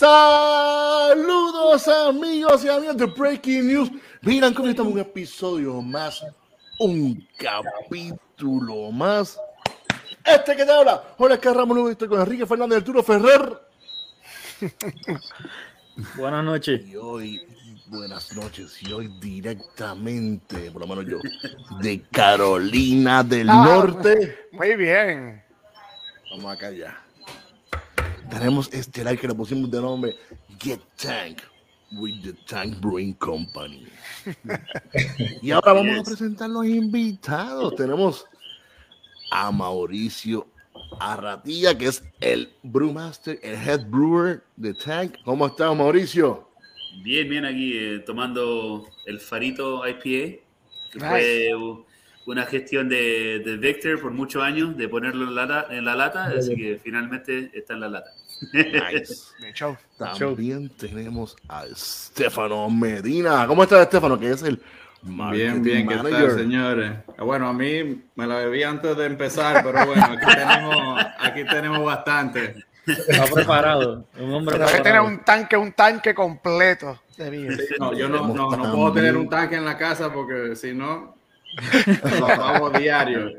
Saludos 0.00 1.86
amigos 1.86 2.64
y 2.64 2.68
amigas 2.70 2.96
de 2.96 3.04
Breaking 3.04 3.66
News. 3.66 3.90
Miran 4.22 4.54
cómo 4.54 4.66
estamos 4.70 4.94
un 4.94 4.98
episodio 4.98 5.82
más, 5.82 6.24
un 6.78 7.28
capítulo 7.36 8.90
más. 8.92 9.38
Este 10.24 10.56
que 10.56 10.64
te 10.64 10.72
habla, 10.72 11.04
hola 11.18 11.36
Carramón, 11.36 11.90
estoy 11.90 12.08
con 12.08 12.18
Enrique 12.18 12.46
Fernández 12.46 12.76
del 12.76 12.84
Turo 12.84 13.02
Ferrer. 13.02 13.60
Buenas 16.16 16.44
noches. 16.46 16.80
Y 16.86 16.96
hoy, 16.96 17.42
buenas 17.88 18.34
noches, 18.34 18.82
y 18.82 18.90
hoy 18.94 19.08
directamente, 19.20 20.70
por 20.70 20.80
lo 20.80 20.86
menos 20.88 21.04
yo, 21.04 21.18
de 21.82 22.00
Carolina 22.10 23.22
del 23.22 23.50
Ah, 23.50 23.64
Norte. 23.66 24.48
Muy 24.52 24.76
bien. 24.76 25.44
Vamos 26.30 26.54
acá 26.54 26.70
ya. 26.70 27.04
Tenemos 28.30 28.68
este 28.72 29.02
like 29.04 29.20
que 29.20 29.28
le 29.28 29.34
pusimos 29.34 29.70
de 29.70 29.80
nombre 29.80 30.16
Get 30.58 30.80
Tank 30.96 31.38
with 31.92 32.22
the 32.22 32.32
Tank 32.46 32.80
Brewing 32.80 33.14
Company. 33.14 33.86
y 35.42 35.50
ahora 35.50 35.72
vamos 35.72 35.98
a 36.00 36.02
presentar 36.04 36.48
los 36.48 36.64
invitados. 36.66 37.74
Tenemos 37.74 38.24
a 39.32 39.50
Mauricio 39.50 40.46
Arratilla, 41.00 41.76
que 41.76 41.86
es 41.86 42.02
el 42.20 42.52
brewmaster, 42.62 43.38
el 43.42 43.54
head 43.56 43.86
brewer 43.88 44.42
de 44.56 44.74
Tank. 44.74 45.16
¿Cómo 45.24 45.46
estás, 45.46 45.74
Mauricio? 45.76 46.48
Bien, 47.02 47.28
bien, 47.28 47.44
aquí 47.44 47.72
eh, 47.76 47.98
tomando 48.00 48.86
el 49.06 49.20
Farito 49.20 49.86
IPA, 49.86 50.00
que 50.02 50.98
fue 50.98 51.50
una 52.26 52.44
gestión 52.46 52.88
de, 52.88 53.40
de 53.44 53.56
Vector 53.56 54.00
por 54.00 54.12
muchos 54.12 54.42
años, 54.42 54.76
de 54.76 54.88
ponerlo 54.88 55.24
en 55.28 55.34
la, 55.34 55.46
la- 55.46 55.66
en 55.70 55.84
la 55.84 55.94
lata, 55.96 56.26
así 56.26 56.54
que 56.54 56.80
finalmente 56.82 57.50
está 57.54 57.74
en 57.74 57.80
la 57.80 57.88
lata. 57.88 58.10
Nice. 58.52 59.26
De 59.40 59.52
show. 59.52 59.76
También 59.98 60.68
tenemos 60.70 61.36
a 61.48 61.66
Estefano 61.66 62.68
Medina. 62.70 63.46
¿Cómo 63.46 63.62
estás, 63.62 63.82
Estefano? 63.82 64.18
Que 64.18 64.30
es 64.30 64.42
el 64.42 64.60
Bien, 65.02 65.16
marketing 65.16 65.62
bien, 65.62 65.88
¿qué 65.88 65.96
manager. 65.96 66.28
tal, 66.28 66.38
señores? 66.38 66.92
Ah, 67.16 67.22
Bueno, 67.24 67.48
a 67.48 67.52
mí 67.52 68.02
me 68.14 68.26
la 68.26 68.36
bebí 68.36 68.62
antes 68.62 68.96
de 68.96 69.06
empezar, 69.06 69.62
pero 69.64 69.86
bueno, 69.86 70.04
aquí 70.04 70.26
tenemos, 70.36 71.04
aquí 71.18 71.44
tenemos 71.44 71.84
bastante. 71.84 72.56
Está 72.86 73.24
preparado. 73.26 74.04
Un 74.18 74.34
hombre 74.34 74.58
que 74.58 74.80
tener 74.80 75.00
un 75.00 75.18
tanque, 75.20 75.56
un 75.56 75.72
tanque 75.72 76.14
completo 76.14 77.00
de 77.16 77.30
vino. 77.30 77.56
No, 77.78 77.94
yo 77.94 78.08
no, 78.08 78.28
no, 78.28 78.50
no 78.56 78.72
puedo 78.72 78.92
tener 78.92 79.16
un 79.16 79.28
tanque 79.28 79.56
en 79.56 79.64
la 79.64 79.76
casa 79.76 80.12
porque 80.12 80.56
si 80.56 80.72
no, 80.74 81.14
lo 82.18 82.26
hago 82.26 82.70
diario. 82.70 83.30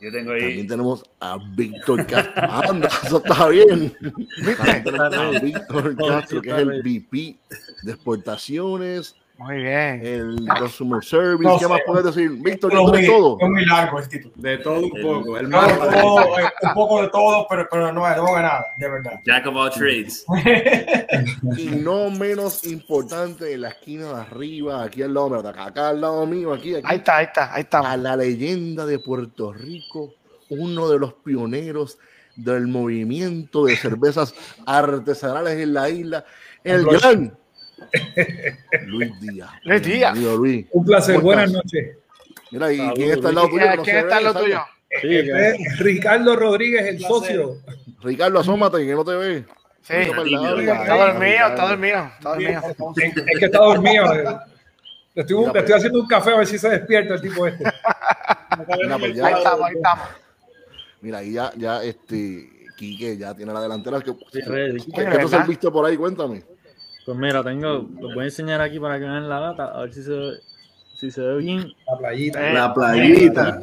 Yo 0.00 0.10
tengo 0.10 0.32
También 0.32 0.32
ahí, 0.32 0.66
tenemos 0.66 1.04
a 1.20 1.38
Víctor 1.54 2.06
Castro. 2.06 2.42
Anda, 2.50 2.88
eso 3.04 3.18
está 3.18 3.48
bien. 3.48 3.94
También 4.56 4.84
tenemos 4.84 5.14
a 5.14 5.30
Víctor 5.40 5.96
Castro, 5.96 6.40
que 6.40 6.50
es 6.50 6.56
el 6.56 6.82
VP 6.82 7.38
de 7.82 7.92
exportaciones, 7.92 9.14
Muy 9.40 9.56
bien. 9.56 10.00
el 10.04 10.46
Customer 10.58 11.02
Service. 11.02 11.44
No 11.48 11.54
¿Qué 11.58 11.64
sé. 11.64 11.68
más 11.70 11.80
puedes 11.86 12.04
decir? 12.04 12.30
Víctor, 12.30 12.70
Fue 12.72 12.80
¿tú 12.80 12.86
muy, 12.88 12.98
eres 12.98 13.10
todo? 13.10 13.38
fue 13.38 13.48
muy 13.48 13.64
largo 13.64 13.98
el 13.98 14.08
título. 14.08 14.34
De 14.36 14.58
todo 14.58 14.80
un 14.80 14.90
poco. 14.90 15.38
El 15.38 15.48
No, 15.48 15.62
marketing. 15.62 16.00
todo, 16.00 16.38
eh, 16.38 16.44
un 16.62 16.74
poco 16.74 17.02
de 17.02 17.08
todo, 17.08 17.46
pero, 17.48 17.66
pero 17.70 17.92
no, 17.92 17.92
no 17.92 18.06
de 18.36 18.42
nada, 18.42 18.66
de 18.76 18.88
verdad. 18.90 19.12
Jack 19.24 19.46
of 19.46 19.56
all 19.56 19.70
trades. 19.70 20.24
Y 21.56 21.66
no 21.70 22.10
menos 22.10 22.64
importante, 22.66 23.54
en 23.54 23.62
la 23.62 23.70
esquina 23.70 24.08
de 24.12 24.20
arriba, 24.20 24.82
aquí 24.84 25.02
al 25.02 25.14
lado, 25.14 25.36
acá, 25.36 25.64
acá 25.64 25.88
al 25.88 26.00
lado 26.02 26.26
mío, 26.26 26.52
aquí, 26.52 26.74
aquí. 26.74 26.84
Ahí 26.86 26.98
está, 26.98 27.16
ahí 27.16 27.24
está, 27.26 27.44
ahí 27.54 27.56
a 27.56 27.60
está. 27.60 27.96
la 27.96 28.16
leyenda 28.16 28.84
de 28.84 28.98
Puerto 28.98 29.52
Rico, 29.54 30.12
uno 30.50 30.88
de 30.90 30.98
los 30.98 31.14
pioneros 31.14 31.98
del 32.36 32.66
movimiento 32.68 33.64
de 33.64 33.76
cervezas 33.76 34.34
artesanales 34.66 35.58
en 35.60 35.72
la 35.74 35.88
isla, 35.88 36.24
el 36.62 36.84
gran 36.84 37.36
Luis 38.86 39.20
Díaz. 39.20 39.50
Luis 39.64 39.82
Díaz. 39.82 40.16
Luis. 40.18 40.66
Un 40.72 40.84
placer, 40.84 41.14
¿Cómo 41.16 41.26
buenas 41.26 41.52
noches. 41.52 41.96
Mira, 42.50 42.72
¿y 42.72 42.78
quién 42.94 43.10
está 43.12 43.28
al 43.28 43.34
lado 43.36 43.48
tuyo? 43.48 43.66
que 43.76 43.82
¿Quién 43.82 43.96
está 43.98 44.18
ve? 44.18 44.24
lo 44.24 44.34
tuyo? 44.34 44.60
Sí, 45.00 45.08
que- 45.08 45.18
Este 45.20 45.62
es 45.62 45.78
Ricardo 45.78 46.36
Rodríguez, 46.36 46.86
el 46.86 47.00
socio. 47.00 47.56
Ricardo, 48.02 48.40
asómate, 48.40 48.78
que 48.84 48.92
no 48.94 49.04
te 49.04 49.12
ve. 49.14 49.44
Sí. 49.82 49.94
Lado, 49.94 50.58
Está 50.60 50.96
dormido, 50.96 51.46
está 51.46 51.68
dormido, 51.68 52.10
está 52.16 52.28
dormido. 52.30 52.60
Es 52.96 53.38
que 53.38 53.44
está 53.46 53.58
dormido. 53.58 54.14
eh. 54.14 54.24
Le 55.14 55.22
estoy, 55.22 55.44
le 55.52 55.58
estoy 55.60 55.74
haciendo 55.74 56.00
un 56.00 56.06
café 56.06 56.30
a 56.30 56.36
ver 56.36 56.46
si 56.46 56.58
se 56.58 56.68
despierta 56.70 57.14
el 57.14 57.20
tipo 57.20 57.46
este. 57.46 57.64
Mira, 58.82 58.98
pues 58.98 59.14
ya- 59.14 59.26
Ahí 59.26 59.34
estamos, 59.34 59.66
ahí 59.68 59.74
estamos. 59.74 60.08
Mira, 61.00 61.18
ahí 61.18 61.32
ya, 61.32 61.52
ya, 61.56 61.82
este, 61.82 62.48
Quique 62.76 63.16
ya 63.16 63.34
tiene 63.34 63.52
la 63.52 63.60
delantera. 63.62 64.00
¿Qué, 64.00 64.12
Sí. 64.32 64.40
Quique, 64.84 64.92
¿qué 64.92 65.04
tú 65.04 65.10
¿verdad? 65.10 65.28
serviste 65.28 65.70
por 65.70 65.84
ahí? 65.86 65.96
Cuéntame. 65.96 66.42
Pues 67.10 67.18
mira, 67.18 67.42
tengo, 67.42 67.88
los 68.00 68.14
voy 68.14 68.20
a 68.22 68.24
enseñar 68.26 68.60
aquí 68.60 68.78
para 68.78 68.94
que 68.96 69.04
vean 69.04 69.28
la 69.28 69.40
lata, 69.40 69.64
a 69.64 69.80
ver 69.80 69.92
si 69.92 70.00
se 70.04 70.10
ve, 70.12 70.32
si 70.94 71.10
se 71.10 71.20
ve 71.20 71.38
bien. 71.38 71.72
La 71.90 71.98
playita. 71.98 72.50
Eh, 72.50 72.54
La 72.54 72.72
playita. 72.72 73.62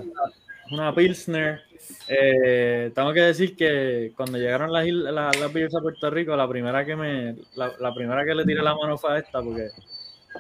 Es 0.65 0.71
una 0.73 0.93
Pilsner. 0.93 1.61
Eh, 2.09 2.91
tengo 2.93 3.13
que 3.13 3.21
decir 3.21 3.55
que 3.55 4.11
cuando 4.17 4.37
llegaron 4.37 4.69
las, 4.73 4.85
islas- 4.85 5.13
las, 5.13 5.39
las 5.39 5.53
beers 5.53 5.73
a 5.75 5.79
Puerto 5.79 6.09
Rico, 6.09 6.35
la 6.35 6.45
primera 6.49 6.83
que 6.83 6.97
me, 6.97 7.37
la, 7.55 7.71
la 7.79 7.93
primera 7.95 8.25
que 8.25 8.35
le 8.35 8.43
tiré 8.43 8.61
la 8.61 8.75
mano 8.75 8.97
fue 8.97 9.13
a 9.13 9.17
esta, 9.19 9.41
porque 9.41 9.69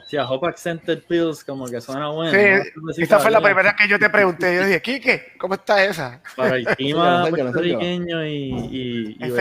si 0.09 0.17
a 0.17 0.29
Hop 0.29 0.43
Accented 0.45 1.03
Pills 1.07 1.45
como 1.45 1.65
que 1.67 1.79
suena 1.79 2.09
bueno. 2.09 2.31
Sí, 2.31 2.71
¿no? 2.75 2.91
esta 2.91 3.19
fue 3.19 3.31
la 3.31 3.39
primera 3.39 3.73
que 3.73 3.87
yo 3.87 3.97
te 3.97 4.09
pregunté. 4.09 4.53
Yo 4.53 4.65
dije, 4.65 4.81
Quique, 4.81 5.23
¿cómo 5.37 5.53
está 5.53 5.81
esa? 5.85 6.21
para 6.35 6.57
el 6.57 6.65
clima 6.75 7.25
puertorriqueño 7.29 8.25
y, 8.25 8.49
y, 8.69 9.17
y 9.25 9.31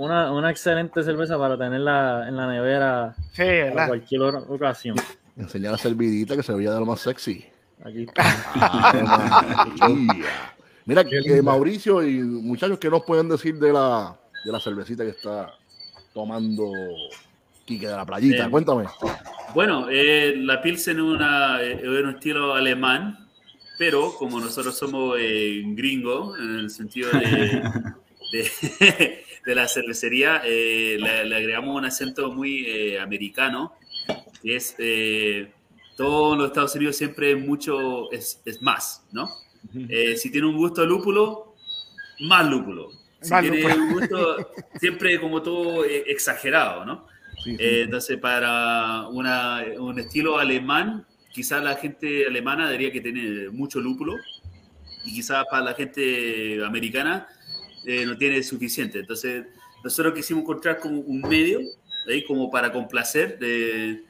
una, 0.00 0.32
una 0.32 0.50
excelente 0.50 1.02
cerveza 1.02 1.38
para 1.38 1.56
tenerla 1.58 2.26
en 2.28 2.36
la 2.36 2.46
nevera 2.46 3.14
Sí, 3.32 3.42
para 3.74 3.86
cualquier 3.88 4.22
hora- 4.22 4.38
ocasión. 4.48 4.96
Enseñar 5.36 5.72
la 5.72 5.78
servidita 5.78 6.36
que 6.36 6.42
se 6.42 6.52
veía 6.54 6.72
de 6.72 6.80
lo 6.80 6.86
más 6.86 7.00
sexy. 7.00 7.44
Aquí 7.84 8.06
María. 9.76 10.16
Mira, 10.86 11.02
eh. 11.02 11.42
Mauricio 11.42 12.06
y 12.06 12.18
muchachos, 12.22 12.78
¿qué 12.78 12.90
nos 12.90 13.02
pueden 13.04 13.28
decir 13.28 13.58
de 13.58 13.72
la, 13.72 14.16
de 14.44 14.52
la 14.52 14.60
cervecita 14.60 15.04
que 15.04 15.10
está 15.10 15.52
tomando 16.12 16.70
Quique 17.64 17.86
de 17.86 17.96
la 17.96 18.04
playita? 18.04 18.46
Eh, 18.46 18.50
Cuéntame. 18.50 18.84
Bueno, 19.54 19.86
eh, 19.90 20.34
la 20.36 20.60
Pilsen 20.62 20.96
es, 20.96 21.02
una, 21.02 21.62
eh, 21.62 21.80
es 21.82 21.88
un 21.88 22.10
estilo 22.10 22.54
alemán, 22.54 23.28
pero 23.78 24.12
como 24.18 24.40
nosotros 24.40 24.76
somos 24.76 25.16
eh, 25.18 25.62
gringos, 25.66 26.38
en 26.38 26.58
el 26.58 26.70
sentido 26.70 27.10
de, 27.12 27.62
de, 28.32 29.24
de 29.50 29.56
la 29.56 29.66
cervecería, 29.68 30.42
eh, 30.44 30.96
le, 30.98 31.24
le 31.24 31.36
agregamos 31.36 31.76
un 31.76 31.84
acento 31.84 32.32
muy 32.32 32.64
eh, 32.66 33.00
americano, 33.00 33.74
que 34.42 34.56
es, 34.56 34.74
eh, 34.78 35.50
todo 35.96 36.32
en 36.34 36.38
los 36.38 36.48
Estados 36.48 36.74
Unidos 36.76 36.96
siempre 36.96 37.34
mucho, 37.36 38.10
es, 38.12 38.40
es 38.44 38.62
más, 38.62 39.04
¿no? 39.12 39.28
Eh, 39.88 40.16
si 40.16 40.30
tiene 40.30 40.46
un 40.46 40.56
gusto 40.56 40.82
a 40.82 40.86
lúpulo, 40.86 41.54
más 42.20 42.48
lúpulo. 42.48 42.90
Si 43.20 43.30
Más 43.30 43.42
tiene 43.42 43.60
lúpulo. 43.62 43.84
un 43.84 43.92
gusto, 43.92 44.50
siempre 44.78 45.20
como 45.20 45.42
todo 45.42 45.84
exagerado, 45.84 46.84
¿no? 46.84 47.06
Sí, 47.42 47.50
sí. 47.52 47.56
Entonces, 47.58 48.16
para 48.18 49.08
una- 49.08 49.64
un 49.78 49.98
estilo 49.98 50.38
alemán, 50.38 51.04
quizás 51.32 51.62
la 51.62 51.74
gente 51.76 52.26
alemana 52.26 52.70
diría 52.70 52.90
que 52.92 53.00
tiene 53.00 53.50
mucho 53.50 53.80
lúpulo 53.80 54.14
y 55.04 55.12
quizás 55.14 55.44
para 55.50 55.64
la 55.64 55.74
gente 55.74 56.64
americana 56.64 57.26
eh, 57.84 58.04
no 58.06 58.16
tiene 58.16 58.42
suficiente. 58.42 59.00
Entonces, 59.00 59.46
nosotros 59.82 60.14
quisimos 60.14 60.42
encontrar 60.42 60.78
como 60.78 61.00
un 61.00 61.20
medio, 61.22 61.60
ahí 62.08 62.24
como 62.24 62.50
para 62.50 62.72
complacer 62.72 63.38
de 63.38 64.04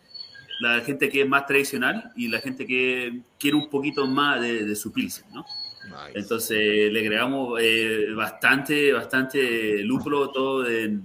la 0.61 0.81
gente 0.81 1.09
que 1.09 1.23
es 1.23 1.29
más 1.29 1.47
tradicional 1.47 2.12
y 2.17 2.29
la 2.29 2.39
gente 2.41 2.67
que 2.67 3.21
quiere 3.39 3.56
un 3.56 3.71
poquito 3.71 4.06
más 4.06 4.41
de, 4.41 4.65
de 4.65 4.77
su 4.77 4.93
pilsen, 4.93 5.25
¿no? 5.33 5.45
Nice. 5.85 6.19
Entonces 6.19 6.93
le 6.93 7.00
agregamos 7.00 7.59
eh, 7.61 8.06
bastante, 8.15 8.93
bastante 8.93 9.83
lúpulo, 9.83 10.31
todo 10.31 10.62
de, 10.62 10.99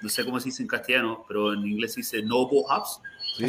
no 0.00 0.08
sé 0.08 0.24
cómo 0.24 0.38
se 0.40 0.46
dice 0.46 0.62
en 0.62 0.68
castellano, 0.68 1.24
pero 1.26 1.52
en 1.52 1.66
inglés 1.66 1.94
se 1.94 2.00
dice 2.00 2.22
noble 2.22 2.60
hops. 2.68 3.00
Sí. 3.36 3.44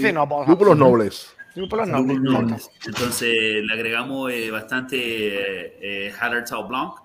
Lúpulos 0.47 0.77
nobles. 0.77 1.35
Lúpulos. 1.55 2.69
Entonces 2.85 3.63
le 3.63 3.73
agregamos 3.73 4.31
eh, 4.31 4.51
bastante 4.51 4.97
eh, 4.97 5.77
eh, 5.81 6.13
Hallertau 6.17 6.67
Blanc, 6.67 6.95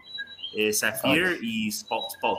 eh, 0.57 0.73
Saphir 0.73 1.39
y 1.43 1.71
Spalter. 1.71 2.31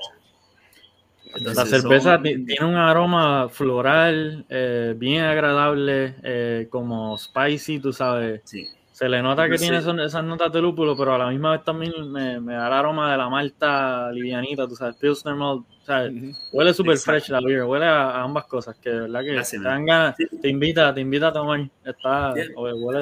La 1.34 1.38
Entonces, 1.52 1.82
cerveza 1.82 2.14
son- 2.16 2.24
ti- 2.24 2.46
tiene 2.46 2.66
un 2.66 2.76
aroma 2.76 3.50
floral, 3.50 4.46
eh, 4.50 4.94
bien 4.98 5.24
agradable, 5.24 6.16
eh, 6.24 6.68
como 6.70 7.18
spicy, 7.18 7.80
tú 7.80 7.94
sabes. 7.94 8.42
sí. 8.46 8.68
Se 8.92 9.08
le 9.08 9.22
nota 9.22 9.48
que 9.48 9.60
Sí. 9.60 9.66
tiene 9.66 9.84
son- 9.84 10.00
esas 10.00 10.24
notas 10.24 10.52
de 10.52 10.60
lúpulo, 10.60 10.98
pero 10.98 11.14
a 11.14 11.20
la 11.20 11.28
misma 11.30 11.52
vez 11.52 11.64
también 11.64 12.12
me, 12.12 12.40
me 12.40 12.56
da 12.56 12.66
el 12.66 12.74
aroma 12.74 13.12
de 13.12 13.18
la 13.20 13.30
malta 13.30 14.12
livianita, 14.12 14.68
tú 14.68 14.76
sabes, 14.76 14.96
Pilsner 14.96 15.36
Malt. 15.36 15.68
¿sabes? 15.86 16.12
Huele 16.52 16.74
súper 16.74 16.98
fresh 16.98 17.30
la 17.30 17.40
beer, 17.40 17.64
huele 17.66 17.86
a, 17.86 18.10
a 18.10 18.24
ambas 18.24 18.46
cosas, 18.46 18.76
que 18.80 18.90
de 18.90 19.02
verdad 19.02 19.22
que 19.22 19.34
Gracias, 19.34 19.62
te 19.62 19.68
dan 19.68 19.86
ganas, 19.86 20.16
Sí. 20.18 20.26
te 20.42 20.50
invita, 20.50 20.92
te 20.96 21.02
invita 21.02 21.28
a 21.28 21.32
tomar. 21.34 21.70
Está, 21.86 22.34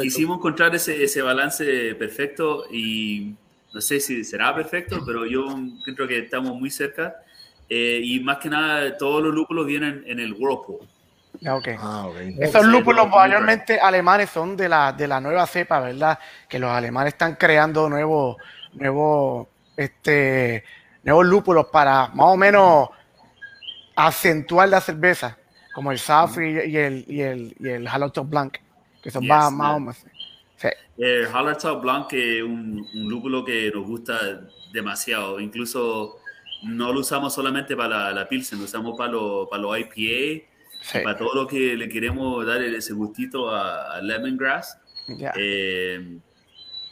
Quisimos 0.01 0.37
encontrar 0.37 0.75
ese, 0.75 1.01
ese 1.01 1.21
balance 1.21 1.95
perfecto 1.95 2.65
y 2.69 3.33
no 3.75 3.81
sé 3.81 3.99
si 3.99 4.23
será 4.23 4.55
perfecto, 4.55 5.03
pero 5.05 5.25
yo 5.27 5.45
creo 5.83 6.07
que 6.07 6.19
estamos 6.19 6.55
muy 6.57 6.71
cerca. 6.71 7.15
eh, 7.69 8.01
y 8.03 8.19
más 8.21 8.37
que 8.39 8.49
nada 8.49 8.97
todos 8.97 9.23
los 9.23 9.33
lúpulos 9.35 9.67
vienen 9.67 10.03
en 10.07 10.19
el 10.19 10.33
Whirlpool. 10.33 10.87
Ya, 11.41 11.55
ok. 11.55 11.67
Ah, 11.77 12.07
ok. 12.07 12.17
Estos 12.39 12.63
Sí, 12.63 12.67
lúpulos 12.67 13.07
mayormente 13.09 13.79
alemanes 13.79 14.29
son 14.29 14.55
de 14.57 14.69
la, 14.69 14.93
de 14.93 15.07
la 15.07 15.19
nueva 15.21 15.45
cepa, 15.47 15.79
¿verdad? 15.81 16.17
Que 16.49 16.59
los 16.59 16.71
alemanes 16.71 17.13
están 17.13 17.35
creando 17.35 17.89
nuevos, 17.89 18.37
nuevos, 18.73 19.47
este, 19.75 20.63
nuevos 21.03 21.25
lúpulos 21.25 21.67
para 21.71 22.07
más 22.09 22.27
o 22.27 22.37
menos 22.37 22.89
acentuar 23.95 24.69
la 24.69 24.81
cerveza, 24.81 25.37
como 25.73 25.91
el 25.91 25.99
Safri 25.99 26.51
y 26.69 26.77
el, 26.77 27.05
y 27.07 27.21
el, 27.21 27.55
y 27.59 27.69
el 27.69 27.87
Blanc, 28.25 28.57
que 29.01 29.11
son 29.11 29.23
Yes, 29.23 29.27
más, 29.27 29.51
más 29.51 29.75
o 29.75 29.79
menos. 29.79 30.05
Sí. 30.67 31.03
El 31.03 31.27
Hallertau 31.27 31.81
Blanc 31.81 32.13
es 32.13 32.43
un, 32.43 32.87
un 32.93 33.09
lúpulo 33.09 33.43
que 33.43 33.71
nos 33.73 33.85
gusta 33.85 34.17
demasiado. 34.71 35.39
Incluso 35.39 36.17
no 36.63 36.93
lo 36.93 37.01
usamos 37.01 37.33
solamente 37.33 37.75
para 37.75 37.89
la, 37.89 38.11
la 38.11 38.29
Pilsen, 38.29 38.59
lo 38.59 38.65
usamos 38.65 38.97
para 38.97 39.11
los 39.11 39.47
para 39.49 39.61
los 39.61 39.77
IPA, 39.77 40.45
Sí, 40.81 40.99
para 41.03 41.17
todo 41.17 41.33
lo 41.33 41.47
que 41.47 41.75
le 41.75 41.89
queremos 41.89 42.45
dar 42.45 42.61
ese 42.61 42.93
gustito 42.93 43.49
a, 43.49 43.95
a 43.95 44.01
Lemongrass. 44.01 44.77
Eh, 45.35 46.19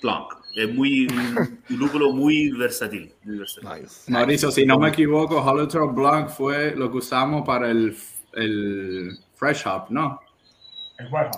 Blanc. 0.02 0.28
Es 0.56 0.72
muy, 0.74 1.08
un, 1.08 1.60
lúpulo 1.70 2.12
muy 2.12 2.52
versátil. 2.52 3.14
Muy 3.24 3.40
versátil. 3.40 3.84
Nice. 3.84 4.12
Mauricio, 4.12 4.52
si 4.52 4.66
no 4.66 4.78
me 4.78 4.90
equivoco, 4.90 5.42
Hallertau 5.42 5.92
Blanc 5.94 6.30
fue 6.30 6.76
lo 6.76 6.92
que 6.92 6.98
usamos 6.98 7.46
para 7.46 7.72
el, 7.72 7.96
el 8.34 9.18
Fresh 9.36 9.68
Hop, 9.68 9.90
¿no? 9.90 10.20
Es 10.98 11.10
bueno. 11.10 11.32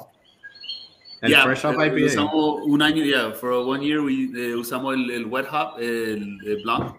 El 1.26 1.32
Yeah, 1.32 1.44
Fresh 1.44 1.66
Hop 1.66 1.82
eh, 1.82 1.88
IPA. 1.88 2.06
Usamos 2.06 2.60
un 2.66 2.82
año, 2.82 3.04
ya, 3.04 3.32
for 3.32 3.52
one 3.52 3.86
year 3.86 4.00
we, 4.00 4.30
eh, 4.36 4.56
usamos 4.56 4.96
el, 4.96 5.10
el 5.12 5.26
Wet 5.26 5.48
Hop, 5.52 5.80
el, 5.80 6.38
el 6.46 6.62
Blanc, 6.64 6.96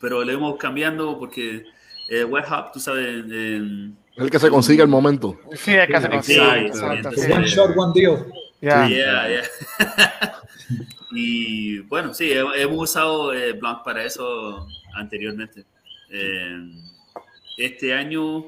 pero 0.00 0.22
le 0.24 0.32
hemos 0.34 0.56
cambiando 0.56 1.18
porque 1.18 1.64
eh, 2.08 2.24
Wet 2.24 2.44
Hop, 2.50 2.72
tú 2.72 2.80
sabes, 2.80 3.24
eh, 3.30 3.90
El 4.16 4.30
que 4.30 4.38
se 4.38 4.50
consigue 4.50 4.82
al 4.82 4.88
momento. 4.88 5.38
Sí, 5.54 5.72
es 5.74 5.86
que 5.88 6.00
se 6.00 6.08
consigue. 6.08 6.66
Exacto, 6.66 7.10
sí. 7.12 7.32
One 7.32 7.46
shot, 7.46 7.70
one 7.76 7.92
deal. 7.94 8.26
Ya. 8.60 8.88
Yeah, 8.88 9.28
yeah. 9.28 9.42
y 11.12 11.78
bueno, 11.80 12.14
sí, 12.14 12.30
he- 12.32 12.62
hemos 12.62 12.90
usado 12.90 13.32
eh, 13.34 13.52
Blanc 13.52 13.82
para 13.84 14.04
eso 14.04 14.66
anteriormente. 14.94 15.64
Eh, 16.10 16.70
este 17.58 17.94
año 17.94 18.46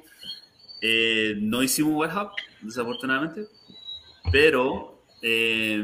eh, 0.80 1.34
no 1.38 1.62
hicimos 1.62 1.94
Wet 1.94 2.12
Hop, 2.16 2.30
desafortunadamente, 2.62 3.46
pero 4.30 5.00
eh, 5.22 5.82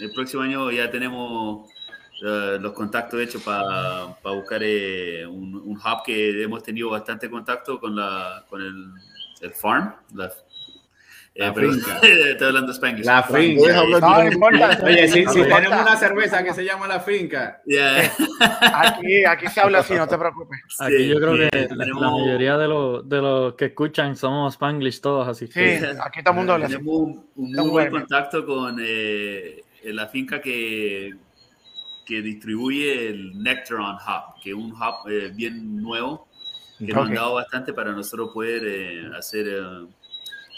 el 0.00 0.12
próximo 0.14 0.42
año 0.42 0.70
ya 0.70 0.90
tenemos 0.90 1.70
eh, 2.22 2.58
los 2.60 2.72
contactos 2.72 3.20
hechos 3.20 3.42
para 3.42 4.16
buscar 4.22 4.62
eh, 4.62 5.26
un, 5.26 5.54
hub 5.76 6.02
que 6.04 6.42
hemos 6.42 6.62
tenido 6.62 6.90
bastante 6.90 7.30
contacto 7.30 7.80
con, 7.80 7.96
la, 7.96 8.44
con 8.48 8.60
el, 8.60 8.92
el 9.40 9.52
farm. 9.52 9.94
La, 10.14 10.30
La 11.40 11.54
finca. 11.54 11.98
estoy 12.02 12.48
hablando 12.48 12.74
Spanish. 12.74 13.06
La 13.06 13.22
finca. 13.22 13.72
No, 13.98 14.24
importa. 14.24 14.78
Oye, 14.84 15.08
si, 15.08 15.24
tenemos 15.24 15.80
una 15.80 15.96
cerveza 15.96 16.44
que 16.44 16.52
se 16.52 16.66
llama 16.66 16.86
La 16.86 17.00
Finca, 17.00 17.62
Yeah. 17.64 18.12
Aquí, 18.74 19.24
aquí 19.24 19.46
se 19.48 19.60
habla 19.60 19.78
así, 19.78 19.94
no 19.94 20.06
te 20.06 20.18
preocupes. 20.18 20.60
Aquí 20.80 20.96
Sí, 20.98 21.08
yo 21.08 21.16
creo 21.16 21.50
que 21.50 21.68
la, 21.74 22.10
mayoría 22.10 22.58
de 22.58 22.68
los, 22.68 23.08
de 23.08 23.22
los 23.22 23.54
que 23.54 23.66
escuchan 23.66 24.16
somos 24.16 24.52
Spanglish 24.52 25.00
todos, 25.00 25.28
así 25.28 25.46
Sí, 25.46 25.54
que 25.54 25.94
aquí 26.04 26.22
todo 26.22 26.32
el 26.32 26.36
mundo 26.36 26.52
habla 26.52 26.66
así. 26.66 26.74
Tenemos 26.74 26.94
un, 26.94 27.30
muy 27.36 27.70
buen 27.70 27.90
contacto 27.90 28.44
con 28.44 28.78
eh, 28.82 29.62
la 29.84 30.08
finca 30.08 30.42
que, 30.42 31.14
que 32.04 32.20
distribuye 32.20 33.08
el 33.08 33.42
Nectaron 33.42 33.94
Hub, 33.94 34.42
que 34.42 34.50
es 34.50 34.56
un 34.56 34.72
hub 34.72 35.08
eh, 35.10 35.32
bien 35.34 35.80
nuevo 35.80 36.28
que 36.86 36.92
nos 36.92 37.08
han 37.08 37.14
dado 37.14 37.34
bastante 37.34 37.72
para 37.72 37.92
nosotros 37.92 38.30
poder 38.32 38.62
eh, 38.64 39.10
hacer 39.16 39.46
eh, 39.48 39.86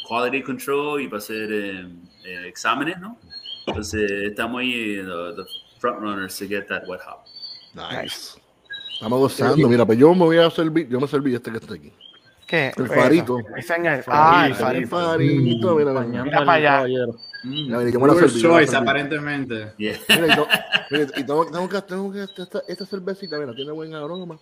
quality 0.06 0.42
control 0.42 1.00
y 1.02 1.08
para 1.08 1.18
hacer 1.18 1.52
eh, 1.52 1.86
eh, 2.24 2.44
exámenes, 2.48 2.98
¿no? 3.00 3.16
Entonces 3.66 4.10
estamos 4.10 4.60
ahí, 4.60 4.72
eh, 4.98 5.04
the, 5.04 5.42
the 5.42 5.48
front 5.78 6.00
runners 6.00 6.36
to 6.38 6.46
get 6.46 6.66
that 6.68 6.82
wet 6.88 7.00
hub. 7.06 7.20
Nice. 7.74 8.38
Estamos 8.94 9.18
gozando. 9.18 9.68
Mira, 9.68 9.84
pues 9.86 9.98
yo 9.98 10.12
me 10.14 10.24
voy 10.24 10.38
a 10.38 10.50
servir, 10.50 10.88
yo 10.88 11.00
me 11.00 11.08
serví 11.08 11.34
este 11.34 11.50
que 11.50 11.56
está 11.58 11.74
aquí. 11.74 11.92
¿Qué? 12.46 12.72
El 12.76 12.86
farito. 12.88 13.38
Ese 13.56 13.72
año- 13.72 14.02
Ah, 14.08 14.42
el 14.46 14.52
El 14.52 14.58
farito. 14.58 14.88
farito, 14.96 15.74
mira, 15.76 15.92
mira. 16.04 16.22
Mira 16.24 16.38
para 16.44 16.52
allá. 16.52 16.70
caballero. 16.76 17.12
mm, 17.44 17.50
mira, 17.66 17.90
yo 17.90 18.00
me 18.00 18.06
la 18.08 18.14
serví, 18.14 18.40
Choice, 18.42 18.76
aparentemente. 18.76 19.72
Yeah. 19.78 19.96
Mira, 20.08 20.26
y, 20.32 20.36
to- 20.36 20.48
mira, 20.90 21.04
y 21.16 21.24
tengo, 21.24 21.46
tengo 21.46 21.68
que, 21.68 21.82
tengo 21.82 22.12
que 22.12 22.22
esta, 22.24 22.62
esta 22.68 22.84
cervecita, 22.86 23.38
mira, 23.38 23.54
tiene 23.54 23.72
buen 23.72 23.94
aroma. 23.94 24.38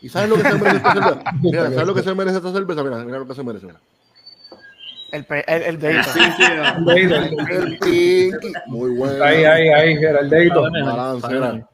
¿Y 0.00 0.08
sabes 0.08 0.30
lo 0.30 0.36
que 0.36 0.42
se 0.42 0.54
merece 0.54 0.76
esta 0.76 0.92
cerveza? 0.94 1.22
Mira, 1.42 1.64
¿sabes 1.70 1.86
lo 1.86 1.94
que 1.94 2.02
se 2.02 2.14
merece 2.14 2.36
esta 2.38 2.52
cerveza? 2.52 2.82
Mira, 2.84 2.96
mira 3.04 3.18
lo 3.18 3.26
que 3.26 3.34
se 3.34 3.42
merece, 3.42 3.66
mira. 3.66 3.80
El, 5.12 5.24
pe- 5.24 5.44
el, 5.46 5.62
el 5.62 5.78
dedito. 5.78 6.10
El 6.86 7.78
pinky. 7.78 8.30
Muy 8.66 8.90
bueno. 8.92 9.24
Ahí, 9.24 9.44
ahí, 9.44 9.68
ahí, 9.68 9.94
era 9.94 10.20
el 10.20 10.30
dedito. 10.30 10.62
Sabe 10.64 10.70
mejor, 10.84 11.20
Balance. 11.20 11.66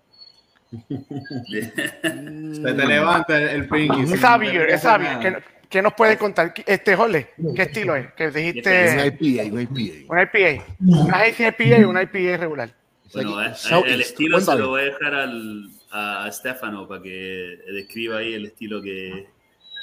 Se 1.51 2.75
te 2.75 2.87
levanta 2.87 3.39
el, 3.41 3.49
el 3.49 3.69
Pinky. 3.69 4.03
Es 4.03 4.09
que 4.11 4.15
es 4.75 4.85
nada. 4.85 5.43
¿Qué, 5.69 5.83
nos 5.83 5.95
puede 5.95 6.17
contar? 6.17 6.55
Este, 6.65 6.95
Jorge, 6.95 7.31
¿qué 7.55 7.63
estilo 7.63 7.97
es? 7.97 8.13
Que 8.15 8.29
Un 8.29 8.33
dijiste 8.33 9.15
IPA, 9.21 9.53
un 9.53 9.61
IPA. 9.63 10.13
una 10.13 10.23
IPA. 10.23 10.65
Una 10.81 11.29
IPA 11.29 11.79
y 11.79 11.85
una 11.85 12.03
IPA 12.03 12.37
regular. 12.37 12.71
Bueno, 13.13 13.43
eh, 13.43 13.53
el 13.87 14.01
estilo 14.01 14.41
se 14.41 14.55
lo 14.57 14.69
voy 14.71 14.83
a 14.83 14.85
dejar 14.85 15.15
al, 15.15 15.69
a, 15.91 16.25
a 16.25 16.33
Stefano 16.33 16.87
para 16.89 17.03
que 17.03 17.59
describa 17.73 18.19
ahí 18.19 18.35
el 18.35 18.47
estilo 18.47 18.81
que... 18.83 19.27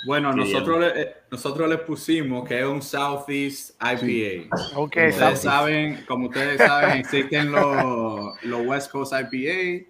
Bueno, 0.06 0.34
nosotros 0.34 0.80
le, 0.82 1.02
eh, 1.02 1.14
nosotros 1.32 1.70
le 1.70 1.78
pusimos 1.78 2.48
que 2.48 2.60
es 2.60 2.66
un 2.66 2.82
Southeast 2.82 3.72
IPA. 3.82 4.56
Ok, 4.76 4.94
Como 4.94 5.08
ustedes 5.08 5.16
Southeast. 5.16 5.44
saben, 5.44 6.06
como 6.06 6.28
ustedes 6.28 6.58
saben, 6.62 6.98
existen 7.00 7.52
los, 7.52 8.44
los 8.44 8.66
West 8.66 8.92
Coast 8.92 9.14
IPA 9.14 9.86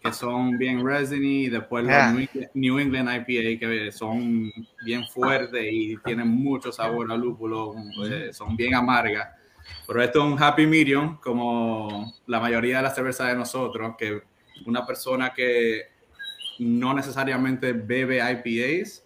que 0.00 0.12
son 0.12 0.56
bien 0.56 0.86
resiny 0.86 1.46
y 1.46 1.48
después 1.48 1.84
Yeah. 1.84 2.12
los 2.12 2.20
New- 2.20 2.48
New 2.54 2.78
England 2.78 3.08
IPA 3.28 3.58
que 3.58 3.90
son 3.92 4.50
bien 4.84 5.04
fuertes 5.08 5.66
y 5.70 5.96
tienen 6.04 6.28
mucho 6.28 6.70
sabor 6.70 7.10
a 7.10 7.16
lúpulo, 7.16 7.74
son 8.32 8.56
bien 8.56 8.74
amargas. 8.74 9.28
Pero 9.86 10.02
esto 10.02 10.24
es 10.24 10.32
un 10.32 10.40
happy 10.42 10.66
medium, 10.66 11.18
como 11.20 12.14
la 12.26 12.38
mayoría 12.40 12.76
de 12.78 12.84
las 12.84 12.94
cervezas 12.94 13.26
de 13.28 13.34
nosotros, 13.36 13.96
que 13.98 14.22
una 14.66 14.86
persona 14.86 15.34
que 15.34 15.82
no 16.60 16.94
necesariamente 16.94 17.72
bebe 17.72 18.18
IPAs 18.18 19.04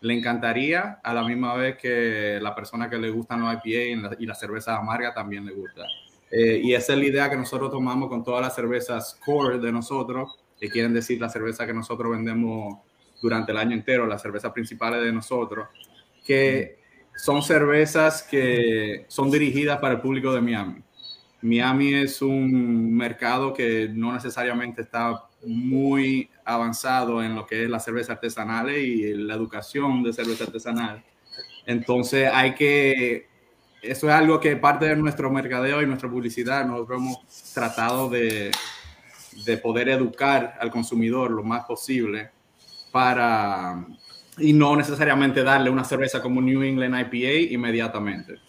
le 0.00 0.14
encantaría 0.14 1.00
a 1.02 1.14
la 1.14 1.24
misma 1.24 1.54
vez 1.54 1.76
que 1.76 2.38
la 2.40 2.54
persona 2.54 2.88
que 2.88 2.98
le 2.98 3.10
gustan 3.10 3.40
los 3.40 3.54
IPA 3.54 4.16
y 4.18 4.26
la, 4.26 4.34
cerveza 4.34 4.76
amarga 4.76 5.12
también 5.12 5.44
le 5.44 5.52
gusta. 5.52 5.82
Eh, 6.30 6.60
y 6.62 6.74
esa 6.74 6.92
es 6.92 6.98
la 6.98 7.04
idea 7.04 7.30
que 7.30 7.36
nosotros 7.36 7.70
tomamos 7.70 8.08
con 8.08 8.22
todas 8.22 8.42
las 8.42 8.54
cervezas 8.54 9.18
core 9.24 9.58
de 9.58 9.72
nosotros, 9.72 10.38
que 10.58 10.68
quieren 10.68 10.92
decir 10.92 11.20
la 11.20 11.28
cerveza 11.28 11.66
que 11.66 11.72
nosotros 11.72 12.10
vendemos 12.12 12.78
durante 13.20 13.52
el 13.52 13.58
año 13.58 13.74
entero, 13.74 14.06
las 14.06 14.22
cervezas 14.22 14.52
principales 14.52 15.02
de 15.02 15.12
nosotros, 15.12 15.68
que 16.24 16.78
son 17.16 17.42
cervezas 17.42 18.22
que 18.22 19.06
son 19.08 19.30
dirigidas 19.30 19.78
para 19.78 19.94
el 19.94 20.00
público 20.00 20.32
de 20.32 20.40
Miami. 20.40 20.82
Miami 21.42 21.94
es 21.94 22.20
un 22.20 22.94
mercado 22.94 23.52
que 23.52 23.88
no 23.92 24.12
necesariamente 24.12 24.82
está 24.82 25.24
muy 25.46 26.30
avanzado 26.44 27.22
en 27.22 27.34
lo 27.34 27.46
que 27.46 27.64
es 27.64 27.70
la 27.70 27.78
cerveza 27.78 28.14
artesanal 28.14 28.70
y 28.70 29.14
la 29.14 29.34
educación 29.34 30.02
de 30.02 30.12
cerveza 30.12 30.44
artesanal. 30.44 31.04
Entonces 31.66 32.30
hay 32.32 32.54
que, 32.54 33.28
eso 33.82 34.08
es 34.08 34.14
algo 34.14 34.40
que 34.40 34.56
parte 34.56 34.86
de 34.86 34.96
nuestro 34.96 35.30
mercadeo 35.30 35.82
y 35.82 35.86
nuestra 35.86 36.10
publicidad, 36.10 36.66
nosotros 36.66 36.98
hemos 36.98 37.52
tratado 37.54 38.08
de, 38.08 38.50
de 39.44 39.56
poder 39.58 39.88
educar 39.90 40.56
al 40.60 40.70
consumidor 40.70 41.30
lo 41.30 41.42
más 41.44 41.64
posible 41.64 42.30
para, 42.90 43.86
y 44.38 44.52
no 44.52 44.76
necesariamente 44.76 45.42
darle 45.42 45.70
una 45.70 45.84
cerveza 45.84 46.20
como 46.20 46.40
New 46.40 46.62
England 46.62 47.12
IPA 47.12 47.52
inmediatamente. 47.52 48.40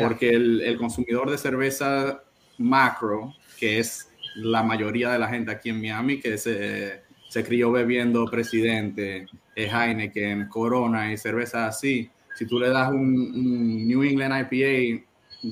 Porque 0.00 0.30
el, 0.30 0.60
el 0.60 0.76
consumidor 0.76 1.30
de 1.30 1.38
cerveza 1.38 2.22
macro, 2.58 3.34
que 3.58 3.78
es 3.78 4.08
la 4.36 4.62
mayoría 4.62 5.10
de 5.10 5.18
la 5.18 5.28
gente 5.28 5.50
aquí 5.50 5.70
en 5.70 5.80
Miami, 5.80 6.20
que 6.20 6.38
se, 6.38 7.02
se 7.28 7.44
crió 7.44 7.72
bebiendo 7.72 8.24
Presidente, 8.26 9.26
eh, 9.56 9.68
Heineken, 9.70 10.48
Corona 10.48 11.12
y 11.12 11.16
cervezas 11.16 11.68
así, 11.76 12.10
si 12.34 12.46
tú 12.46 12.58
le 12.58 12.68
das 12.70 12.90
un, 12.90 12.98
un 12.98 13.86
New 13.88 14.02
England 14.04 14.46
IPA 14.52 15.04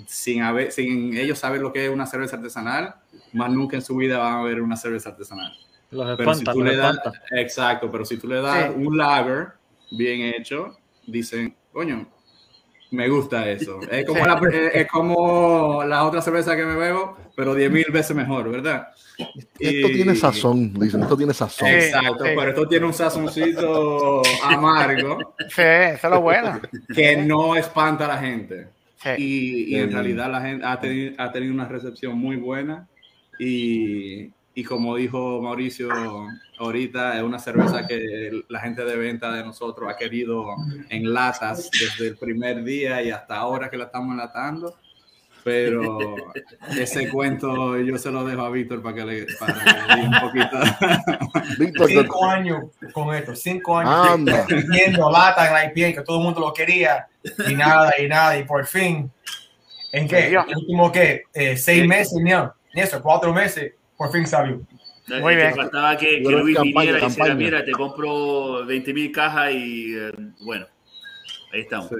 sin, 0.07 0.43
haber, 0.43 0.71
sin 0.73 1.17
ellos 1.17 1.39
saber 1.39 1.61
lo 1.61 1.73
que 1.73 1.85
es 1.87 1.91
una 1.91 2.07
cerveza 2.07 2.37
artesanal, 2.37 2.95
más 3.33 3.51
nunca 3.51 3.77
en 3.77 3.83
su 3.83 3.97
vida 3.97 4.19
van 4.19 4.35
a 4.35 4.43
ver 4.43 4.61
una 4.63 4.77
cerveza 4.77 5.11
artesanal. 5.11 5.53
Los 5.91 6.17
Pero 6.17 6.33
si 6.35 6.41
espanta, 6.41 6.53
tú 6.53 6.61
los 6.61 6.69
le 6.71 6.77
das, 6.77 6.97
espanta. 6.97 7.23
exacto, 7.33 7.91
pero 7.91 8.05
si 8.05 8.17
tú 8.17 8.29
le 8.29 8.41
das 8.41 8.73
Sí. 8.73 8.81
un 8.85 8.97
lager 8.97 9.49
bien 9.91 10.33
hecho, 10.35 10.79
dicen, 11.07 11.55
coño, 11.73 12.09
Me 12.91 13.09
gusta 13.09 13.49
eso. 13.49 13.79
Es 13.91 14.05
como, 14.05 14.27
la, 14.27 14.41
es- 14.53 14.75
es 14.75 14.87
como 14.89 15.85
la 15.85 16.05
otra 16.05 16.21
cerveza 16.23 16.57
que 16.57 16.65
me 16.65 16.75
bebo, 16.75 17.17
pero 17.37 17.55
10 17.55 17.71
mil 17.71 17.87
veces 17.93 18.17
mejor, 18.17 18.51
¿verdad? 18.51 18.89
Esto 19.59 19.89
Y- 19.89 19.93
tiene 19.93 20.17
sazón, 20.17 20.73
dicen, 20.75 21.03
esto 21.03 21.17
tiene 21.17 21.35
sazón. 21.35 21.69
Exacto, 21.69 22.25
Sí. 22.25 22.31
pero 22.37 22.49
esto 22.51 22.67
tiene 22.69 22.87
un 22.87 22.95
sazoncito 22.95 24.23
amargo 24.45 25.35
Sí, 25.49 25.61
eso 25.63 26.07
es 26.07 26.11
lo 26.11 26.21
bueno. 26.23 26.61
que 26.95 27.17
no 27.19 27.55
espanta 27.55 28.07
a 28.07 28.09
la 28.09 28.19
gente. 28.19 28.69
Sí. 28.97 29.11
Y, 29.19 29.77
y 29.77 29.79
en 29.79 29.93
realidad 29.93 30.31
la 30.31 30.41
gente 30.41 30.65
ha 30.67 30.79
tenido, 30.81 31.15
ha 31.19 31.31
tenido 31.33 31.53
una 31.55 31.67
recepción 31.69 32.19
muy 32.19 32.37
buena. 32.37 32.87
Y, 33.39 34.31
y 34.55 34.65
como 34.65 34.97
dijo 34.97 35.41
Mauricio 35.41 35.89
ahorita, 36.59 37.17
es 37.17 37.23
una 37.23 37.39
cerveza 37.39 37.87
que 37.87 38.43
la 38.49 38.61
gente 38.61 38.85
de 38.85 38.97
venta 38.97 39.33
de 39.33 39.45
nosotros 39.45 39.89
ha 39.89 39.97
querido 39.97 40.45
en 40.89 41.13
latas 41.13 41.71
desde 41.71 42.09
el 42.09 42.17
primer 42.17 42.65
día 42.65 43.03
y 43.03 43.11
hasta 43.11 43.37
ahora 43.37 43.71
que 43.71 43.77
la 43.77 43.85
estamos 43.85 44.13
enlatando. 44.13 44.75
Pero 45.43 46.17
ese 46.79 47.09
cuento 47.09 47.79
yo 47.79 47.97
se 47.97 48.11
lo 48.11 48.25
dejo 48.25 48.43
a 48.43 48.51
Víctor 48.51 48.83
para 48.83 48.95
que 48.97 49.05
le, 49.05 49.27
para 49.39 49.55
que 49.55 49.65
le 49.65 50.03
diga 50.03 50.09
un 50.09 50.21
poquito. 50.21 51.57
Víctor, 51.59 51.89
Cinco 51.89 52.27
años 52.27 52.65
con 52.93 53.15
esto, 53.15 53.35
cinco 53.35 53.79
años 53.79 54.11
Anda. 54.11 54.47
viendo 54.69 55.11
lata 55.11 55.47
en 55.47 55.55
la 55.55 55.65
IPA 55.65 56.01
que 56.01 56.05
todo 56.05 56.19
el 56.19 56.25
mundo 56.25 56.41
lo 56.41 56.53
quería 56.53 57.07
y 57.49 57.55
nada 57.55 57.93
y 57.99 58.09
nada 58.09 58.37
y 58.37 58.45
por 58.45 58.67
fin 58.67 59.11
en 59.93 60.09
qué 60.09 60.29
el 60.29 60.57
último 60.57 60.93
que 60.93 61.23
eh, 61.33 61.57
seis 61.57 61.87
meses 61.87 62.19
ni 62.23 62.33
eso 62.81 63.03
cuatro 63.03 63.33
meses 63.33 63.73
por 64.01 64.11
fin 64.13 64.27
salió 64.27 64.63
Muy 65.21 65.35
Eh, 65.35 65.37
bien. 65.37 65.55
faltaba 65.55 65.95
que, 65.99 66.23
que 66.23 66.31
Luis 66.31 66.57
campaña, 66.57 66.93
viniera 66.93 67.07
y 67.07 67.11
dijera, 67.11 67.35
mira, 67.35 67.65
te 67.67 67.73
compro 67.73 68.65
20 68.65 68.95
mil 68.95 69.13
cajas 69.13 69.53
y 69.53 69.95
eh, 69.95 70.11
bueno, 70.41 70.67
ahí 71.53 71.61
estamos. 71.61 71.89
Sí. 71.91 71.97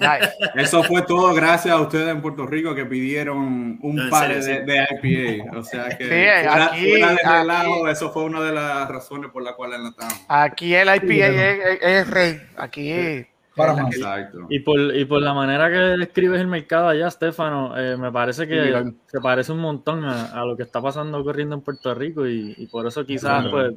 Nice. 0.00 0.32
Eso 0.54 0.84
fue 0.84 1.02
todo 1.02 1.34
gracias 1.34 1.74
a 1.74 1.80
ustedes 1.80 2.08
en 2.10 2.20
Puerto 2.22 2.46
Rico 2.46 2.74
que 2.76 2.84
pidieron 2.84 3.78
un 3.82 3.96
No, 3.96 4.08
par 4.10 4.32
serio, 4.40 4.64
de, 4.66 4.72
de 4.72 5.38
IPA. 5.40 5.58
O 5.58 5.64
sea 5.64 5.88
que 5.96 6.04
Sí, 6.04 6.08
fuera, 6.10 6.64
aquí- 6.66 6.90
fuera 6.90 7.06
de 7.08 7.12
aquí- 7.14 7.22
relajo, 7.40 7.88
eso 7.88 8.12
fue 8.12 8.24
una 8.24 8.40
de 8.42 8.52
las 8.52 8.88
razones 8.88 9.30
por 9.32 9.42
las 9.42 9.54
cuales 9.54 9.78
enlatamos. 9.80 10.14
Aquí 10.28 10.74
el 10.76 10.88
IPA 10.94 11.26
es, 11.26 11.58
es- 11.66 11.78
es 11.82 12.10
rey. 12.10 12.40
Aquí. 12.56 13.26
Para 13.56 13.74
más. 13.74 13.94
Exacto. 13.94 14.38
Y 14.48 14.60
por, 14.60 14.78
y 14.80 15.04
por 15.04 15.20
la 15.20 15.34
manera 15.34 15.68
que 15.70 15.76
describes 15.76 16.40
el 16.40 16.46
mercado 16.46 16.88
allá, 16.88 17.10
Stefano, 17.10 17.76
eh, 17.78 17.96
me 17.98 18.10
parece 18.10 18.48
que 18.48 18.92
se 19.06 19.20
parece 19.20 19.52
un 19.52 19.58
montón 19.60 20.04
a, 20.04 20.32
a 20.32 20.44
lo 20.44 20.56
que 20.56 20.62
está 20.62 20.80
pasando 20.80 21.18
ocurriendo 21.18 21.54
en 21.54 21.60
Puerto 21.60 21.94
Rico 21.94 22.26
y, 22.26 22.54
y 22.56 22.66
por 22.68 22.86
eso 22.86 23.04
quizás 23.04 23.46
pues 23.48 23.74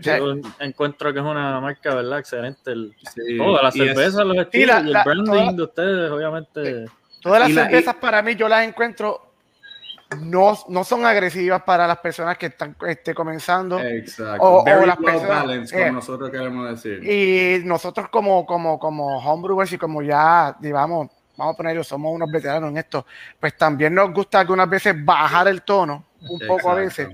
yo 0.00 0.36
encuentro 0.60 1.12
que 1.12 1.18
es 1.18 1.24
una 1.24 1.60
marca, 1.60 1.94
¿verdad? 1.94 2.20
Excelente. 2.20 2.70
El, 2.70 2.94
Sí. 3.14 3.36
todo, 3.36 3.60
la 3.60 3.68
es- 3.70 3.74
cerveza, 3.74 4.24
los 4.24 4.36
estilos 4.36 4.68
la- 4.76 4.80
y 4.82 4.86
el 4.86 4.92
la- 4.92 5.04
branding 5.04 5.24
toda- 5.32 5.52
de 5.52 5.62
ustedes, 5.62 6.10
obviamente. 6.12 6.84
Todas 7.20 7.40
las 7.40 7.48
Y 7.50 7.52
la- 7.54 7.64
cervezas 7.64 7.94
para 7.96 8.22
mí 8.22 8.36
yo 8.36 8.48
las 8.48 8.66
encuentro 8.68 9.27
no, 10.20 10.58
no 10.68 10.84
son 10.84 11.04
agresivas 11.04 11.62
para 11.62 11.86
las 11.86 11.98
personas 11.98 12.38
que 12.38 12.46
están 12.46 12.74
este, 12.86 13.14
comenzando. 13.14 13.78
Exacto. 13.78 14.42
O- 14.42 14.60
o 14.60 14.64
Very 14.64 14.86
las 14.86 14.96
personas- 14.96 15.28
balanced, 15.28 15.76
como 15.76 15.86
eh. 15.88 15.92
nosotros 15.92 16.30
queremos 16.30 16.70
decir. 16.82 17.04
Y 17.04 17.62
nosotros 17.64 18.08
como, 18.08 18.46
como, 18.46 18.78
como 18.78 19.18
homebrewers 19.18 19.72
y 19.72 19.78
como 19.78 20.00
ya, 20.02 20.56
digamos, 20.60 21.10
vamos 21.36 21.54
a 21.54 21.56
ponerlo, 21.56 21.84
somos 21.84 22.14
unos 22.14 22.30
veteranos 22.30 22.70
en 22.70 22.78
esto, 22.78 23.06
pues 23.38 23.56
también 23.56 23.94
nos 23.94 24.12
gusta 24.12 24.40
algunas 24.40 24.68
veces 24.68 24.94
bajar 25.04 25.46
el 25.48 25.62
tono 25.62 26.04
un 26.28 26.40
poco 26.46 26.70
a 26.70 26.74
veces 26.74 27.08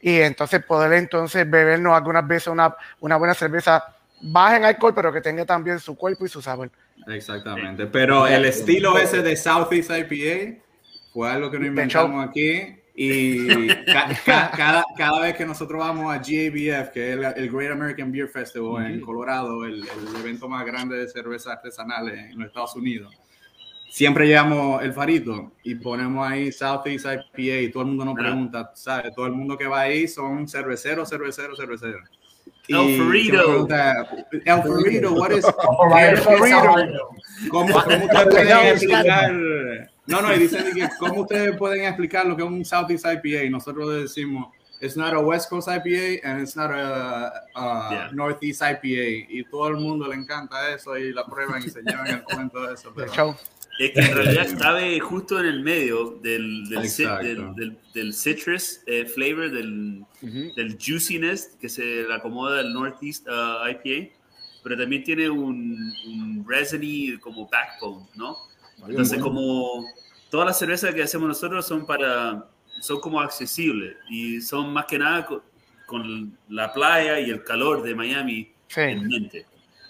y 0.00 0.18
entonces 0.20 0.64
poder 0.64 0.94
entonces 0.94 1.48
bebernos 1.50 1.92
algunas 1.94 2.26
veces 2.26 2.46
una, 2.48 2.74
una 3.00 3.16
buena 3.16 3.34
cerveza 3.34 3.84
baja 4.22 4.56
en 4.56 4.64
alcohol, 4.64 4.94
pero 4.94 5.12
que 5.12 5.20
tenga 5.20 5.44
también 5.44 5.78
su 5.78 5.94
cuerpo 5.96 6.24
y 6.24 6.28
su 6.28 6.40
sabor. 6.40 6.70
Exactamente. 7.06 7.86
Pero 7.86 8.26
el 8.26 8.44
estilo 8.46 8.96
ese 8.98 9.20
de 9.20 9.36
Southeast 9.36 9.90
IPA 9.90 10.58
fue 11.12 11.28
algo 11.30 11.50
que 11.50 11.58
nos 11.58 11.68
inventamos 11.68 12.28
aquí. 12.28 12.76
Y 13.02 13.68
ca- 13.86 14.08
ca- 14.26 14.50
cada, 14.54 14.84
cada 14.96 15.20
vez 15.20 15.34
que 15.36 15.46
nosotros 15.46 15.78
vamos 15.78 16.12
a 16.12 16.18
GABF, 16.18 16.90
que 16.92 17.12
es 17.12 17.16
el, 17.16 17.24
el 17.24 17.50
Great 17.50 17.72
American 17.72 18.12
Beer 18.12 18.28
Festival 18.28 18.84
en 18.92 19.00
Colorado, 19.00 19.64
el, 19.64 19.76
el 19.84 20.16
evento 20.20 20.48
más 20.48 20.66
grande 20.66 20.96
de 20.98 21.08
cerveza 21.08 21.52
artesanal 21.52 22.08
en 22.10 22.36
los 22.38 22.48
Estados 22.48 22.74
Unidos, 22.76 23.14
siempre 23.90 24.26
llevamos 24.26 24.82
el 24.82 24.92
farito 24.92 25.52
y 25.62 25.76
ponemos 25.76 26.28
ahí 26.28 26.52
Southeast 26.52 27.06
IPA 27.06 27.60
y 27.62 27.70
todo 27.70 27.84
el 27.84 27.88
mundo 27.88 28.04
nos 28.04 28.14
Ah. 28.18 28.20
pregunta, 28.20 28.70
¿sabes? 28.74 29.14
Todo 29.14 29.26
el 29.26 29.32
mundo 29.32 29.56
que 29.56 29.66
va 29.66 29.80
ahí 29.82 30.06
son 30.06 30.46
cerveceros, 30.46 31.08
cerveceros, 31.08 31.58
cerveceros. 31.58 32.06
El 32.68 33.28
pregunta, 33.30 34.08
El 34.32 34.62
Farito, 34.62 35.12
what 35.14 35.30
is 35.32 35.44
ahí, 35.94 36.14
ruido. 36.14 36.62
¿Cómo, 37.50 37.72
cómo 37.72 38.08
pueden 38.30 38.66
explicar? 38.68 39.32
No, 40.10 40.22
no, 40.22 40.34
y 40.34 40.38
dicen 40.40 40.64
que 40.74 40.88
cómo 40.98 41.22
ustedes 41.22 41.56
pueden 41.56 41.84
explicar 41.84 42.26
lo 42.26 42.36
que 42.36 42.42
es 42.42 42.48
un 42.48 42.64
Southeast 42.64 43.06
IPA. 43.06 43.44
Y 43.44 43.50
nosotros 43.50 43.88
le 43.92 44.02
decimos, 44.02 44.48
it's 44.80 44.96
not 44.96 45.12
a 45.12 45.18
West 45.18 45.48
Coast 45.50 45.68
IPA 45.68 46.26
and 46.28 46.42
it's 46.42 46.56
not 46.56 46.70
a, 46.70 47.28
a 47.54 47.88
Yeah. 47.90 48.10
Northeast 48.12 48.62
IPA. 48.62 49.26
Y 49.30 49.44
todo 49.50 49.68
el 49.68 49.76
mundo 49.76 50.08
le 50.08 50.16
encanta 50.16 50.74
eso 50.74 50.96
y 50.96 51.12
la 51.12 51.24
prueban 51.26 51.62
y 51.64 51.68
se 51.70 51.82
llevan 51.82 52.06
el 52.08 52.22
cuento 52.24 52.66
de 52.66 52.74
eso. 52.74 52.90
De 52.90 53.02
Pero, 53.02 53.12
show. 53.14 53.36
Es 53.78 53.92
que 53.92 54.00
en 54.00 54.14
realidad 54.14 54.46
cabe 54.58 55.00
justo 55.00 55.40
en 55.40 55.46
el 55.46 55.60
medio 55.62 56.10
del, 56.22 56.68
del, 56.68 56.82
del, 56.82 57.54
del- 57.54 57.78
del 57.94 58.12
citrus 58.14 58.80
eh, 58.86 59.06
flavor, 59.06 59.50
del, 59.50 60.04
del 60.20 60.76
juiciness 60.78 61.56
que 61.58 61.68
se 61.70 61.82
le 62.06 62.12
acomoda 62.12 62.60
al 62.60 62.74
Northeast 62.74 63.26
uh, 63.26 63.66
IPA, 63.70 64.12
pero 64.62 64.76
también 64.76 65.02
tiene 65.02 65.30
un, 65.30 65.94
un 66.06 66.44
resiny 66.46 67.16
como 67.20 67.48
backbone, 67.48 68.06
¿no? 68.16 68.36
Entonces, 68.88 69.18
como 69.20 69.84
todas 70.30 70.46
las 70.46 70.58
cervezas 70.58 70.94
que 70.94 71.02
hacemos 71.02 71.28
nosotros 71.28 71.66
son 71.66 71.86
para, 71.86 72.44
son 72.80 73.00
como 73.00 73.20
accesibles 73.20 73.96
y 74.08 74.40
son 74.40 74.72
más 74.72 74.86
que 74.86 74.98
nada 74.98 75.26
co- 75.26 75.42
con, 75.86 76.36
la 76.48 76.72
playa 76.72 77.18
y 77.20 77.30
el 77.30 77.42
calor 77.44 77.82
de 77.82 77.94
Miami 77.94 78.50
Sí. 78.68 78.80
en 78.82 79.06
mente. 79.08 79.44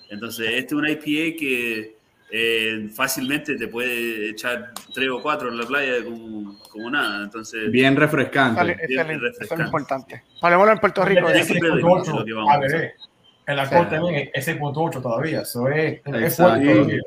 Entonces, 0.08 0.46
este 0.48 0.66
es 0.66 0.72
una 0.72 0.90
IPA 0.90 1.36
que 1.38 1.96
eh, 2.32 2.88
fácilmente 2.94 3.56
te 3.56 3.68
puede 3.68 4.30
echar 4.30 4.72
tres 4.94 5.08
o 5.10 5.20
cuatro 5.20 5.48
en 5.50 5.58
la 5.58 5.66
playa 5.66 6.02
como, 6.04 6.58
como 6.70 6.90
nada. 6.90 7.24
Entonces, 7.24 7.70
bien 7.70 7.94
refrescante. 7.96 8.64
Bien 8.64 8.78
excelente. 8.80 9.14
Eso 9.14 9.26
es 9.26 9.32
refrescante. 9.40 9.64
importante. 9.64 10.22
Hablemoslo 10.40 10.72
en 10.72 10.78
Puerto 10.78 11.04
Rico. 11.04 11.28
Es 11.28 11.46
Sí, 11.46 11.52
¿eh? 11.54 11.56
sí, 11.56 11.60
sí. 11.60 11.66
6.8, 11.66 12.18
lo 12.18 12.24
que 12.24 12.32
vamos 12.32 12.50
a 12.50 12.54
a 12.54 12.58
ver, 12.60 12.94
El 13.46 13.58
alcohol 13.58 13.88
también 13.88 14.30
es 14.32 14.48
6.8 14.48 15.02
todavía. 15.02 15.40
Eso 15.42 15.68
es, 15.68 16.00
es 16.04 16.36
fuerte 16.36 16.36
todavía. 16.36 16.98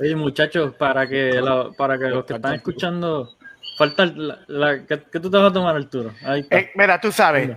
Oye, 0.00 0.16
muchachos, 0.16 0.74
para 0.76 1.06
que, 1.06 1.32
la- 1.40 1.70
para 1.76 1.98
que 1.98 2.04
los 2.06 2.24
que 2.24 2.34
están 2.34 2.54
escuchando, 2.54 3.30
falta 3.76 4.06
la, 4.06 4.38
la- 4.48 4.86
¿qué, 4.86 5.02
qué 5.12 5.20
tú 5.20 5.30
te 5.30 5.36
vas 5.36 5.50
a 5.50 5.52
tomar, 5.52 5.76
Arturo? 5.76 6.12
Ahí 6.24 6.40
está. 6.40 6.58
Eh, 6.58 6.70
mira, 6.74 7.00
tú 7.00 7.12
sabes. 7.12 7.50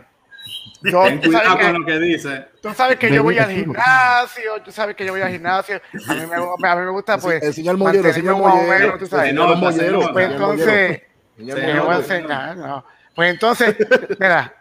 Yo, 0.84 1.04
Ten 1.04 1.22
tú 1.22 1.32
sabes 1.32 1.48
cuidado 1.48 1.58
que- 1.58 1.64
con 1.64 1.80
lo 1.82 1.86
que 1.86 2.00
dice. 2.00 2.48
Tú 2.62 2.74
sabes 2.74 2.98
que 2.98 3.10
yo 3.14 3.24
voy 3.24 3.38
al 3.40 3.50
gimnasio, 3.50 4.62
tú 4.64 4.72
sabes 4.72 4.96
que 4.96 5.06
yo 5.06 5.14
voy 5.14 5.22
al 5.22 5.32
gimnasio. 5.32 5.82
A 6.10 6.14
mí 6.16 6.22
me, 6.26 6.36
a 6.68 6.76
mí 6.76 6.82
me 6.82 6.92
gusta, 6.92 7.18
pues. 7.18 7.58
El 7.58 7.78
mollero, 7.78 8.08
enseña 8.10 8.32
el 8.32 8.36
o 8.42 8.48
mollero. 8.48 8.98
tú 8.98 9.06
sabes. 9.06 9.34
Mollero. 9.34 10.00
Pues 10.12 10.28
mollero. 10.30 10.32
entonces, 10.34 11.02
mollero. 11.38 11.86
voy 11.86 11.96
a 12.30 12.56
no. 12.56 12.86
Pues 13.16 13.30
entonces, 13.32 13.76
mira, 14.20 14.54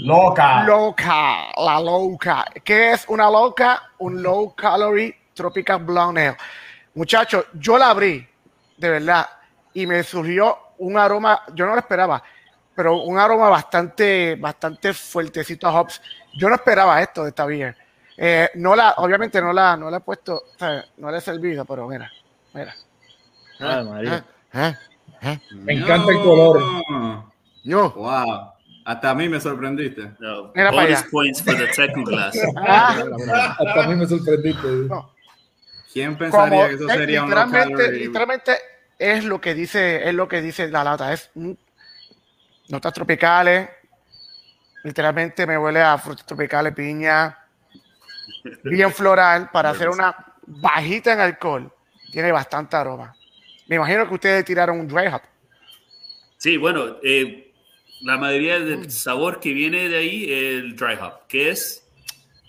Loca. 0.00 0.64
loca, 0.64 1.46
la 1.56 1.80
loca. 1.80 2.44
¿Qué 2.64 2.92
es 2.92 3.04
una 3.08 3.30
loca? 3.30 3.90
Un 3.98 4.22
low 4.22 4.54
calorie 4.54 5.16
tropical 5.34 5.78
blonde 5.84 6.28
ale. 6.28 6.36
Muchachos, 6.94 7.46
yo 7.54 7.76
la 7.78 7.90
abrí, 7.90 8.26
de 8.76 8.88
verdad, 8.90 9.26
y 9.72 9.86
me 9.86 10.02
surgió 10.02 10.56
un 10.78 10.96
aroma, 10.96 11.42
yo 11.54 11.66
no 11.66 11.72
lo 11.72 11.78
esperaba, 11.78 12.22
pero 12.74 13.02
un 13.02 13.18
aroma 13.18 13.48
bastante, 13.48 14.36
bastante 14.36 14.92
fuertecito 14.94 15.66
a 15.66 15.80
hops. 15.80 16.00
Yo 16.36 16.48
no 16.48 16.54
esperaba 16.54 17.00
esto 17.00 17.22
de 17.24 17.28
esta 17.30 17.44
beer. 17.46 17.76
Eh, 18.16 18.50
no 18.54 18.76
la, 18.76 18.94
obviamente 18.98 19.40
no 19.40 19.52
la, 19.52 19.76
no 19.76 19.90
la 19.90 19.96
he 19.96 20.00
puesto, 20.00 20.34
o 20.36 20.58
sea, 20.58 20.84
no 20.98 21.10
la 21.10 21.18
he 21.18 21.20
servido, 21.20 21.64
pero 21.64 21.88
mira, 21.88 22.10
mira. 22.52 22.74
Ay, 23.60 23.84
María. 23.84 24.24
¿Eh? 24.52 24.74
¿Eh? 25.22 25.40
Me 25.52 25.74
encanta 25.74 26.12
el 26.12 26.18
color. 26.22 26.60
No. 26.90 27.32
Yo. 27.64 27.90
Wow. 27.92 28.52
Hasta 28.84 29.10
a 29.10 29.14
mí 29.14 29.28
me 29.28 29.40
sorprendiste. 29.40 30.12
no, 30.18 30.52
Mira 30.54 30.70
para 30.70 30.82
allá. 30.82 31.04
points 31.10 31.40
for 31.42 31.56
the 31.56 31.66
Teku 31.68 32.04
glass. 32.04 32.36
Ah, 32.56 33.56
Hasta 33.58 33.84
a 33.84 33.88
mí 33.88 33.94
me 33.96 34.06
sorprendiste. 34.06 34.68
no. 34.88 35.13
¿Quién 35.94 36.18
pensaría 36.18 36.50
como 36.50 36.68
que 36.68 36.74
eso 36.74 36.90
eh, 36.90 36.96
sería 36.96 37.22
un 37.22 37.30
low 37.30 37.38
literalmente, 37.38 37.84
calorie? 37.84 38.06
literalmente 38.06 38.58
es 38.98 39.24
lo 39.24 39.40
que 39.40 39.54
dice, 39.54 40.08
es 40.08 40.12
lo 40.12 40.28
que 40.28 40.42
dice 40.42 40.68
la 40.68 40.82
lata, 40.82 41.12
es 41.12 41.30
mm, 41.34 41.52
notas 42.70 42.92
tropicales, 42.92 43.70
literalmente 44.82 45.46
me 45.46 45.56
huele 45.56 45.80
a 45.80 45.96
frutas 45.96 46.26
tropicales, 46.26 46.74
piña, 46.74 47.38
bien 48.64 48.92
floral, 48.92 49.50
para 49.52 49.70
hacer 49.70 49.88
una 49.88 50.16
bajita 50.48 51.12
en 51.12 51.20
alcohol, 51.20 51.72
tiene 52.10 52.32
bastante 52.32 52.74
aroma. 52.74 53.14
Me 53.68 53.76
imagino 53.76 54.08
que 54.08 54.14
ustedes 54.14 54.44
tiraron 54.44 54.80
un 54.80 54.88
dry 54.88 55.06
hop. 55.06 55.22
Sí, 56.38 56.56
bueno, 56.56 56.96
eh, 57.04 57.52
la 58.00 58.18
mayoría 58.18 58.58
del 58.58 58.90
sabor 58.90 59.38
que 59.38 59.52
viene 59.52 59.88
de 59.88 59.96
ahí 59.96 60.24
es 60.24 60.60
el 60.60 60.74
dry 60.74 60.94
hop, 61.00 61.28
que 61.28 61.50
es 61.50 61.86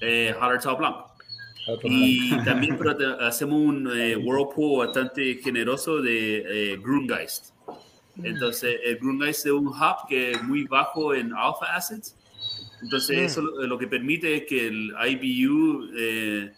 eh, 0.01 0.35
Hallertau 0.41 0.77
Blanc. 0.77 1.14
Y 1.83 2.29
también 2.45 2.77
hacemos 3.19 3.59
un 3.59 3.89
eh, 3.95 4.15
whirlpool 4.15 4.85
bastante 4.85 5.35
generoso 5.35 6.01
de 6.01 6.73
eh, 6.73 6.77
Grungeist. 6.77 7.53
Entonces, 8.23 8.79
el 8.83 8.97
Grungeist 8.97 9.45
es 9.45 9.51
un 9.51 9.67
hop 9.67 10.07
que 10.07 10.31
es 10.31 10.43
muy 10.43 10.63
bajo 10.65 11.13
en 11.13 11.33
alpha 11.33 11.75
acids. 11.75 12.15
Entonces, 12.81 13.31
eso 13.31 13.41
lo, 13.41 13.67
lo 13.67 13.77
que 13.77 13.87
permite 13.87 14.35
es 14.37 14.43
que 14.45 14.67
el 14.67 14.93
IBU 14.93 15.89
eh, 15.97 16.51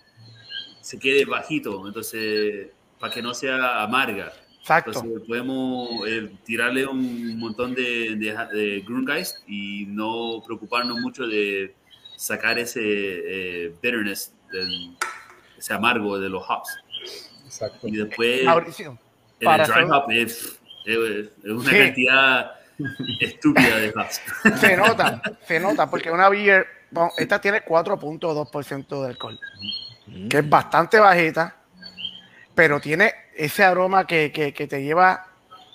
se 0.81 0.99
quede 0.99 1.25
bajito. 1.25 1.87
Entonces, 1.87 2.67
para 2.99 3.13
que 3.13 3.21
no 3.21 3.33
sea 3.33 3.81
amarga. 3.83 4.33
Exacto. 4.59 4.91
Entonces, 4.91 5.27
podemos 5.27 5.89
eh, 6.07 6.29
tirarle 6.43 6.85
un 6.85 7.39
montón 7.39 7.73
de, 7.73 8.15
de, 8.17 8.57
de 8.57 8.81
Grungeist 8.81 9.37
y 9.47 9.85
no 9.87 10.43
preocuparnos 10.45 10.99
mucho 10.99 11.25
de 11.25 11.73
sacar 12.17 12.57
ese 12.59 12.81
eh, 12.83 13.73
bitterness, 13.81 14.33
del- 14.51 14.95
ese 15.57 15.73
amargo 15.73 16.19
de 16.19 16.29
los 16.29 16.43
hops. 16.49 16.77
Exacto. 17.45 17.87
Y 17.87 17.97
después, 17.97 18.41
para 19.43 19.63
el 19.65 19.71
dry 19.71 19.83
hop 19.91 20.11
es, 20.11 20.59
es- 20.85 21.29
es 21.43 21.51
una 21.51 21.69
Sí. 21.69 21.77
cantidad 21.77 22.51
estúpida 23.19 23.77
de 23.77 23.89
hops. 23.95 24.21
se 24.59 24.77
nota, 24.77 25.21
se 25.47 25.59
nota, 25.59 25.89
porque 25.89 26.11
una 26.11 26.29
beer, 26.29 26.67
bueno, 26.91 27.11
esta 27.17 27.41
tiene 27.41 27.63
4.2% 27.65 29.01
de 29.01 29.07
alcohol, 29.07 29.39
que 30.29 30.37
es 30.37 30.49
bastante 30.49 30.99
bajita, 30.99 31.55
pero 32.55 32.79
tiene 32.79 33.13
ese 33.35 33.63
aroma 33.63 34.05
que, 34.07 34.31
que, 34.31 34.53
que 34.53 34.67
te 34.67 34.81
lleva 34.83 35.25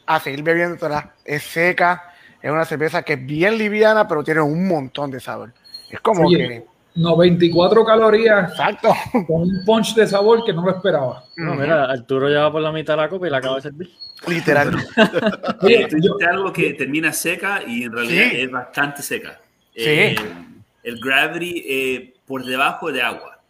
a 0.07 0.21
seguir 0.21 0.43
bebiéndola. 0.43 1.15
Es 1.25 1.43
seca, 1.45 2.13
es 2.41 2.51
una 2.51 2.65
cerveza 2.65 3.03
que 3.03 3.13
es 3.15 3.25
bien 3.27 3.57
liviana, 3.59 4.07
pero 4.09 4.25
tiene 4.25 4.41
un 4.41 4.67
montón 4.67 5.11
de 5.11 5.21
sabor. 5.21 5.53
Es 5.91 6.01
como 6.01 6.27
Oye. 6.27 6.39
que. 6.39 6.65
94 6.95 7.85
calorías 7.85 8.51
Exacto. 8.51 8.95
con 9.27 9.43
un 9.43 9.65
punch 9.65 9.95
de 9.95 10.07
sabor 10.07 10.45
que 10.45 10.53
no 10.53 10.63
lo 10.65 10.71
esperaba. 10.71 11.25
No, 11.37 11.55
mira, 11.55 11.85
Arturo 11.85 12.29
lleva 12.29 12.51
por 12.53 12.61
la 12.63 12.71
mitad 12.73 12.97
la 12.97 13.09
copa 13.09 13.27
y 13.27 13.31
la 13.31 13.39
acaba 13.39 13.57
de 13.57 13.63
servir. 13.63 13.91
Literal. 14.29 14.75
Oye, 15.63 15.87
tú 15.89 15.97
yo- 15.97 16.15
dijiste 16.15 16.27
algo 16.27 16.53
que 16.53 16.75
termina 16.75 17.13
seca 17.13 17.63
y 17.67 17.85
en 17.85 17.93
realidad 17.93 18.31
Sí. 18.31 18.41
es 18.43 18.51
bastante 18.51 19.03
seca. 19.03 19.41
Sí. 19.75 19.83
Eh, 19.85 20.17
el 20.85 21.01
gravity 21.01 21.65
eh, 21.67 22.15
por 22.27 22.45
debajo 22.45 22.93
de 22.93 23.03
agua. 23.03 23.41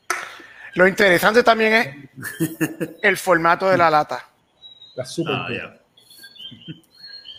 Lo 0.75 0.87
interesante 0.89 1.43
también 1.43 1.73
es 1.75 2.99
el 3.03 3.17
formato 3.17 3.69
de 3.69 3.77
la 3.77 3.91
lata. 3.91 4.25
la 4.95 5.05
super 5.05 5.35
Ah. 5.35 5.75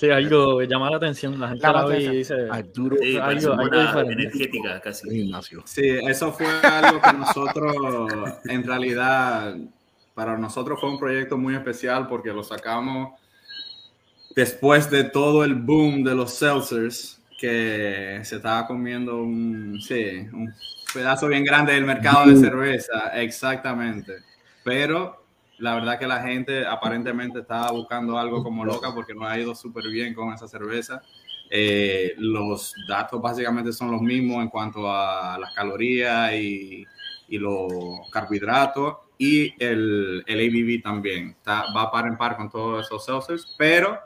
Sí, 0.03 0.11
algo 0.11 0.59
que 0.59 0.67
llama 0.67 0.89
la 0.89 0.97
atención. 0.97 1.39
La 1.39 1.47
gente 1.47 1.65
Llama 1.65 1.81
la 1.83 1.85
ve 1.87 2.01
y 2.01 2.07
dice. 2.17 2.35
Arturo 2.51 2.97
Sí, 3.01 3.15
Algo- 3.15 3.53
algo 3.53 3.99
energética 4.11 4.81
casi. 4.81 5.09
gimnasio. 5.09 5.61
Sí, 5.65 5.81
eso 6.09 6.33
fue 6.33 6.45
algo 6.61 6.99
que 7.01 7.13
nosotros, 7.13 7.73
en 8.43 8.63
realidad, 8.65 9.55
para 10.13 10.37
nosotros 10.37 10.77
fue 10.81 10.89
un 10.89 10.99
proyecto 10.99 11.37
muy 11.37 11.55
especial 11.55 12.07
porque 12.07 12.33
lo 12.33 12.43
sacamos 12.43 13.17
después 14.35 14.89
de 14.89 15.05
todo 15.05 15.45
el 15.45 15.55
boom 15.55 16.03
de 16.03 16.15
los 16.15 16.33
seltzers, 16.33 17.21
que 17.39 18.19
se 18.23 18.35
estaba 18.35 18.67
comiendo 18.67 19.17
un, 19.23 19.79
sí, 19.81 20.27
un 20.33 20.53
pedazo 20.93 21.27
bien 21.29 21.45
grande 21.45 21.73
del 21.73 21.85
mercado 21.85 22.29
de 22.29 22.35
cerveza, 22.35 23.09
exactamente. 23.21 24.17
Pero 24.65 25.22
la 25.63 25.75
verdad 25.75 25.97
que 25.97 26.07
la 26.07 26.21
gente 26.21 26.67
aparentemente 26.67 27.39
estaba 27.39 27.71
buscando 27.71 28.17
algo 28.19 28.43
como 28.43 28.65
loca 28.65 28.93
porque 28.93 29.15
nos 29.15 29.31
ha 29.31 29.39
ido 29.39 29.55
súper 29.55 29.87
bien 29.87 30.13
con 30.13 30.33
esa 30.33 30.45
cerveza. 30.45 31.01
Eh, 31.49 32.15
los 32.17 32.73
datos 32.85 33.21
básicamente 33.21 33.71
son 33.71 33.89
los 33.89 34.01
mismos 34.01 34.43
en 34.43 34.49
cuanto 34.49 34.91
a 34.91 35.37
las 35.39 35.53
calorías 35.53 36.33
y, 36.33 36.85
los 37.29 37.71
carbohidratos 38.11 38.97
y 39.17 39.53
el, 39.57 40.23
el 40.27 40.39
ABV 40.39 40.83
también. 40.83 41.29
Está, 41.29 41.65
va 41.75 41.89
par 41.89 42.07
en 42.07 42.17
par 42.17 42.35
con 42.35 42.49
todos 42.49 42.85
esos 42.85 43.05
seltzers, 43.05 43.55
pero 43.57 43.97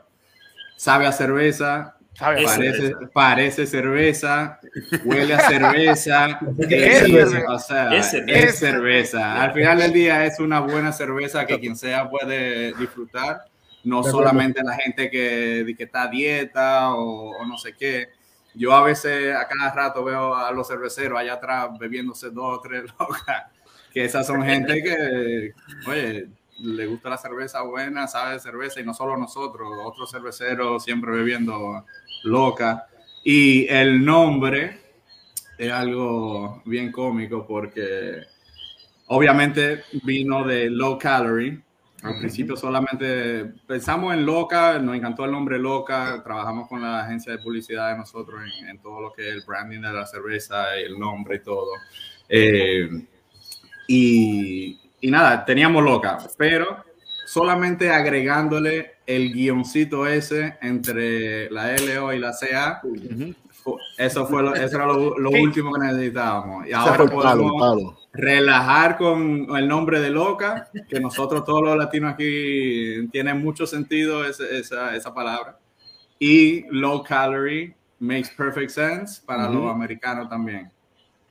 sabe 0.76 1.06
a 1.06 1.12
cerveza, 1.12 1.97
¿Sabes? 2.18 2.42
Es 2.42 2.46
parece, 2.46 2.72
cerveza. 2.78 3.10
parece 3.12 3.66
cerveza, 3.66 4.60
huele 5.04 5.34
a 5.34 5.40
cerveza, 5.40 6.44
Es 6.68 6.98
cerveza. 6.98 7.44
o 7.48 7.58
sea, 7.58 7.96
Es 7.96 8.12
es 8.26 8.58
cerveza. 8.58 8.58
cerveza. 8.58 9.42
Al 9.42 9.52
final 9.52 9.78
del 9.78 9.92
día 9.92 10.24
es 10.26 10.40
una 10.40 10.60
buena 10.60 10.92
cerveza 10.92 11.46
que 11.46 11.60
quien 11.60 11.76
sea 11.76 12.10
puede 12.10 12.74
disfrutar, 12.74 13.42
no 13.84 14.02
De 14.02 14.10
acuerdo. 14.10 14.28
solamente 14.28 14.62
la 14.64 14.74
gente 14.74 15.10
que, 15.10 15.74
que 15.76 15.84
está 15.84 16.02
a 16.04 16.08
dieta 16.08 16.90
o, 16.94 17.36
o 17.38 17.46
no 17.46 17.56
sé 17.56 17.74
qué. 17.76 18.08
Yo 18.54 18.72
a 18.74 18.82
veces 18.82 19.34
a 19.36 19.46
cada 19.46 19.72
rato 19.72 20.02
veo 20.04 20.34
a 20.34 20.50
los 20.52 20.66
cerveceros 20.66 21.18
allá 21.20 21.34
atrás 21.34 21.68
bebiéndose 21.78 22.30
dos 22.30 22.58
o 22.58 22.60
tres 22.60 22.82
locas, 22.98 23.44
que 23.92 24.04
esas 24.04 24.26
son 24.26 24.42
gente 24.44 24.82
que, 24.82 25.52
oye, 25.88 26.28
le 26.60 26.86
gusta 26.86 27.10
la 27.10 27.18
cerveza 27.18 27.62
buena, 27.62 28.06
sabe 28.06 28.34
de 28.34 28.40
cerveza 28.40 28.80
y 28.80 28.84
no 28.84 28.94
solo 28.94 29.16
nosotros, 29.16 29.68
otros 29.84 30.10
cerveceros 30.10 30.84
siempre 30.84 31.12
bebiendo 31.12 31.84
loca. 32.24 32.86
Y 33.24 33.66
el 33.68 34.04
nombre 34.04 34.80
es 35.56 35.72
algo 35.72 36.62
bien 36.64 36.92
cómico 36.92 37.46
porque 37.46 38.22
obviamente 39.06 39.82
vino 40.04 40.44
de 40.44 40.70
low 40.70 40.98
calorie. 40.98 41.60
Al 42.02 42.20
principio 42.20 42.56
solamente 42.56 43.44
pensamos 43.66 44.14
en 44.14 44.24
loca, 44.24 44.78
nos 44.78 44.94
encantó 44.94 45.24
el 45.24 45.32
nombre 45.32 45.58
loca, 45.58 46.22
trabajamos 46.22 46.68
con 46.68 46.80
la 46.80 47.00
agencia 47.00 47.32
de 47.32 47.38
publicidad 47.38 47.90
de 47.90 47.98
nosotros 47.98 48.40
en, 48.60 48.68
en 48.68 48.78
todo 48.78 49.00
lo 49.00 49.12
que 49.12 49.28
es 49.28 49.34
el 49.34 49.42
branding 49.44 49.80
de 49.80 49.92
la 49.92 50.06
cerveza, 50.06 50.76
el 50.76 50.96
nombre 50.96 51.36
y 51.36 51.40
todo. 51.40 51.72
Eh, 52.28 52.88
y, 53.88 54.78
y 55.00 55.10
nada, 55.10 55.44
teníamos 55.44 55.82
loca, 55.84 56.18
pero 56.36 56.84
solamente 57.26 57.90
agregándole 57.90 58.92
el 59.06 59.32
guioncito 59.32 60.06
ese 60.06 60.56
entre 60.62 61.50
la 61.50 61.74
LO 61.76 62.12
y 62.12 62.18
la 62.18 62.32
CA, 62.32 62.80
fu- 63.50 63.78
eso 63.96 64.26
fue 64.26 64.42
lo, 64.42 64.54
eso 64.54 64.76
era 64.76 64.86
lo, 64.86 65.18
lo 65.18 65.30
último 65.30 65.72
que 65.72 65.80
necesitábamos. 65.86 66.66
Y 66.66 66.72
ahora 66.72 67.02
el 67.04 67.10
palo, 67.10 67.20
podemos 67.22 67.52
palo. 67.60 67.98
relajar 68.12 68.96
con 68.96 69.46
el 69.56 69.68
nombre 69.68 70.00
de 70.00 70.10
Loca, 70.10 70.68
que 70.88 71.00
nosotros 71.00 71.44
todos 71.44 71.62
los 71.62 71.76
latinos 71.76 72.12
aquí 72.14 73.06
tienen 73.12 73.42
mucho 73.42 73.66
sentido 73.66 74.24
ese- 74.24 74.58
esa, 74.58 74.94
esa 74.96 75.12
palabra. 75.14 75.58
Y 76.18 76.64
low 76.70 77.02
calorie 77.02 77.74
makes 78.00 78.30
perfect 78.36 78.70
sense 78.70 79.20
para 79.24 79.48
Ujú. 79.48 79.58
los 79.60 79.70
americanos 79.74 80.28
también. 80.28 80.70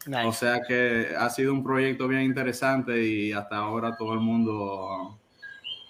Nice. 0.07 0.25
O 0.25 0.31
sea 0.33 0.61
que 0.67 1.07
ha 1.17 1.29
sido 1.29 1.53
un 1.53 1.63
proyecto 1.63 2.07
bien 2.07 2.21
interesante 2.23 3.03
y 3.05 3.31
hasta 3.33 3.57
ahora 3.57 3.95
todo 3.97 4.13
el 4.13 4.19
mundo 4.21 5.19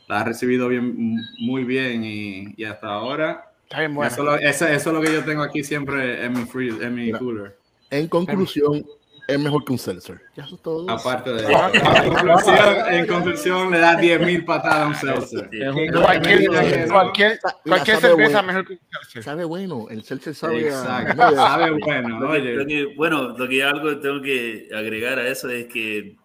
la 0.08 0.22
ha 0.22 0.24
recibido 0.24 0.68
bien, 0.70 1.18
muy 1.40 1.64
bien 1.64 2.04
y, 2.04 2.54
y 2.58 2.64
hasta 2.64 2.88
ahora 2.88 3.52
Está 3.64 3.80
bien 3.80 3.94
bueno. 3.96 4.12
eso, 4.12 4.24
lo- 4.24 4.36
eso- 4.36 4.66
eso 4.68 4.90
es 4.90 4.96
lo 4.96 5.02
que 5.02 5.12
yo 5.14 5.24
tengo 5.24 5.44
aquí 5.44 5.64
siempre 5.64 6.24
en 6.26 6.34
mi, 6.34 6.46
free- 6.46 6.82
en 6.82 6.96
mi 6.96 7.12
cooler. 7.12 7.58
En 7.90 8.08
conclusión, 8.08 8.86
es 9.28 9.40
mejor 9.40 9.66
que 9.66 9.74
un 9.74 9.78
seltzer. 9.78 10.22
Ya 10.36 10.44
eso 10.44 10.56
es 10.56 10.62
todo. 10.62 10.90
Aparte 10.90 11.32
de 11.34 11.42
eso. 11.52 12.88
En 12.90 13.08
conclusión, 13.08 13.72
le 13.72 13.80
da 13.80 14.00
10.000 14.00 14.46
patadas 14.46 14.78
a 14.78 14.88
un 14.88 14.96
seltzer. 14.96 15.50
Sí. 15.52 15.92
Cualquier, 15.92 17.40
cualquier, 17.64 17.98
cerveza 18.00 18.14
bueno. 18.42 18.44
mejor 18.44 18.66
que 18.68 18.74
un 18.74 18.80
seltzer. 18.92 19.24
Sabe 19.24 19.44
bueno. 19.44 19.88
El 19.90 20.04
seltzer 20.04 20.34
sabe 20.36 20.66
a- 20.66 20.68
Exacto. 20.68 21.36
Sabe 21.36 21.72
bueno, 21.72 22.20
Lo 22.20 22.32
que- 22.32 22.40
lo 22.40 22.64
oye. 22.64 22.66
que- 22.68 22.96
bueno, 22.96 23.30
lo 23.38 23.48
que 23.48 23.64
algo 23.64 24.00
tengo 24.00 24.22
que 24.22 24.70
agregar 24.74 25.20
a 25.20 25.28
eso 25.28 25.50
es 25.50 25.66
que 25.68 26.16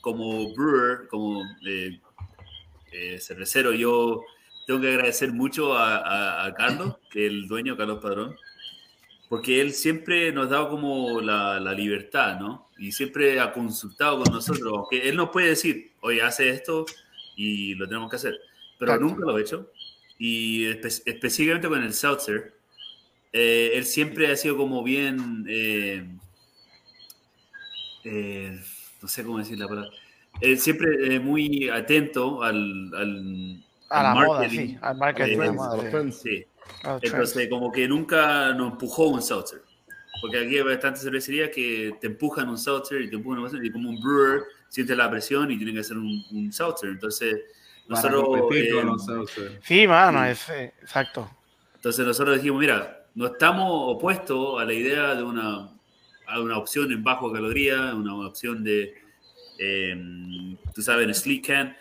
como 0.00 0.54
brewer, 0.54 1.08
como 1.10 1.42
eh, 1.66 2.00
eh, 2.92 3.18
cervecero, 3.20 3.72
yo 3.72 4.22
tengo 4.66 4.80
que 4.80 4.88
agradecer 4.94 5.32
mucho 5.32 5.76
a, 5.76 5.96
a- 5.96 6.46
a 6.46 6.54
Carlos, 6.54 6.96
que 7.10 7.26
es 7.26 7.32
el 7.32 7.46
dueño, 7.48 7.76
Carlos 7.76 7.98
Padrón, 8.02 8.34
porque 9.28 9.60
él 9.60 9.72
siempre 9.72 10.30
nos 10.32 10.46
ha 10.46 10.50
dado 10.50 10.70
como 10.70 11.20
la, 11.20 11.58
la 11.60 11.72
libertad, 11.72 12.38
¿no? 12.38 12.68
Y 12.78 12.92
siempre 12.92 13.40
ha 13.40 13.52
consultado 13.52 14.22
con 14.22 14.32
nosotros, 14.32 14.72
aunque 14.72 15.08
él 15.08 15.16
nos 15.16 15.30
puede 15.30 15.48
decir, 15.48 15.92
oye, 16.00 16.22
hace 16.22 16.50
esto 16.50 16.84
y 17.36 17.74
lo 17.74 17.86
tenemos 17.88 18.08
que 18.10 18.16
hacer, 18.16 18.38
pero 18.78 18.92
Exacto. 18.92 19.14
nunca 19.14 19.26
lo 19.30 19.36
ha 19.36 19.40
hecho. 19.40 19.70
Y 20.18 20.64
espe- 20.66 21.02
específicamente 21.06 21.68
con 21.68 21.82
el 21.82 21.92
Seltzer, 21.92 22.54
eh, 23.32 23.72
él 23.74 23.84
siempre 23.84 24.30
ha 24.30 24.36
sido 24.36 24.56
como 24.56 24.82
bien, 24.82 25.44
eh, 25.48 26.06
eh, 28.04 28.58
no 29.02 29.08
sé 29.08 29.24
cómo 29.24 29.38
decir 29.38 29.58
la 29.58 29.68
palabra, 29.68 29.90
él 30.40 30.58
siempre 30.58 31.14
eh, 31.14 31.20
muy 31.20 31.68
atento 31.68 32.42
al, 32.42 32.90
al, 32.94 33.64
A 33.90 34.02
la 34.02 34.12
al 34.12 34.16
moda, 34.26 34.38
marketing. 34.40 34.66
sí. 34.68 34.78
Al 34.80 34.96
marketing. 34.96 35.26
Eh, 35.26 35.30
de 35.30 35.36
Trends, 35.36 35.56
moda, 35.56 36.12
sí. 36.12 36.12
Sí. 36.12 36.44
Trends. 36.82 37.04
Entonces, 37.04 37.48
como 37.48 37.72
que 37.72 37.88
nunca 37.88 38.52
nos 38.52 38.72
empujó 38.72 39.08
un 39.08 39.22
seltzer. 39.22 39.62
Porque 40.20 40.38
aquí 40.38 40.56
hay 40.56 40.62
bastantes 40.62 41.02
cervecerías 41.02 41.50
que 41.50 41.96
te 42.00 42.06
empujan 42.06 42.48
un 42.48 42.56
seltzer 42.56 43.02
y 43.02 43.10
te 43.10 43.16
empujan 43.16 43.40
un 43.40 43.50
seltzer, 43.50 43.66
y 43.66 43.72
como 43.72 43.90
un 43.90 44.00
brewer 44.00 44.42
siente 44.68 44.96
la 44.96 45.10
presión 45.10 45.50
y 45.50 45.56
tiene 45.56 45.72
que 45.72 45.80
hacer 45.80 45.96
un, 45.98 46.24
un 46.30 46.52
seltzer. 46.52 46.90
Entonces, 46.90 47.40
Para 47.88 48.10
nosotros, 48.10 48.54
eh, 48.54 48.72
seltzer. 49.04 49.60
Sí, 49.62 49.86
mano, 49.86 50.24
es, 50.24 50.48
eh, 50.48 50.72
exacto. 50.80 51.30
entonces 51.74 52.06
nosotros 52.06 52.36
dijimos, 52.36 52.60
mira, 52.60 53.06
no 53.14 53.26
estamos 53.26 53.94
opuestos 53.94 54.60
a 54.60 54.64
la 54.64 54.72
idea 54.72 55.14
de 55.14 55.22
una, 55.22 55.70
a 56.26 56.40
una 56.40 56.58
opción 56.58 56.90
en 56.92 57.02
bajo 57.02 57.32
caloría, 57.32 57.94
una 57.94 58.14
opción 58.26 58.64
de 58.64 58.94
en, 59.58 60.58
tú 60.74 60.82
sabes, 60.82 61.06
en 61.06 61.14
Sleek 61.14 61.46
Can. 61.46 61.76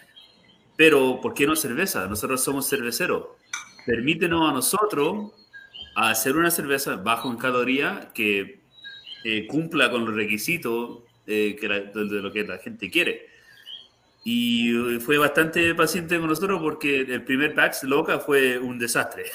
Pero, 0.77 1.19
¿por 1.21 1.33
qué 1.33 1.47
no 1.47 1.55
cerveza? 1.55 2.07
Nosotros 2.07 2.43
somos 2.43 2.69
cerveceros. 2.69 3.27
Permítenos 3.85 4.49
a 4.49 4.53
nosotros 4.53 5.31
hacer 5.95 6.35
una 6.35 6.51
cerveza 6.51 6.95
bajo 6.97 7.29
en 7.29 7.37
caloría 7.37 8.09
que 8.13 8.59
eh, 9.23 9.47
cumpla 9.47 9.89
con 9.91 10.05
los 10.05 10.15
requisitos 10.15 10.99
eh, 11.27 11.55
que 11.59 11.67
la- 11.67 11.79
de, 11.79 12.05
de 12.05 12.21
lo 12.21 12.31
que 12.31 12.43
la 12.43 12.57
gente 12.57 12.89
quiere. 12.89 13.27
Y 14.23 14.73
fue 15.05 15.17
bastante 15.19 15.75
paciente 15.75 16.17
con 16.19 16.27
nosotros 16.27 16.59
porque 16.59 17.01
el 17.01 17.23
primer 17.23 17.53
batch 17.53 17.83
loca 17.83 18.17
fue 18.19 18.57
un 18.57 18.79
desastre. 18.79 19.25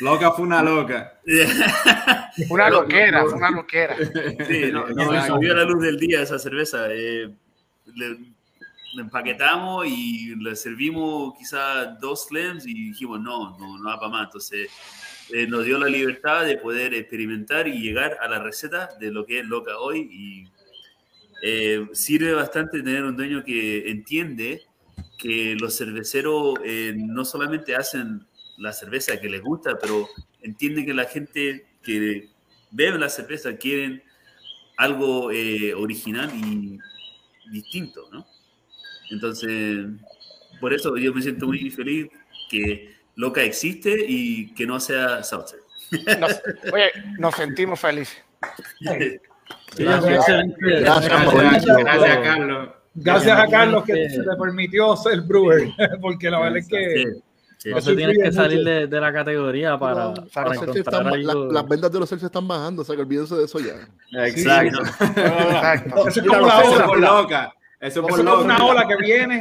Loca 0.00 0.32
fue 0.32 0.44
una 0.44 0.62
loca. 0.62 1.20
Una 2.50 2.68
No, 2.68 2.82
loquera, 2.82 3.22
no, 3.22 3.28
fue 3.28 3.38
una 3.38 3.50
loquera. 3.50 3.96
Sí, 3.96 4.70
no, 4.72 4.86
no, 4.88 5.26
subió 5.26 5.52
a 5.52 5.56
la 5.56 5.64
luz 5.64 5.82
del 5.82 5.98
día 5.98 6.22
esa 6.22 6.38
cerveza. 6.38 6.88
eh, 6.90 7.30
le 7.94 8.18
empaquetamos 8.96 9.86
y 9.86 10.34
le 10.36 10.56
servimos 10.56 11.34
quizás 11.38 12.00
dos 12.00 12.26
slams 12.26 12.66
y 12.66 12.88
dijimos, 12.90 13.20
no, 13.20 13.56
no, 13.58 13.78
no 13.78 13.84
va 13.84 13.98
para 13.98 14.10
más. 14.10 14.24
Entonces 14.26 14.70
eh, 15.32 15.46
nos 15.46 15.64
dio 15.64 15.78
la 15.78 15.88
libertad 15.88 16.44
de 16.44 16.56
poder 16.56 16.94
experimentar 16.94 17.68
y 17.68 17.80
llegar 17.80 18.18
a 18.20 18.28
la 18.28 18.38
receta 18.38 18.90
de 18.98 19.10
lo 19.10 19.26
que 19.26 19.40
es 19.40 19.46
Loca 19.46 19.78
hoy 19.78 20.08
y 20.10 20.48
eh, 21.42 21.86
sirve 21.92 22.32
bastante 22.32 22.82
tener 22.82 23.04
un 23.04 23.16
dueño 23.16 23.44
que 23.44 23.90
entiende 23.90 24.62
que 25.18 25.56
los 25.58 25.76
cerveceros 25.76 26.54
eh, 26.64 26.94
no 26.96 27.24
solamente 27.24 27.74
hacen 27.74 28.26
la 28.58 28.72
cerveza 28.72 29.20
que 29.20 29.28
les 29.28 29.42
gusta, 29.42 29.78
pero 29.78 30.08
entiende 30.42 30.84
que 30.84 30.94
la 30.94 31.04
gente 31.04 31.66
que 31.82 32.30
bebe 32.70 32.98
la 32.98 33.08
cerveza 33.08 33.56
quieren 33.56 34.02
algo 34.76 35.30
eh, 35.30 35.74
original 35.74 36.30
y 36.34 36.78
distinto, 37.50 38.08
¿no? 38.12 38.26
Entonces, 39.10 39.86
por 40.60 40.72
eso 40.74 40.96
yo 40.96 41.12
me 41.14 41.22
siento 41.22 41.46
muy 41.46 41.70
feliz 41.70 42.08
que 42.50 42.94
Loca 43.14 43.42
existe 43.42 43.94
y 44.06 44.52
que 44.54 44.66
no 44.66 44.78
sea. 44.80 45.20
Nos- 45.20 46.42
oye, 46.72 46.90
nos 47.18 47.34
sentimos 47.34 47.78
felices. 47.80 48.16
Sí. 48.80 49.18
Gracias, 49.78 50.26
gracias, 50.58 52.18
Carlos. 52.22 52.68
Gracias 52.94 53.38
a 53.38 53.46
Carlos 53.48 53.84
que 53.84 54.08
se 54.10 54.18
le 54.18 54.36
permitió 54.40 54.96
ser 54.96 55.20
brewer, 55.20 55.68
porque 56.00 56.30
la 56.30 56.40
verdad 56.40 56.58
es 56.58 56.68
que 56.68 57.04
Sí, 57.04 57.22
sí. 57.58 57.70
No 57.70 57.80
se 57.80 57.94
tienes 57.96 58.18
que 58.18 58.32
salir 58.32 58.64
de, 58.64 58.86
de 58.86 59.00
la 59.00 59.12
categoría 59.12 59.78
para, 59.78 60.06
Los 60.14 60.30
para 60.30 60.50
Celsius 60.54 60.76
encontrar 60.78 61.06
están- 61.06 61.26
la- 61.26 61.32
algo. 61.32 61.52
las 61.52 61.68
ventas 61.68 61.92
de 61.92 61.98
los 61.98 62.08
Celsius 62.08 62.28
están 62.28 62.48
bajando, 62.48 62.82
o 62.82 62.84
sea 62.84 62.96
que 62.96 63.02
olvídense 63.02 63.34
de 63.34 63.44
eso 63.44 63.58
ya. 63.60 63.74
Exacto. 64.26 64.82
Exacto. 64.82 66.08
eso 66.08 66.20
es 66.20 66.26
como 66.26 66.46
la 66.46 66.86
por 66.86 66.98
loca. 67.00 67.52
Eso 67.80 68.02
por 68.02 68.10
es 68.12 68.16
como 68.24 68.42
una 68.42 68.64
ola 68.64 68.86
que 68.88 68.96
viene 68.96 69.40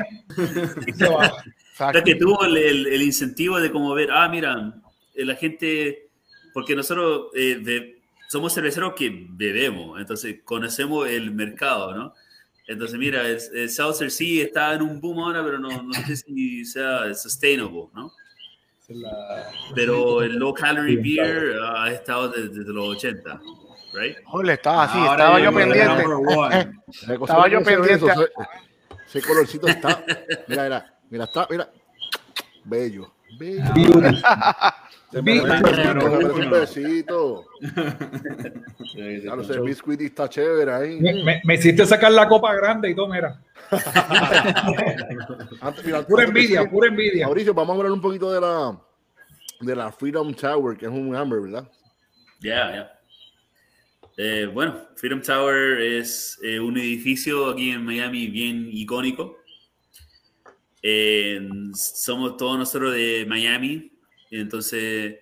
y 0.88 0.92
se 0.94 1.08
va. 1.10 1.16
O 1.18 1.24
exacto. 1.24 1.94
sea, 1.94 2.04
que 2.04 2.16
tuvo 2.16 2.44
el, 2.46 2.58
el- 2.58 2.88
el 2.88 3.02
incentivo 3.02 3.60
de 3.60 3.72
como 3.72 3.94
ver, 3.94 4.10
ah, 4.12 4.28
mira, 4.30 4.74
eh, 5.14 5.26
la 5.26 5.36
gente, 5.36 6.10
porque 6.54 6.76
nosotros 6.76 7.28
eh, 7.34 7.60
be- 7.62 8.02
somos 8.30 8.54
cerveceros 8.54 8.94
que 8.96 9.28
bebemos, 9.30 10.00
entonces 10.00 10.38
conocemos 10.44 11.08
el 11.08 11.32
mercado, 11.32 11.94
¿no? 11.96 12.14
Entonces, 12.68 12.98
mira, 12.98 13.22
el, 13.28 13.38
el 13.54 13.70
Seltzer 13.70 14.10
sí 14.10 14.42
está 14.42 14.74
en 14.74 14.82
un 14.82 15.00
boom 15.00 15.20
ahora, 15.20 15.44
pero 15.44 15.60
no, 15.60 15.84
no 15.84 15.94
sé 15.94 16.16
si 16.16 16.66
sea 16.66 17.14
sustainable, 17.14 17.84
¿no? 17.94 18.12
Pero 19.74 20.22
el 20.22 20.36
low 20.36 20.54
calorie 20.54 20.98
beer 20.98 21.58
ha 21.64 21.92
estado 21.92 22.30
desde, 22.30 22.50
desde 22.60 22.74
los 22.74 22.88
80, 22.98 23.42
¿right? 23.96 24.18
Joder, 24.26 24.50
estaba 24.52 24.84
así, 24.84 24.98
Ahora 24.98 25.12
estaba 25.14 25.40
yo 25.40 25.54
pendiente. 25.54 26.04
Estaba 27.14 27.46
que 27.46 27.52
yo 27.52 27.64
pendiente. 27.64 27.94
eso, 27.94 28.10
ese, 28.12 28.30
ese 29.08 29.22
colorcito 29.28 29.68
está. 29.68 30.04
Mira, 30.48 30.64
mira, 30.64 30.94
mira, 31.10 31.24
está, 31.26 31.48
mira. 31.50 31.70
Bello. 32.64 33.12
Bello. 33.38 33.64
Se 35.12 35.22
merece 35.22 35.90
un 36.44 36.50
besito. 36.50 37.46
Claro, 39.24 39.42
ese 39.42 39.60
biscuit 39.62 40.02
está 40.02 40.28
chévere 40.30 40.74
ahí. 40.74 41.00
Me, 41.00 41.24
me- 41.24 41.42
me 41.44 41.54
hiciste 41.56 41.86
sacar 41.86 42.12
la 42.12 42.28
copa 42.28 42.54
grande 42.56 42.90
y 42.90 42.96
todo, 42.96 43.08
mira. 43.08 43.40
Antes- 45.62 45.86
mira, 45.86 46.02
Pura 46.06 46.24
envidia, 46.24 46.62
siga- 46.62 46.70
pura 46.72 46.88
envidia. 46.88 47.26
Mauricio, 47.26 47.54
vamos 47.54 47.74
a 47.74 47.78
hablar 47.78 47.92
un 47.92 48.02
poquito 48.02 48.32
de 48.32 48.42
la 48.42 48.78
de 49.62 49.76
la 49.76 49.92
Freedom 49.92 50.34
Tower, 50.34 50.78
que 50.78 50.86
es 50.86 50.92
un 50.92 51.16
Amber, 51.16 51.40
¿verdad? 51.42 51.68
Ya, 52.40 52.76
ya. 52.76 52.95
Eh, 54.18 54.50
bueno, 54.52 54.88
Freedom 54.96 55.22
Tower 55.22 55.82
es 55.82 56.40
eh, 56.42 56.60
un 56.60 56.78
edificio 56.78 57.50
aquí 57.50 57.72
en 57.72 57.84
Miami 57.84 58.28
bien 58.28 58.70
icónico. 58.72 59.40
Eh, 60.82 61.50
somos 61.74 62.38
todos 62.38 62.58
nosotros 62.58 62.94
de 62.94 63.26
Miami, 63.28 63.92
entonces 64.32 65.16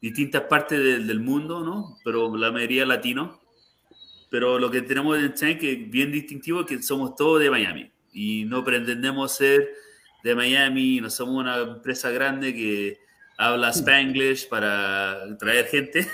distintas 0.00 0.42
partes 0.42 1.06
del, 1.06 1.20
mundo, 1.20 1.60
¿no? 1.60 1.98
Pero 2.04 2.36
la 2.36 2.50
mayoría 2.50 2.84
latino. 2.84 3.40
Pero 4.30 4.58
lo 4.58 4.70
que 4.70 4.82
tenemos 4.82 5.18
en 5.18 5.34
Tank 5.34 5.62
es 5.62 5.90
bien 5.90 6.10
distintivo 6.10 6.62
es 6.62 6.66
que 6.66 6.82
somos 6.82 7.14
todos 7.14 7.40
de 7.40 7.50
Miami 7.50 7.92
y 8.12 8.44
no 8.46 8.64
pretendemos 8.64 9.36
ser 9.36 9.68
de 10.24 10.34
Miami, 10.34 11.00
no 11.00 11.10
somos 11.10 11.36
una 11.36 11.58
empresa 11.58 12.10
grande 12.10 12.54
que 12.54 13.01
habla 13.46 13.70
Spanglish 13.72 14.48
para 14.48 15.36
traer 15.38 15.66
gente. 15.66 16.06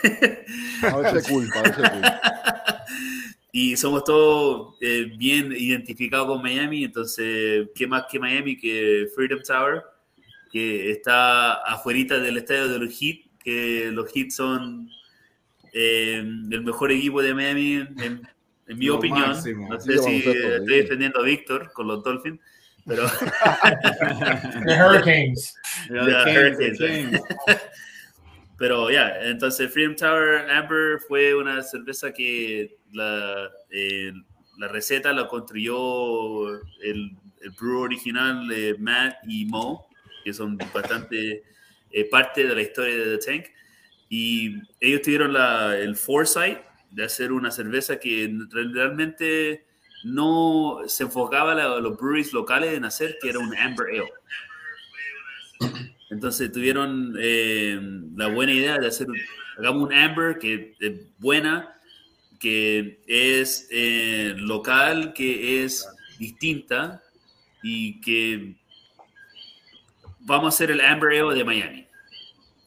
A 0.82 0.96
verse 0.96 1.30
cool, 1.30 1.48
a 1.54 1.62
verse 1.62 1.82
cool. 1.82 2.02
y 3.52 3.76
somos 3.76 4.04
todos 4.04 4.76
eh, 4.80 5.12
bien 5.16 5.52
identificados 5.52 6.26
con 6.28 6.42
Miami, 6.42 6.84
entonces, 6.84 7.68
¿qué 7.74 7.86
más 7.86 8.04
que 8.10 8.18
Miami 8.18 8.56
que 8.56 9.06
Freedom 9.14 9.40
Tower? 9.42 9.82
Que 10.52 10.90
está 10.90 11.54
afuera 11.64 12.18
del 12.18 12.36
estadio 12.38 12.68
de 12.68 12.78
los 12.78 12.92
Heat, 12.98 13.18
que 13.42 13.90
los 13.92 14.10
Heat 14.12 14.30
son 14.30 14.88
eh, 15.72 16.18
el 16.18 16.62
mejor 16.64 16.90
equipo 16.92 17.20
de 17.22 17.34
Miami, 17.34 17.74
en, 17.74 18.22
en 18.66 18.78
mi 18.78 18.86
Lo 18.86 18.96
opinión. 18.96 19.30
máximo. 19.30 19.68
No 19.68 19.80
Sí, 19.80 19.92
sé 19.92 19.98
si 19.98 20.16
estoy 20.18 20.76
defendiendo 20.82 21.20
a 21.20 21.22
Víctor 21.24 21.72
con 21.72 21.86
los 21.88 22.02
Dolphins, 22.02 22.40
pero 22.88 23.06
The 24.66 24.74
Hurricanes. 24.74 25.54
The 25.88 25.94
the 25.94 26.32
Hurricanes. 26.32 26.78
Kings. 26.78 27.20
Pero 28.58 28.90
ya, 28.90 29.20
entonces 29.22 29.72
Freedom 29.72 29.94
Tower 29.94 30.50
Amber 30.50 30.98
fue 31.06 31.32
una 31.32 31.62
cerveza 31.62 32.12
que 32.12 32.76
la, 32.92 33.48
eh, 33.70 34.12
la 34.58 34.66
receta 34.66 35.12
la 35.12 35.28
construyó 35.28 36.56
el, 36.82 37.16
el 37.40 37.50
brewer 37.56 37.84
original 37.84 38.48
de 38.48 38.74
Matt 38.76 39.18
y 39.28 39.46
Mo, 39.46 39.86
que 40.24 40.32
son 40.32 40.58
bastante 40.74 41.44
eh, 41.92 42.04
parte 42.10 42.48
de 42.48 42.54
la 42.56 42.62
historia 42.62 42.96
de 42.96 43.16
The 43.16 43.26
Tank. 43.32 43.46
Y 44.08 44.56
ellos 44.80 45.02
tuvieron 45.02 45.32
la, 45.32 45.76
el 45.76 45.94
foresight 45.94 46.58
de 46.90 47.04
hacer 47.04 47.30
una 47.30 47.52
cerveza 47.52 48.00
que 48.00 48.28
realmente 48.50 49.67
no 50.04 50.80
se 50.86 51.04
enfocaba 51.04 51.52
a 51.52 51.80
los 51.80 51.96
breweries 51.96 52.32
locales 52.32 52.74
en 52.74 52.84
hacer, 52.84 53.18
que 53.20 53.30
era 53.30 53.38
un 53.38 53.56
Amber 53.56 53.86
Ale. 53.88 54.12
Entonces 56.10 56.50
tuvieron 56.52 57.14
eh, 57.20 57.78
la 58.16 58.28
buena 58.28 58.52
idea 58.52 58.78
de 58.78 58.86
hacer, 58.86 59.06
hagamos 59.58 59.88
un 59.88 59.94
Amber 59.94 60.38
que 60.38 60.74
es 60.80 60.92
buena, 61.18 61.74
que 62.38 63.00
es 63.06 63.68
eh, 63.70 64.34
local, 64.36 65.12
que 65.12 65.64
es 65.64 65.86
distinta 66.18 67.02
y 67.62 68.00
que 68.00 68.56
vamos 70.20 70.46
a 70.46 70.48
hacer 70.54 70.70
el 70.70 70.80
Amber 70.80 71.20
Ale 71.20 71.34
de 71.34 71.44
Miami. 71.44 71.86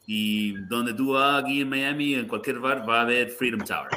Y 0.06 0.52
donde 0.66 0.92
tú 0.94 1.12
vas 1.12 1.42
aquí 1.42 1.60
en 1.62 1.68
Miami, 1.68 2.14
en 2.14 2.26
cualquier 2.26 2.58
bar, 2.58 2.88
va 2.88 2.98
a 2.98 3.02
haber 3.02 3.30
Freedom 3.30 3.64
Tower. 3.64 3.88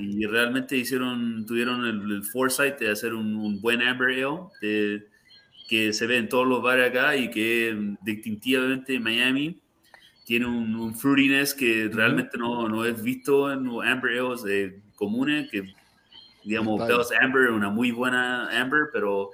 Y 0.00 0.26
realmente 0.26 0.76
hicieron, 0.76 1.46
tuvieron 1.46 1.84
el, 1.86 2.10
el 2.12 2.24
foresight 2.24 2.78
de 2.78 2.90
hacer 2.90 3.14
un, 3.14 3.36
un 3.36 3.60
buen 3.60 3.82
Amber 3.82 4.08
Ale 4.08 4.38
de- 4.60 5.06
que 5.68 5.92
se 5.92 6.06
ve 6.08 6.16
en 6.16 6.28
todos 6.28 6.46
los 6.48 6.60
bares 6.60 6.90
acá 6.90 7.14
y 7.14 7.30
que 7.30 7.94
distintivamente 8.02 8.94
en 8.96 9.04
Miami 9.04 9.60
tiene 10.26 10.46
un, 10.46 10.74
un 10.74 10.94
fruitiness 10.96 11.54
que 11.54 11.88
realmente 11.92 12.36
no, 12.38 12.68
no 12.68 12.84
es 12.84 13.00
visto 13.00 13.52
en 13.52 13.64
los 13.64 13.84
Amber 13.84 14.18
Ales 14.18 14.44
eh, 14.48 14.80
comunes, 14.96 15.48
que 15.50 15.72
digamos, 16.44 16.80
Bell's 16.88 17.12
Amber 17.20 17.44
es 17.44 17.50
una 17.50 17.70
muy 17.70 17.92
buena 17.92 18.48
Amber, 18.60 18.88
pero 18.92 19.30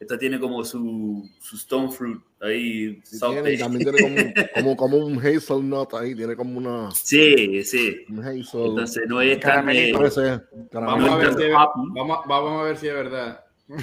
esta 0.00 0.16
tiene 0.16 0.38
como 0.38 0.64
su, 0.64 1.28
su 1.40 1.56
stone 1.56 1.90
fruit 1.90 2.20
ahí. 2.40 3.00
Sí, 3.04 3.18
tiene, 3.20 3.58
también 3.58 3.84
tiene 3.90 4.00
como, 4.00 4.16
como, 4.54 4.76
como 4.76 4.96
un 5.06 5.18
hazelnut 5.18 5.92
ahí, 5.94 6.14
tiene 6.14 6.36
como 6.36 6.56
una 6.58 6.90
Sí, 6.92 7.64
sí. 7.64 8.04
un 8.08 8.20
hazel. 8.20 8.66
Entonces 8.66 9.02
no 9.08 9.20
es 9.20 9.40
tan... 9.40 9.50
Caramelito. 9.66 10.04
eh, 10.24 10.40
Vamos 10.72 11.10
a, 11.10 11.16
ver 11.16 11.34
si 11.34 11.48
vamos, 11.50 12.20
vamos 12.26 12.60
a 12.60 12.62
ver 12.64 12.76
si 12.76 12.86
es 12.88 12.94
verdad. 12.94 13.44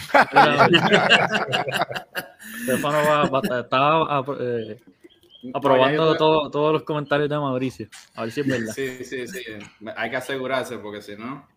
Stefano 2.63 2.97
va, 3.07 3.29
va- 3.29 3.59
estaba 3.61 4.17
ap- 4.17 4.37
eh, 4.39 4.79
aprobando 5.53 6.15
todo- 6.17 6.49
todos 6.49 6.73
los 6.73 6.83
comentarios 6.83 7.29
de 7.29 7.37
Mauricio. 7.37 7.87
A 8.15 8.23
ver 8.23 8.31
si 8.31 8.41
es 8.41 8.47
verdad. 8.47 8.73
Sí, 8.73 9.03
sí, 9.03 9.27
sí. 9.27 9.41
Hay 9.95 10.09
que 10.09 10.15
asegurarse 10.15 10.77
porque 10.77 11.01
si 11.01 11.15
no. 11.15 11.47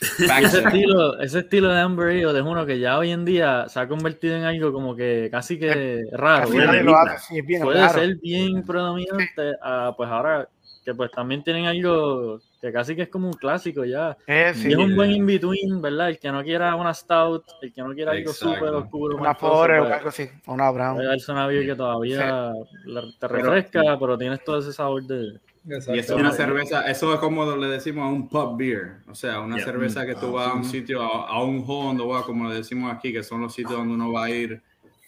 Ese 0.00 0.58
estilo, 0.64 1.18
ese 1.20 1.38
estilo 1.40 1.68
de 1.68 1.80
Amber 1.80 2.08
Ale 2.08 2.38
es 2.38 2.44
uno 2.44 2.66
que 2.66 2.78
ya 2.78 2.98
hoy 2.98 3.10
en 3.10 3.24
día 3.24 3.68
se 3.68 3.80
ha 3.80 3.88
convertido 3.88 4.36
en 4.36 4.44
algo 4.44 4.72
como 4.72 4.94
que 4.94 5.28
casi 5.30 5.58
que 5.58 6.02
raro. 6.12 6.44
Casi 6.46 6.56
¿verdad? 6.58 6.72
nadie 6.72 6.84
lo 6.84 6.96
hace, 6.96 7.18
sí, 7.26 7.38
es 7.38 7.46
bien 7.46 7.62
Puede 7.62 7.80
raro. 7.80 7.92
ser 7.98 8.16
bien 8.16 8.62
predominante, 8.64 9.52
a, 9.62 9.92
pues 9.96 10.08
ahora 10.10 10.48
que 10.84 10.94
pues 10.94 11.10
también 11.12 11.42
tienen 11.42 11.64
algo 11.64 12.40
que 12.60 12.70
casi 12.70 12.94
que 12.94 13.02
es 13.02 13.08
como 13.08 13.28
un 13.28 13.32
clásico 13.32 13.84
ya. 13.86 14.16
Eh, 14.26 14.52
Y 14.54 14.58
sí, 14.58 14.70
es 14.72 14.76
un 14.76 14.94
buen 14.94 15.10
in-between, 15.12 15.80
¿verdad? 15.80 16.10
El 16.10 16.18
que 16.18 16.30
no 16.30 16.42
quiera 16.42 16.74
una 16.76 16.92
stout, 16.92 17.42
el 17.62 17.72
que 17.72 17.82
no 17.82 17.94
quiera 17.94 18.12
algo 18.12 18.32
súper 18.32 18.68
oscuro. 18.74 19.16
una 19.16 19.32
pobre 19.34 19.78
o 19.80 19.84
pues, 19.84 19.94
algo 19.94 20.08
así, 20.10 20.28
una 20.46 20.70
brown. 20.70 20.96
puede 20.96 21.08
darse 21.08 21.32
una 21.32 21.46
beer 21.46 21.64
que 21.66 21.74
todavía 21.74 22.52
la- 22.84 23.04
te 23.18 23.28
refresca, 23.28 23.98
pero 23.98 24.18
tienes 24.18 24.44
todo 24.44 24.58
ese 24.58 24.72
sabor 24.74 25.02
de... 25.04 25.40
Y 25.66 25.72
eso 25.74 25.94
es 25.94 26.10
una 26.10 26.32
cerveza, 26.32 26.82
eso 26.82 27.14
es 27.14 27.20
como 27.20 27.56
le 27.56 27.68
decimos 27.68 28.04
a 28.04 28.08
un 28.08 28.28
pub 28.28 28.56
beer, 28.58 28.96
o 29.08 29.14
sea, 29.14 29.40
una 29.40 29.56
Yeah. 29.56 29.64
cerveza 29.64 30.04
que 30.04 30.14
tú 30.14 30.32
vas 30.32 30.48
a 30.48 30.54
un 30.54 30.64
sitio, 30.64 31.00
a, 31.02 31.28
a 31.28 31.42
un 31.42 31.64
hall, 31.66 31.96
donde 31.96 32.04
vas, 32.04 32.22
como 32.24 32.48
le 32.48 32.56
decimos 32.56 32.92
aquí, 32.92 33.12
que 33.12 33.22
son 33.22 33.40
los 33.40 33.54
sitios 33.54 33.78
donde 33.78 33.94
uno 33.94 34.12
va 34.12 34.24
a 34.24 34.30
ir 34.30 34.62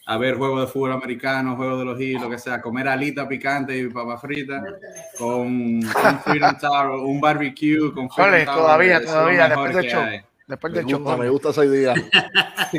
a 0.07 0.16
ver 0.19 0.37
juegos 0.37 0.61
de 0.61 0.66
fútbol 0.69 0.92
americano, 0.92 1.57
juegos 1.57 1.81
de 1.81 1.85
los 1.85 1.99
Heat, 1.99 2.21
lo 2.23 2.31
que 2.31 2.38
sea, 2.38 2.62
comer 2.62 2.88
alita 2.88 3.29
picante 3.29 3.77
y 3.77 3.88
papa 3.88 4.16
frita, 4.19 4.62
con 5.19 5.40
un 5.40 5.83
Freedom 6.25 6.57
Tower, 6.59 6.90
un 7.01 7.21
barbecue, 7.21 7.92
con 7.92 8.09
Freedom 8.09 8.35
Ole, 8.35 8.45
Tower, 8.45 8.59
todavía, 8.59 9.05
todavía, 9.05 9.49
después 9.49 9.95
hay. 9.95 10.21
Después 10.46 10.72
Me 10.72 10.78
del 10.78 10.85
gusta, 10.87 10.98
me 10.98 11.04
chocón. 11.16 11.28
gusta 11.30 11.50
esa 11.50 11.64
idea. 11.64 11.94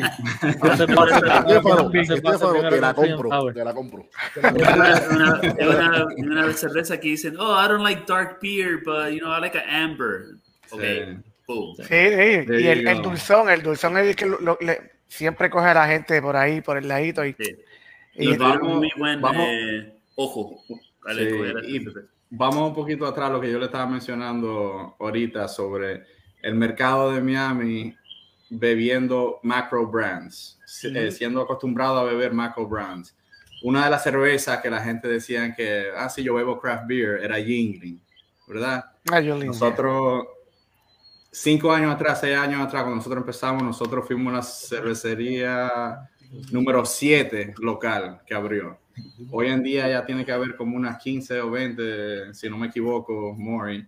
Estefano, 1.18 2.70
te 2.70 2.80
la 2.82 2.94
compro, 2.94 3.54
te 3.54 3.64
la 3.64 3.74
compro. 3.74 4.06
una, 4.42 5.02
una, 5.12 5.42
una, 5.68 6.06
una 6.18 6.54
cerveza 6.54 7.00
que 7.00 7.10
dicen, 7.10 7.36
oh, 7.40 7.54
I 7.64 7.68
don't 7.68 7.84
like 7.84 8.04
dark 8.08 8.40
beer, 8.42 8.82
but 8.86 9.10
you 9.12 9.20
know, 9.20 9.32
I 9.36 9.40
like 9.42 9.58
an 9.58 9.68
amber. 9.70 10.38
Okay, 10.72 11.06
Sí. 11.06 11.18
boom. 11.48 11.76
Sí, 11.78 11.84
sí, 11.88 12.46
y 12.64 12.68
el, 12.68 12.88
el 12.88 13.02
dulzón, 13.02 13.50
el 13.50 13.62
dulzón 13.64 13.98
es 13.98 14.08
el 14.08 14.16
que 14.16 14.26
lo- 14.26 14.40
lo- 14.40 14.58
le- 14.62 14.92
siempre 15.08 15.50
coge 15.50 15.68
a 15.70 15.74
la 15.74 15.88
gente 15.88 16.22
por 16.22 16.36
ahí, 16.36 16.60
por 16.62 16.78
el 16.78 16.88
ladito. 16.88 17.24
Y, 17.26 17.34
Sí. 17.40 17.56
y- 18.16 18.30
Y 18.34 18.38
vamos- 18.38 18.76
muy 18.78 18.90
buen 18.98 19.22
vamos- 19.22 19.46
eh, 19.48 19.94
ojo. 20.16 20.64
al 21.06 21.18
Sí, 21.18 21.24
y-. 21.68 21.86
Vamos 22.30 22.68
un 22.70 22.76
poquito 22.76 23.06
atrás 23.06 23.32
lo 23.32 23.40
que 23.40 23.50
yo 23.50 23.58
le 23.60 23.66
estaba 23.66 23.86
mencionando 23.88 24.98
ahorita 25.00 25.48
sobre 25.48 26.04
el 26.48 26.56
mercado 26.56 27.12
de 27.12 27.22
Miami 27.22 27.94
bebiendo 28.50 29.40
macro 29.44 29.86
brands, 29.86 30.58
eh, 30.84 31.12
siendo 31.12 31.42
acostumbrado 31.42 32.00
a 32.00 32.04
beber 32.06 32.34
macro 32.34 32.66
brands. 32.66 33.14
Una 33.64 33.84
de 33.84 33.92
las 33.92 34.04
cervezas 34.04 34.62
que 34.62 34.70
la 34.70 34.80
gente 34.80 35.10
decía 35.10 35.54
que, 35.54 35.88
ah, 35.94 36.08
sí, 36.08 36.24
yo 36.24 36.36
bebo 36.36 36.58
craft 36.58 36.88
beer, 36.88 37.22
era 37.22 37.38
Yingling, 37.38 38.02
¿verdad? 38.48 38.86
Jolín. 39.06 39.48
Nosotros, 39.48 40.26
cinco 41.30 41.74
años 41.74 41.94
atrás, 41.94 42.22
seis 42.22 42.38
años 42.38 42.62
atrás, 42.62 42.84
cuando 42.84 42.96
nosotros 42.96 43.24
empezamos, 43.24 43.64
nosotros 43.64 44.08
fuimos 44.08 44.32
la 44.32 44.42
cervecería 44.42 46.10
número 46.54 46.86
7 46.86 47.56
local 47.58 48.22
que 48.26 48.34
abrió. 48.34 48.80
Hoy 49.32 49.48
en 49.48 49.64
día 49.64 49.90
ya 49.90 50.06
tiene 50.06 50.26
que 50.26 50.32
haber 50.32 50.56
como 50.56 50.78
unas 50.78 50.98
15 50.98 51.42
o 51.42 51.52
20, 51.52 52.34
si 52.34 52.50
no 52.50 52.58
me 52.58 52.68
equivoco, 52.68 53.36
Mori. 53.38 53.86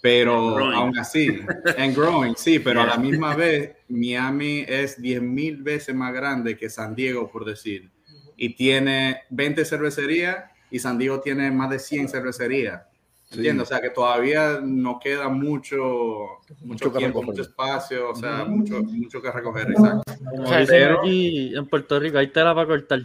Pero 0.00 0.58
aún 0.58 0.96
así, 0.98 1.40
and 1.76 1.94
growing, 1.96 2.34
sí, 2.36 2.58
pero 2.60 2.82
a 2.82 2.86
la 2.86 2.96
misma 2.98 3.34
vez, 3.36 3.72
Miami 3.88 4.64
es 4.68 5.00
10 5.00 5.22
mil 5.22 5.62
veces 5.62 5.94
más 5.94 6.12
grande 6.14 6.56
que 6.56 6.70
San 6.70 6.94
Diego, 6.94 7.28
por 7.30 7.44
decir. 7.44 7.90
Y 8.36 8.54
tiene 8.54 9.22
20 9.30 9.64
cervecerías 9.64 10.44
y 10.70 10.78
San 10.78 10.98
Diego 10.98 11.20
tiene 11.20 11.50
más 11.50 11.70
de 11.70 11.78
100 11.80 12.08
cervecerías. 12.08 12.82
¿Entiendes? 13.30 13.64
O 13.64 13.66
sea 13.68 13.80
que 13.80 13.90
todavía 13.90 14.58
nos 14.62 15.00
queda 15.00 15.28
mucho, 15.28 15.76
mucho, 15.76 16.56
Mucho 16.64 16.92
que 16.92 16.98
tiempo, 16.98 17.20
recoger. 17.20 17.26
mucho 17.26 17.42
espacio, 17.50 18.10
o 18.10 18.14
sea, 18.14 18.44
mucho, 18.46 18.82
mucho 18.82 19.20
que 19.20 19.30
recoger. 19.30 19.70
Exacto. 19.70 20.02
Como 20.30 20.44
O 20.44 20.46
sea, 20.46 20.60
dicen 20.60 20.76
pero- 20.78 21.00
aquí 21.00 21.54
en 21.54 21.66
Puerto 21.66 21.98
Rico, 22.00 22.16
hay 22.18 22.28
tela 22.28 22.54
para 22.54 22.66
cortar. 22.68 23.00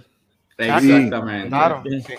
Exactamente. 0.58 1.50
Claro. 1.50 1.84
Sí. 1.86 2.14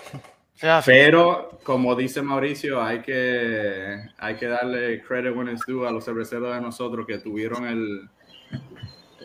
Pero, 0.85 1.59
como 1.63 1.95
dice 1.95 2.21
Mauricio, 2.21 2.81
hay 2.81 3.01
que, 3.01 3.97
hay 4.17 4.35
que 4.35 4.47
darle 4.47 5.01
credit 5.03 5.35
when 5.35 5.49
it's 5.49 5.65
due 5.67 5.87
a 5.87 5.91
los 5.91 6.05
cerveceros 6.05 6.53
de 6.53 6.61
nosotros 6.61 7.05
que 7.05 7.17
tuvieron 7.17 7.65
el, 7.67 8.09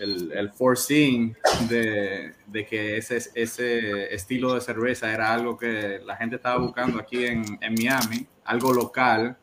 el, 0.01 0.33
el 0.33 0.51
foreseeing 0.51 1.37
de, 1.69 2.33
de 2.47 2.67
que 2.67 2.97
ese, 2.97 3.19
ese 3.35 4.13
estilo 4.13 4.55
de 4.55 4.61
cerveza 4.61 5.13
era 5.13 5.33
algo 5.33 5.57
que 5.57 6.01
la 6.05 6.17
gente 6.17 6.37
estaba 6.37 6.59
buscando 6.59 6.99
aquí 6.99 7.25
en, 7.25 7.45
en 7.61 7.75
Miami, 7.75 8.27
algo 8.45 8.73
local. 8.73 9.37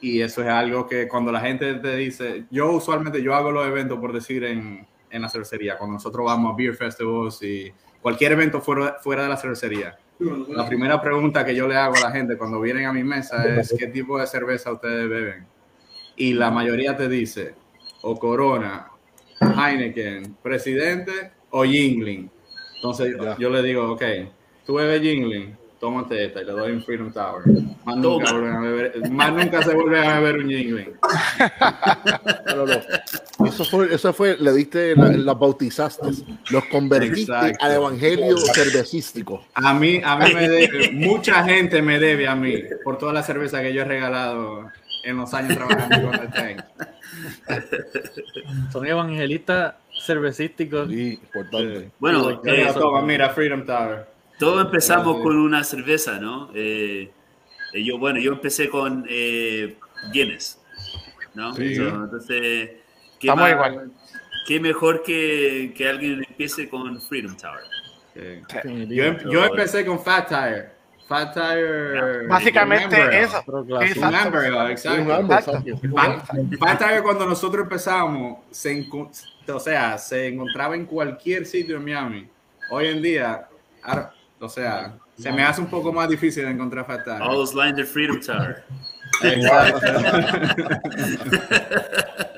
Y 0.00 0.22
eso 0.22 0.42
es 0.42 0.48
algo 0.48 0.86
que 0.86 1.08
cuando 1.08 1.32
la 1.32 1.40
gente 1.40 1.74
te 1.74 1.96
dice, 1.96 2.46
yo 2.50 2.70
usualmente 2.70 3.20
yo 3.20 3.34
hago 3.34 3.50
los 3.50 3.66
eventos 3.66 3.98
por 3.98 4.12
decir 4.12 4.44
en, 4.44 4.86
en 5.10 5.22
la 5.22 5.28
cervecería, 5.28 5.76
cuando 5.76 5.94
nosotros 5.94 6.24
vamos 6.24 6.52
a 6.52 6.56
beer 6.56 6.74
festivals 6.74 7.42
y 7.42 7.72
cualquier 8.00 8.32
evento 8.32 8.60
fuera, 8.60 8.96
fuera 9.02 9.24
de 9.24 9.28
la 9.28 9.36
cervecería. 9.36 9.98
La 10.20 10.66
primera 10.66 11.00
pregunta 11.00 11.44
que 11.44 11.54
yo 11.54 11.68
le 11.68 11.76
hago 11.76 11.94
a 11.96 12.00
la 12.00 12.10
gente 12.10 12.36
cuando 12.36 12.60
vienen 12.60 12.86
a 12.86 12.92
mi 12.92 13.04
mesa 13.04 13.44
es 13.60 13.74
¿qué 13.78 13.86
tipo 13.86 14.18
de 14.18 14.26
cerveza 14.26 14.72
ustedes 14.72 15.08
beben? 15.08 15.46
Y 16.16 16.34
la 16.34 16.50
mayoría 16.50 16.96
te 16.96 17.08
dice 17.08 17.54
o 18.02 18.18
Corona, 18.18 18.90
Heineken, 19.40 20.36
Presidente 20.42 21.32
o 21.50 21.64
Yingling. 21.64 22.30
Entonces 22.76 23.16
yo 23.38 23.50
le 23.50 23.62
digo, 23.62 23.92
ok, 23.92 24.02
tú 24.66 24.74
bebes 24.74 25.02
Yingling, 25.02 25.56
tómate 25.80 26.24
esta 26.26 26.42
y 26.42 26.44
le 26.44 26.52
doy 26.52 26.72
un 26.72 26.82
Freedom 26.82 27.12
Tower. 27.12 27.42
Más 27.84 27.96
nunca, 27.96 28.26
Toma. 28.26 28.40
vuelven 28.40 28.56
a 28.56 28.60
beber- 28.60 29.10
más 29.10 29.32
nunca 29.32 29.62
se 29.62 29.74
vuelve 29.74 29.98
a 30.06 30.18
beber 30.20 30.38
un 30.42 30.48
Yingling. 30.48 30.92
No, 32.46 32.56
no, 32.56 32.66
no. 32.66 33.46
Eso 33.46 33.64
fue, 33.64 33.94
eso 33.94 34.12
fue, 34.12 34.36
le 34.38 34.52
diste, 34.52 34.96
la, 34.96 35.08
la 35.12 35.34
bautizaste, 35.34 36.08
los 36.50 36.64
convertiste 36.66 37.32
Exacto. 37.32 37.64
al 37.64 37.72
evangelio 37.72 38.36
cervecístico. 38.36 39.44
A 39.54 39.72
mí, 39.74 40.00
a 40.04 40.16
mí 40.16 40.34
me 40.34 40.48
debe, 40.48 40.90
mucha 40.92 41.44
gente 41.44 41.80
me 41.82 41.98
debe 42.00 42.26
a 42.26 42.34
mí 42.34 42.54
por 42.84 42.98
toda 42.98 43.12
la 43.12 43.22
cerveza 43.22 43.62
que 43.62 43.72
yo 43.72 43.82
he 43.82 43.84
regalado 43.84 44.68
en 45.04 45.16
los 45.16 45.32
años 45.32 45.56
trabajando 45.56 46.10
con 46.10 46.20
el 46.20 46.30
Tank. 46.30 46.62
Son 48.72 48.86
evangelistas 48.86 49.74
cervecísticos. 50.04 50.88
Sí, 50.88 51.10
importante. 51.22 51.90
Bueno, 51.98 52.40
eh, 52.44 52.68
toma, 52.74 53.02
mira, 53.02 53.30
Freedom 53.30 53.64
Tower. 53.64 54.06
Todo 54.38 54.60
empezamos 54.60 55.20
con 55.22 55.36
una 55.36 55.64
cerveza, 55.64 56.18
¿no? 56.18 56.50
Eh, 56.54 57.10
eh, 57.72 57.84
yo, 57.84 57.98
bueno, 57.98 58.18
yo 58.20 58.32
empecé 58.32 58.68
con 58.68 59.04
eh, 59.08 59.76
Guinness, 60.12 60.60
¿no? 61.34 61.54
Sí. 61.54 61.74
Entonces, 61.74 62.70
¿qué, 63.18 63.34
más- 63.34 63.50
igual. 63.52 63.90
qué 64.46 64.60
mejor 64.60 65.02
que, 65.02 65.72
que 65.76 65.88
alguien 65.88 66.24
empiece 66.28 66.68
con 66.68 67.00
Freedom 67.00 67.36
Tower? 67.36 67.60
Sí. 68.14 68.86
Yo, 68.88 69.04
em- 69.04 69.18
yo 69.30 69.44
empecé 69.44 69.84
con 69.84 69.98
Fat 70.00 70.28
Tire. 70.28 70.78
Fat 71.06 71.32
Tire. 71.34 72.26
Básicamente 72.26 73.20
eso. 73.20 73.42
Un. 73.46 74.14
Amber 74.14 74.70
exacto. 74.70 75.62
Fat, 75.94 76.26
Fat 76.58 76.78
Tire 76.78 77.02
cuando 77.02 77.26
nosotros 77.26 77.62
empezamos, 77.62 78.38
se 78.50 78.86
o 79.52 79.60
sea, 79.60 79.96
se 79.98 80.28
encontraba 80.28 80.74
en 80.76 80.84
cualquier 80.86 81.46
sitio 81.46 81.76
en 81.76 81.84
Miami. 81.84 82.28
Hoy 82.70 82.88
en 82.88 83.02
día, 83.02 83.48
ahora- 83.82 84.12
o 84.40 84.48
sea, 84.48 84.98
se 85.18 85.32
me 85.32 85.42
hace 85.42 85.60
un 85.60 85.66
poco 85.68 85.92
más 85.92 86.08
difícil 86.08 86.44
encontrar 86.46 86.86
Fat 86.86 87.04
Tire. 87.04 87.16
All 87.22 87.34
those 87.34 87.54
lines 87.54 87.76
de 87.76 87.84
Freedom 87.84 88.20
Tower. 88.20 88.64
Exacto. 89.22 89.80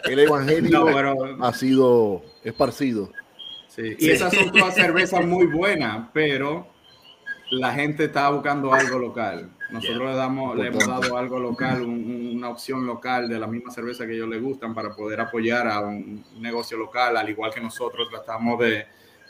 El 0.05 0.19
evangelio 0.21 0.71
No, 0.79 0.85
pero- 0.87 1.15
ha 1.45 1.53
sido 1.53 2.23
esparcido. 2.43 3.11
Sí, 3.69 3.95
Y 3.99 4.05
Sí. 4.07 4.11
esas 4.11 4.33
son 4.35 4.51
todas 4.51 4.75
cervezas 4.75 5.25
muy 5.25 5.47
buenas, 5.47 6.09
pero 6.13 6.67
la 7.51 7.73
gente 7.73 8.05
está 8.05 8.29
buscando 8.31 8.73
algo 8.75 8.99
local. 8.99 9.51
Nosotros 9.71 10.11
le, 10.11 10.17
damos, 10.17 10.57
le 10.57 10.67
hemos 10.67 10.85
dado 10.87 11.17
algo 11.17 11.39
local, 11.39 11.83
un- 11.83 11.91
un- 11.91 12.37
una 12.39 12.49
opción 12.49 12.85
local 12.87 13.29
de 13.29 13.39
la 13.39 13.47
misma 13.47 13.71
cerveza 13.71 14.05
que 14.07 14.15
ellos 14.15 14.29
les 14.29 14.43
gustan 14.43 14.75
para 14.75 14.95
poder 14.97 15.21
apoyar 15.21 15.69
a 15.69 15.81
un 15.81 16.25
negocio 16.41 16.77
local, 16.77 17.17
al 17.17 17.29
igual 17.29 17.53
que 17.55 17.61
nosotros 17.61 18.09
tratamos 18.11 18.59
de 18.59 18.87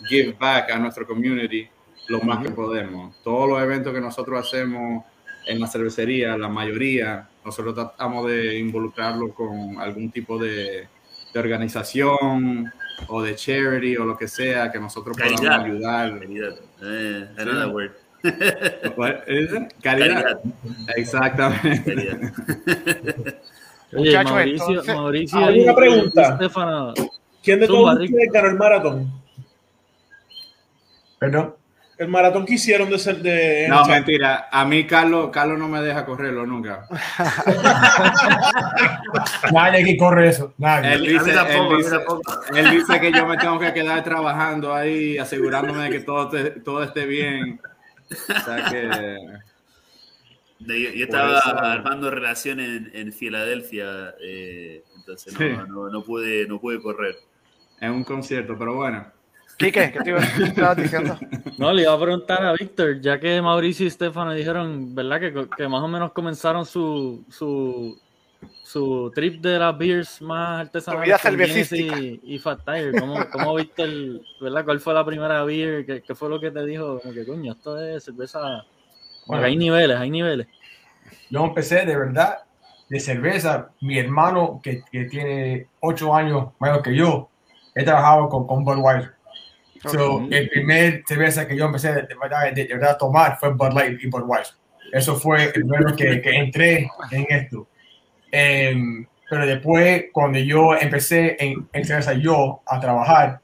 give 0.09 0.35
back 0.41 0.71
a 0.71 0.79
nuestro 0.79 1.07
community 1.07 1.69
lo 2.11 2.21
más 2.23 2.45
que 2.45 2.51
podemos. 2.51 3.17
Todos 3.23 3.49
los 3.49 3.63
eventos 3.63 3.95
que 3.95 4.01
nosotros 4.01 4.47
hacemos 4.47 5.05
en 5.47 5.61
la 5.61 5.67
cervecería, 5.67 6.37
la 6.37 6.49
mayoría, 6.49 7.29
nosotros 7.45 7.75
tratamos 7.75 8.27
de 8.27 8.59
involucrarlo 8.59 9.33
con 9.33 9.79
algún 9.79 10.11
tipo 10.11 10.37
de, 10.39 10.87
de 11.33 11.41
organización 11.41 12.71
o 13.09 13.23
de 13.23 13.35
charity 13.35 13.97
o 13.97 14.05
lo 14.05 14.19
que 14.19 14.29
sea 14.29 14.71
que 14.71 14.79
nosotros 14.79 15.17
podamos 15.17 15.41
Caridad. 15.41 15.65
ayudar. 15.65 16.19
Caridad. 16.21 16.55
Eh, 16.83 17.29
I 17.39 17.43
know 17.45 17.71
word. 17.75 17.93
Caridad. 19.83 20.41
Exactamente. 20.97 21.83
Caridad. 21.85 22.19
Oye, 23.93 24.11
Muchachos, 24.11 24.33
Mauricio, 24.33 24.69
entonces, 24.69 24.95
Mauricio 24.95 25.39
hay 25.47 25.59
y- 25.59 25.63
una 25.65 25.75
pregunta. 25.75 26.39
y 26.97 27.11
¿Quién 27.43 27.61
de 27.61 27.67
todos 27.67 27.99
ustedes 28.01 28.31
ganó 28.33 28.49
el 28.49 28.55
maratón? 28.57 29.13
Perdón. 31.19 31.55
El 32.01 32.09
maratón 32.09 32.47
que 32.47 32.55
hicieron 32.55 32.89
de 32.91 32.99
ser 32.99 33.17
de. 33.19 33.67
No, 33.69 33.85
mentira. 33.85 34.49
A 34.51 34.65
mí 34.65 34.87
Carlos, 34.87 35.29
Carlos 35.31 35.59
no 35.59 35.69
me 35.69 35.81
deja 35.83 36.05
correrlo 36.07 36.47
nunca. 36.47 36.87
Nadie 39.53 39.83
aquí 39.83 39.97
corre 39.97 40.29
eso. 40.29 40.55
Nadie. 40.59 40.93
Él 40.95 41.03
dice, 41.03 41.33
tampoco, 41.33 41.61
a 41.61 41.65
él 41.65 41.71
mí 41.71 41.77
dice- 41.77 41.91
tampoco. 41.91 42.23
él 42.55 42.71
dice 42.71 43.01
que 43.01 43.13
yo 43.13 43.27
me 43.27 43.37
tengo 43.37 43.59
que 43.59 43.73
quedar 43.73 44.03
trabajando 44.05 44.75
ahí, 44.75 45.19
asegurándome 45.19 45.85
de 45.85 45.91
que 45.91 46.01
todo, 46.01 46.29
te- 46.29 46.51
todo 46.61 46.83
esté 46.83 47.07
bien. 47.07 47.61
O 48.11 48.41
sea 48.45 48.65
que. 48.71 49.19
Yo, 50.61 51.05
estaba 51.05 51.39
eso- 51.39 51.59
armando 51.59 52.11
relaciones 52.11 52.69
en, 52.69 52.91
en 52.95 53.13
Filadelfia, 53.13 54.15
eh, 54.23 54.85
entonces 54.97 55.33
no, 55.33 55.39
Sí. 55.39 55.53
no, 55.69 55.89
no 55.91 56.03
pude, 56.03 56.47
no 56.47 56.61
pude 56.61 56.81
correr. 56.81 57.17
Es 57.81 57.91
un 57.91 58.05
concierto, 58.05 58.57
pero 58.59 58.75
bueno. 58.75 59.07
Quique, 59.61 59.93
¿qué 59.93 59.99
te 60.01 60.09
iba- 60.09 60.21
qué 60.39 60.45
estabas 60.45 60.77
diciendo? 60.79 61.19
No, 61.59 61.71
le 61.71 61.83
iba 61.83 61.93
a 61.93 62.01
preguntar 62.01 62.43
a 62.47 62.55
Víctor, 62.55 62.99
ya 63.03 63.21
que 63.21 63.43
Mauricio 63.43 63.87
y 63.87 63.91
Stefano 63.91 64.33
dijeron, 64.33 64.95
¿verdad? 64.95 65.21
Que, 65.21 65.49
que 65.55 65.69
más 65.69 65.83
o 65.83 65.89
menos 65.89 66.13
comenzaron 66.13 66.65
su, 66.65 67.23
su, 67.29 68.01
su 68.63 69.13
trip 69.15 69.43
de 69.43 69.59
las 69.59 69.77
beers 69.77 70.23
más 70.23 70.63
artesanales. 70.63 71.73
Y, 71.73 72.21
y 72.25 72.39
Fat 72.39 72.61
Tire. 72.65 72.99
¿Cómo, 72.99 73.17
cómo 73.31 73.55
viste 73.57 73.83
el, 73.83 74.27
verdad? 74.41 74.65
¿Cuál 74.65 74.81
fue 74.81 74.95
la 74.95 75.05
primera 75.05 75.45
beer? 75.45 75.85
¿Qué, 75.85 76.01
qué 76.01 76.15
fue 76.15 76.31
lo 76.31 76.41
que 76.41 76.51
te 76.51 76.65
dijo? 76.65 76.99
Como 76.99 77.13
que, 77.13 77.27
coño, 77.27 77.53
esto 77.53 77.79
es 77.79 78.03
cerveza... 78.03 78.65
Que 79.29 79.37
hay 79.37 79.57
niveles, 79.57 79.99
hay 79.99 80.11
niveles. 80.11 80.47
Yo 81.29 81.45
empecé 81.45 81.85
de 81.85 81.97
verdad 81.99 82.39
de 82.89 82.99
cerveza. 82.99 83.69
Mi 83.83 83.99
hermano, 83.99 84.59
que, 84.63 84.83
que 84.91 85.05
tiene 85.05 85.67
ocho 85.81 86.15
años 86.15 86.49
mayor 86.59 86.83
que 86.83 86.97
yo, 86.97 87.29
he 87.75 87.85
trabajado 87.85 88.31
con, 88.31 88.47
con 88.47 88.65
Budweiser. 88.65 89.20
So, 89.83 90.27
el 90.31 90.51
primer 90.51 91.03
cerveza 91.07 91.49
que 91.49 91.57
yo 91.57 91.65
empecé 91.67 91.93
de 91.93 92.15
verdad, 92.21 92.53
de, 92.53 92.65
verdad 92.65 92.91
a 92.91 92.99
tomar 92.99 93.39
fue 93.39 93.53
Bud 93.55 93.73
Light 93.73 94.03
y 94.03 94.09
Budweiser. 94.09 94.55
Eso 94.93 95.17
fue 95.17 95.45
el 95.45 95.53
primero 95.53 95.97
que, 95.97 96.21
que 96.21 96.37
entré 96.37 96.91
en 97.11 97.27
esto. 97.29 97.67
Em, 98.31 99.07
pero 99.29 99.47
después, 99.47 100.05
cuando 100.13 100.39
yo 100.39 100.75
empecé 100.77 101.37
en, 101.39 101.69
en 101.73 101.85
cerveza 101.85 102.13
yo 102.15 102.61
a 102.67 102.79
trabajar, 102.79 103.41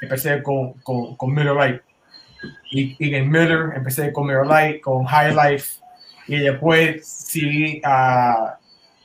empecé 0.00 0.42
con, 0.42 0.74
con, 0.82 1.16
con 1.16 1.34
Miller 1.34 1.54
Lite. 1.54 1.82
Y, 2.70 2.96
y 2.98 3.14
en 3.14 3.28
Miller 3.28 3.72
empecé 3.74 4.12
con 4.12 4.26
Miller 4.26 4.46
Lite, 4.46 4.80
con 4.80 5.04
High 5.04 5.34
Life. 5.34 5.80
Y 6.28 6.36
después, 6.38 7.06
sí, 7.06 7.80
ah, 7.84 8.58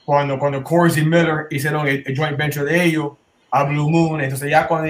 cuando, 0.04 0.38
cuando 0.38 0.63
Coors 0.63 0.98
y 0.98 1.04
Miller 1.04 1.48
hicieron 1.50 1.88
el, 1.88 2.04
el 2.06 2.15
joint 2.15 2.38
venture 2.38 2.65
de 2.65 2.84
ellos, 2.84 3.13
a 3.56 3.63
Blue 3.63 3.89
Moon, 3.89 4.19
entonces 4.19 4.52
ya 4.52 4.67
cuando 4.67 4.89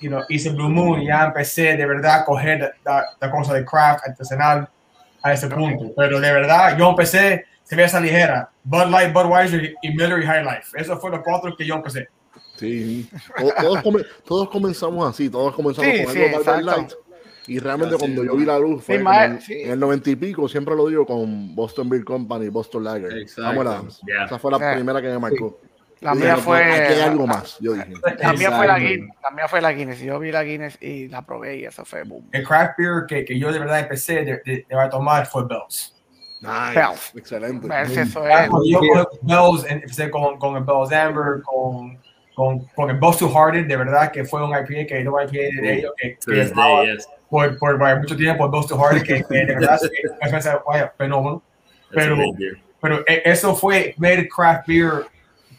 you 0.00 0.08
know, 0.08 0.22
hice 0.28 0.50
Blue 0.50 0.68
Moon, 0.68 1.02
ya 1.02 1.24
empecé 1.26 1.76
de 1.76 1.86
verdad 1.86 2.20
a 2.20 2.24
coger 2.24 2.74
la, 2.84 3.04
la- 3.20 3.30
cosa 3.30 3.54
de 3.54 3.64
craft 3.64 4.06
artesanal 4.08 4.68
a 5.22 5.32
ese 5.32 5.46
punto. 5.48 5.92
Pero 5.96 6.18
de 6.20 6.32
verdad, 6.32 6.76
yo 6.78 6.90
empecé 6.90 7.44
cerveza 7.64 8.00
ligera, 8.00 8.50
Bud 8.64 8.86
Light, 8.90 9.12
Budweiser 9.12 9.74
y 9.82 9.90
Miller 9.90 10.18
y 10.22 10.26
High 10.26 10.42
Life. 10.44 10.72
Eso 10.74 10.98
fue 10.98 11.10
los 11.10 11.20
cuatro 11.22 11.54
que 11.56 11.66
yo 11.66 11.74
empecé. 11.76 12.08
Sí. 12.56 13.08
To- 13.38 13.52
Todos, 13.62 13.82
come- 13.82 14.02
todos 14.26 14.50
comenzamos 14.50 15.08
así, 15.08 15.28
todos 15.30 15.54
comenzamos 15.54 15.90
Sí, 15.90 16.04
con 16.04 16.12
sí, 16.12 16.22
algo 16.24 16.38
Bud. 16.38 16.62
Light. 16.62 16.92
Y 17.46 17.58
realmente 17.58 17.94
Así 17.96 18.04
cuando 18.04 18.22
yo 18.24 18.36
vi 18.36 18.44
la 18.44 18.58
luz 18.58 18.84
fue 18.84 18.98
Sí, 18.98 19.04
en, 19.06 19.40
sí. 19.40 19.62
en 19.62 19.70
el 19.72 19.80
noventa 19.80 20.08
y 20.10 20.14
pico, 20.16 20.48
siempre 20.48 20.76
lo 20.76 20.86
digo 20.86 21.04
con 21.06 21.54
Boston 21.54 21.88
Beer 21.88 22.04
Company, 22.04 22.48
Boston 22.48 22.84
Lager. 22.84 23.12
Exacto. 23.18 23.42
Vamos 23.42 23.66
a 23.66 23.70
la- 23.70 23.82
Ya. 24.18 24.24
Esa 24.26 24.38
fue 24.38 24.50
la 24.52 24.58
Sí. 24.58 24.64
primera 24.74 25.00
que 25.02 25.08
me 25.08 25.18
marcó. 25.18 25.58
La 26.00 26.14
mía 26.14 26.34
dije, 26.34 26.36
fue. 26.42 26.64
Aquí 26.64 26.92
hay 26.94 27.00
algo 27.00 27.26
más, 27.26 27.58
yo 27.60 27.74
dije. 27.74 27.92
La 28.20 28.32
mía 28.32 28.50
fue 28.52 28.66
la. 28.66 28.78
Guinness. 28.78 29.16
La 29.22 29.30
mía 29.30 29.48
fue 29.48 29.60
la 29.60 29.72
Guinness. 29.72 30.00
Yo 30.00 30.18
vi 30.18 30.32
la 30.32 30.42
Guinness 30.44 30.78
y 30.80 31.08
la 31.08 31.22
probé 31.22 31.58
y 31.58 31.64
eso 31.66 31.84
fue 31.84 32.04
boom. 32.04 32.26
El 32.32 32.42
craft 32.46 32.78
beer 32.78 33.04
que, 33.06 33.24
que 33.24 33.38
yo 33.38 33.52
de 33.52 33.58
verdad 33.58 33.80
empecé 33.80 34.24
de, 34.24 34.40
de, 34.44 34.66
de 34.68 34.80
a 34.80 34.88
tomar 34.88 35.26
fue 35.26 35.44
Bell's. 35.46 35.94
Nice. 36.40 36.74
Bells. 36.74 37.12
Excelente. 37.16 37.68
Bells, 37.68 37.96
eso 37.96 38.22
Ah, 38.24 38.44
es. 38.44 38.50
yo 38.66 38.78
cogí 38.78 39.18
Bell's, 39.22 39.64
em- 39.66 39.80
empecé 39.82 40.10
con, 40.10 40.38
con 40.38 40.56
el 40.56 40.64
Bell's 40.64 40.90
Amber, 40.90 41.42
con, 41.44 41.98
con, 42.34 42.60
con 42.74 42.88
el 42.88 42.96
Bell's 42.98 43.18
Two 43.18 43.28
Hearted, 43.30 43.66
de 43.66 43.76
verdad 43.76 44.10
que 44.10 44.24
fue 44.24 44.42
un 44.42 44.50
IPA 44.52 44.86
que 44.88 45.04
no 45.04 45.20
IPA 45.20 45.30
de 45.32 45.74
ellos, 45.80 45.92
que, 45.98 46.16
To 46.24 46.30
que 46.32 46.44
yes. 46.96 47.06
por, 47.28 47.58
por, 47.58 47.78
por 47.78 47.98
mucho 47.98 48.16
tiempo 48.16 48.46
el 48.46 48.50
Bell's 48.50 48.66
Two 48.68 48.78
Hearted, 48.82 49.02
que, 49.02 49.22
que 49.22 49.34
de 49.34 49.54
verdad 49.54 49.78
es 50.22 50.90
fenómeno. 50.96 51.42
Pero-. 51.92 52.16
Pero 52.80 53.00
e- 53.06 53.22
eso 53.26 53.54
fue 53.54 53.94
ver 53.98 54.26
craft 54.28 54.66
beer 54.66 55.04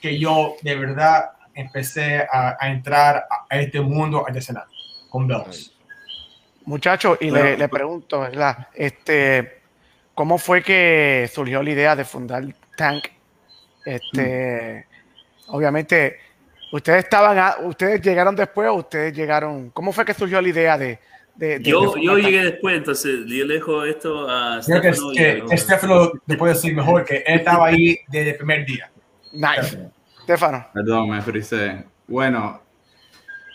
que 0.01 0.17
yo 0.19 0.55
de 0.61 0.75
verdad 0.75 1.31
empecé 1.53 2.25
a, 2.31 2.57
a 2.59 2.69
entrar 2.71 3.17
a, 3.29 3.45
a 3.49 3.59
este 3.59 3.79
mundo 3.79 4.25
artesanal 4.27 4.65
con 5.09 5.27
Bell's. 5.27 5.73
Muchachos, 6.65 7.17
y 7.21 7.29
Bueno, 7.29 7.45
le, 7.45 7.57
le 7.57 7.69
pregunto, 7.69 8.19
¿verdad? 8.21 8.67
Este, 8.73 9.61
¿cómo 10.13 10.37
fue 10.37 10.61
que 10.63 11.29
surgió 11.33 11.61
la 11.63 11.69
idea 11.71 11.95
de 11.95 12.05
fundar 12.05 12.43
Tank? 12.77 13.05
Este, 13.85 14.85
obviamente, 15.47 16.17
ustedes 16.71 17.03
estaban, 17.03 17.37
a- 17.37 17.57
ustedes 17.63 18.01
llegaron 18.01 18.35
después 18.35 18.69
o 18.69 18.75
ustedes 18.75 19.13
llegaron, 19.13 19.69
¿cómo 19.71 19.91
fue 19.91 20.05
que 20.05 20.13
surgió 20.13 20.41
la 20.41 20.49
idea 20.49 20.77
de, 20.77 20.99
de- 21.35 21.59
de- 21.59 21.63
Yo, 21.69 21.93
de 21.93 22.03
yo 22.03 22.17
llegué 22.17 22.43
después, 22.43 22.77
entonces 22.77 23.21
yo 23.25 23.45
le 23.45 23.55
dejo 23.55 23.83
esto 23.83 24.29
a 24.29 24.61
Creo 24.65 24.81
que, 24.81 24.93
Stefano 24.93 25.13
que 25.13 25.53
a- 25.53 25.57
Stefano 25.57 26.11
te 26.27 26.37
puede 26.37 26.53
decir 26.53 26.75
mejor 26.75 27.03
que 27.05 27.17
él 27.25 27.39
estaba 27.39 27.67
ahí 27.67 27.97
desde 28.07 28.31
el 28.31 28.37
primer 28.37 28.65
día. 28.65 28.91
Nice. 29.31 29.91
Stefano. 30.23 30.67
Perdón, 30.73 31.09
me 31.09 31.21
frisé. 31.21 31.85
Bueno, 32.07 32.61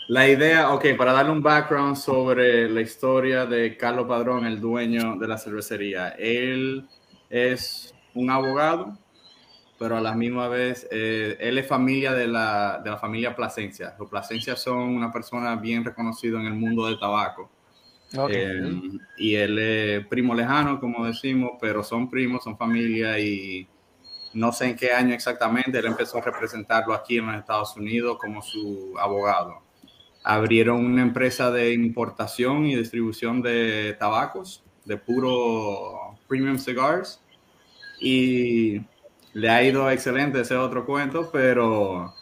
la 0.09 0.27
idea, 0.27 0.71
ok, 0.71 0.85
para 0.97 1.11
darle 1.11 1.31
un 1.31 1.41
background 1.41 1.97
sobre 1.97 2.69
la 2.69 2.81
historia 2.81 3.45
de 3.45 3.75
Carlos 3.75 4.07
Padrón, 4.07 4.45
el 4.45 4.59
dueño 4.59 5.17
de 5.17 5.27
la 5.27 5.37
cervecería. 5.37 6.09
Él 6.17 6.87
es 7.29 7.93
un 8.13 8.29
abogado, 8.29 8.97
pero 9.77 9.97
a 9.97 10.01
la 10.01 10.13
misma 10.13 10.47
vez, 10.47 10.87
eh, 10.91 11.37
él 11.39 11.57
es 11.57 11.67
familia 11.67 12.13
de 12.13 12.27
la, 12.27 12.81
de 12.83 12.89
la 12.89 12.97
familia 12.97 13.35
Plasencia. 13.35 13.95
Los 13.99 14.09
Plasencia 14.09 14.55
son 14.55 14.77
una 14.77 15.11
persona 15.11 15.55
bien 15.55 15.83
reconocida 15.83 16.39
en 16.39 16.47
el 16.47 16.53
mundo 16.53 16.85
del 16.87 16.99
tabaco. 16.99 17.51
Ok. 18.15 18.31
Eh, 18.33 18.81
y 19.17 19.35
él 19.35 19.59
es 19.59 20.07
primo 20.07 20.33
lejano, 20.33 20.79
como 20.79 21.05
decimos, 21.05 21.51
pero 21.59 21.83
son 21.83 22.09
primos, 22.09 22.43
son 22.43 22.57
familia 22.57 23.19
y 23.19 23.67
no 24.37 24.51
sé 24.51 24.65
en 24.67 24.75
qué 24.75 24.91
año 24.91 25.15
exactamente, 25.15 25.79
él 25.79 25.85
empezó 25.87 26.19
a 26.19 26.21
representarlo 26.21 26.93
aquí 26.93 27.17
en 27.17 27.25
los 27.25 27.37
Estados 27.37 27.75
Unidos 27.75 28.19
como 28.19 28.43
su 28.43 28.93
abogado. 28.99 29.63
Abrieron 30.23 30.85
una 30.85 31.01
empresa 31.01 31.49
de 31.49 31.73
importación 31.73 32.67
y 32.67 32.75
distribución 32.75 33.41
de 33.41 33.95
tabacos, 33.99 34.63
de 34.85 34.95
puro 34.97 36.17
premium 36.27 36.59
cigars, 36.59 37.19
y 37.99 38.79
le 39.33 39.49
ha 39.49 39.63
ido 39.63 39.89
excelente 39.89 40.41
ese 40.41 40.55
otro 40.55 40.85
cuento, 40.85 41.31
pero, 41.31 42.13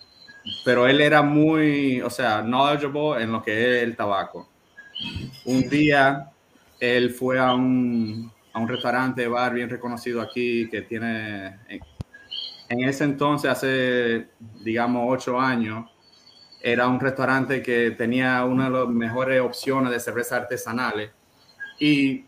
pero 0.64 0.88
él 0.88 1.02
era 1.02 1.22
muy, 1.22 2.00
o 2.02 2.10
sea, 2.10 2.42
knowledgeable 2.42 3.22
en 3.22 3.34
lo 3.34 3.44
que 3.44 3.52
es 3.52 3.84
el 3.84 3.98
tabaco. 3.98 4.48
Un 5.44 5.68
día 5.70 6.32
él 6.80 7.10
fue 7.10 7.40
a 7.40 7.54
un, 7.54 8.32
a 8.54 8.60
un 8.60 8.70
restaurante, 8.70 9.28
bar 9.28 9.54
bien 9.54 9.70
reconocido 9.70 10.22
aquí, 10.22 10.70
que 10.70 10.84
tiene, 10.84 11.60
en, 12.70 12.84
ese 12.84 13.04
entonces, 13.04 13.50
hace, 13.50 14.28
digamos, 14.64 15.06
ocho 15.08 15.40
años, 15.40 15.90
era 16.62 16.88
un 16.88 17.00
restaurante 17.00 17.62
que 17.62 17.92
tenía 17.92 18.44
una 18.46 18.66
de 18.66 18.72
las 18.72 18.88
mejores 18.88 19.42
opciones 19.42 19.92
de 19.92 20.00
cerveza 20.00 20.38
artesanales. 20.38 21.12
Y 21.80 22.26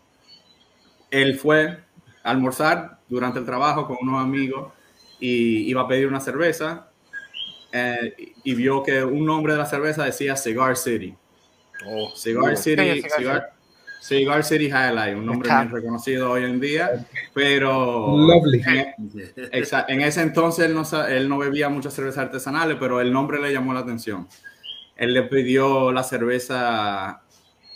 él 1.10 1.38
fue 1.38 1.78
a 2.22 2.30
almorzar 2.30 2.98
durante 3.08 3.38
el 3.38 3.44
trabajo 3.44 3.86
con 3.86 3.96
unos 4.00 4.22
amigos 4.22 4.72
y 5.18 5.68
iba 5.68 5.82
a 5.82 5.88
pedir 5.88 6.06
una 6.06 6.20
cerveza 6.20 6.90
eh, 7.72 8.14
y 8.44 8.54
vio 8.54 8.82
que 8.82 9.02
un 9.02 9.24
nombre 9.26 9.54
de 9.54 9.58
la 9.58 9.66
cerveza 9.66 10.04
decía 10.04 10.36
Cigar 10.36 10.76
City. 10.76 11.14
Oh, 11.86 12.10
Cigar. 12.14 12.56
City, 12.56 13.02
Sí, 13.02 13.08
Cigar 13.16 13.57
Cigar, 14.00 14.42
Cigar 14.42 14.44
City 14.44 14.66
Highlight, 14.66 15.16
un 15.16 15.26
nombre 15.26 15.48
Está. 15.48 15.62
bien 15.62 15.74
reconocido 15.74 16.30
hoy 16.30 16.44
en 16.44 16.60
día, 16.60 17.06
pero 17.34 18.16
Lovely. 18.16 18.62
en, 18.66 20.00
ese 20.02 20.22
entonces 20.22 20.66
él 20.66 20.74
no, 20.74 20.84
sa- 20.84 21.10
él 21.14 21.28
no 21.28 21.38
bebía 21.38 21.68
muchas 21.68 21.94
cervezas 21.94 22.24
artesanales, 22.26 22.76
pero 22.78 23.00
el 23.00 23.12
nombre 23.12 23.40
le 23.40 23.52
llamó 23.52 23.72
la 23.74 23.80
atención. 23.80 24.28
Él 24.96 25.14
le 25.14 25.22
pidió 25.24 25.92
la 25.92 26.02
cerveza 26.02 27.22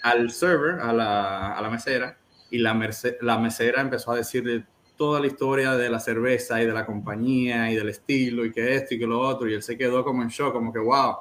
al 0.02 0.30
server, 0.30 0.80
a 0.80 0.92
la, 0.92 1.52
a 1.54 1.62
la 1.62 1.70
mesera, 1.70 2.16
y 2.50 2.58
la, 2.58 2.74
merce- 2.74 3.16
la 3.20 3.38
mesera 3.38 3.80
empezó 3.80 4.12
a 4.12 4.16
decirle 4.16 4.64
toda 4.96 5.20
la 5.20 5.26
historia 5.26 5.72
de 5.74 5.88
la 5.90 5.98
cerveza 6.00 6.62
y 6.62 6.66
de 6.66 6.72
la 6.72 6.84
compañía 6.86 7.70
y 7.70 7.76
del 7.76 7.88
estilo 7.88 8.44
y 8.44 8.52
que 8.52 8.74
esto 8.76 8.94
y 8.94 8.98
que 8.98 9.06
lo 9.06 9.20
otro, 9.20 9.48
y 9.48 9.54
él 9.54 9.62
se 9.62 9.76
quedó 9.76 10.04
como 10.04 10.22
en 10.22 10.28
shock, 10.28 10.52
como 10.52 10.72
que 10.72 10.78
wow, 10.78 11.16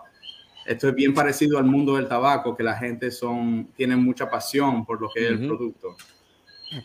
esto 0.65 0.89
es 0.89 0.95
bien 0.95 1.13
parecido 1.13 1.57
al 1.57 1.65
mundo 1.65 1.95
del 1.95 2.07
tabaco, 2.07 2.55
que 2.55 2.63
la 2.63 2.77
gente 2.77 3.11
son, 3.11 3.69
tiene 3.75 3.95
mucha 3.95 4.29
pasión 4.29 4.85
por 4.85 5.01
lo 5.01 5.09
que 5.09 5.25
es 5.25 5.31
el 5.31 5.47
producto. 5.47 5.95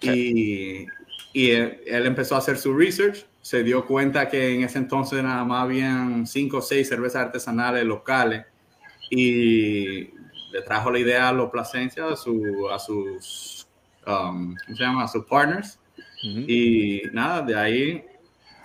Y, 0.02 0.86
y 1.32 1.50
él, 1.50 1.80
él 1.86 2.06
empezó 2.06 2.34
a 2.34 2.38
hacer 2.38 2.58
su 2.58 2.74
research, 2.76 3.26
se 3.40 3.62
dio 3.62 3.86
cuenta 3.86 4.28
que 4.28 4.54
en 4.54 4.64
ese 4.64 4.78
entonces 4.78 5.22
nada 5.22 5.44
más 5.44 5.62
habían 5.62 6.26
cinco 6.26 6.58
o 6.58 6.62
seis 6.62 6.88
cervezas 6.88 7.26
artesanales 7.26 7.84
locales 7.84 8.44
y 9.10 10.10
le 10.50 10.62
trajo 10.64 10.90
la 10.90 10.98
idea 10.98 11.28
a 11.28 11.32
los 11.32 11.50
Plasencia, 11.50 12.08
a, 12.08 12.16
su, 12.16 12.68
a 12.72 12.78
sus 12.78 13.68
um, 14.06 14.56
¿cómo 14.64 14.76
se 14.76 14.82
llama? 14.82 15.06
Sus 15.06 15.24
partners. 15.26 15.78
Y 16.22 17.02
nada, 17.12 17.42
de 17.42 17.54
ahí 17.54 18.04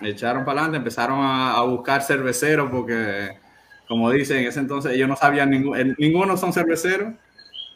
echaron 0.00 0.44
para 0.44 0.62
adelante, 0.62 0.78
empezaron 0.78 1.20
a, 1.20 1.52
a 1.52 1.62
buscar 1.62 2.02
cerveceros 2.02 2.68
porque, 2.68 3.38
como 3.92 4.10
dicen, 4.10 4.38
en 4.38 4.46
ese 4.46 4.58
entonces 4.58 4.92
ellos 4.92 5.06
no 5.06 5.16
sabían, 5.16 5.50
ningún, 5.50 5.78
eh, 5.78 5.94
ninguno 5.98 6.38
son 6.38 6.50
cerveceros. 6.50 7.12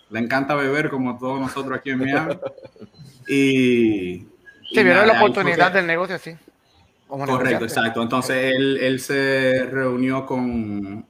Le 0.08 0.18
encanta 0.18 0.54
beber 0.54 0.88
como 0.88 1.18
todos 1.18 1.38
nosotros 1.38 1.78
aquí 1.78 1.90
en 1.90 1.98
Miami. 1.98 2.34
Y... 3.28 4.24
Sí, 4.72 4.82
vieron 4.82 5.06
la 5.06 5.20
oportunidad 5.20 5.72
del 5.72 5.86
negocio, 5.86 6.16
sí. 6.16 6.34
Como 7.06 7.26
Correcto, 7.26 7.44
negociante. 7.44 7.64
exacto. 7.66 8.02
Entonces 8.02 8.54
él, 8.54 8.78
él 8.80 9.00
se 9.00 9.66
reunió 9.70 10.24
con, 10.24 11.04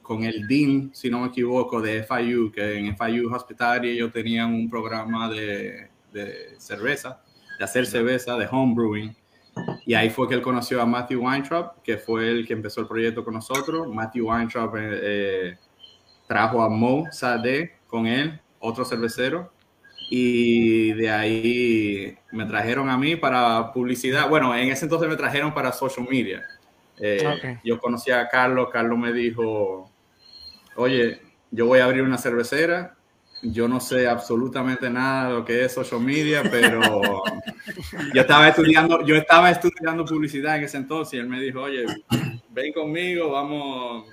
con 0.00 0.24
el 0.24 0.46
Dean, 0.48 0.90
si 0.94 1.10
no 1.10 1.20
me 1.20 1.26
equivoco, 1.26 1.82
de 1.82 2.02
FIU, 2.04 2.50
que 2.50 2.78
en 2.78 2.96
FIU 2.96 3.34
Hospitality 3.34 3.88
ellos 3.88 4.10
tenían 4.10 4.54
un 4.54 4.70
programa 4.70 5.28
de, 5.28 5.88
de 6.12 6.54
cerveza, 6.58 7.20
de 7.58 7.64
hacer 7.64 7.84
cerveza, 7.84 8.38
de 8.38 8.48
homebrewing. 8.50 9.14
Y 9.86 9.94
ahí 9.94 10.10
fue 10.10 10.28
que 10.28 10.34
él 10.34 10.42
conoció 10.42 10.82
a 10.82 10.86
Matthew 10.86 11.24
Weintraub, 11.24 11.82
que 11.82 11.96
fue 11.96 12.28
el 12.28 12.46
que 12.46 12.52
empezó 12.52 12.80
el 12.80 12.88
proyecto 12.88 13.24
con 13.24 13.34
nosotros. 13.34 13.88
Matthew 13.88 14.28
Weintraub 14.28 14.76
eh, 14.76 15.00
eh, 15.02 15.58
trajo 16.26 16.62
a 16.62 16.68
Mo 16.68 17.04
Sade 17.12 17.76
con 17.86 18.06
él, 18.06 18.40
otro 18.58 18.84
cervecero. 18.84 19.52
Y 20.10 20.92
de 20.92 21.10
ahí 21.10 22.18
me 22.32 22.44
trajeron 22.46 22.90
a 22.90 22.98
mí 22.98 23.16
para 23.16 23.72
publicidad. 23.72 24.28
Bueno, 24.28 24.54
en 24.54 24.70
ese 24.70 24.84
entonces 24.84 25.08
me 25.08 25.16
trajeron 25.16 25.54
para 25.54 25.72
social 25.72 26.06
media. 26.08 26.44
Eh. 26.98 27.58
Yo 27.64 27.78
conocí 27.78 28.10
a 28.10 28.28
Carlos, 28.28 28.68
Carlos 28.72 28.98
me 28.98 29.12
dijo, 29.12 29.90
oye, 30.76 31.20
yo 31.50 31.66
voy 31.66 31.80
a 31.80 31.84
abrir 31.84 32.02
una 32.02 32.18
cervecera. 32.18 32.95
Yo 33.42 33.68
no 33.68 33.80
sé 33.80 34.08
absolutamente 34.08 34.88
nada 34.88 35.28
de 35.28 35.34
lo 35.34 35.44
que 35.44 35.64
es 35.64 35.72
social 35.74 36.00
media, 36.00 36.42
pero 36.50 36.80
yo 38.14 38.20
estaba 38.20 38.48
estudiando, 38.48 39.04
yo 39.04 39.14
estaba 39.14 39.50
estudiando 39.50 40.04
publicidad 40.04 40.56
en 40.56 40.64
ese 40.64 40.78
entonces 40.78 41.14
y 41.14 41.18
él 41.18 41.28
me 41.28 41.38
dijo, 41.40 41.60
oye, 41.60 41.84
ven 42.50 42.72
conmigo, 42.72 43.30
vamos, 43.30 44.06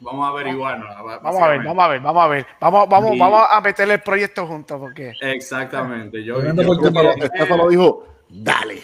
vamos 0.00 0.26
a 0.26 0.28
averiguarnos. 0.28 0.88
Vamos 1.22 1.42
a 1.42 1.48
ver, 1.48 1.62
vamos 1.64 1.84
a 1.84 1.88
ver, 1.88 2.00
vamos 2.00 2.22
a 2.22 2.28
ver. 2.28 2.46
Vamos, 2.60 2.88
vamos, 2.88 3.16
Y- 3.16 3.18
vamos 3.18 3.42
a 3.50 3.60
meterle 3.60 3.94
el 3.94 4.02
proyecto 4.02 4.46
juntos 4.46 4.78
porque 4.78 5.14
Exactamente. 5.20 6.22
Yo, 6.22 6.40
yo-. 6.42 7.12
Estefano, 7.22 7.68
dijo, 7.68 8.06
dale. 8.28 8.82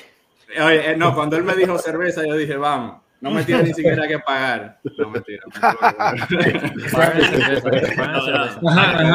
Oye, 0.58 0.92
eh, 0.92 0.96
no, 0.96 1.14
cuando 1.14 1.36
él 1.36 1.44
me 1.44 1.54
dijo 1.54 1.78
cerveza, 1.78 2.26
yo 2.26 2.34
dije, 2.34 2.56
vamos, 2.56 3.02
no 3.20 3.30
me 3.30 3.44
tiene 3.44 3.64
ni 3.64 3.74
siquiera 3.74 4.08
que 4.08 4.18
pagar. 4.18 4.80
No, 4.98 5.10
mentira. 5.10 5.42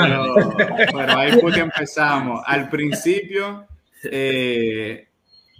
Pero, 0.06 0.36
pero 0.94 1.18
ahí 1.18 1.32
fue 1.40 1.52
que 1.52 1.62
empezamos. 1.62 2.42
Al 2.46 2.70
principio, 2.70 3.68
eh, 4.04 5.08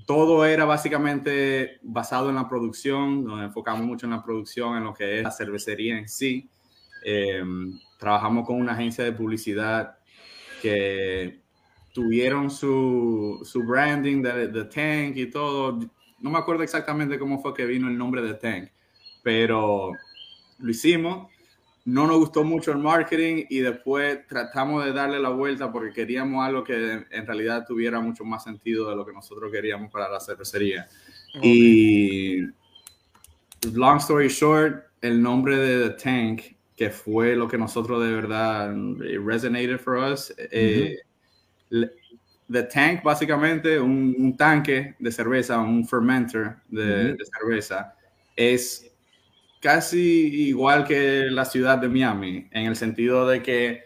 todo 0.06 0.46
era 0.46 0.66
básicamente 0.66 1.80
basado 1.82 2.30
en 2.30 2.36
la 2.36 2.48
producción, 2.48 3.26
nos 3.26 3.44
enfocamos 3.44 3.86
mucho 3.86 4.06
en 4.06 4.12
la 4.12 4.24
producción, 4.24 4.78
en 4.78 4.84
lo 4.84 4.94
que 4.94 5.18
es 5.18 5.24
la 5.24 5.32
cervecería 5.32 5.98
en 5.98 6.08
sí. 6.08 6.48
Eh, 7.04 7.44
trabajamos 8.00 8.46
con 8.46 8.60
una 8.60 8.74
agencia 8.74 9.04
de 9.04 9.12
publicidad 9.12 9.98
que 10.62 11.42
tuvieron 11.94 12.52
su, 12.52 13.42
su 13.44 13.64
branding 13.64 14.22
de 14.22 14.66
Tank 14.66 15.18
y 15.18 15.30
todo. 15.32 15.80
No 16.26 16.32
me 16.32 16.40
acuerdo 16.40 16.64
exactamente 16.64 17.20
cómo 17.20 17.40
fue 17.40 17.54
que 17.54 17.68
vino 17.68 17.88
el 17.88 17.96
nombre 17.96 18.20
de 18.24 18.34
Tank, 18.34 18.70
pero 19.22 19.92
lo 20.58 20.72
hicimos. 20.72 21.32
No 21.86 22.08
nos 22.08 22.18
gustó 22.18 22.44
mucho 22.44 22.72
el 22.72 22.80
marketing 22.80 23.46
y 23.48 23.60
después 23.60 24.26
tratamos 24.26 24.84
de 24.84 24.92
darle 24.92 25.20
la 25.20 25.30
vuelta 25.30 25.72
porque 25.72 25.94
queríamos 25.94 26.44
algo 26.44 26.64
que 26.64 27.06
en 27.12 27.28
realidad 27.28 27.64
tuviera 27.68 28.00
mucho 28.00 28.26
más 28.26 28.44
sentido 28.44 28.90
de 28.90 28.96
lo 28.96 29.06
que 29.06 29.14
nosotros 29.14 29.52
queríamos 29.52 29.92
para 29.92 30.10
la 30.10 30.20
cervecería. 30.20 30.88
Y 31.44 32.42
long 33.74 33.98
story 33.98 34.30
short, 34.30 34.84
el 35.02 35.22
nombre 35.22 35.58
de 35.58 35.90
The 35.90 36.04
Tank, 36.04 36.42
que 36.76 36.90
fue 36.90 37.36
lo 37.36 37.48
que 37.48 37.60
nosotros 37.60 38.04
de 38.04 38.12
verdad 38.12 38.76
resonated 39.24 39.78
for 39.78 39.98
us, 39.98 40.34
eh, 40.40 40.98
The 42.52 42.64
Tank, 42.64 43.04
básicamente, 43.04 43.80
un, 43.80 44.16
un 44.18 44.38
tanque 44.38 44.96
de 45.00 45.12
cerveza, 45.12 45.60
un 45.60 45.88
fermenter 45.88 46.58
de, 46.68 47.10
Ujú. 47.10 47.18
de 47.18 47.26
cerveza, 47.40 47.96
es 48.36 48.92
casi 49.62 50.48
igual 50.50 50.86
que 50.86 51.26
la 51.32 51.44
ciudad 51.46 51.78
de 51.80 51.90
Miami, 51.90 52.48
en 52.52 52.66
el 52.68 52.76
sentido 52.76 53.28
de 53.28 53.42
que 53.42 53.84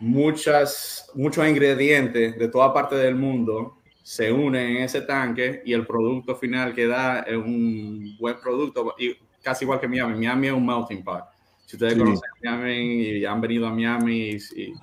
muchas, 0.00 1.08
muchos 1.14 1.46
ingredientes 1.46 2.36
de 2.36 2.48
toda 2.48 2.74
parte 2.74 2.96
del 2.96 3.14
mundo 3.14 3.78
se 4.02 4.32
unen 4.32 4.76
en 4.76 4.82
ese 4.82 5.02
tanque 5.02 5.62
y 5.64 5.72
el 5.72 5.86
producto 5.86 6.34
final 6.34 6.74
que 6.74 6.86
da 6.86 7.20
es 7.20 7.36
un 7.36 8.16
buen 8.18 8.36
producto, 8.42 8.94
y 8.98 9.16
casi 9.42 9.64
igual 9.64 9.78
que 9.80 9.88
Miami. 9.88 10.18
Miami 10.18 10.48
es 10.48 10.52
un 10.52 10.66
melting 10.66 11.04
pot. 11.04 11.24
Si 11.64 11.76
ustedes 11.76 11.94
Sí. 11.94 11.98
conocen 12.00 12.30
Miami 12.42 13.02
y 13.02 13.24
han 13.24 13.40
venido 13.40 13.66
a 13.66 13.70
Miami, 13.72 14.30
y, 14.30 14.34
y 14.34 14.38
sí. 14.38 14.74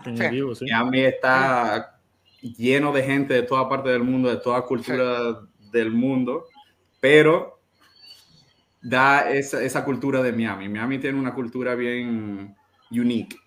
Miami 0.61 1.01
está 1.01 1.99
lleno 2.41 2.91
de 2.91 3.03
gente 3.03 3.33
de 3.33 3.43
toda 3.43 3.69
parte 3.69 3.89
del 3.89 4.03
mundo, 4.03 4.29
de 4.29 4.37
toda 4.37 4.61
cultura 4.63 5.39
del 5.71 5.91
mundo, 5.91 6.45
pero 6.99 7.59
da 8.81 9.29
esa, 9.31 9.61
esa 9.63 9.85
cultura 9.85 10.21
de 10.23 10.31
Miami. 10.31 10.67
Miami 10.67 10.99
tiene 10.99 11.19
una 11.19 11.33
cultura 11.33 11.75
bien 11.75 12.55
unique. 12.91 13.37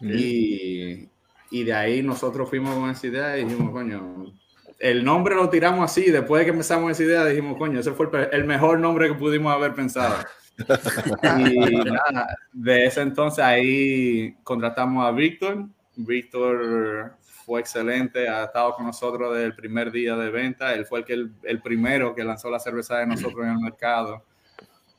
Y, 0.00 1.08
y 1.50 1.64
de 1.64 1.72
ahí 1.74 2.02
nosotros 2.02 2.48
fuimos 2.48 2.74
con 2.76 2.90
esa 2.90 3.06
idea 3.06 3.38
y 3.38 3.44
dijimos, 3.44 3.72
coño, 3.72 4.32
el 4.78 5.04
nombre 5.04 5.34
lo 5.34 5.50
tiramos 5.50 5.84
así, 5.84 6.10
después 6.10 6.40
de 6.40 6.46
que 6.46 6.52
empezamos 6.52 6.92
esa 6.92 7.02
idea 7.02 7.24
dijimos, 7.24 7.58
coño, 7.58 7.80
ese 7.80 7.92
fue 7.92 8.08
el, 8.12 8.28
el 8.32 8.44
mejor 8.44 8.78
nombre 8.78 9.08
que 9.08 9.14
pudimos 9.14 9.52
haber 9.52 9.74
pensado. 9.74 10.14
y 10.58 11.76
nada, 11.76 12.36
de 12.52 12.86
ese 12.86 13.00
entonces 13.02 13.44
ahí 13.44 14.36
contratamos 14.44 15.04
a 15.04 15.10
Víctor. 15.10 15.66
Víctor 15.96 17.17
fue 17.48 17.60
excelente, 17.60 18.28
ha 18.28 18.44
estado 18.44 18.74
con 18.74 18.84
nosotros 18.84 19.32
desde 19.32 19.46
el 19.46 19.54
primer 19.54 19.90
día 19.90 20.14
de 20.16 20.28
venta. 20.28 20.74
Él 20.74 20.84
fue 20.84 20.98
el, 20.98 21.04
que 21.06 21.14
el, 21.14 21.32
el 21.44 21.62
primero 21.62 22.14
que 22.14 22.22
lanzó 22.22 22.50
la 22.50 22.60
cerveza 22.60 22.98
de 22.98 23.06
nosotros 23.06 23.42
en 23.46 23.52
el 23.52 23.58
mercado. 23.58 24.22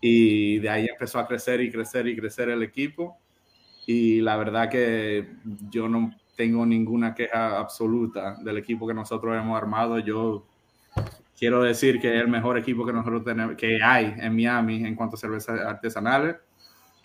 Y 0.01 0.57
de 0.57 0.67
ahí 0.67 0.87
empezó 0.89 1.19
a 1.19 1.27
crecer 1.27 1.61
y 1.61 1.71
crecer 1.71 2.07
y 2.07 2.15
crecer 2.17 2.49
el 2.49 2.63
equipo. 2.63 3.19
Y 3.85 4.21
la 4.21 4.35
verdad 4.35 4.67
que 4.67 5.29
yo 5.69 5.87
no 5.87 6.11
tengo 6.35 6.65
ninguna 6.65 7.13
queja 7.13 7.59
absoluta 7.59 8.35
del 8.41 8.57
equipo 8.57 8.87
que 8.87 8.95
nosotros 8.95 9.37
hemos 9.37 9.55
armado. 9.55 9.99
Yo 9.99 10.47
quiero 11.37 11.61
decir 11.61 11.99
que 11.99 12.15
es 12.15 12.19
el 12.19 12.29
mejor 12.29 12.57
equipo 12.57 12.83
que 12.83 12.93
nosotros 12.93 13.23
tenemos, 13.23 13.57
que 13.57 13.79
hay 13.83 14.15
en 14.17 14.35
Miami 14.35 14.87
en 14.87 14.95
cuanto 14.95 15.17
a 15.17 15.19
cervezas 15.19 15.59
artesanales. 15.59 16.37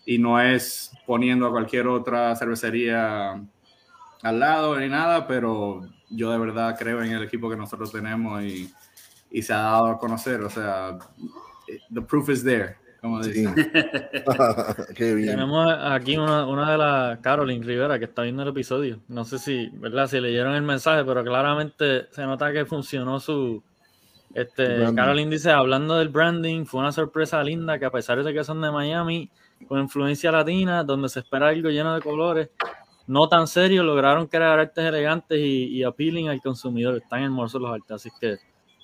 Y 0.07 0.17
no 0.17 0.41
es 0.41 0.91
poniendo 1.05 1.47
a 1.47 1.51
cualquier 1.51 1.87
otra 1.87 2.35
cervecería 2.35 3.45
al 4.25 4.41
lado 4.41 4.79
ni 4.81 4.89
nada, 4.89 5.27
pero 5.29 5.83
yo 6.11 6.31
de 6.33 6.39
verdad 6.39 6.77
creo 6.79 7.03
en 7.03 7.13
el 7.13 7.23
equipo 7.23 7.49
que 7.49 7.57
nosotros 7.57 7.93
tenemos 7.93 8.43
y, 8.43 8.69
y 9.31 9.43
se 9.43 9.53
ha 9.53 9.59
dado 9.59 9.87
a 9.87 9.99
conocer. 9.99 10.41
O 10.43 10.51
sea, 10.51 10.99
the 11.93 12.01
proof 12.03 12.29
is 12.31 12.43
there, 12.45 12.77
como 13.01 13.23
Sí. 13.23 13.31
dicen. 13.31 13.55
Qué 14.97 15.15
bien. 15.15 15.31
Tenemos 15.31 15.73
aquí 15.79 16.17
una, 16.17 16.47
una 16.47 16.73
de 16.73 16.79
las 16.79 17.19
Caroline 17.21 17.65
Rivera 17.65 17.99
que 17.99 18.07
está 18.07 18.23
viendo 18.23 18.43
el 18.43 18.49
episodio. 18.49 19.01
No 19.09 19.25
sé 19.25 19.39
si, 19.39 19.69
¿verdad? 19.75 20.07
Si 20.07 20.21
leyeron 20.21 20.55
el 20.55 20.63
mensaje, 20.63 21.05
pero 21.05 21.23
claramente 21.25 22.07
se 22.11 22.23
nota 22.25 22.53
que 22.53 22.65
funcionó 22.65 23.21
su. 23.21 23.63
Este, 24.33 24.67
Branding. 24.79 24.97
Caroline 24.97 25.31
dice, 25.31 25.51
hablando 25.53 25.97
del 25.97 26.09
branding, 26.09 26.65
fue 26.65 26.81
una 26.81 26.91
sorpresa 26.91 27.41
linda 27.43 27.79
que 27.79 27.85
a 27.85 27.91
pesar 27.91 28.23
de 28.25 28.33
que 28.33 28.43
son 28.43 28.61
de 28.61 28.71
Miami, 28.73 29.31
con 29.69 29.79
influencia 29.79 30.33
latina, 30.33 30.83
donde 30.83 31.09
se 31.09 31.21
espera 31.21 31.49
algo 31.49 31.69
lleno 31.71 31.95
de 31.95 32.01
colores, 32.01 32.49
no 33.07 33.29
tan 33.29 33.47
serio, 33.47 33.83
lograron 33.83 34.27
crear 34.27 34.59
artes 34.59 34.85
elegantes 34.85 35.39
y, 35.39 35.67
y 35.77 35.83
appealing 35.85 36.29
al 36.29 36.41
consumidor. 36.41 36.97
Están 36.97 37.23
hermosos 37.23 37.61
los 37.61 37.71
artes, 37.73 37.91
así 37.91 38.11
que 38.21 38.37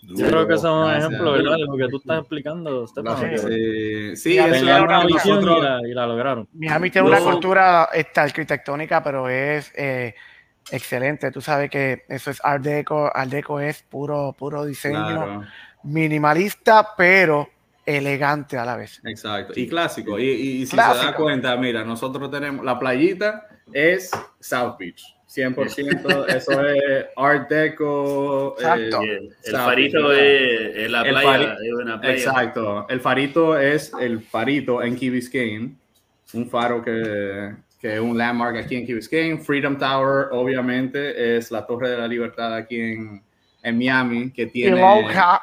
yo 0.03 0.27
creo 0.27 0.47
que 0.47 0.55
eso 0.55 0.69
es 0.69 0.75
un 0.75 0.91
Gracias. 0.91 1.05
ejemplo, 1.05 1.33
¿verdad? 1.33 1.53
De 1.57 1.65
lo 1.67 1.77
que 1.77 1.89
tú 1.89 1.97
estás 1.99 2.19
explicando, 2.21 2.87
Stefano. 2.87 3.19
Sí, 3.39 4.17
sí, 4.17 4.39
es 4.39 4.63
una 4.63 4.83
una 4.83 5.05
visión 5.07 5.43
y 5.43 5.61
la, 5.61 5.81
y 5.89 5.93
la 5.93 6.07
lograron. 6.07 6.49
Miami 6.53 6.91
tiene 6.91 7.09
una 7.09 7.21
cultura 7.21 7.89
esta, 7.93 8.23
arquitectónica, 8.23 9.03
pero 9.03 9.29
es 9.29 9.71
eh, 9.77 10.15
excelente. 10.71 11.31
Tú 11.31 11.41
sabes 11.43 11.69
que 11.71 12.05
eso 12.09 12.31
es 12.31 12.41
Art 12.43 12.63
Deco. 12.63 13.11
Art 13.15 13.31
Deco 13.31 13.61
es 13.61 13.83
puro, 13.83 14.35
puro 14.39 14.65
diseño 14.65 15.05
Claro, 15.05 15.43
minimalista, 15.83 16.89
pero 16.97 17.49
elegante 17.85 18.57
a 18.57 18.65
la 18.65 18.77
vez. 18.77 19.01
exacto. 19.05 19.53
Y 19.57 19.69
clásico. 19.69 20.19
Y, 20.19 20.25
y- 20.25 20.29
y 20.31 20.59
si 20.61 20.67
se 20.69 20.77
Clásico. 20.77 21.05
da 21.07 21.15
cuenta, 21.15 21.57
mira, 21.57 21.85
nosotros 21.85 22.31
tenemos 22.31 22.65
la 22.65 22.79
playita 22.79 23.49
es 23.73 24.11
South 24.41 24.77
Beach. 24.79 25.03
100%, 25.29 26.27
eso 26.35 26.67
es 26.67 27.07
Art 27.17 27.49
Deco. 27.49 28.57
eh, 28.59 28.63
Exacto. 28.63 29.03
Y 29.05 29.09
el, 29.11 29.17
el 29.27 29.33
South 29.53 29.57
farito 29.61 30.09
Beach. 30.09 30.19
es, 30.21 30.77
es 30.77 30.91
la 30.91 31.03
El 31.03 31.11
playa, 31.11 31.31
fari- 31.31 31.57
es 31.67 31.73
una 31.73 32.01
playa. 32.01 32.15
Exacto. 32.15 32.87
El 32.89 33.01
farito 33.01 33.59
es 33.59 33.93
el 34.01 34.21
farito 34.21 34.83
en 34.83 34.97
Key 34.97 35.11
Biscayne, 35.11 35.75
un 36.35 36.51
faro 36.51 36.83
que, 36.83 37.55
que 37.81 37.95
es 37.95 38.01
un 38.01 38.19
landmark 38.19 38.57
aquí 38.57 38.75
en 38.77 38.87
Key 38.87 38.95
Biscayne. 38.95 39.39
Freedom 39.39 39.79
Tower, 39.79 40.27
obviamente, 40.33 41.37
es 41.37 41.51
la 41.53 41.65
Torre 41.65 41.91
de 41.91 41.99
la 41.99 42.09
Libertad 42.09 42.53
aquí 42.57 42.81
en, 42.81 43.23
en 43.63 43.79
Miami, 43.79 44.33
que 44.33 44.43
Y 44.43 44.47
tiene... 44.47 44.81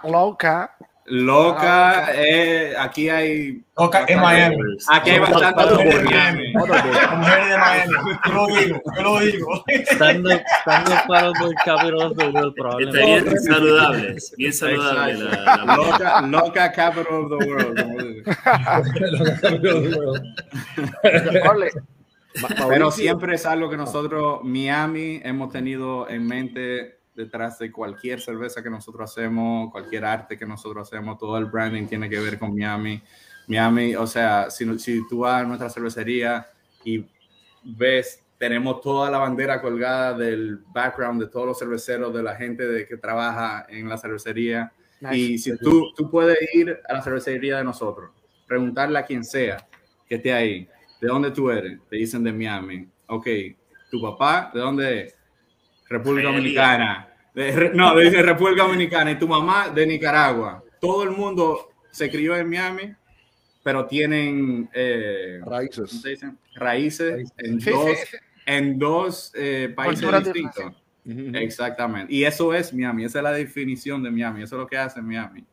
loca, 0.04 0.76
loca. 1.08 2.02
Loca, 2.02 2.12
eh, 2.16 2.74
aquí 2.78 3.10
hay... 3.10 3.64
Loca 3.78 4.06
en 4.08 4.20
Miami. 4.20 4.58
Aquí 4.92 5.10
hay 5.12 5.20
bastante 5.20 5.64
boy. 5.64 6.04
Miami. 6.04 6.54
Mujeres 6.54 7.50
de 7.50 7.58
Miami. 7.58 7.94
Yo 8.26 8.34
lo 8.34 8.48
digo, 8.48 8.82
yo 8.96 9.02
lo 9.04 9.20
digo. 9.20 9.64
Estando, 9.68 10.30
estando 10.32 10.92
para 11.08 11.28
el 11.28 11.34
Capitol 11.66 12.02
of 12.02 12.18
the 12.18 12.28
World, 12.30 12.54
probablemente. 12.56 13.00
Estarían 13.00 13.40
saludables, 13.44 14.34
bien 14.38 14.54
saludable 14.54 15.14
la, 15.14 15.56
la- 15.66 15.76
Loca, 15.76 16.22
loca 16.22 16.72
capital 16.72 17.14
of 17.14 17.30
the 17.30 17.48
world. 17.48 17.82
como 17.82 17.98
dice. 18.04 18.24
Ole. 21.50 21.72
Ma- 22.42 22.48
Pero 22.50 22.68
Mauricio, 22.68 22.92
siempre 22.92 23.36
es 23.36 23.46
algo 23.46 23.70
que 23.70 23.78
nosotros, 23.78 24.40
Miami, 24.44 25.22
hemos 25.24 25.52
tenido 25.52 26.08
en 26.10 26.28
mente 26.28 26.97
detrás 27.18 27.58
de 27.58 27.72
cualquier 27.72 28.22
cerveza 28.22 28.62
que 28.62 28.70
nosotros 28.70 29.12
hacemos, 29.12 29.72
cualquier 29.72 30.06
arte 30.06 30.38
que 30.38 30.46
nosotros 30.46 30.88
hacemos, 30.88 31.18
todo 31.18 31.38
el 31.38 31.46
branding 31.46 31.88
tiene 31.88 32.08
que 32.10 32.20
ver 32.20 32.38
con 32.38 32.56
Miami. 32.56 33.02
Miami, 33.48 33.96
o 33.96 34.06
sea, 34.06 34.52
si, 34.52 34.78
si 34.78 35.06
tú 35.08 35.20
vas 35.20 35.42
a 35.42 35.46
nuestra 35.46 35.70
cervecería 35.70 36.46
y 36.86 37.04
ves, 37.64 38.24
tenemos 38.38 38.82
toda 38.82 39.10
la 39.10 39.18
bandera 39.18 39.60
colgada 39.62 40.14
del 40.14 40.60
background 40.68 41.20
de 41.22 41.28
todos 41.28 41.48
los 41.48 41.60
cerveceros, 41.60 42.14
de 42.14 42.22
la 42.22 42.36
gente 42.36 42.68
de, 42.68 42.86
que 42.86 42.98
trabaja 42.98 43.66
en 43.68 43.90
la 43.90 43.98
cervecería. 43.98 44.72
Y 45.12 45.40
si 45.40 45.58
tú, 45.58 45.92
tú 45.96 46.12
puedes 46.12 46.38
ir 46.54 46.80
a 46.88 46.94
la 46.94 47.02
cervecería 47.02 47.58
de 47.58 47.64
nosotros, 47.64 48.12
preguntarle 48.46 49.00
a 49.00 49.06
quien 49.06 49.24
sea 49.24 49.68
que 50.08 50.16
esté 50.16 50.34
ahí, 50.34 50.70
¿de 51.02 51.08
dónde 51.08 51.32
tú 51.32 51.50
eres? 51.50 51.80
Te 51.90 51.96
dicen 51.96 52.24
de 52.24 52.32
Miami. 52.32 52.88
Ok, 53.08 53.28
¿tu 53.90 54.02
papá 54.02 54.52
de 54.54 54.60
dónde 54.60 55.02
es? 55.02 55.18
República. 55.90 56.30
Dominicana. 56.30 57.07
De- 57.38 57.72
no, 57.76 57.96
dice 57.96 58.24
República 58.24 58.64
Dominicana. 58.64 59.12
Y 59.12 59.20
tu 59.20 59.28
mamá 59.28 59.70
de 59.70 59.86
Nicaragua. 59.86 60.64
Todo 60.82 61.04
el 61.04 61.12
mundo 61.12 61.70
se 61.92 62.10
crió 62.10 62.36
en 62.36 62.50
Miami, 62.50 62.94
pero 63.64 63.86
tienen 63.86 64.68
eh, 64.74 65.40
¿cómo 65.44 65.56
Raíces. 65.56 66.04
raíces 66.56 67.32
en 67.38 67.62
Sí, 67.62 67.70
dos, 67.70 67.90
en 68.46 68.80
dos 68.80 69.32
eh, 69.36 69.72
países 69.76 70.24
distintos. 70.24 70.74
Exactamente. 71.36 72.12
Y 72.14 72.24
eso 72.26 72.54
es 72.54 72.74
Miami, 72.74 73.06
esa 73.06 73.20
es 73.20 73.24
la 73.24 73.32
definición 73.32 74.02
de 74.04 74.12
Miami, 74.12 74.44
eso 74.44 74.56
es 74.56 74.62
lo 74.62 74.68
que 74.68 74.78
hace 74.78 75.02
Miami. 75.02 75.46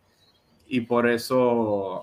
Y 0.67 0.81
por 0.81 1.09
eso 1.09 2.03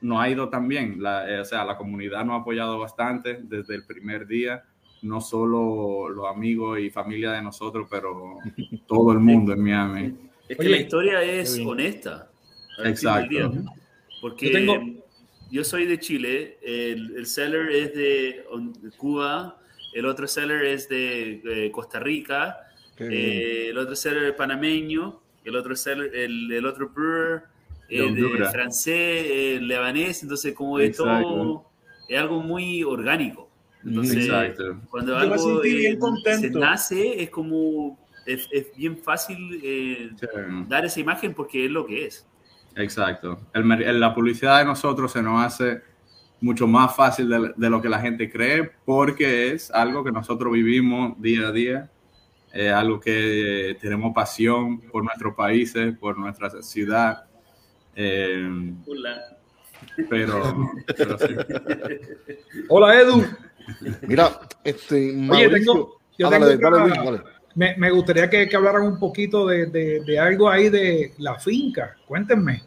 no 0.00 0.20
ha 0.20 0.28
ido 0.30 0.48
tan 0.48 0.68
bien. 0.68 1.02
La, 1.02 1.28
eh, 1.28 1.40
o 1.40 1.44
sea, 1.44 1.64
la 1.64 1.76
comunidad 1.76 2.24
nos 2.24 2.38
ha 2.38 2.40
apoyado 2.42 2.78
bastante 2.78 3.40
desde 3.42 3.74
el 3.74 3.84
primer 3.84 4.26
día, 4.26 4.64
no 5.02 5.20
solo 5.20 6.08
los 6.08 6.26
amigos 6.26 6.78
y 6.80 6.90
familia 6.90 7.32
de 7.32 7.42
nosotros, 7.42 7.86
pero 7.90 8.38
todo 8.86 9.12
el 9.12 9.18
mundo 9.20 9.52
en 9.52 9.60
Miami. 9.62 10.14
Es 10.48 10.56
que 10.56 10.62
Oye, 10.62 10.70
la 10.70 10.76
historia 10.78 11.22
es 11.22 11.58
honesta. 11.64 12.30
Exacto. 12.84 13.52
Porque 14.20 14.46
Yo 14.46 14.52
tengo- 14.52 15.02
yo 15.50 15.62
soy 15.62 15.86
de 15.86 15.98
Chile, 16.00 16.58
el, 16.62 17.16
el 17.16 17.26
seller 17.26 17.70
es 17.70 17.94
de 17.94 18.44
Cuba, 18.96 19.58
el 19.94 20.04
otro 20.06 20.26
seller 20.26 20.64
es 20.64 20.88
de 20.88 21.40
eh, 21.66 21.70
Costa 21.70 22.00
Rica, 22.00 22.58
eh, 22.98 23.68
el 23.70 23.78
otro 23.78 23.94
seller 23.94 24.24
es 24.24 24.32
panameño, 24.32 25.20
el 25.44 25.54
otro 25.56 25.76
seller, 25.76 26.10
el, 26.16 26.50
el 26.52 26.66
otro 26.66 26.88
brewer 26.88 27.42
es 27.88 27.98
de 28.00 28.06
Honduras. 28.06 28.52
francés, 28.52 29.26
eh, 29.28 29.58
lebanés, 29.62 30.22
entonces 30.24 30.52
como 30.52 30.78
de 30.78 30.90
todo 30.90 31.64
es 32.08 32.18
algo 32.18 32.40
muy 32.40 32.82
orgánico. 32.82 33.45
Entonces, 33.86 34.24
Exacto. 34.26 34.80
cuando 34.90 35.12
Yo 35.12 35.18
algo 35.18 35.60
bien 35.60 35.98
eh, 36.24 36.34
se 36.38 36.50
nace, 36.50 37.22
es 37.22 37.30
como, 37.30 37.98
es, 38.26 38.48
es 38.50 38.74
bien 38.76 38.98
fácil 38.98 39.60
eh, 39.62 40.10
Sí. 40.18 40.26
dar 40.68 40.84
esa 40.84 41.00
imagen 41.00 41.32
porque 41.34 41.66
es 41.66 41.70
lo 41.70 41.86
que 41.86 42.06
es. 42.06 42.26
Exacto. 42.74 43.38
El 43.54 44.00
la 44.00 44.14
publicidad 44.14 44.58
de 44.58 44.64
nosotros 44.64 45.12
se 45.12 45.22
nos 45.22 45.44
hace 45.44 45.80
mucho 46.40 46.66
más 46.66 46.94
fácil 46.94 47.28
de, 47.28 47.52
de 47.56 47.70
lo 47.70 47.80
que 47.80 47.88
la 47.88 47.98
gente 48.00 48.30
cree 48.30 48.70
porque 48.84 49.52
es 49.52 49.70
algo 49.70 50.04
que 50.04 50.12
nosotros 50.12 50.52
vivimos 50.52 51.20
día 51.22 51.48
a 51.48 51.52
día, 51.52 51.90
eh, 52.52 52.68
algo 52.70 53.00
que 53.00 53.76
tenemos 53.80 54.12
pasión 54.14 54.80
por 54.80 55.04
nuestros 55.04 55.34
países, 55.34 55.96
por 55.96 56.18
nuestra 56.18 56.50
ciudad. 56.62 57.24
eh, 57.94 58.74
Hola. 58.86 59.22
pero, 60.10 60.70
pero 60.96 61.18
sí. 61.18 61.34
Hola, 62.68 63.00
Edu. 63.00 63.24
Mira, 64.02 64.40
este. 64.64 64.94
Oye, 64.94 65.12
Mauricio- 65.14 65.50
tengo, 65.72 66.00
yo 66.18 66.26
Ah, 66.26 66.30
tengo 66.30 66.46
dale, 66.46 66.56
dale, 66.58 66.76
otra- 66.76 66.86
Luis, 66.86 67.04
dale. 67.04 67.22
me, 67.54 67.76
me 67.76 67.90
gustaría 67.90 68.30
que, 68.30 68.48
que 68.48 68.56
hablaran 68.56 68.82
un 68.82 68.98
poquito 68.98 69.46
de, 69.46 69.66
de- 69.66 70.02
de 70.04 70.18
algo 70.18 70.48
ahí 70.50 70.68
de 70.68 71.12
la 71.18 71.38
finca. 71.38 71.96
Cuéntenme. 72.06 72.62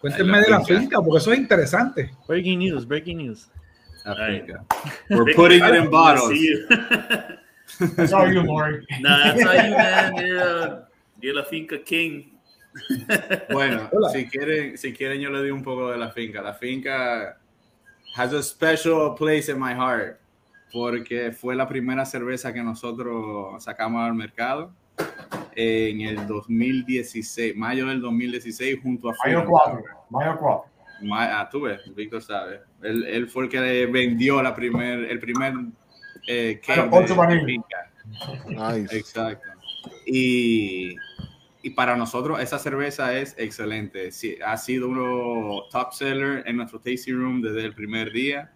Cuéntenme 0.00 0.38
Ay, 0.38 0.40
la 0.40 0.44
de 0.46 0.50
la 0.50 0.60
finca. 0.64 1.00
porque 1.00 1.18
eso 1.18 1.32
es 1.32 1.38
interesante. 1.38 2.10
Breaking 2.26 2.58
news, 2.58 2.86
breaking 2.86 3.18
news. 3.18 3.48
África. 4.04 4.64
We're 5.10 5.32
putting 5.36 5.62
it 5.64 5.74
in 5.76 5.88
bottles. 5.88 6.36
That's 7.96 8.12
all 8.12 8.32
you, 8.32 8.42
Lord. 8.42 8.84
Nah, 9.00 9.32
that's 9.32 9.44
all 9.46 9.54
you, 9.54 9.76
man. 9.76 10.16
You're, 10.16 10.88
you're 11.20 11.34
la 11.36 11.44
finca 11.44 11.78
king. 11.84 12.32
Bueno, 13.50 13.88
Hola. 13.92 14.08
si 14.10 14.26
quieren, 14.26 14.76
si 14.76 14.92
quieren 14.92 15.20
yo 15.20 15.30
le 15.30 15.38
doy 15.38 15.50
un 15.52 15.62
poco 15.62 15.90
de 15.92 15.98
la 15.98 16.10
finca. 16.10 16.42
La 16.42 16.54
finca 16.54 17.38
has 18.16 18.32
a 18.32 18.42
special 18.42 19.14
place 19.14 19.48
in 19.48 19.58
my 19.58 19.72
heart 19.72 20.18
porque 20.72 21.32
fue 21.32 21.54
la 21.54 21.68
primera 21.68 22.04
cerveza 22.04 22.52
que 22.52 22.62
nosotros 22.62 23.62
sacamos 23.62 24.02
al 24.02 24.14
mercado 24.14 24.72
en 25.54 26.00
el 26.00 26.26
2016, 26.26 27.54
mayo 27.56 27.86
del 27.86 28.00
2016 28.00 28.78
junto 28.82 29.10
a 29.10 29.12
Mayo 29.12 29.42
Freedom 29.42 29.46
4. 29.46 29.82
Mayo 30.10 30.36
4. 30.40 30.72
Ma- 31.02 31.40
ah, 31.40 31.48
tú 31.50 31.62
ves, 31.62 31.80
Víctor 31.94 32.22
sabe. 32.22 32.60
Él, 32.82 33.04
él 33.04 33.28
fue 33.28 33.44
el 33.44 33.50
que 33.50 33.86
vendió 33.86 34.42
la 34.42 34.54
primer, 34.54 35.00
el 35.04 35.18
primer 35.18 35.54
eh, 36.26 36.60
finca. 37.44 37.90
Nice. 38.48 38.96
Exacto. 38.96 39.48
Y, 40.06 40.94
y 41.62 41.70
para 41.70 41.96
nosotros 41.96 42.40
esa 42.40 42.58
cerveza 42.58 43.16
es 43.18 43.34
excelente. 43.36 44.10
Sí, 44.12 44.36
ha 44.44 44.56
sido 44.56 44.88
uno 44.88 45.62
top 45.70 45.92
seller 45.92 46.44
en 46.46 46.56
nuestro 46.56 46.78
tasting 46.78 47.14
room 47.14 47.42
desde 47.42 47.64
el 47.64 47.74
primer 47.74 48.12
día. 48.12 48.52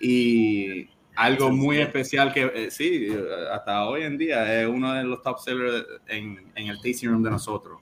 Y 0.00 0.88
algo 1.16 1.50
muy 1.50 1.78
especial 1.78 2.32
que 2.32 2.50
eh, 2.54 2.70
sí, 2.70 3.08
hasta 3.52 3.86
hoy 3.86 4.02
en 4.02 4.16
día 4.18 4.60
es 4.62 4.66
uno 4.68 4.92
de 4.94 5.04
los 5.04 5.22
top 5.22 5.38
sellers 5.38 5.84
en, 6.08 6.50
en 6.54 6.66
el 6.68 6.76
tasting 6.80 7.08
room 7.10 7.22
de 7.22 7.30
nosotros. 7.30 7.80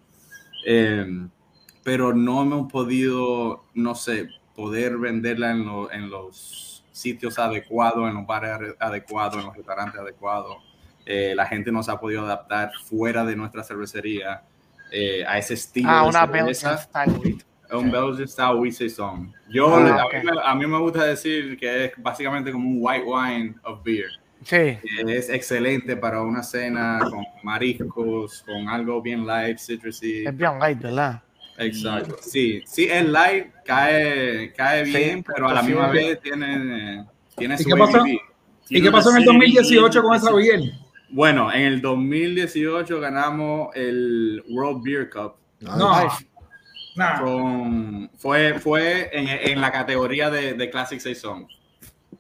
Eh, 0.67 1.07
pero 1.83 2.13
no 2.13 2.43
hemos 2.43 2.71
podido, 2.71 3.65
no 3.75 3.95
sé, 3.95 4.29
poder 4.55 4.99
venderla 4.99 5.53
en, 5.53 5.65
lo- 5.65 5.91
en 5.91 6.11
los 6.11 6.85
sitios 6.93 7.39
adecuados, 7.39 8.09
en 8.09 8.15
los 8.17 8.27
bares 8.27 8.51
ade- 8.51 8.77
adecuados, 8.79 9.39
en 9.39 9.47
los 9.47 9.57
restaurantes 9.57 9.99
adecuados. 10.01 10.57
Eh, 11.07 11.33
la 11.35 11.47
gente 11.47 11.73
nos 11.73 11.89
ha 11.89 11.99
podido 11.99 12.25
adaptar 12.27 12.71
fuera 12.85 13.25
de 13.25 13.35
nuestra 13.37 13.65
cervecería 13.65 14.43
eh, 14.93 15.25
a 15.27 15.39
ese 15.39 15.55
estilo 15.55 15.89
Ah, 15.91 16.03
de 16.03 16.09
una 16.11 16.21
cerveza. 16.27 16.89
Belgian 17.05 17.45
Un 17.73 17.91
Belgian 17.91 18.27
Style 18.29 18.55
Whisky 18.57 18.89
Song. 18.91 19.33
Yo, 19.49 19.75
Ah, 19.75 20.03
a, 20.03 20.07
ok. 20.07 20.15
mí 20.15 20.21
me, 20.25 20.41
a 20.43 20.55
mí 20.55 20.67
me 20.67 20.79
gusta 20.79 21.05
decir 21.05 21.57
que 21.59 21.85
es 21.87 21.93
básicamente 21.99 22.51
como 22.53 22.69
un 22.69 22.79
white 22.81 23.05
wine 23.05 23.55
of 23.65 23.83
beer. 23.85 24.09
Sí. 24.43 24.79
Es 25.07 25.29
excelente 25.29 25.97
para 25.97 26.23
una 26.23 26.43
cena 26.43 26.99
con 27.11 27.25
mariscos, 27.43 28.43
con 28.47 28.69
algo 28.69 29.01
bien 29.03 29.27
light, 29.27 29.59
citrusy. 29.59 30.25
Es 30.27 30.37
bien 30.37 30.59
light, 30.59 30.81
¿verdad? 30.81 31.23
Exacto. 31.59 32.17
Sí, 32.23 32.63
sí, 32.65 32.87
es 32.91 33.07
light, 33.07 33.49
cae, 33.67 34.53
cae 34.57 34.87
Sí, 34.87 34.93
bien, 34.97 35.23
pero 35.23 35.49
a 35.49 35.55
la 35.55 35.63
misma 35.63 35.91
sí. 35.91 35.97
vez 35.97 36.21
tiene, 36.23 37.05
tiene 37.37 37.55
¿Y 37.55 37.59
su 37.59 37.69
qué 37.69 37.77
pasó? 37.77 38.07
¿Y 38.07 38.19
Tiene 38.67 38.85
qué 38.87 38.91
pasó 38.93 39.11
en 39.11 39.17
el 39.17 39.23
serie 39.25 39.39
2018 39.39 40.03
con 40.03 40.11
bien 40.13 40.23
esa 40.23 40.35
beer? 40.35 40.61
Bueno, 41.11 41.53
en 41.53 41.63
el 41.63 41.83
2018 41.83 42.99
ganamos 43.01 43.75
el 43.77 44.43
World 44.49 44.83
Beer 44.83 45.11
Cup. 45.11 45.35
Nice. 45.61 45.77
No. 45.77 46.09
Nah. 46.97 47.21
con- 47.21 48.11
fue 48.17 48.59
fue 48.59 49.11
en, 49.13 49.29
en 49.29 49.61
la 49.61 49.71
categoría 49.71 50.29
de, 50.31 50.55
de 50.55 50.71
Classic 50.71 50.99
Saison. 51.01 51.47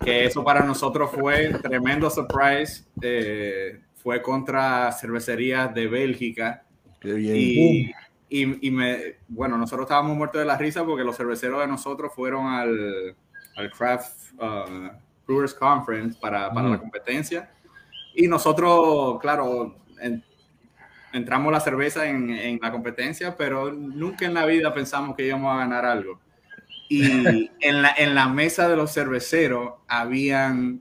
Que 0.03 0.25
eso 0.25 0.43
para 0.45 0.61
nosotros 0.65 1.11
fue 1.13 1.51
tremendo 1.63 2.09
surprise. 2.11 2.85
eh, 3.03 3.81
fue 3.97 4.23
contra 4.23 4.91
cervecerías 4.93 5.75
de 5.75 5.87
Bélgica. 5.87 6.65
Qué 7.01 7.13
bien. 7.13 7.37
Y, 7.37 7.93
y, 8.31 8.67
y 8.69 8.71
me, 8.71 9.17
bueno, 9.29 9.59
nosotros 9.59 9.85
estábamos 9.85 10.17
muertos 10.17 10.41
de 10.41 10.47
la 10.47 10.57
risa 10.57 10.85
porque 10.87 11.05
los 11.05 11.17
cerveceros 11.19 11.61
de 11.61 11.67
nosotros 11.67 12.11
fueron 12.15 12.47
al, 12.47 13.15
al 13.57 13.71
Craft 13.71 14.33
uh, 14.39 14.91
Brewers 15.27 15.53
Conference 15.53 16.19
para, 16.19 16.49
para 16.49 16.63
Ujú. 16.67 16.73
la 16.75 16.79
competencia. 16.81 17.51
Y 18.15 18.27
nosotros, 18.27 19.21
claro, 19.21 19.77
en- 20.01 20.25
entramos 21.13 21.53
la 21.53 21.61
cerveza 21.61 22.09
en, 22.09 22.31
en 22.31 22.59
la 22.63 22.71
competencia, 22.73 23.37
pero 23.37 23.73
nunca 23.73 24.27
en 24.27 24.35
la 24.35 24.47
vida 24.47 24.73
pensamos 24.75 25.17
que 25.17 25.27
íbamos 25.27 25.53
a 25.55 25.59
ganar 25.59 25.85
algo. 25.85 26.21
Y 26.89 27.51
en 27.61 27.83
la, 27.83 27.95
en 27.97 28.15
la 28.15 28.29
mesa 28.29 28.69
de 28.69 28.77
los 28.77 28.93
cerveceros 28.93 29.75
habían 29.89 30.81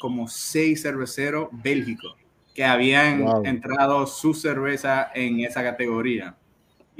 como 0.00 0.28
seis 0.28 0.82
cerveceros 0.82 1.48
bélgicos 1.52 2.14
que 2.54 2.64
habían 2.64 3.20
Wow. 3.24 3.44
entrado 3.44 4.06
su 4.06 4.34
cerveza 4.34 5.10
en 5.14 5.40
esa 5.40 5.62
categoría. 5.62 6.34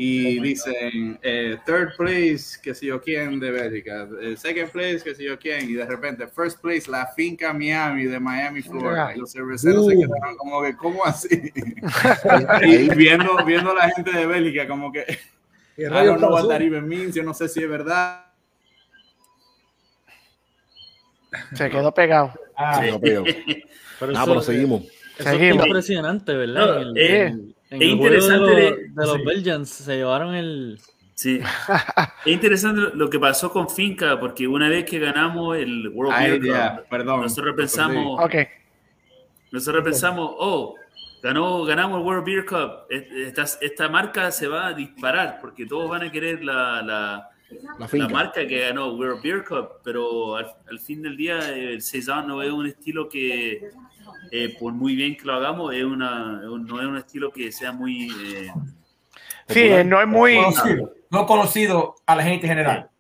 Y 0.00 0.38
dicen, 0.40 1.18
eh, 1.22 1.56
third 1.66 1.96
place, 1.96 2.56
que 2.62 2.72
sé 2.72 2.86
yo 2.86 3.00
quién 3.02 3.40
de 3.40 3.50
Bélgica, 3.50 4.08
eh, 4.22 4.36
second 4.36 4.70
place, 4.70 5.00
que 5.02 5.12
sé 5.12 5.24
yo 5.24 5.36
quién, 5.40 5.68
y 5.68 5.72
de 5.72 5.84
repente, 5.84 6.28
first 6.28 6.60
place, 6.62 6.88
la 6.88 7.08
finca 7.16 7.52
Miami 7.52 8.04
de 8.04 8.20
Miami, 8.20 8.62
Florida. 8.62 9.12
Y 9.16 9.18
los 9.18 9.32
cerveceros 9.32 9.86
se 9.88 9.96
Uh. 9.96 10.00
quedaron 10.02 10.36
como 10.36 10.62
que, 10.62 10.76
¿cómo 10.76 11.04
así? 11.04 11.50
y 12.62 12.94
viendo, 12.94 13.44
viendo 13.44 13.72
a 13.72 13.74
la 13.74 13.90
gente 13.90 14.12
de 14.12 14.24
Bélgica, 14.24 14.68
como 14.68 14.92
que, 14.92 15.04
¿Qué 15.74 15.82
I 15.82 15.88
don't 15.88 16.18
know 16.18 16.30
what 16.30 16.46
that 16.48 16.60
even 16.60 16.86
means, 16.86 17.16
yo 17.16 17.24
no 17.24 17.34
sé 17.34 17.48
si 17.48 17.60
es 17.64 17.68
verdad. 17.68 18.24
Se 21.54 21.68
quedó 21.70 21.92
pegado. 21.92 22.32
Ah, 22.56 22.78
pero, 23.02 23.24
Pero 23.24 24.12
ah, 24.16 24.22
eso- 24.22 24.26
pero 24.26 24.42
seguimos. 24.42 24.82
Eso 25.18 25.30
Seguimos. 25.30 25.58
es 25.62 25.66
impresionante, 25.66 26.32
¿verdad? 26.34 26.66
No, 26.66 26.78
el, 26.90 26.96
eh, 26.98 27.22
en- 27.26 27.54
en 27.70 27.82
es 27.82 27.88
el 27.88 27.96
juego 27.98 28.14
interesante 28.14 28.54
de, 28.54 28.62
de- 28.62 28.70
los, 28.70 28.94
de 28.94 29.06
los 29.06 29.16
sí. 29.16 29.22
Belgians 29.24 29.68
se 29.70 29.96
llevaron 29.96 30.34
el... 30.34 30.80
Sí. 31.14 31.40
Es 32.24 32.32
interesante 32.32 32.80
lo- 32.94 33.10
que 33.10 33.18
pasó 33.18 33.50
con 33.52 33.68
Finca, 33.68 34.18
porque 34.20 34.46
una 34.46 34.68
vez 34.68 34.84
que 34.84 34.98
ganamos 34.98 35.56
el 35.56 35.88
World 35.88 36.12
Ay, 36.14 36.38
Beer 36.38 36.76
Cup, 36.76 36.88
perdón. 36.88 37.20
nosotros 37.22 37.54
pensamos, 37.56 38.20
Ok. 38.24 38.34
nosotros 39.50 39.82
pensamos, 39.82 40.30
oh, 40.38 40.74
ganó, 41.22 41.64
ganamos 41.64 41.98
el 42.00 42.06
World 42.06 42.24
Beer 42.24 42.44
Cup, 42.46 42.70
esta, 42.90 43.44
esta 43.60 43.88
marca 43.88 44.30
se 44.30 44.46
va 44.46 44.68
a 44.68 44.72
disparar, 44.74 45.38
porque 45.40 45.66
todos 45.66 45.88
van 45.90 46.02
a 46.02 46.12
querer 46.12 46.44
la, 46.44 46.82
la, 46.82 47.28
La 47.78 47.88
la 47.92 48.08
marca 48.08 48.46
que 48.46 48.60
ganó 48.60 48.92
World 48.94 49.22
Beer 49.22 49.44
Cup, 49.44 49.80
pero 49.82 50.36
al, 50.36 50.46
al 50.70 50.78
fin 50.78 51.02
del 51.02 51.16
día 51.16 51.38
el 51.48 51.80
Cezanne 51.82 52.28
no 52.28 52.42
es 52.42 52.50
un 52.52 52.66
estilo 52.66 53.08
que, 53.08 53.70
eh, 54.30 54.56
por 54.58 54.72
muy 54.72 54.94
bien 54.94 55.16
que 55.16 55.24
lo 55.24 55.34
hagamos, 55.34 55.74
es 55.74 55.84
una, 55.84 56.40
no 56.42 56.80
es 56.80 56.86
un 56.86 56.96
estilo 56.96 57.30
que 57.32 57.50
sea 57.52 57.72
muy... 57.72 58.08
eh, 58.24 58.50
Sí, 59.48 59.62
Popular. 59.62 59.86
no 59.86 60.00
es 60.02 60.06
muy. 60.08 60.36
conocido, 60.36 60.92
no 61.10 61.26
conocido 61.26 61.94
a 62.04 62.16
la 62.16 62.22
gente 62.22 62.46
en 62.46 62.50
general. 62.50 62.90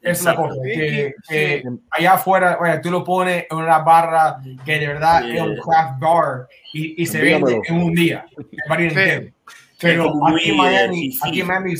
Es 0.00 0.24
la 0.24 0.34
cosa. 0.34 0.56
Que, 0.64 1.14
que 1.28 1.62
allá 1.90 2.14
afuera, 2.14 2.58
oye, 2.60 2.78
tú 2.78 2.90
lo 2.90 3.04
pones 3.04 3.44
en 3.50 3.56
una 3.58 3.78
barra 3.80 4.38
que 4.64 4.78
de 4.78 4.86
verdad 4.88 5.20
Sí. 5.22 5.36
es 5.36 5.42
un 5.42 5.56
craft 5.58 6.00
bar 6.00 6.48
y, 6.72 7.02
y 7.02 7.06
se 7.06 7.20
vende 7.20 7.60
en 7.68 7.74
un 7.76 7.94
día. 7.94 8.24
Sí. 8.36 9.32
Pero 9.78 10.12
aquí 10.26 10.50
en 10.50 10.56
Miami, 10.56 11.18
aquí 11.22 11.40
en 11.42 11.46
Miami, 11.46 11.74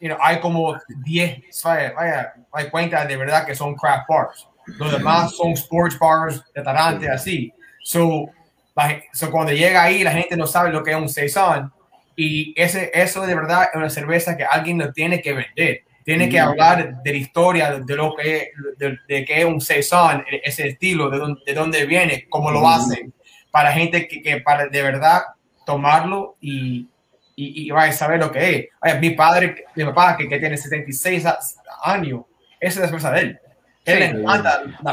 you 0.00 0.08
know, 0.08 0.16
hay 0.20 0.38
como 0.40 0.76
10, 1.04 1.62
vaya, 1.64 1.92
vaya, 1.94 2.32
hay 2.52 2.70
cuentas 2.70 3.08
de 3.08 3.16
verdad 3.16 3.44
que 3.44 3.54
son 3.56 3.74
craft 3.74 4.06
bars. 4.08 4.48
Los 4.78 4.92
demás 4.92 5.34
son 5.36 5.52
sports 5.52 5.98
bars, 5.98 6.44
restaurantes, 6.54 7.08
así. 7.10 7.52
So, 7.90 8.30
la 8.76 9.02
so, 9.12 9.30
cuando 9.30 9.52
llega 9.52 9.82
ahí, 9.82 10.04
la 10.04 10.12
gente 10.12 10.36
no 10.36 10.46
sabe 10.46 10.70
lo 10.70 10.82
que 10.84 10.92
es 10.92 10.96
un 10.96 11.08
saison. 11.08 11.72
Y 12.16 12.52
ese, 12.60 12.90
eso 12.94 13.26
de 13.26 13.34
verdad 13.34 13.68
es 13.72 13.76
una 13.76 13.90
cerveza 13.90 14.36
que 14.36 14.44
alguien 14.44 14.78
lo 14.78 14.92
tiene 14.92 15.20
que 15.20 15.32
vender. 15.32 15.82
Tiene 16.04 16.28
que 16.28 16.38
hablar 16.50 17.02
de 17.02 17.10
la 17.12 17.18
historia, 17.18 17.70
de, 17.72 17.84
de 17.84 17.96
lo 17.96 18.14
que 18.14 18.36
es, 18.36 18.48
de, 18.78 18.98
de 19.08 19.24
qué 19.24 19.40
es 19.40 19.44
un 19.44 19.60
saison, 19.60 20.24
e- 20.30 20.40
ese 20.44 20.68
estilo, 20.68 21.10
de 21.10 21.18
dónde, 21.18 21.40
de 21.46 21.54
dónde 21.54 21.86
viene, 21.86 22.26
cómo 22.28 22.50
lo 22.50 22.60
hacen. 22.68 23.12
Para 23.50 23.72
gente 23.72 24.06
que, 24.08 24.22
que 24.22 24.40
para 24.40 24.66
de 24.68 24.82
verdad 24.82 25.22
tomarlo 25.66 26.36
y, 26.40 26.88
y, 27.36 27.66
y 27.66 27.70
vaya 27.70 27.90
a 27.90 27.94
saber 27.94 28.18
lo 28.20 28.30
que 28.30 28.70
es. 28.82 29.00
Mi 29.00 29.10
padre, 29.10 29.64
mi 29.74 29.84
papá, 29.84 30.16
que, 30.16 30.28
que 30.28 30.38
tiene 30.38 30.56
76 30.56 31.26
a- 31.26 31.38
años, 31.84 32.22
esa 32.60 32.74
es 32.74 32.76
la 32.82 32.86
cerveza 32.88 33.10
de 33.12 33.20
él. 33.20 33.38
Sí. 33.86 33.92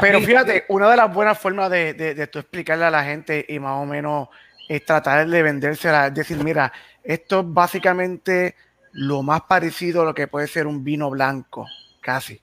Pero 0.00 0.20
fíjate, 0.20 0.64
una 0.68 0.90
de 0.90 0.96
las 0.96 1.12
buenas 1.14 1.38
formas 1.38 1.70
de, 1.70 1.94
de, 1.94 2.14
de 2.14 2.26
tú 2.26 2.38
explicarle 2.38 2.84
a 2.86 2.90
la 2.90 3.04
gente 3.04 3.44
y 3.48 3.58
más 3.58 3.82
o 3.82 3.86
menos 3.86 4.28
es 4.68 4.84
tratar 4.84 5.26
de 5.28 5.42
vendérsela, 5.42 6.08
es 6.08 6.14
decir, 6.14 6.42
mira, 6.42 6.72
esto 7.04 7.40
es 7.40 7.46
básicamente 7.48 8.54
lo 8.92 9.22
más 9.22 9.42
parecido 9.42 10.02
a 10.02 10.04
lo 10.06 10.14
que 10.14 10.26
puede 10.26 10.46
ser 10.46 10.66
un 10.66 10.82
vino 10.84 11.10
blanco, 11.10 11.66
casi. 12.00 12.40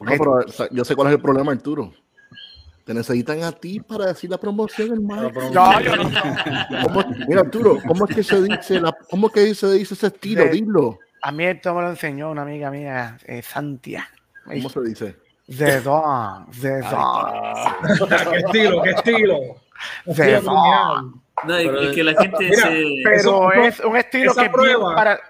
No, 0.00 0.10
pero 0.10 0.32
o 0.34 0.48
sea, 0.48 0.66
yo 0.70 0.84
sé 0.84 0.94
cuál 0.96 1.08
es 1.08 1.14
el 1.14 1.20
problema, 1.20 1.52
Arturo. 1.52 1.92
Te 2.84 2.92
necesitan 2.92 3.42
a 3.44 3.52
ti 3.52 3.80
para 3.80 4.06
decir 4.06 4.28
la 4.30 4.38
promoción, 4.38 4.92
hermano. 4.92 5.30
No, 5.52 5.80
yo 5.80 5.96
no. 5.96 6.10
¿Cómo- 6.82 7.04
Mira, 7.28 7.40
Arturo, 7.40 7.78
¿cómo 7.86 8.06
es 8.06 8.14
que 8.14 8.22
se 8.22 8.42
dice, 8.42 8.80
la, 8.80 8.92
cómo 9.08 9.28
es 9.28 9.32
que 9.32 9.54
se 9.54 9.72
dice 9.72 9.94
ese 9.94 10.06
estilo? 10.08 10.44
De- 10.44 10.50
Dilo. 10.50 10.98
A 11.22 11.32
mí 11.32 11.44
esto 11.44 11.74
me 11.74 11.80
lo 11.82 11.90
enseñó 11.90 12.30
una 12.30 12.42
amiga 12.42 12.70
mía, 12.70 13.16
eh, 13.24 13.40
Santia. 13.42 14.08
¿Cómo 14.44 14.68
se 14.68 14.80
dice? 14.82 15.16
Zedon, 15.50 16.52
Zedon, 16.52 17.24
¿Qué 18.30 18.38
estilo? 18.38 18.82
¿Qué 18.82 18.90
estilo? 18.90 19.38
Zedon. 20.14 20.40
criminal. 20.40 21.12
no, 21.44 21.60
y- 21.60 21.66
Pero- 21.66 21.82
y 21.82 21.94
que 21.94 22.04
la 22.04 22.14
gente 22.22 22.36
Mira, 22.44 22.62
se... 22.62 22.84
Pero 23.04 23.16
Eso- 23.16 23.52
es 23.52 23.80
un 23.80 23.96
estilo 23.96 24.34
que 24.34 24.44
es 24.46 24.50
para, 24.94 25.20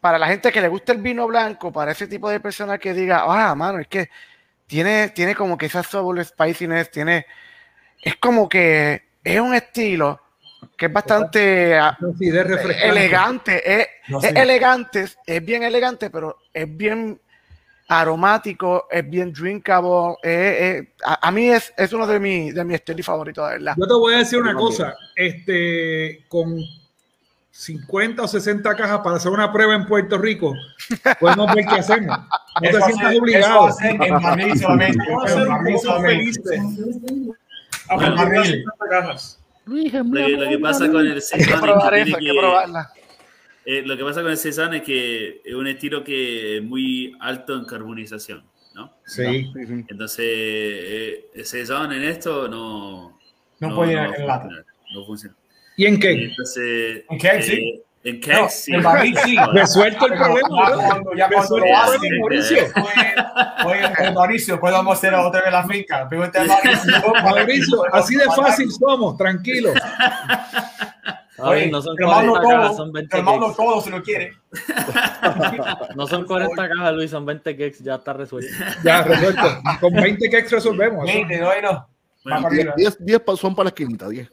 para 0.00 0.18
la 0.18 0.26
gente 0.28 0.50
que 0.52 0.60
le 0.60 0.68
gusta 0.68 0.92
el 0.92 0.98
vino 1.02 1.26
blanco, 1.26 1.70
para 1.72 1.92
ese 1.92 2.06
tipo 2.06 2.30
de 2.30 2.40
personas 2.40 2.78
que 2.78 2.94
diga, 2.94 3.24
ah, 3.26 3.54
mano, 3.54 3.78
es 3.78 3.88
que 3.88 4.08
tiene, 4.66 5.08
tiene 5.10 5.34
como 5.34 5.58
que 5.58 5.66
esa 5.66 5.82
soul 5.82 6.24
spiciness, 6.24 6.90
tiene, 6.90 7.26
es 8.02 8.16
como 8.16 8.48
que 8.48 9.02
es 9.22 9.40
un 9.40 9.54
estilo 9.54 10.20
que 10.76 10.86
es 10.86 10.92
bastante 10.92 11.78
Sí, 12.18 12.30
de 12.30 12.42
refrescante. 12.44 12.88
elegante, 12.88 13.80
es, 13.82 13.88
No 14.08 14.18
es 14.18 14.24
elegante, 14.34 15.06
es 15.26 15.44
bien 15.44 15.62
elegante, 15.62 16.08
pero 16.10 16.38
es 16.52 16.76
bien 16.76 17.20
aromático, 17.88 18.86
es 18.90 19.08
bien 19.08 19.32
drinkable, 19.32 20.14
es- 20.22 20.60
es- 20.60 20.88
a, 21.04 21.26
a 21.28 21.30
mí 21.32 21.48
es, 21.48 21.72
es 21.76 21.92
uno 21.92 22.06
de 22.06 22.20
mis 22.20 22.54
de 22.54 22.64
mis 22.64 22.74
estilos 22.76 23.04
favoritos, 23.06 23.46
de 23.48 23.54
verdad. 23.54 23.74
Yo 23.76 23.86
te 23.86 23.94
voy 23.94 24.14
a 24.14 24.18
decir 24.18 24.38
una 24.40 24.54
cosa, 24.54 24.94
este, 25.16 26.24
con 26.28 26.54
50 27.50 28.22
o 28.22 28.28
60 28.28 28.76
cajas 28.76 29.00
para 29.00 29.16
hacer 29.16 29.32
una 29.32 29.52
prueba 29.52 29.74
en 29.74 29.84
Puerto 29.86 30.16
Rico, 30.18 30.54
podemos 31.18 31.52
ver 31.54 31.64
qué 31.66 31.74
hacemos. 31.76 32.16
No 32.60 32.70
te 32.70 32.80
sientas 32.82 33.16
obligado. 33.18 33.66
a 33.66 33.72
ser 33.72 33.90
en 34.02 34.14
Madrid 34.22 34.54
solamente. 34.60 34.98
Vamos 35.08 35.24
a 35.24 35.28
en 35.28 35.34
ser 35.38 35.42
un 35.48 35.48
Madrid 35.54 35.74
poco 35.74 35.86
solamente. 35.86 36.18
felices. 36.18 36.60
A 37.88 37.94
Bueno, 37.96 38.16
partir 38.16 38.16
de 38.16 38.16
las 38.16 38.16
Manuel. 38.16 38.46
50 38.46 38.88
cajas. 38.90 39.40
Lo 39.66 40.48
que, 40.48 40.58
pasa 40.60 40.90
con 40.90 41.00
el 41.06 41.12
Hay 41.12 42.04
que 42.04 42.18
que 42.18 42.32
eh, 43.70 43.82
lo 43.84 43.98
que 43.98 44.02
pasa 44.02 44.22
con 44.22 44.30
el 44.30 44.38
Cezanne 44.38 44.78
es 44.78 44.82
que 44.82 45.42
es 45.44 45.54
un 45.54 45.66
estilo 45.66 46.02
que 46.02 46.56
es 46.56 46.62
muy 46.62 47.14
alto 47.20 47.54
en 47.54 47.66
carbonización, 47.66 48.42
¿no? 48.74 48.94
Sí. 49.04 49.52
Entonces, 49.88 50.24
eh, 50.26 51.26
el 51.34 51.44
Cezanne 51.44 51.96
en 51.98 52.04
esto 52.04 52.48
no... 52.48 53.18
No 53.60 53.74
puede 53.74 53.92
ir 53.92 53.98
a 53.98 54.06
en 54.06 54.26
lata. 54.26 54.48
No 54.94 55.04
funciona. 55.04 55.36
¿Y 55.76 55.84
en 55.84 56.00
qué? 56.00 56.12
Entonces... 56.12 57.04
¿En 57.10 57.18
keg, 57.18 57.40
eh, 57.40 57.42
sí? 57.42 57.82
En 58.04 58.14
No, 58.14 58.20
keg, 58.22 58.50
sí. 58.50 58.72
en 58.72 58.82
barril 58.82 59.18
sí. 59.26 59.36
Resuelto 59.52 60.06
el 60.06 60.12
problema, 60.14 60.48
ya 60.48 60.86
cuando, 60.86 61.14
ya 61.14 61.28
cuando 61.28 61.58
lo 61.58 61.64
el 61.66 61.72
hacen, 61.74 61.98
problema, 61.98 62.20
Mauricio. 62.20 62.58
Oye, 63.66 63.90
oye, 64.00 64.12
Mauricio, 64.12 64.60
podemos 64.60 64.96
hacer 64.96 65.12
otra 65.12 65.42
vez 65.42 65.52
la 65.52 65.68
finca. 65.68 66.08
Pregúntale 66.08 66.50
a 66.50 66.56
Mauricio. 66.56 67.12
Mauricio, 67.22 67.94
así 67.94 68.14
de 68.16 68.24
fácil 68.34 68.70
somos, 68.70 69.18
tranquilo. 69.18 69.74
Oye, 71.40 71.70
no 71.70 71.80
son 71.82 71.96
te 71.96 72.02
lo 72.02 72.08
mando 72.08 72.32
40 72.32 72.54
cajas, 72.60 72.76
son 72.76 72.92
20 72.92 73.10
te 73.10 73.16
lo 73.18 73.22
mando 73.22 73.46
cakes. 73.46 73.56
todo 73.56 73.80
si 73.80 73.90
lo 73.90 74.02
quiere. 74.02 74.32
No 75.96 76.06
son 76.06 76.24
40 76.26 76.68
cajas, 76.68 76.94
Luis, 76.94 77.10
son 77.10 77.24
20 77.26 77.52
cakes, 77.56 77.78
ya 77.82 77.94
está 77.96 78.12
resuelto. 78.12 78.50
Ya, 78.84 79.02
resuelto. 79.02 79.42
Con 79.80 79.92
20 79.94 80.30
que 80.30 80.42
resolvemos. 80.42 81.08
eso. 81.08 81.18
20, 81.18 81.38
no, 81.38 81.46
no. 81.46 81.88
Bueno, 82.24 82.36
Va 82.36 82.42
para 82.42 82.46
arriba. 82.48 82.74
10, 82.76 82.96
10 83.04 83.20
pa- 83.20 83.36
son 83.36 83.54
para 83.54 83.64
la 83.64 83.68
esquinita, 83.68 84.08
10. 84.08 84.28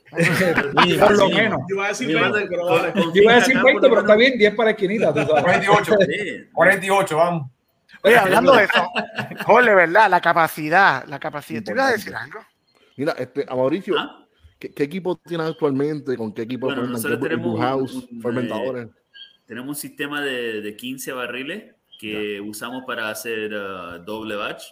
Mínimo, 0.74 1.06
Por 1.06 1.18
lo 1.18 1.30
menos. 1.30 1.60
Yo 1.70 1.76
iba 1.76 1.86
a 1.86 1.88
decir 1.90 2.08
Mira, 2.08 2.22
20, 2.32 2.48
pero 2.50 2.62
con- 2.64 2.78
vale. 2.82 2.94
con 2.94 3.14
Yo 3.14 3.22
iba 3.22 3.32
a 3.32 3.36
decir 3.36 3.48
finca 3.54 3.60
acá, 3.60 3.66
20, 3.68 3.80
por 3.82 3.90
lo 3.90 3.90
pero 3.90 4.02
está 4.02 4.16
bien, 4.16 4.38
10 4.40 4.56
para 4.56 4.70
esquinita, 4.72 5.14
tú 5.14 5.20
sabes. 5.26 5.44
48. 5.44 5.96
Sí. 6.06 6.50
48, 6.54 7.18
vamos. 7.18 7.52
Oye, 8.04 8.18
hablando 8.18 8.54
de 8.54 8.64
eso, 8.66 8.90
Jorge, 9.46 9.74
¿verdad? 9.76 10.10
La 10.10 10.20
capacidad, 10.22 11.06
la 11.08 11.20
capacidad. 11.20 11.64
¿Tú 11.64 11.72
ibas 11.72 11.88
a 11.90 11.92
decir 11.92 12.16
algo? 12.16 12.40
Mira, 12.98 13.14
este, 13.18 13.46
a 13.48 13.56
Mauricio, 13.56 13.96
Ah, 13.98 14.25
¿qué, 14.60 14.74
qué 14.74 14.84
equipo 14.84 15.16
tienes 15.18 15.48
actualmente? 15.48 16.16
¿Con 16.18 16.34
qué 16.34 16.44
equipo 16.44 16.68
Bueno, 16.68 16.84
nosotros 16.88 17.20
¿Qué 17.22 17.30
tenemos 17.30 17.56
un- 17.56 17.62
house, 17.62 18.08
un, 18.12 18.22
fermentadores? 18.22 18.88
Tenemos 19.46 19.70
un 19.70 19.76
sistema 19.76 20.22
de, 20.22 20.62
de 20.62 20.76
15 20.76 21.12
barriles 21.14 21.76
que 22.00 22.42
usamos 22.42 22.84
para 22.86 23.10
hacer 23.10 23.54
uh, 23.54 24.04
doble 24.04 24.36
batch. 24.36 24.64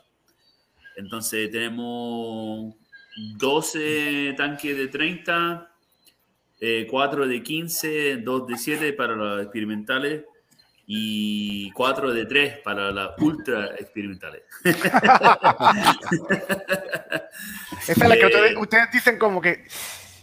Entonces 0.95 1.49
tenemos 1.51 2.75
12 3.37 4.33
tanques 4.37 4.75
de 4.75 4.87
30, 4.87 5.71
4 6.89 7.27
de 7.27 7.43
15, 7.43 8.17
2 8.17 8.47
de 8.47 8.57
7 8.57 8.93
para 8.93 9.15
los 9.15 9.41
experimentales 9.43 10.23
y 10.85 11.71
4 11.71 12.13
de 12.13 12.25
3 12.25 12.57
para 12.63 12.91
las 12.91 13.11
ultra 13.19 13.67
experimentales. 13.79 14.41
Esa 17.87 17.91
es 17.91 17.97
la 18.09 18.15
que 18.15 18.21
Eh, 18.21 18.25
ustedes, 18.25 18.55
ustedes 18.57 18.91
dicen 18.91 19.17
como 19.17 19.41
que 19.41 19.63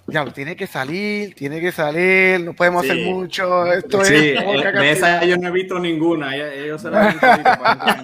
ya 0.07 0.25
tiene 0.33 0.57
que 0.57 0.67
salir, 0.67 1.35
tiene 1.35 1.61
que 1.61 1.71
salir, 1.73 2.41
no 2.41 2.55
podemos 2.55 2.83
Sí. 2.85 2.91
hacer 2.91 3.05
mucho. 3.07 3.67
Esto 3.73 4.05
Sí, 4.05 4.15
es. 4.15 4.43
eh, 4.43 4.73
de 4.73 4.91
esa 4.91 5.25
yo 5.25 5.37
no 5.37 5.49
he 5.49 5.51
visto 5.53 5.79
ninguna. 5.79 6.35
Ellos- 6.37 6.83
se 6.83 6.91
la 6.91 7.09
han. 7.11 7.19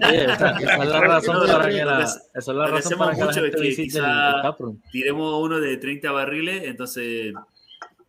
Oye, 0.08 0.24
esa, 0.32 0.50
esa 0.58 0.82
es 0.82 0.88
la 0.88 1.00
razón 1.00 1.46
para 1.46 1.68
que 1.68 1.84
la, 1.84 2.02
esa 2.02 2.20
es 2.34 2.46
la 2.48 2.66
razón 2.68 2.98
para 2.98 3.12
que 3.12 3.20
la 3.20 3.26
mucho 3.26 3.40
gente 3.42 3.56
es 3.70 3.76
que 3.76 3.82
el, 3.82 3.88
quizá- 3.88 4.42
el 4.58 4.80
tiremos 4.92 5.42
uno 5.42 5.58
de 5.58 5.76
30 5.78 6.12
barriles, 6.12 6.62
entonces, 6.64 7.32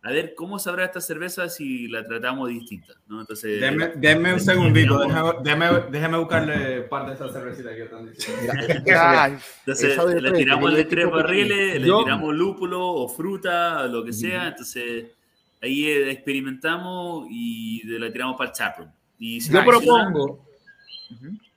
a 0.02 0.10
ver, 0.10 0.34
¿cómo 0.36 0.58
sabrá 0.58 0.84
esta 0.84 1.00
cerveza 1.00 1.48
si 1.48 1.88
la 1.88 2.04
tratamos 2.04 2.48
distinta? 2.48 2.94
¿no? 3.08 3.20
Entonces, 3.20 3.60
Denme, 3.60 3.88
denme 3.96 4.34
un 4.34 4.40
segundito. 4.40 5.00
Déjame, 5.00 5.32
déjame, 5.42 5.80
déjame 5.90 6.18
buscarle 6.18 6.82
parte 6.82 7.10
de 7.10 7.14
esa 7.16 7.32
cervecita 7.32 7.74
que 7.74 7.82
están 7.82 8.06
diciendo. 8.10 8.52
Entonces 9.66 10.22
le 10.22 10.32
tiramos 10.32 10.74
de 10.74 10.84
tres 10.84 11.10
barriles, 11.10 11.80
le 11.80 11.86
Yo- 11.86 12.04
tiramos 12.04 12.34
lúpulo 12.34 12.86
o 12.86 13.08
fruta, 13.08 13.86
lo 13.86 14.04
que 14.04 14.12
sea, 14.12 14.48
entonces 14.48 15.06
ahí 15.60 15.86
eh, 15.86 16.10
experimentamos 16.12 17.26
y 17.30 17.82
la 17.98 18.10
tiramos 18.12 18.36
para 18.36 18.50
el 18.50 18.56
chaproom. 18.56 18.90
Y 19.18 19.40
si 19.40 19.52
Yo 19.52 19.64
propongo. 19.64 20.46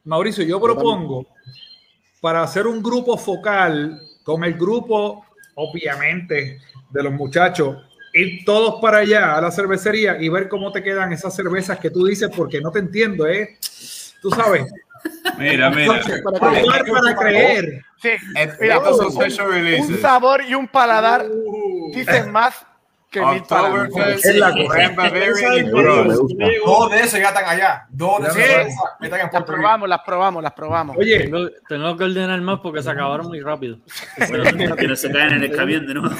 Mauricio, 0.04 0.44
yo 0.44 0.60
propongo 0.60 1.28
para 2.22 2.42
hacer 2.42 2.66
un 2.66 2.82
grupo 2.82 3.18
focal 3.18 4.00
con 4.24 4.44
el 4.44 4.54
grupo, 4.56 5.26
obviamente, 5.56 6.60
de 6.89 7.04
los 7.04 7.14
muchachos, 7.14 7.78
ir 8.14 8.43
todos 8.45 8.82
para 8.82 8.99
allá 8.99 9.36
a 9.38 9.41
la 9.41 9.51
cervecería 9.51 10.22
y 10.22 10.30
ver 10.30 10.47
cómo 10.49 10.72
te 10.72 10.84
quedan 10.84 11.14
esas 11.14 11.36
cervezas 11.36 11.80
que 11.80 11.89
tú 11.89 12.05
dices, 12.05 12.30
porque 12.36 12.59
no 12.62 12.72
te 12.72 12.80
entiendo, 12.80 13.28
¿eh? 13.28 13.57
Tú 14.22 14.30
sabes, 14.32 14.66
Mira, 15.38 15.70
mira. 15.72 15.99
probar 16.39 16.86
para 16.86 17.16
creer. 17.16 17.84
sí, 18.01 18.09
mira, 18.59 18.80
un- 18.80 19.97
sabor 20.01 20.43
y 20.47 20.53
un 20.53 20.68
paladar 20.68 21.26
dicen 21.93 22.32
más. 22.32 22.66
Oktoberfest, 23.20 24.26
Grand 24.72 24.95
Bavaria. 24.95 25.32
Dos 26.66 26.91
de 26.91 26.99
esos 26.99 27.20
ya 27.20 27.28
están 27.30 27.45
allá. 27.45 27.86
Dos 27.89 28.22
de 28.22 28.28
esos 28.28 28.36
Sí. 28.41 28.41
ya 29.01 29.05
están 29.05 29.20
en 29.22 29.30
Las 29.34 29.43
probamos, 29.43 29.89
las 29.89 29.99
probamos, 30.01 30.43
las 30.43 30.53
probamos. 30.53 30.97
Oye, 30.97 31.20
Tengo, 31.20 31.49
tengo 31.68 31.97
que 31.97 32.03
ordenar 32.05 32.39
más 32.41 32.59
porque 32.62 32.82
se 32.82 32.89
acabaron 32.89 33.28
muy 33.28 33.41
rápido. 33.41 33.78
Bueno, 34.30 34.43
que 34.78 34.88
no 34.88 34.95
se 34.95 35.12
caen 35.12 35.34
en 35.34 35.43
el 35.43 35.51
camión 35.55 35.86
de 35.86 35.93
nuevo. 35.95 36.16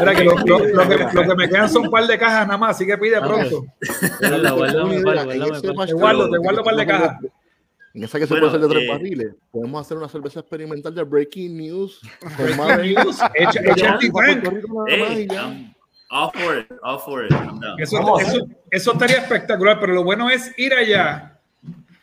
mira 0.00 0.14
que 0.14 0.24
lo, 0.24 0.34
lo- 0.38 0.58
lo 0.58 0.88
que 0.88 0.96
lo 1.12 1.22
que 1.22 1.34
me 1.36 1.48
quedan 1.48 1.68
son 1.70 1.82
un 1.86 1.90
par 1.90 2.06
de 2.06 2.18
cajas 2.18 2.46
nada 2.46 2.58
más, 2.58 2.70
así 2.76 2.86
que 2.86 2.98
pide 2.98 3.16
Ah, 3.16 3.20
pronto. 3.22 3.64
Guarda, 4.20 4.36
en 5.22 5.40
Te 5.62 5.92
guardo, 5.94 6.30
te 6.30 6.38
guardo 6.38 6.58
un 6.60 6.64
par 6.64 6.76
de 6.76 6.86
cajas. 6.86 7.16
En 7.94 8.02
esa 8.02 8.18
que 8.18 8.26
se 8.26 8.34
Bueno, 8.34 8.48
puede 8.50 8.56
hacer 8.64 8.68
de 8.68 8.74
tres 8.74 8.88
eh, 8.88 8.92
barriles, 8.92 9.34
podemos 9.52 9.80
hacer 9.86 9.96
una 9.96 10.08
cerveza 10.08 10.40
experimental 10.40 10.92
de 10.92 11.04
Breaking 11.04 11.56
News. 11.56 12.00
con 12.36 12.56
más 12.56 12.76
de- 12.78 12.90
Echa, 12.90 13.60
echa 13.62 13.98
el 16.10 16.16
all 16.16 16.30
for 16.32 16.58
it, 16.58 16.72
all 16.82 16.98
for 17.00 17.24
it. 17.24 17.32
Eso, 17.78 18.18
eso, 18.20 18.46
eso 18.70 18.92
estaría 18.92 19.18
espectacular, 19.18 19.78
pero 19.80 19.92
lo 19.94 20.04
bueno 20.04 20.30
es 20.30 20.52
ir 20.58 20.72
allá, 20.74 21.38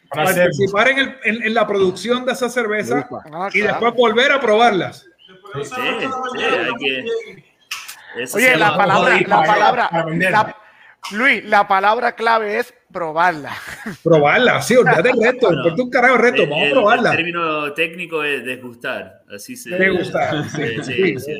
Para 0.10 0.34
participar 0.36 0.89
en, 0.89 0.99
el- 0.99 1.16
en- 1.24 1.43
en 1.43 1.54
la 1.54 1.66
producción 1.66 2.26
de 2.26 2.34
esa 2.34 2.49
cerveza 2.49 3.08
Ah, 3.32 3.49
y 3.54 3.62
claro. 3.62 3.74
después 3.76 3.93
volver 3.95 4.32
a 4.34 4.39
probarlas. 4.41 5.06
Sí, 5.54 5.64
sí, 5.64 5.82
hay 5.82 6.74
que. 6.80 8.24
eso 8.24 8.38
Oye, 8.38 8.58
la 8.58 8.76
palabra, 8.76 9.20
la 9.26 9.43
palabra, 9.43 9.89
la- 9.91 10.56
Luis, 11.14 11.43
la 11.45 11.68
palabra 11.68 12.12
clave 12.14 12.60
es 12.60 12.74
probarla. 12.91 13.54
Probarla, 14.04 14.62
sí, 14.62 14.76
olvídate 14.76 15.02
del 15.10 15.24
reto, 15.24 15.47
Bueno, 15.47 15.62
importa 15.64 15.84
un 15.84 15.89
carajo 15.89 16.16
el 16.16 16.22
reto, 16.22 16.43
el- 16.43 16.49
vamos 16.49 16.64
a 16.64 16.68
el- 16.68 16.72
probarla. 16.74 17.10
El 17.12 17.16
término 17.18 17.74
técnico 17.74 18.24
es 18.24 18.45
desgustar. 18.45 19.22
Así 19.34 19.56
se. 19.56 19.70
Degustar, 19.72 20.43
sí, 20.49 20.62
Sí, 20.62 20.84
sí, 20.84 20.93
sí, 20.93 21.20
sí. 21.20 21.32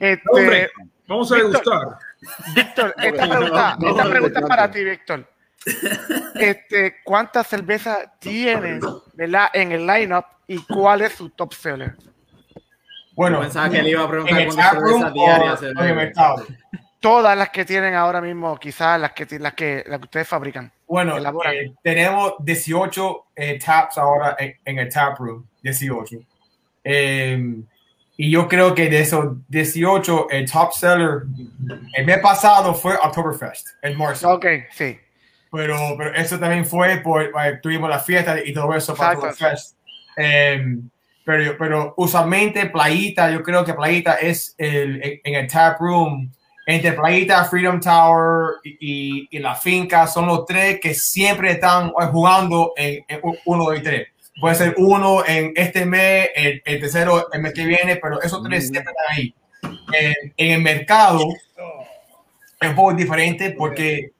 Este, 0.00 0.22
Hombre, 0.32 0.70
vamos 1.06 1.30
a 1.32 1.34
Víctor, 1.34 1.52
degustar. 1.52 1.98
Víctor, 2.54 2.94
esta 3.02 3.28
pregunta, 3.28 3.76
no, 3.78 3.90
esta 3.90 4.04
no, 4.04 4.10
pregunta 4.10 4.40
es 4.40 4.46
para 4.46 4.66
no. 4.66 4.72
ti, 4.72 4.84
Víctor. 4.84 5.30
Este, 6.34 6.96
¿Cuántas 7.04 7.46
cervezas 7.46 8.08
tienes 8.18 8.82
¿verdad? 9.14 9.48
en 9.52 9.72
el 9.72 9.86
lineup 9.86 10.24
y 10.46 10.58
cuál 10.64 11.02
es 11.02 11.12
su 11.12 11.30
top 11.30 11.52
seller? 11.52 11.96
Bueno, 13.14 13.36
Yo 13.36 13.42
pensaba 13.42 13.68
que 13.68 13.82
le 13.82 13.90
iba 13.90 14.00
a 14.00 14.04
en 14.04 14.10
preguntar 14.10 14.40
el 14.40 14.46
cuántas 14.46 14.70
cervezas 14.70 15.12
diarias. 15.12 15.60
Todas 17.00 17.36
las 17.36 17.48
que 17.50 17.64
tienen 17.64 17.94
ahora 17.94 18.20
mismo, 18.20 18.56
quizás 18.58 19.00
las 19.00 19.12
que, 19.12 19.26
las 19.38 19.54
que, 19.54 19.84
las 19.86 19.98
que 19.98 20.04
ustedes 20.04 20.28
fabrican. 20.28 20.70
Bueno, 20.86 21.16
eh, 21.50 21.72
tenemos 21.82 22.34
18 22.40 23.26
eh, 23.36 23.58
taps 23.58 23.96
ahora 23.98 24.36
en, 24.38 24.54
en 24.64 24.78
el 24.78 24.92
taproom, 24.92 25.46
18. 25.62 26.16
Eh, 26.84 27.62
y 28.26 28.30
yo 28.30 28.48
creo 28.48 28.74
que 28.74 28.88
de 28.88 29.00
esos 29.00 29.36
18, 29.48 30.28
el 30.30 30.50
top 30.50 30.72
seller, 30.72 31.22
el 31.96 32.04
mes 32.06 32.18
pasado 32.18 32.74
fue 32.74 32.94
Oktoberfest, 32.96 33.68
el 33.82 33.96
marzo. 33.96 34.30
Ok, 34.34 34.46
sí. 34.72 34.98
Pero, 35.52 35.76
pero 35.98 36.14
eso 36.14 36.38
también 36.38 36.64
fue 36.64 36.98
por, 36.98 37.22
eh, 37.22 37.58
tuvimos 37.62 37.88
la 37.90 37.98
fiesta 37.98 38.38
y 38.44 38.52
todo 38.52 38.72
eso 38.74 38.94
para. 38.94 39.12
Oktoberfest. 39.18 39.76
Eh, 40.16 40.64
pero, 41.24 41.56
pero 41.58 41.94
usualmente 41.96 42.66
Playita, 42.66 43.30
yo 43.30 43.42
creo 43.42 43.64
que 43.64 43.74
Playita 43.74 44.14
es 44.14 44.54
el, 44.58 45.02
en, 45.02 45.20
en 45.24 45.34
el 45.34 45.46
tap 45.50 45.80
room, 45.80 46.30
entre 46.66 46.92
Playita, 46.92 47.44
Freedom 47.46 47.80
Tower 47.80 48.56
y, 48.64 48.76
y- 48.80 49.28
y 49.30 49.38
la 49.38 49.54
finca, 49.54 50.06
son 50.06 50.26
los 50.26 50.44
tres 50.46 50.78
que 50.80 50.94
siempre 50.94 51.52
están 51.52 51.88
eh, 51.88 52.06
jugando 52.12 52.72
en, 52.76 53.04
en 53.08 53.20
uno 53.46 53.74
y 53.74 53.82
tres. 53.82 54.08
Puede 54.40 54.54
ser 54.54 54.74
uno 54.78 55.24
en 55.26 55.52
este 55.54 55.84
mes, 55.84 56.30
el, 56.34 56.62
el 56.64 56.80
tercero 56.80 57.30
el 57.32 57.42
mes 57.42 57.52
que 57.52 57.66
viene, 57.66 57.96
pero 57.96 58.22
esos 58.22 58.42
tres 58.42 58.68
siempre 58.68 58.92
están 58.92 59.16
ahí. 59.16 59.34
En, 59.92 60.32
en 60.36 60.52
el 60.52 60.62
mercado 60.62 61.20
es 62.60 62.68
un 62.68 62.74
poco 62.74 62.94
diferente 62.94 63.50
porque 63.50 64.12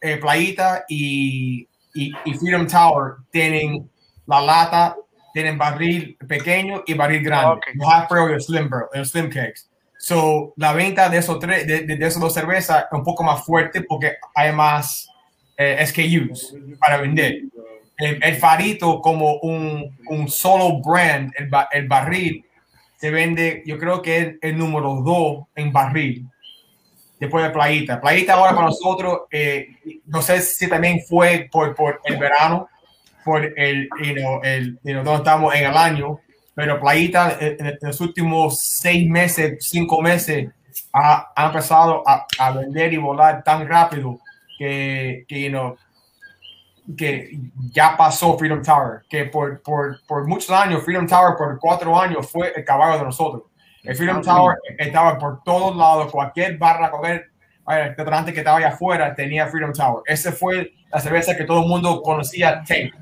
eh, 0.00 0.16
Playita 0.18 0.84
y, 0.88 1.68
y, 1.94 2.12
y 2.24 2.34
Freedom 2.34 2.66
Tower 2.66 3.14
tienen 3.30 3.90
la 4.26 4.40
lata, 4.40 4.96
tienen 5.32 5.58
barril 5.58 6.16
pequeño 6.28 6.82
y 6.86 6.94
barril 6.94 7.22
grande. 7.22 7.56
Ok. 7.56 7.66
El 7.74 7.80
half 7.82 8.10
barrel 8.10 8.30
y 8.30 8.34
el 8.34 8.40
slim 8.42 8.68
barrel, 8.68 8.88
el 8.92 9.06
slim 9.06 9.30
kegs. 9.30 9.70
So, 9.98 10.52
la 10.56 10.72
venta 10.74 11.08
de 11.08 11.18
esos 11.18 11.38
tres, 11.38 11.66
de, 11.66 11.80
de, 11.80 11.96
de 11.96 12.06
esas 12.06 12.20
dos 12.20 12.34
cervezas 12.34 12.84
es 12.84 12.92
un 12.92 13.02
poco 13.02 13.22
más 13.22 13.44
fuerte 13.44 13.82
porque 13.82 14.16
hay 14.34 14.52
más 14.52 15.08
eh, 15.56 15.84
SKUs 15.86 16.54
para 16.78 16.98
vender. 16.98 17.40
El, 17.96 18.34
farito 18.36 19.00
como 19.00 19.34
un, 19.38 19.96
un 20.08 20.28
solo 20.28 20.80
brand, 20.80 21.32
el, 21.38 21.48
el 21.72 21.88
barril, 21.88 22.44
se 22.96 23.10
vende, 23.10 23.62
yo 23.66 23.78
creo 23.78 24.02
que 24.02 24.18
es 24.18 24.34
el 24.42 24.58
número 24.58 24.96
dos 24.96 25.44
en 25.54 25.72
barril 25.72 26.26
después 27.18 27.44
de 27.44 27.50
Playita. 27.50 28.00
Playita 28.00 28.34
ahora 28.34 28.54
para 28.54 28.66
nosotros, 28.66 29.22
eh, 29.30 29.68
no 30.06 30.22
sé 30.22 30.40
si 30.40 30.68
también 30.68 31.00
fue 31.08 31.48
por, 31.50 31.74
por 31.74 32.00
el 32.04 32.16
verano, 32.16 32.68
por 33.24 33.44
el, 33.58 33.88
you 34.02 34.14
know, 34.14 34.40
el 34.42 34.78
you 34.82 34.92
know, 34.92 35.04
donde 35.04 35.18
estamos 35.18 35.54
en 35.54 35.64
el 35.66 35.76
año, 35.76 36.20
pero 36.54 36.80
Playita 36.80 37.38
eh, 37.40 37.56
en, 37.58 37.66
en 37.66 37.78
los 37.80 38.00
últimos 38.00 38.62
seis 38.62 39.08
meses, 39.08 39.56
cinco 39.60 40.00
meses, 40.02 40.48
ha, 40.92 41.32
ha 41.34 41.46
empezado 41.46 42.02
a, 42.06 42.26
a 42.38 42.50
vender 42.52 42.92
y 42.92 42.96
volar 42.96 43.42
tan 43.42 43.68
rápido 43.68 44.18
que, 44.58 45.24
que, 45.28 45.50
you 45.50 45.76
que 46.96 47.38
ya 47.72 47.96
pasó 47.96 48.36
Freedom 48.38 48.62
Tower, 48.62 49.02
que 49.08 49.24
por, 49.26 49.62
por, 49.62 50.00
por 50.06 50.26
muchos 50.26 50.50
años, 50.50 50.82
Freedom 50.84 51.06
Tower 51.06 51.34
por 51.36 51.58
cuatro 51.58 51.98
años 51.98 52.30
fue 52.30 52.52
el 52.54 52.64
caballo 52.64 52.98
de 52.98 53.04
nosotros. 53.04 53.44
El 53.82 53.96
Freedom 53.96 54.20
Tower 54.22 54.56
estaba 54.78 55.18
por 55.18 55.42
todos 55.42 55.76
lados, 55.76 56.10
cualquier 56.12 56.58
barra, 56.58 56.90
cualquier 56.90 57.30
eh, 57.68 57.88
restaurante 57.88 58.32
que 58.32 58.40
estaba 58.40 58.58
allá 58.58 58.68
afuera 58.68 59.14
tenía 59.14 59.46
Freedom 59.46 59.72
Tower. 59.72 60.02
Ese 60.06 60.32
fue 60.32 60.72
la 60.90 61.00
cerveza 61.00 61.36
que 61.36 61.44
todo 61.44 61.62
el 61.62 61.68
mundo 61.68 62.02
conocía, 62.02 62.62
Tank, 62.66 62.92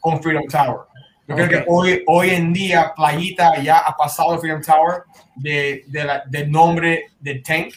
con 0.00 0.22
Freedom 0.22 0.44
Tower. 0.48 0.80
Yo 1.28 1.34
creo 1.34 1.48
que 1.48 1.64
hoy, 1.66 2.02
hoy 2.06 2.30
en 2.30 2.52
día 2.52 2.92
Playita 2.94 3.56
ya 3.60 3.78
ha 3.78 3.96
pasado 3.96 4.34
el 4.34 4.40
Freedom 4.40 4.62
Tower 4.62 5.02
de, 5.34 5.84
de 5.88 6.04
la- 6.04 6.22
del 6.26 6.50
nombre 6.50 7.06
de 7.20 7.40
Tank. 7.40 7.74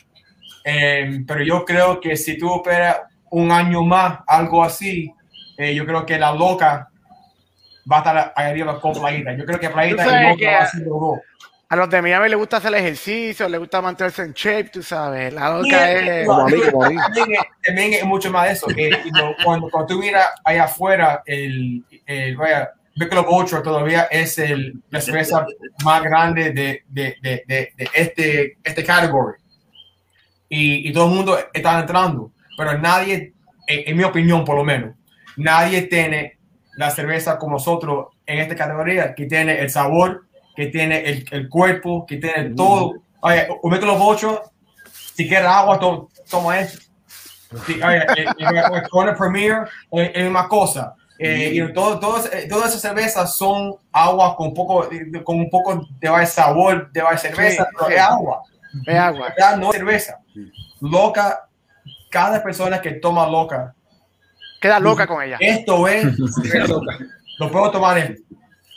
Eh, 0.63 1.23
pero 1.27 1.43
yo 1.43 1.65
creo 1.65 1.99
que 1.99 2.15
si 2.15 2.37
tú 2.37 2.57
esperas 2.57 2.97
un 3.31 3.51
año 3.51 3.81
más, 3.83 4.19
algo 4.27 4.63
así, 4.63 5.11
eh, 5.59 5.75
yo 5.75 5.85
creo 5.85 6.05
que 6.05 6.17
la 6.17 6.31
loca 6.33 6.89
va 7.91 7.97
a 7.97 7.99
estar 7.99 8.33
ahí 8.35 8.49
arriba 8.51 8.79
con 8.81 8.93
Playita. 8.93 9.33
Yo 9.37 9.45
creo 9.45 9.59
que 9.59 9.69
Playita 9.69 10.03
y 10.03 10.23
Loca 10.29 10.35
que- 10.37 10.45
van 10.47 10.55
a 10.63 10.65
ser 10.67 10.81
los 10.81 10.99
dos. 10.99 11.19
A 11.71 11.75
los 11.75 11.87
de 11.87 12.01
Miami 12.01 12.29
les 12.29 12.37
gusta 12.39 12.57
hacer 12.57 12.73
ejercicio, 12.73 13.47
les 13.47 13.59
gusta 13.59 13.79
mantenerse 13.79 14.23
en 14.23 14.33
shape, 14.33 14.69
tú 14.69 14.81
sabes. 14.81 15.31
La 15.31 15.51
loca 15.55 15.91
es. 15.91 16.27
También, 17.63 17.93
es- 17.93 18.03
mucho 18.05 18.31
más 18.31 18.47
de 18.47 18.53
eso. 18.53 18.67
que 18.67 18.89
you 18.89 19.11
know, 19.11 19.33
cuando, 19.43 19.69
cuando 19.69 19.87
tú 19.93 19.99
miras 19.99 20.29
allá 20.43 20.63
afuera, 20.63 21.21
el, 21.27 21.83
el 22.07 22.35
vaya, 22.37 22.71
Michelob 22.95 23.29
Ultra 23.29 23.61
todavía 23.61 24.03
es 24.09 24.39
el, 24.39 24.81
la 24.89 24.99
cerveza 24.99 25.45
más 25.85 26.01
grande 26.03 26.51
de, 26.51 26.83
de, 26.87 27.15
de, 27.21 27.43
de, 27.47 27.73
de 27.77 27.89
este, 27.93 28.57
este 28.63 28.83
category. 28.83 29.37
Y, 30.49 30.89
y 30.89 30.91
todo 30.93 31.05
el 31.07 31.13
mundo 31.13 31.37
está 31.53 31.79
entrando, 31.79 32.31
pero 32.57 32.77
nadie, 32.79 33.33
en, 33.67 33.89
en 33.89 33.95
mi 33.97 34.03
opinión 34.03 34.43
por 34.43 34.55
lo 34.55 34.63
menos, 34.63 34.95
nadie 35.39 35.83
tiene 35.83 36.37
la 36.77 36.89
cerveza 36.91 37.37
como 37.37 37.53
nosotros 37.53 38.07
en 38.25 38.39
esta 38.39 38.55
categoría, 38.55 39.13
que 39.15 39.25
tiene 39.25 39.59
el 39.59 39.69
sabor, 39.69 40.25
que 40.55 40.67
tiene 40.67 40.99
el, 41.09 41.25
el 41.31 41.49
cuerpo, 41.49 42.05
que 42.05 42.17
tiene 42.17 42.51
todo. 42.55 42.93
Oye, 43.21 43.47
un 43.61 43.71
Michelob 43.71 44.01
Ultra 44.01 44.41
Si 45.15 45.27
quieres 45.27 45.47
agua, 45.47 45.79
to- 45.79 46.09
toma 46.29 46.59
eso. 46.59 46.79
Sí, 47.65 47.81
oye, 47.81 47.97
eh, 47.97 48.25
eh, 48.37 48.81
Corona 48.89 49.15
Premier 49.17 49.67
eh, 49.91 50.11
es 50.15 50.27
una 50.29 50.47
cosa. 50.47 50.95
Eh, 51.21 51.51
y 51.53 51.73
todo, 51.73 51.95
eh, 52.31 52.47
todas 52.47 52.69
esas 52.69 52.81
cervezas 52.81 53.35
son 53.35 53.75
agua 53.91 54.37
con, 54.37 54.53
poco, 54.53 54.87
con 55.25 55.37
un 55.37 55.49
poco 55.49 55.85
de 55.99 56.25
sabor 56.25 56.89
de 56.93 57.01
cerveza, 57.17 57.63
Sí, 57.65 57.69
pero 57.77 57.89
es 57.91 57.99
agua. 57.99 58.41
Es 58.85 58.95
agua. 58.95 59.33
No 59.57 59.71
es 59.71 59.75
cerveza. 59.77 60.19
Loca, 60.79 61.49
cada 62.09 62.41
persona 62.41 62.79
que 62.79 62.91
toma 62.91 63.27
loca, 63.27 63.75
Queda 64.59 64.79
loca 64.79 65.07
con 65.07 65.23
ella. 65.23 65.37
esto 65.39 65.87
es, 65.87 66.05
lo 67.39 67.51
puedo 67.51 67.71
tomar. 67.71 68.15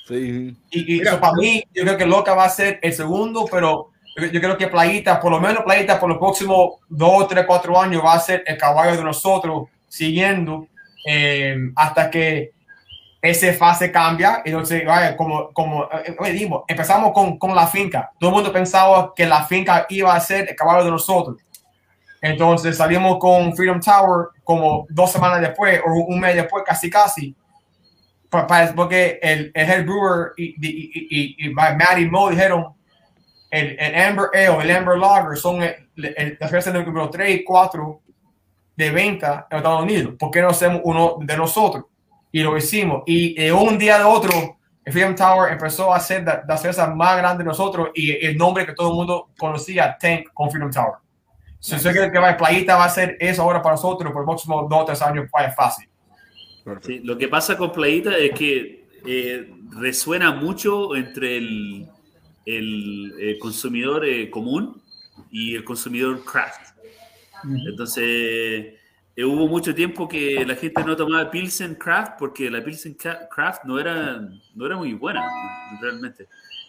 Sí. 0.06 0.56
Y, 0.70 0.96
y 0.96 0.98
Mira. 0.98 1.12
so, 1.12 1.20
para 1.20 1.34
mí, 1.34 1.62
yo 1.72 1.84
creo 1.84 1.96
que 1.96 2.06
Loca 2.06 2.34
va 2.34 2.44
a 2.44 2.50
ser 2.50 2.78
el 2.82 2.92
segundo, 2.92 3.46
pero 3.50 3.90
yo, 4.16 4.40
creo 4.40 4.58
que 4.58 4.68
Playita, 4.68 5.20
por 5.20 5.30
lo 5.30 5.40
menos 5.40 5.64
Playita, 5.64 5.98
por 5.98 6.08
los 6.08 6.18
próximos 6.18 6.80
dos, 6.88 7.28
tres, 7.28 7.44
cuatro 7.46 7.80
años, 7.80 8.02
va 8.04 8.14
a 8.14 8.20
ser 8.20 8.42
el 8.46 8.58
caballo 8.58 8.96
de 8.96 9.04
nosotros, 9.04 9.68
siguiendo 9.88 10.66
eh, 11.06 11.56
hasta 11.76 12.10
que 12.10 12.52
esa 13.22 13.52
fase 13.54 13.90
cambia. 13.90 14.42
Entonces, 14.44 14.84
vaya, 14.84 15.16
como, 15.16 15.52
como 15.52 15.84
eh, 15.84 16.16
eh, 16.24 16.32
dimos, 16.32 16.64
empezamos 16.68 17.12
con, 17.12 17.38
con 17.38 17.54
la 17.54 17.66
finca. 17.66 18.10
Todo 18.18 18.30
el 18.30 18.36
mundo 18.36 18.52
pensaba 18.52 19.12
que 19.14 19.24
la 19.24 19.44
finca 19.44 19.86
iba 19.88 20.14
a 20.14 20.20
ser 20.20 20.48
el 20.48 20.56
caballo 20.56 20.84
de 20.84 20.90
nosotros. 20.90 21.36
Entonces 22.22 22.76
salimos 22.78 23.18
con 23.18 23.54
Freedom 23.54 23.80
Tower 23.80 24.28
como 24.44 24.86
dos 24.88 25.12
semanas 25.12 25.42
después 25.42 25.80
o 25.84 25.92
un 25.92 26.20
mes 26.20 26.36
después, 26.36 26.64
casi 26.64 26.88
casi 26.88 27.36
porque 28.74 29.18
el, 29.22 29.52
el 29.54 29.70
head 29.70 29.84
brewer 29.84 30.32
y, 30.38 30.44
y, 30.44 30.90
y, 30.94 31.44
y, 31.44 31.46
y 31.46 31.50
Matt 31.50 31.98
y 31.98 32.08
Mo 32.08 32.30
dijeron 32.30 32.72
el, 33.50 33.76
el 33.78 33.94
Amber 33.94 34.30
Ale, 34.32 34.62
el 34.62 34.76
Amber 34.76 34.96
Lager 34.96 35.36
son 35.36 35.62
el, 35.62 35.74
el, 35.96 36.38
las 36.40 36.48
cervezas 36.48 36.72
número 36.72 37.10
3 37.10 37.40
y 37.40 37.44
4 37.44 38.00
de 38.74 38.90
venta 38.90 39.46
en 39.50 39.58
Estados 39.58 39.82
Unidos. 39.82 40.14
¿Por 40.18 40.30
qué 40.30 40.40
no 40.40 40.48
hacemos 40.48 40.80
uno 40.84 41.18
de 41.20 41.36
nosotros? 41.36 41.84
Y 42.30 42.42
lo 42.42 42.56
hicimos. 42.56 43.02
Y 43.04 43.38
eh, 43.38 43.52
un 43.52 43.76
día 43.76 43.98
de 43.98 44.04
otro, 44.04 44.56
el 44.82 44.92
Freedom 44.92 45.14
Tower 45.14 45.52
empezó 45.52 45.92
a 45.92 45.98
hacer 45.98 46.24
la, 46.24 46.42
la 46.48 46.56
cerveza 46.56 46.86
más 46.86 47.18
grande 47.18 47.44
de 47.44 47.48
nosotros 47.48 47.90
y 47.94 48.24
el 48.24 48.38
nombre 48.38 48.64
que 48.64 48.72
todo 48.72 48.88
el 48.88 48.94
mundo 48.94 49.28
conocía, 49.38 49.98
Tank 50.00 50.28
con 50.32 50.50
Freedom 50.50 50.70
Tower. 50.70 50.94
So, 51.62 51.76
yo 51.76 51.92
creo 51.92 52.10
que 52.10 52.18
va, 52.18 52.36
Playita 52.36 52.74
va 52.74 52.86
a 52.86 52.88
ser 52.88 53.16
eso 53.20 53.42
ahora 53.42 53.62
para 53.62 53.76
nosotros 53.76 54.10
por 54.10 54.22
los 54.22 54.28
próximos 54.28 54.68
dos 54.68 54.80
o 54.80 54.84
tres 54.84 55.00
años, 55.00 55.28
pues 55.30 55.54
fácil. 55.54 55.88
Sí, 56.80 56.98
lo 57.04 57.16
que 57.16 57.28
pasa 57.28 57.56
con 57.56 57.70
Playita 57.70 58.18
es 58.18 58.32
que 58.32 58.84
eh, 59.06 59.48
resuena 59.70 60.32
mucho 60.32 60.96
entre 60.96 61.36
el, 61.36 61.88
el, 62.46 63.14
eh, 63.16 63.38
consumidor 63.38 64.04
eh, 64.04 64.28
común 64.28 64.82
y 65.30 65.54
el 65.54 65.62
consumidor 65.62 66.24
craft. 66.24 66.72
Entonces, 67.44 68.74
eh, 69.14 69.24
hubo 69.24 69.46
mucho 69.46 69.72
tiempo 69.72 70.08
que 70.08 70.44
la 70.44 70.56
gente 70.56 70.82
no 70.82 70.96
tomaba 70.96 71.30
Pilsen 71.30 71.76
Craft 71.76 72.14
porque 72.18 72.50
la 72.50 72.64
Pilsen 72.64 72.94
Craft 72.94 73.64
no 73.64 73.78
era, 73.78 74.20
no 74.54 74.66
era 74.66 74.76
muy 74.76 74.94
buena, 74.94 75.24
realmente. 75.80 76.26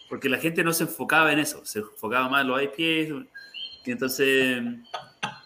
Porque 0.08 0.28
la 0.28 0.38
gente 0.38 0.62
no 0.62 0.72
se 0.72 0.84
enfocaba 0.84 1.32
en 1.32 1.40
eso, 1.40 1.64
se 1.64 1.80
enfocaba 1.80 2.28
más 2.28 2.42
en 2.42 2.48
los 2.48 2.62
IPAs. 2.62 3.26
Entonces, 3.92 4.62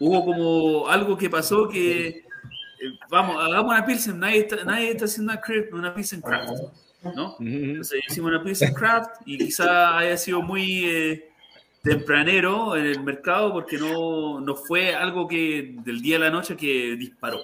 hubo 0.01 0.25
como 0.25 0.89
algo 0.89 1.17
que 1.17 1.29
pasó 1.31 1.69
que 1.69 2.09
eh, 2.09 2.25
vamos, 3.11 3.37
hagamos 3.43 3.73
una 3.73 3.85
Pilsen, 3.85 4.19
nadie 4.19 4.41
está, 4.41 4.65
nadie 4.65 4.91
está 4.91 5.07
haciendo 5.07 5.33
una, 5.33 5.41
cra- 5.43 5.73
una 5.73 5.95
Pilsen 5.95 6.21
Craft, 6.21 6.51
¿no? 7.15 7.37
Entonces 7.41 8.01
hicimos 8.09 8.31
una 8.31 8.43
Pilsen 8.43 8.73
Craft 8.75 9.23
y 9.27 9.39
quizá 9.39 9.99
haya 9.99 10.17
sido 10.17 10.43
muy 10.43 10.85
eh, 10.85 11.29
tempranero 11.83 12.77
en 12.77 12.87
el 12.87 13.03
mercado 13.03 13.53
porque 13.53 13.79
no, 13.79 14.41
no 14.41 14.55
fue 14.55 14.95
algo 14.95 15.27
que 15.27 15.75
del 15.85 16.01
día 16.03 16.17
a 16.17 16.21
la 16.21 16.31
noche 16.31 16.57
que 16.57 16.97
disparó. 16.97 17.39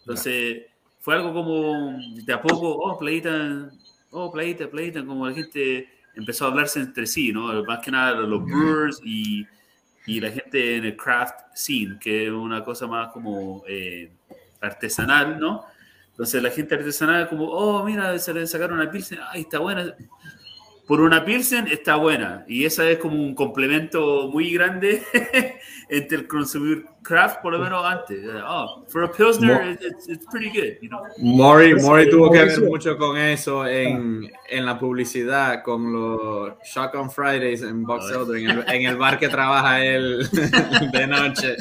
Entonces 0.00 0.64
fue 1.00 1.14
algo 1.14 1.32
como 1.32 1.98
de 2.24 2.32
a 2.32 2.40
poco, 2.40 2.68
oh, 2.70 2.98
playita, 2.98 3.70
oh, 4.10 4.30
playita, 4.32 4.68
playita, 4.70 5.04
como 5.04 5.26
la 5.28 5.34
gente 5.34 5.88
empezó 6.14 6.44
a 6.44 6.48
hablarse 6.48 6.80
entre 6.80 7.06
sí, 7.06 7.32
¿no? 7.32 7.62
Más 7.64 7.80
que 7.80 7.90
nada 7.90 8.12
los 8.20 8.44
brewers 8.44 9.00
y, 9.04 9.46
y 10.06 10.20
la 10.20 10.30
gente 10.30 10.76
en 10.76 10.84
el 10.84 10.96
craft 10.96 11.40
scene, 11.54 11.98
que 11.98 12.26
es 12.26 12.30
una 12.30 12.62
cosa 12.64 12.86
más 12.86 13.12
como 13.12 13.64
eh, 13.66 14.10
artesanal, 14.60 15.38
¿no? 15.38 15.64
Entonces 16.10 16.42
la 16.42 16.50
gente 16.50 16.74
artesanal 16.74 17.28
como, 17.28 17.46
oh, 17.46 17.84
mira, 17.84 18.18
se 18.18 18.32
le 18.32 18.46
sacaron 18.46 18.78
una 18.78 18.90
Pilsen, 18.90 19.18
ay, 19.30 19.42
está 19.42 19.58
buena. 19.58 19.94
Por 20.86 21.00
una 21.00 21.24
Pilsen 21.24 21.66
está 21.68 21.96
buena. 21.96 22.44
Y 22.46 22.64
esa 22.64 22.88
es 22.88 22.98
como 22.98 23.16
un 23.16 23.34
complemento 23.34 24.28
muy 24.30 24.52
grande 24.52 25.02
entre 25.88 26.18
el 26.18 26.26
consumidor 26.26 26.84
craft, 27.02 27.40
por 27.42 27.52
lo 27.52 27.58
menos 27.58 27.84
antes. 27.84 28.18
Oh, 28.46 28.84
for 28.88 29.04
a 29.04 29.12
Pilsner, 29.12 29.62
Mo- 29.62 29.70
it- 29.70 29.82
it's, 29.82 30.08
it's 30.08 30.26
pretty 30.32 30.48
good, 30.48 30.78
you 30.80 30.88
know. 30.88 31.00
Mori, 31.18 31.74
Mori 31.74 32.08
tuvo 32.08 32.30
que 32.30 32.38
ver 32.44 32.60
mucho 32.62 32.96
con 32.96 33.18
eso 33.18 33.66
en, 33.66 34.30
en 34.48 34.64
la 34.64 34.78
publicidad, 34.78 35.62
con 35.62 35.92
los 35.92 36.52
Shotgun 36.64 37.10
Fridays 37.10 37.62
en 37.62 37.84
Box 37.84 38.06
Elder, 38.10 38.36
en 38.36 38.50
el, 38.50 38.64
en 38.70 38.82
el 38.86 38.96
bar 38.96 39.18
que 39.18 39.28
trabaja 39.28 39.84
él 39.84 40.26
de 40.92 41.06
noche. 41.06 41.56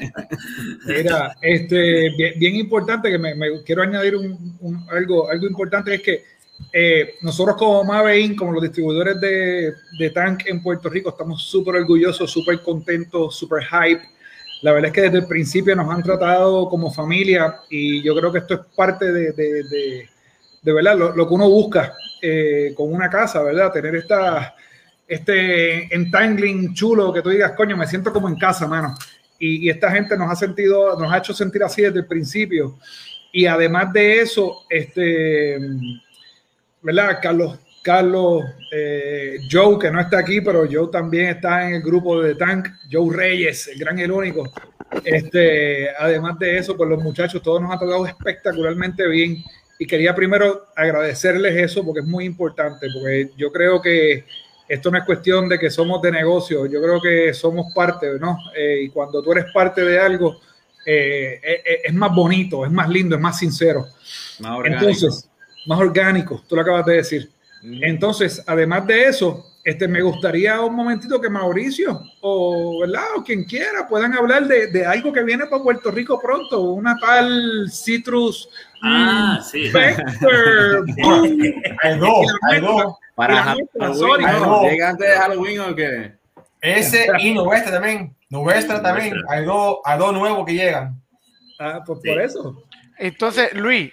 Mira, 0.86 1.36
este, 1.42 2.10
bien, 2.18 2.34
bien 2.40 2.56
importante 2.56 3.10
que 3.12 3.18
me, 3.18 3.36
me 3.36 3.62
quiero 3.64 3.82
añadir 3.84 4.16
un, 4.16 4.58
un- 4.62 4.86
algo, 4.90 5.30
algo 5.30 5.48
importante 5.48 5.96
es 5.96 6.02
que 6.02 6.24
eh, 6.72 7.16
nosotros 7.22 7.58
como 7.58 7.84
Mavein, 7.84 8.36
como 8.36 8.54
los 8.54 8.64
distribuidores 8.64 9.20
de, 9.20 9.74
de 10.00 10.10
Tank 10.12 10.44
en 10.46 10.62
Puerto 10.62 10.88
Rico, 10.90 11.10
estamos 11.10 11.44
súper 11.44 11.76
orgullosos, 11.76 12.32
súper 12.32 12.62
contentos, 12.62 13.36
súper 13.36 13.64
hype. 13.66 14.02
La 14.64 14.72
verdad 14.72 14.88
es 14.88 14.94
que 14.94 15.02
desde 15.02 15.18
el 15.20 15.28
principio 15.28 15.76
nos 15.76 15.90
han 15.94 16.02
tratado 16.02 16.68
como 16.70 16.92
familia 16.92 17.60
y 17.70 18.02
yo 18.02 18.16
creo 18.16 18.32
que 18.32 18.40
esto 18.40 18.56
es 18.56 18.60
parte 18.76 19.12
de, 19.12 19.32
de, 19.34 19.64
de- 19.64 20.10
de 20.62 20.72
verdad 20.74 20.98
lo, 20.98 21.14
que 21.28 21.34
uno 21.34 21.50
busca 21.50 21.94
eh, 22.22 22.74
con 22.76 22.94
una 22.94 23.10
casa, 23.10 23.44
¿verdad? 23.44 23.72
Tener 23.74 23.96
esta, 23.96 24.56
este 25.08 25.94
entangling 25.94 26.74
chulo 26.74 27.12
que 27.14 27.22
tú 27.22 27.30
digas, 27.30 27.52
coño, 27.52 27.76
me 27.78 27.86
siento 27.86 28.14
como 28.14 28.30
en 28.30 28.38
casa, 28.38 28.66
mano 28.68 28.96
y, 29.38 29.66
y 29.68 29.70
esta 29.70 29.92
gente 29.92 30.18
nos 30.18 30.32
ha 30.32 30.36
sentido, 30.38 30.98
nos 30.98 31.12
ha 31.12 31.18
hecho 31.18 31.34
sentir 31.34 31.64
así 31.64 31.82
desde 31.82 32.00
el 32.00 32.08
principio. 32.08 32.78
Y 33.34 33.46
además 33.46 33.92
de 33.92 34.22
eso, 34.22 34.60
este, 34.70 35.58
¿verdad? 36.82 37.20
Carlos, 37.22 37.60
Carlos, 37.84 38.44
eh, 38.72 39.40
Joe, 39.52 39.78
que 39.78 39.92
no 39.92 40.00
está 40.00 40.20
aquí, 40.20 40.42
pero 40.42 40.66
Joe 40.70 40.90
también 40.92 41.28
está 41.28 41.68
en 41.68 41.76
el 41.76 41.82
grupo 41.82 42.22
de 42.22 42.36
Tank, 42.36 42.70
Joe 42.92 43.16
Reyes, 43.16 43.68
el 43.68 43.80
gran 43.80 44.12
único. 44.12 44.52
Este, 45.04 45.90
además 45.90 46.40
de 46.40 46.58
eso, 46.58 46.78
pues 46.78 46.90
los 46.90 47.04
muchachos, 47.04 47.42
todos 47.42 47.62
nos 47.62 47.72
han 47.72 47.80
tocado 47.80 48.06
espectacularmente 48.06 49.08
bien. 49.08 49.44
Y 49.78 49.86
quería 49.86 50.16
primero 50.16 50.68
agradecerles 50.76 51.56
eso 51.58 51.84
porque 51.84 52.00
es 52.00 52.06
muy 52.06 52.26
importante, 52.26 52.88
porque 52.94 53.32
yo 53.38 53.52
creo 53.52 53.82
que 53.82 54.26
esto 54.68 54.90
no 54.90 54.98
es 54.98 55.04
cuestión 55.04 55.50
de 55.50 55.60
que 55.60 55.70
somos 55.70 56.02
de 56.02 56.12
negocio, 56.12 56.66
yo 56.66 56.82
creo 56.82 57.02
que 57.02 57.34
somos 57.34 57.74
parte, 57.74 58.18
¿no? 58.20 58.38
Eh, 58.56 58.84
y 58.84 58.90
cuando 58.90 59.22
tú 59.22 59.34
eres 59.34 59.46
parte 59.54 59.84
de 59.84 60.00
algo, 60.00 60.40
eh, 60.86 61.40
eh, 61.42 61.62
eh, 61.66 61.82
es 61.86 61.94
más 61.94 62.14
bonito, 62.14 62.66
es 62.66 62.72
más 62.72 62.90
lindo, 62.90 63.16
es 63.16 63.22
más 63.22 63.38
sincero. 63.38 63.88
Más 64.40 64.58
orgánico. 64.58 64.86
Entonces, 64.90 65.30
más 65.66 65.80
orgánico, 65.80 66.44
tú 66.48 66.56
lo 66.56 66.62
acabas 66.62 66.86
de 66.86 66.96
decir. 66.96 67.30
Entonces, 67.64 68.44
además 68.46 68.86
de 68.88 69.06
eso, 69.08 69.46
este, 69.64 69.88
me 69.88 70.02
gustaría 70.02 70.60
un 70.60 70.76
momentito 70.76 71.22
que 71.22 71.30
Mauricio 71.30 72.02
o, 72.22 72.80
¿verdad? 72.82 73.04
o 73.16 73.24
quien 73.24 73.46
quiera 73.46 73.88
puedan 73.88 74.14
hablar 74.14 74.46
de, 74.48 74.68
de 74.68 74.86
algo 74.86 75.14
que 75.14 75.24
viene 75.24 75.46
para 75.46 75.64
Puerto 75.64 75.90
Rico 75.90 76.20
pronto, 76.22 76.60
una 76.62 76.98
tal 76.98 77.70
Citrus 77.72 78.50
Ah, 78.86 79.40
sí. 79.50 79.70
Vector. 79.72 80.86
Hay 81.84 81.98
dos, 82.00 82.28
hay 82.52 82.60
dos. 82.60 82.96
Para 83.16 83.42
Halloween. 83.44 83.70
¿no? 84.26 84.40
no. 84.46 84.70
¿Llega 84.70 84.90
antes 84.90 85.08
de 85.08 85.16
Halloween 85.16 85.60
o 85.62 85.76
qué? 85.76 86.14
Ese 86.60 87.08
y 87.20 87.34
Nuestra 87.34 87.72
también. 87.72 88.14
Nuestra 88.30 88.82
también. 88.82 89.14
Hay 89.30 89.46
dos, 89.46 89.78
hay 89.86 89.98
dos 90.00 90.14
nuevos 90.14 90.46
que 90.46 90.54
llegan. 90.54 91.02
Ah, 91.60 91.82
pues 91.86 92.00
Sí. 92.04 92.10
por 92.10 92.22
eso. 92.22 92.64
Entonces, 92.98 93.54
Luis, 93.54 93.92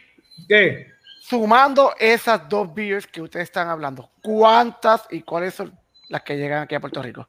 ¿Qué? 0.48 0.88
Sumando 1.30 1.92
esas 1.96 2.48
dos 2.48 2.74
beers 2.74 3.06
que 3.06 3.22
ustedes 3.22 3.44
están 3.44 3.68
hablando, 3.68 4.10
¿cuántas 4.20 5.06
y 5.10 5.22
cuáles 5.22 5.54
son 5.54 5.72
las 6.08 6.22
que 6.22 6.36
llegan 6.36 6.62
aquí 6.62 6.74
a 6.74 6.80
Puerto 6.80 7.00
Rico? 7.00 7.28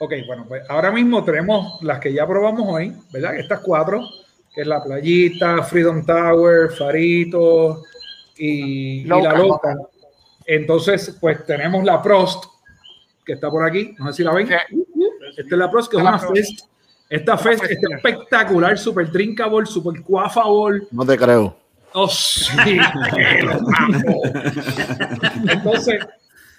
Ok, 0.00 0.14
bueno, 0.26 0.46
pues 0.48 0.62
ahora 0.70 0.90
mismo 0.90 1.22
tenemos 1.22 1.80
las 1.82 2.00
que 2.00 2.12
ya 2.12 2.26
probamos 2.26 2.66
hoy, 2.66 2.96
¿verdad? 3.12 3.36
Estas 3.36 3.60
cuatro, 3.60 4.02
que 4.54 4.62
es 4.62 4.66
la 4.66 4.82
playita, 4.82 5.62
Freedom 5.62 6.04
Tower, 6.06 6.70
Farito 6.70 7.82
y, 8.38 9.04
la 9.04 9.34
loca. 9.34 9.76
Entonces, 10.46 11.16
pues 11.20 11.44
tenemos 11.44 11.84
la 11.84 12.00
Prost, 12.00 12.46
que 13.26 13.34
está 13.34 13.50
por 13.50 13.64
aquí, 13.64 13.94
no 13.98 14.06
sé 14.06 14.14
si 14.14 14.24
la 14.24 14.32
ven. 14.32 14.48
Sí. 14.48 14.54
Esta 15.36 15.54
es 15.54 15.58
la 15.58 15.70
Prost, 15.70 15.90
que 15.90 15.98
es 15.98 16.02
una. 16.02 16.18
Fest. 16.18 16.66
Esta 17.10 17.36
Fest 17.36 17.64
está 17.64 17.96
espectacular, 17.96 18.78
super 18.78 19.10
drinkable, 19.10 19.66
super 19.66 20.02
cuafable. 20.02 20.86
No 20.90 21.04
te 21.04 21.18
creo. 21.18 21.63
Oh, 21.96 22.08
sí, 22.08 22.50
que 23.14 23.42
lo 23.42 23.52
amo. 23.52 24.22
Entonces, 25.48 26.04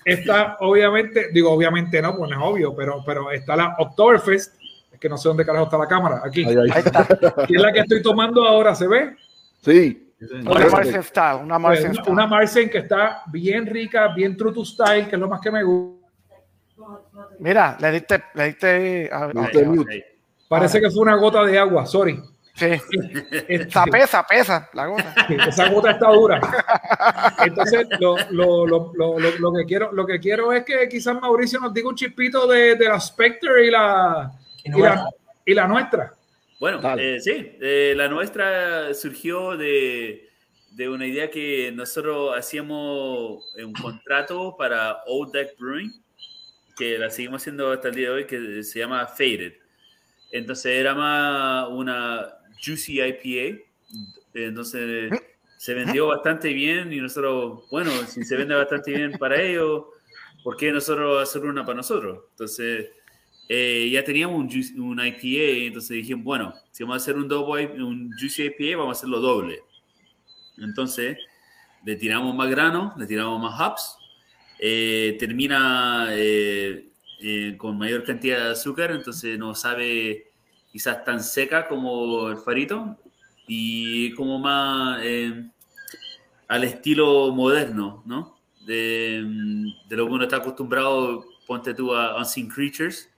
está 0.04 0.58
obviamente, 0.62 1.28
digo 1.34 1.52
obviamente 1.52 2.02
no, 2.02 2.16
pues 2.16 2.32
no 2.32 2.38
es 2.38 2.42
obvio, 2.54 2.76
pero, 2.76 3.04
pero 3.06 3.32
está 3.32 3.56
la 3.56 3.76
Oktoberfest, 3.78 4.56
que 4.92 4.98
que 5.00 5.10
no 5.10 5.18
sé 5.18 5.28
dónde 5.28 5.46
carajo 5.46 5.66
está 5.66 5.78
la 5.78 5.88
cámara, 5.88 6.22
aquí, 6.24 6.46
Ahí, 6.46 6.56
ahí. 6.56 6.70
Ahí 6.74 6.84
está. 6.86 7.06
que 7.48 7.56
es 7.56 7.62
la 7.62 7.72
que 7.74 7.80
estoy 7.82 8.02
tomando 8.02 8.46
ahora, 8.46 8.74
¿se 8.76 8.88
ve? 8.88 9.16
Sí. 9.62 10.02
Una 10.46 10.68
Marcel 10.70 11.04
Style, 11.04 11.36
una 11.44 11.56
Pues, 11.56 11.62
Marcel 11.62 11.86
una, 11.92 11.94
Style. 12.02 12.12
una 12.14 12.28
Marcen 12.28 12.70
que 12.70 12.78
está 12.80 13.22
bien 13.28 13.66
rica, 13.66 14.08
bien 14.16 14.38
true 14.38 14.54
to 14.54 14.64
style, 14.64 15.08
que 15.10 15.16
es 15.16 15.20
lo 15.20 15.28
más 15.28 15.42
que 15.42 15.52
me 15.52 15.62
gusta. 15.64 16.06
Mira, 17.40 17.76
le 17.80 17.92
diste, 17.92 18.24
le 18.36 18.46
diste. 18.46 19.10
a- 19.12 19.30
No 19.34 19.44
a- 19.44 19.48
te 19.52 19.64
mute. 19.66 19.92
Ahí. 19.94 20.04
Parece 20.48 20.80
que 20.80 20.90
fue 20.90 21.02
una 21.02 21.16
gota 21.16 21.44
de 21.44 21.60
agua, 21.60 21.86
sorry. 21.86 22.22
Sí, 22.56 22.66
esa 23.48 23.86
pesa, 23.86 24.26
pesa 24.26 24.70
la 24.74 24.88
gota. 24.88 25.14
esa 25.48 25.70
gota 25.70 25.92
está 25.92 26.08
dura. 26.10 26.40
Entonces, 27.46 27.88
lo, 28.00 28.16
lo, 28.32 28.66
lo, 28.66 28.94
lo, 28.96 29.20
lo- 29.20 29.38
lo 29.38 29.54
que 29.54 29.66
quiero, 29.66 29.92
lo 29.92 30.06
que 30.06 30.20
quiero 30.20 30.52
es 30.54 30.64
que 30.64 30.88
quizás 30.90 31.20
Mauricio 31.20 31.60
nos 31.60 31.74
diga 31.74 31.90
un 31.90 31.96
chispito 31.96 32.48
de, 32.48 32.76
de 32.76 32.86
la 32.90 33.00
Spectre 33.00 33.68
y 33.68 33.72
la, 33.72 34.32
Y 34.64 34.70
la, 34.72 35.10
y 35.46 35.54
la 35.54 35.68
nuestra. 35.68 36.14
Bueno, 36.60 36.80
eh, 36.98 37.20
sí, 37.20 37.58
eh, 37.62 37.94
la 37.96 38.08
nuestra 38.08 38.94
surgió 38.94 39.58
de, 39.58 40.30
de 40.72 40.90
una 40.90 41.06
idea 41.06 41.30
que 41.30 41.72
nosotros 41.76 42.34
hacíamos 42.38 43.44
un 43.64 43.74
contrato 43.74 44.56
para 44.58 45.04
Old 45.08 45.34
Deck 45.34 45.58
Brewing, 45.60 45.92
que 46.78 46.98
la 46.98 47.10
seguimos 47.10 47.42
haciendo 47.42 47.72
hasta 47.72 47.90
el 47.90 47.96
día 47.96 48.10
de 48.10 48.16
hoy, 48.16 48.26
que 48.26 48.64
se 48.64 48.80
llama 48.80 49.06
Faded. 49.06 49.54
Entonces 50.32 50.66
era 50.78 50.96
más 50.96 51.68
una 51.70 52.26
Juicy 52.64 53.02
IPA, 53.02 53.60
entonces 54.34 55.12
se 55.58 55.74
vendió 55.74 56.08
bastante 56.08 56.54
bien 56.54 56.92
y 56.92 56.98
nosotros, 57.00 57.64
bueno, 57.72 57.92
si 58.08 58.24
se 58.24 58.36
vende 58.36 58.56
bastante 58.56 58.92
bien 58.92 59.12
para 59.14 59.42
ellos, 59.42 59.86
¿por 60.44 60.58
qué 60.58 60.72
nosotros 60.72 61.22
hacer 61.22 61.44
una 61.44 61.66
para 61.66 61.78
nosotros? 61.78 62.26
Entonces 62.32 62.88
eh, 63.48 63.90
ya 63.92 64.04
teníamos 64.04 64.38
un, 64.40 64.50
juice- 64.50 64.80
un 64.80 65.00
IPA, 65.00 65.68
entonces 65.68 65.90
dijimos, 65.98 66.24
bueno, 66.26 66.54
si 66.72 66.84
vamos 66.84 66.96
a 66.96 66.98
hacer 66.98 67.16
un, 67.16 67.28
double, 67.28 67.64
I- 67.64 67.82
un 67.82 68.12
Juicy 68.20 68.44
IPA, 68.58 68.78
vamos 68.78 68.98
a 68.98 69.00
hacerlo 69.00 69.20
doble. 69.20 69.60
Entonces, 70.58 71.18
le 71.86 71.96
tiramos 71.96 72.34
más 72.36 72.50
grano, 72.50 72.94
le 72.98 73.06
tiramos 73.06 73.42
más 73.42 73.60
hops, 73.60 73.98
eh, 74.60 75.16
termina 75.20 76.08
eh, 76.12 76.88
eh, 77.22 77.56
con 77.58 77.78
mayor 77.78 78.04
cantidad 78.04 78.46
de 78.46 78.52
azúcar, 78.52 78.92
entonces 78.92 79.38
no 79.38 79.54
sabe 79.54 80.25
quizás 80.76 81.06
tan 81.06 81.24
seca 81.24 81.70
como 81.70 82.28
el 82.28 82.36
farito 82.38 82.98
y 83.48 84.12
como 84.16 84.40
más 84.40 85.00
eh, 85.04 85.46
al 86.50 86.64
estilo 86.66 87.32
moderno, 87.32 88.04
¿no? 88.06 88.38
De, 88.66 89.24
de 89.88 89.96
lo 89.96 90.06
que 90.06 90.12
uno 90.12 90.24
está 90.26 90.36
acostumbrado, 90.38 91.24
ponte 91.48 91.74
tú 91.74 91.94
a 91.96 92.18
Unseen 92.18 92.50
Creatures, 92.50 93.10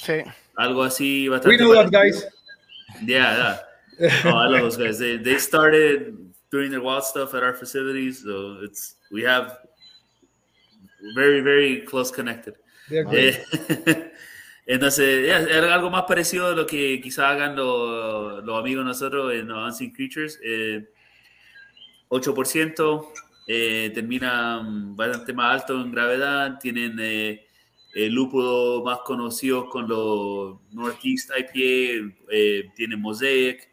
Sí. 0.00 0.12
algo 0.54 0.82
así 0.82 1.28
We 1.30 1.36
bastante. 1.36 1.56
know 1.56 1.72
that, 1.72 1.90
parecido. 1.90 2.20
guys. 2.20 2.26
Yeah, 3.06 3.58
yeah. 3.98 4.10
Oh, 4.26 4.36
I 4.36 4.48
love 4.48 4.60
those 4.60 4.76
guys. 4.76 4.98
They, 4.98 5.16
they 5.16 5.38
started 5.38 6.14
doing 6.50 6.70
their 6.70 6.82
wild 6.82 7.04
stuff 7.04 7.32
at 7.32 7.42
our 7.42 7.54
facilities, 7.54 8.22
so 8.22 8.60
it's 8.62 8.96
we 9.10 9.22
have 9.22 9.56
very 11.14 11.40
very 11.40 11.86
close 11.86 12.10
connected. 12.12 12.54
Eh, 12.90 13.32
entonces, 14.74 15.28
era 15.50 15.74
algo 15.74 15.90
más 15.90 16.04
parecido 16.04 16.48
a 16.48 16.52
lo 16.54 16.66
que 16.66 17.00
quizás 17.00 17.24
hagan 17.24 17.56
los, 17.56 18.44
los 18.44 18.58
amigos 18.58 18.84
nosotros 18.84 19.32
en 19.32 19.48
los 19.48 19.66
Unseen 19.66 19.90
Creatures. 19.92 20.38
Eh, 20.44 20.88
8% 22.10 23.08
eh, 23.46 23.90
termina 23.94 24.62
mm, 24.62 24.96
bastante 24.96 25.32
más 25.32 25.62
alto 25.62 25.80
en 25.80 25.90
gravedad. 25.90 26.58
Tienen 26.60 26.96
eh, 27.00 27.46
el 27.94 28.12
lúpulo 28.12 28.82
más 28.84 28.98
conocidos 29.00 29.68
con 29.70 29.88
los 29.88 30.58
Northeast 30.72 31.30
IPA. 31.36 32.14
eh, 32.30 32.70
tiene 32.74 32.96
Mosaic, 32.96 33.68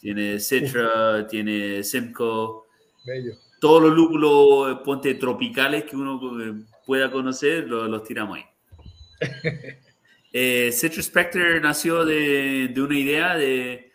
tiene 0.00 0.38
Citra, 0.40 1.26
tiene 1.30 1.82
Simcoe 1.84 2.62
Bello. 3.04 3.34
todos 3.60 3.82
los 3.82 3.92
lúpulos, 3.94 4.80
ponte 4.84 5.14
tropicales 5.14 5.84
que 5.84 5.96
uno 5.96 6.20
eh, 6.42 6.54
pueda 6.84 7.10
conocer, 7.10 7.68
lo- 7.68 7.86
los, 7.86 8.02
tiramos 8.04 8.38
ahí. 8.38 8.44
eh, 10.32 10.70
Citrus 10.72 11.06
Spectre 11.06 11.60
nació 11.60 12.04
de, 12.04 12.68
de 12.72 12.82
una 12.82 12.98
idea 12.98 13.36
de, 13.36 13.92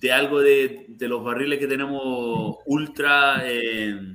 de 0.00 0.12
algo 0.12 0.40
de, 0.40 0.86
de 0.88 1.08
los 1.08 1.22
barriles 1.22 1.58
que 1.58 1.66
tenemos 1.66 2.56
ultra 2.66 3.42
eh, 3.44 4.14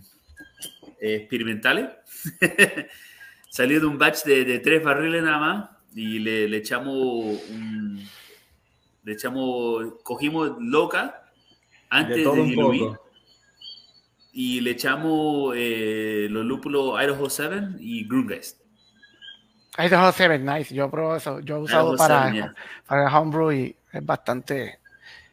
experimentales. 1.00 1.90
Salió 3.50 3.80
de 3.80 3.86
un 3.86 3.98
batch 3.98 4.24
de, 4.24 4.60
tres 4.60 4.84
barriles 4.84 5.24
nada 5.24 5.40
más 5.40 5.70
y 5.96 6.20
le, 6.20 6.48
le 6.48 6.58
echamos 6.58 6.96
un... 7.50 8.06
Le 9.04 9.14
echamos, 9.14 9.96
cogimos 10.04 10.58
loca 10.60 11.24
antes 11.90 12.18
De 12.18 12.24
todo 12.24 12.34
un 12.34 12.50
diluir 12.50 12.82
poco. 12.82 13.10
y 14.32 14.62
le 14.62 14.72
echamos 14.72 15.56
eh, 15.58 16.28
los 16.30 16.46
lúpulos 16.46 17.02
Idaho 17.02 17.28
7 17.28 17.78
y 17.80 18.08
Grungeist. 18.08 18.61
Ahí 19.78 19.90
dejó 19.90 20.12
Seven 20.12 20.46
Nice. 20.46 20.74
Yo 20.74 20.90
probé 20.90 21.18
eso. 21.18 21.40
Yo 21.40 21.58
he 21.58 21.60
usado 21.60 21.96
para, 21.96 22.32
7, 22.32 22.36
yeah. 22.36 22.54
para 22.86 23.08
el 23.08 23.14
homebrew 23.16 23.52
y 23.52 23.76
es 23.94 24.06
bastante. 24.06 24.80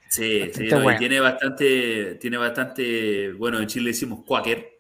Sí, 0.09 0.41
Bastante 0.41 0.65
sí, 0.69 0.75
no, 0.75 0.81
y 0.81 0.83
bueno. 0.85 0.99
tiene 0.99 1.21
bastante, 1.21 2.15
tiene 2.15 2.37
bastante, 2.39 3.33
bueno, 3.35 3.59
en 3.59 3.67
Chile 3.67 3.91
decimos 3.91 4.21
quaker. 4.27 4.71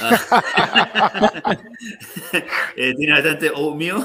Ah. 0.00 1.52
Eh, 2.76 2.94
tiene 2.96 3.12
bastante 3.12 3.50
oatmeal, 3.50 3.98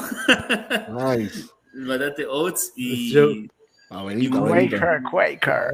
Nice. 0.89 1.45
bastante 1.73 2.25
oats 2.25 2.73
y. 2.75 3.47
Quaker, 3.87 5.01
Quaker. 5.09 5.71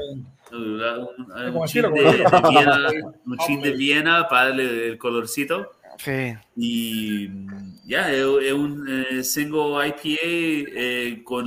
un, 0.52 0.82
un 0.82 1.54
Como 1.54 1.66
chin 1.66 1.82
de, 1.82 1.90
de 1.90 2.12
Viena, 2.50 2.90
un 3.26 3.38
chin 3.40 3.62
de 3.62 3.72
Viena 3.72 4.28
para 4.28 4.50
darle 4.50 4.90
el 4.90 4.98
colorcito. 5.00 5.72
Sí. 5.98 6.34
Y 6.56 7.28
mm, 7.30 7.88
ya, 7.88 8.12
es, 8.12 8.26
es 8.44 8.54
un 8.54 8.86
eh, 8.90 9.24
single 9.24 9.88
IPA 9.88 10.20
eh, 10.22 11.22
con 11.24 11.46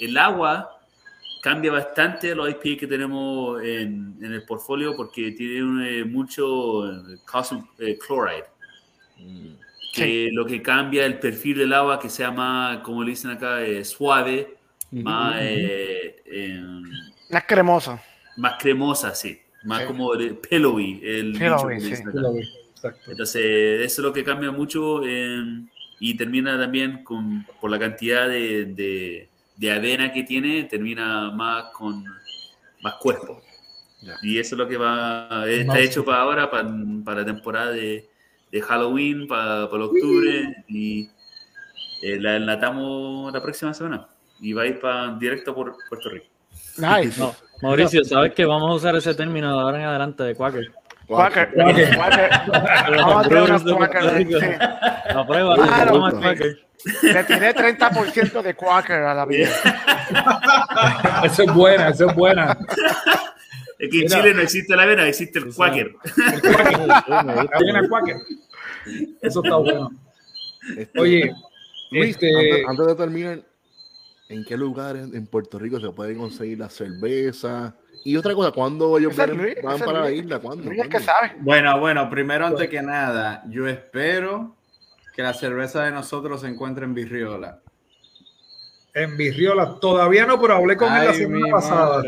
el 0.00 0.16
agua. 0.18 0.70
Cambia 1.42 1.70
bastante 1.72 2.34
los 2.34 2.48
IPA 2.50 2.80
que 2.80 2.86
tenemos 2.86 3.62
en, 3.62 4.16
en 4.20 4.32
el 4.32 4.42
portfolio 4.44 4.96
porque 4.96 5.30
tiene 5.32 6.00
eh, 6.00 6.04
mucho 6.04 6.82
calcium 7.24 7.66
eh, 7.78 7.98
chloride. 8.04 8.44
Que 9.92 10.28
lo 10.32 10.44
que 10.44 10.60
cambia 10.60 11.06
el 11.06 11.18
perfil 11.18 11.58
del 11.58 11.72
agua, 11.72 11.98
que 11.98 12.10
sea 12.10 12.30
más, 12.30 12.78
como 12.78 13.02
le 13.02 13.10
dicen 13.10 13.30
acá, 13.30 13.62
eh, 13.62 13.82
suave, 13.84 14.56
más, 14.90 15.36
eh, 15.40 16.22
em, 16.26 16.82
Es 17.30 17.44
cremoso. 17.44 17.98
más 18.36 18.54
cremosa, 18.60 19.14
sí. 19.14 19.38
Más 19.64 19.80
Sí. 19.80 19.86
como 19.86 20.14
de 20.14 20.34
pillowy, 20.34 21.00
el 21.02 21.34
sí. 21.36 22.42
Exacto. 22.76 23.10
Entonces, 23.10 23.42
eso 23.80 24.00
es 24.02 24.04
lo 24.04 24.12
que 24.12 24.22
cambia 24.22 24.50
mucho 24.52 25.00
eh, 25.04 25.42
y 25.98 26.16
termina 26.16 26.58
también 26.58 27.02
con, 27.02 27.44
por 27.60 27.70
la 27.70 27.78
cantidad 27.78 28.28
de, 28.28 28.66
de, 28.66 29.28
de 29.56 29.72
avena 29.72 30.12
que 30.12 30.22
tiene, 30.24 30.64
termina 30.64 31.30
más 31.30 31.64
con 31.72 32.04
más 32.82 32.94
cuerpo. 33.00 33.42
Ya. 34.02 34.14
Y 34.22 34.38
eso 34.38 34.54
es 34.54 34.58
lo 34.58 34.68
que 34.68 34.76
va, 34.76 35.44
está 35.48 35.72
Más- 35.72 35.80
hecho 35.82 36.04
para 36.04 36.20
ahora, 36.20 36.50
para, 36.50 36.68
para 37.04 37.20
la 37.20 37.26
temporada 37.26 37.70
de, 37.72 38.08
de 38.52 38.60
Halloween, 38.60 39.26
para, 39.26 39.68
para 39.70 39.84
octubre, 39.86 40.54
y 40.68 41.08
eh, 42.02 42.20
la 42.20 42.36
enlatamos 42.36 43.32
la 43.32 43.42
próxima 43.42 43.72
semana. 43.72 44.06
Y 44.38 44.52
va 44.52 44.62
a 44.62 44.66
ir 44.66 44.78
para, 44.78 45.14
directo 45.16 45.54
por 45.54 45.74
Puerto 45.88 46.10
Rico. 46.10 46.26
Nice. 46.76 47.18
No, 47.20 47.34
Mauricio, 47.62 48.04
¿sabes 48.04 48.34
que 48.34 48.44
vamos 48.44 48.70
a 48.70 48.74
usar 48.74 48.94
ese 48.96 49.14
término 49.14 49.50
de 49.50 49.62
ahora 49.62 49.78
en 49.78 49.84
adelante 49.86 50.22
de 50.24 50.34
Quaker? 50.34 50.70
Quaker. 51.06 51.52
Quaker. 51.54 51.96
Quaker. 51.96 52.30
Vamos 52.96 53.26
a 53.26 53.28
tener 53.28 53.42
unos 53.44 53.62
Quaker. 53.62 54.58
La 55.14 55.26
prueba, 55.26 55.54
Claro. 55.56 56.08
Le 57.02 57.24
tiré 57.24 57.54
30% 57.54 58.42
de 58.42 58.54
Quaker 58.54 59.02
a 59.02 59.14
la 59.14 59.24
vida. 59.26 59.48
Eso 61.24 61.42
es 61.42 61.52
buena, 61.52 61.88
eso 61.88 62.08
es 62.08 62.14
buena. 62.14 62.56
Es 63.78 63.90
que 63.90 63.98
en 63.98 64.04
Mira. 64.04 64.16
Chile 64.20 64.34
no 64.34 64.40
existe 64.42 64.76
la 64.76 64.82
avena, 64.84 65.06
existe 65.06 65.38
el 65.38 65.54
quaker. 65.54 65.94
La 67.08 67.22
buena 67.60 67.88
Quaker. 67.88 68.16
Eso 69.20 69.42
está 69.42 69.56
bueno. 69.56 69.90
Este, 70.76 70.98
Oye, 71.00 71.32
Luis, 71.90 72.10
este- 72.10 72.34
antes, 72.34 72.68
antes 72.68 72.86
de 72.86 72.94
terminar, 72.94 73.40
¿en 74.28 74.44
qué 74.44 74.56
lugares 74.56 75.08
en 75.12 75.26
Puerto 75.26 75.58
Rico 75.58 75.78
se 75.80 75.90
pueden 75.90 76.16
conseguir 76.18 76.58
la 76.58 76.68
cerveza? 76.70 77.74
Y 78.06 78.16
otra 78.16 78.34
cosa, 78.34 78.52
¿cuándo 78.52 78.96
ellos 78.98 79.16
vienen- 79.16 79.36
Luis, 79.36 79.56
van 79.64 79.80
para 79.80 79.92
la 80.00 80.08
Luis. 80.08 80.22
isla? 80.22 80.38
¿Cuándo? 80.38 80.62
Luis 80.62 80.78
es 80.80 80.88
que. 80.88 80.98
Bueno, 81.40 81.80
bueno, 81.80 82.08
primero 82.08 82.46
antes 82.46 82.68
que 82.68 82.80
nada, 82.80 83.42
yo 83.48 83.66
espero 83.66 84.54
que 85.12 85.22
la 85.22 85.34
cerveza 85.34 85.82
de 85.82 85.90
nosotros 85.90 86.42
se 86.42 86.46
encuentre 86.46 86.84
en 86.84 86.94
Virriola. 86.94 87.58
En 88.94 89.16
Virriola, 89.16 89.78
todavía 89.80 90.24
no, 90.24 90.40
pero 90.40 90.54
hablé 90.54 90.76
con 90.76 90.94
él 90.94 91.04
la 91.04 91.14
semana 91.14 91.46
pasada. 91.50 92.02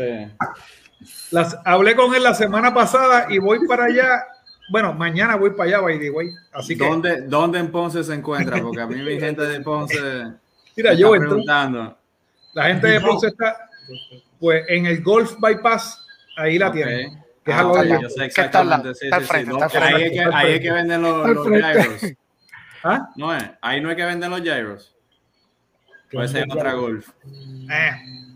Las, 1.31 1.57
hablé 1.65 1.95
con 1.97 2.15
él 2.15 2.23
la 2.23 2.33
semana 2.33 2.73
pasada 2.73 3.27
y 3.29 3.39
voy 3.39 3.67
para 3.67 3.85
allá. 3.85 4.23
Bueno, 4.71 4.93
mañana 4.93 5.35
voy 5.35 5.49
para 5.49 5.63
allá, 5.65 5.81
by 5.81 5.99
the 5.99 6.11
way. 6.11 6.29
Así 6.53 6.77
que, 6.77 6.87
¿Dónde, 6.87 7.21
¿Dónde 7.23 7.59
en 7.59 7.71
Ponce 7.71 8.05
se 8.05 8.13
encuentra? 8.13 8.61
Porque 8.61 8.79
a 8.79 8.87
mí 8.87 8.95
mi 9.01 9.19
gente 9.19 9.41
de 9.41 9.59
Ponce 9.59 9.99
mira, 10.77 10.91
me 10.91 10.97
yo 10.97 11.11
preguntando. 11.11 11.97
La 12.53 12.65
gente 12.67 12.87
de 12.87 13.01
Ponce 13.01 13.27
está, 13.27 13.68
pues 14.39 14.63
en 14.69 14.85
el 14.85 15.01
Golf 15.03 15.35
Bypass, 15.39 16.05
ahí 16.37 16.57
la 16.57 16.67
Ok. 16.69 16.73
tienen. 16.75 17.23
Que 17.43 17.51
es 17.51 17.57
Ah, 17.57 17.59
al 17.61 17.67
lado 17.67 17.79
ok, 17.79 17.83
de 17.85 17.93
allá. 17.93 18.01
yo 18.01 18.09
sé 18.09 18.15
Que 18.19 18.25
exactamente. 18.25 18.95
Sí, 18.95 19.05
está 19.05 19.15
al 19.17 19.25
sí, 19.25 19.45
No, 19.47 19.59
ahí, 19.81 20.03
es 20.03 20.11
que, 20.11 20.19
ahí 20.33 20.53
es 20.53 20.59
que 20.61 20.71
venden 20.71 21.01
los, 21.01 21.47
gyros. 21.47 22.13
¿Ah? 22.83 23.09
No 23.15 23.35
es. 23.35 23.43
Ahí 23.61 23.81
no 23.81 23.89
hay 23.89 23.95
que 23.95 24.05
vender 24.05 24.29
los 24.29 24.41
gyros. 24.41 24.95
Puede 26.11 26.27
ser 26.27 26.43
en 26.43 26.51
otra 26.51 26.73
golf. 26.73 27.07
Eh, 27.71 27.91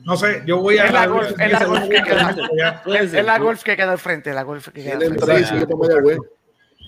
no 0.06 0.16
sé, 0.16 0.44
yo 0.46 0.60
voy 0.60 0.78
a 0.78 0.86
Es 0.86 0.94
la 0.94 1.08
Golf, 1.08 1.32
es 1.40 1.52
la 1.52 1.66
Golf 1.66 1.88
que 1.90 2.04
queda. 2.04 2.82
Puede 2.84 3.04
Es 3.06 3.12
ser. 3.12 3.26
la 3.26 3.40
Golf 3.40 3.64
que 3.64 3.76
queda 3.76 3.92
al 3.94 3.98
frente, 4.00 4.34
la 4.34 4.44
Golf 4.44 4.68
que 4.70 4.84
queda 4.84 4.94
al 4.96 5.20
frente. 5.20 6.18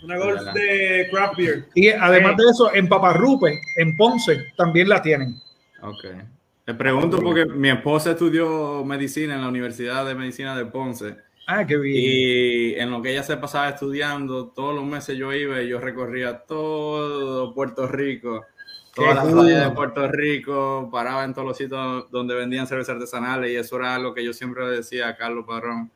Una 0.04 0.18
Golf 0.18 0.42
de 0.54 1.08
craft 1.12 1.38
beer. 1.38 1.66
Y 1.74 1.90
además 1.90 2.38
de 2.38 2.44
eso, 2.52 2.74
en 2.74 2.88
Paparrupe, 2.88 3.60
en 3.78 3.96
Ponce, 3.96 4.46
también 4.58 4.88
la 4.90 5.02
tienen. 5.02 5.36
Ok. 5.82 6.06
Te 6.66 6.74
pregunto 6.74 7.20
porque 7.20 7.46
mi 7.46 7.70
esposa 7.70 8.12
estudió 8.12 8.84
medicina 8.84 9.36
en 9.36 9.42
la 9.42 9.50
Universidad 9.50 10.06
de 10.06 10.16
Medicina 10.16 10.58
de 10.58 10.66
Ponce. 10.66 11.16
Ah, 11.48 11.64
qué 11.66 11.78
bien. 11.78 11.96
Y 12.04 12.74
en 12.80 12.90
lo 12.90 13.04
que 13.04 13.12
ella 13.12 13.22
se 13.22 13.38
pasaba 13.38 13.70
estudiando, 13.70 14.48
todos 14.48 14.74
los 14.74 14.84
meses 14.84 15.16
yo 15.16 15.32
iba 15.32 15.62
y 15.62 15.70
yo 15.70 15.80
recorría 15.80 16.40
todo 16.40 17.54
Puerto 17.54 17.88
Rico, 17.88 18.44
todas 18.96 19.14
las 19.16 19.26
playas 19.32 19.70
de 19.70 19.76
Puerto 19.76 20.08
Rico, 20.08 20.90
paraba 20.92 21.24
en 21.24 21.36
todos 21.36 21.48
los 21.50 21.58
sitios 21.58 22.10
donde 22.10 22.34
vendían 22.34 22.66
cervezas 22.66 22.96
artesanales 22.96 23.52
y 23.52 23.56
eso 23.58 23.76
era 23.76 23.94
algo 23.94 24.16
que 24.16 24.26
yo 24.26 24.34
siempre 24.34 24.66
le 24.68 24.78
decía 24.78 25.08
a 25.10 25.16
Carlos 25.16 25.46
Padrón. 25.48 25.92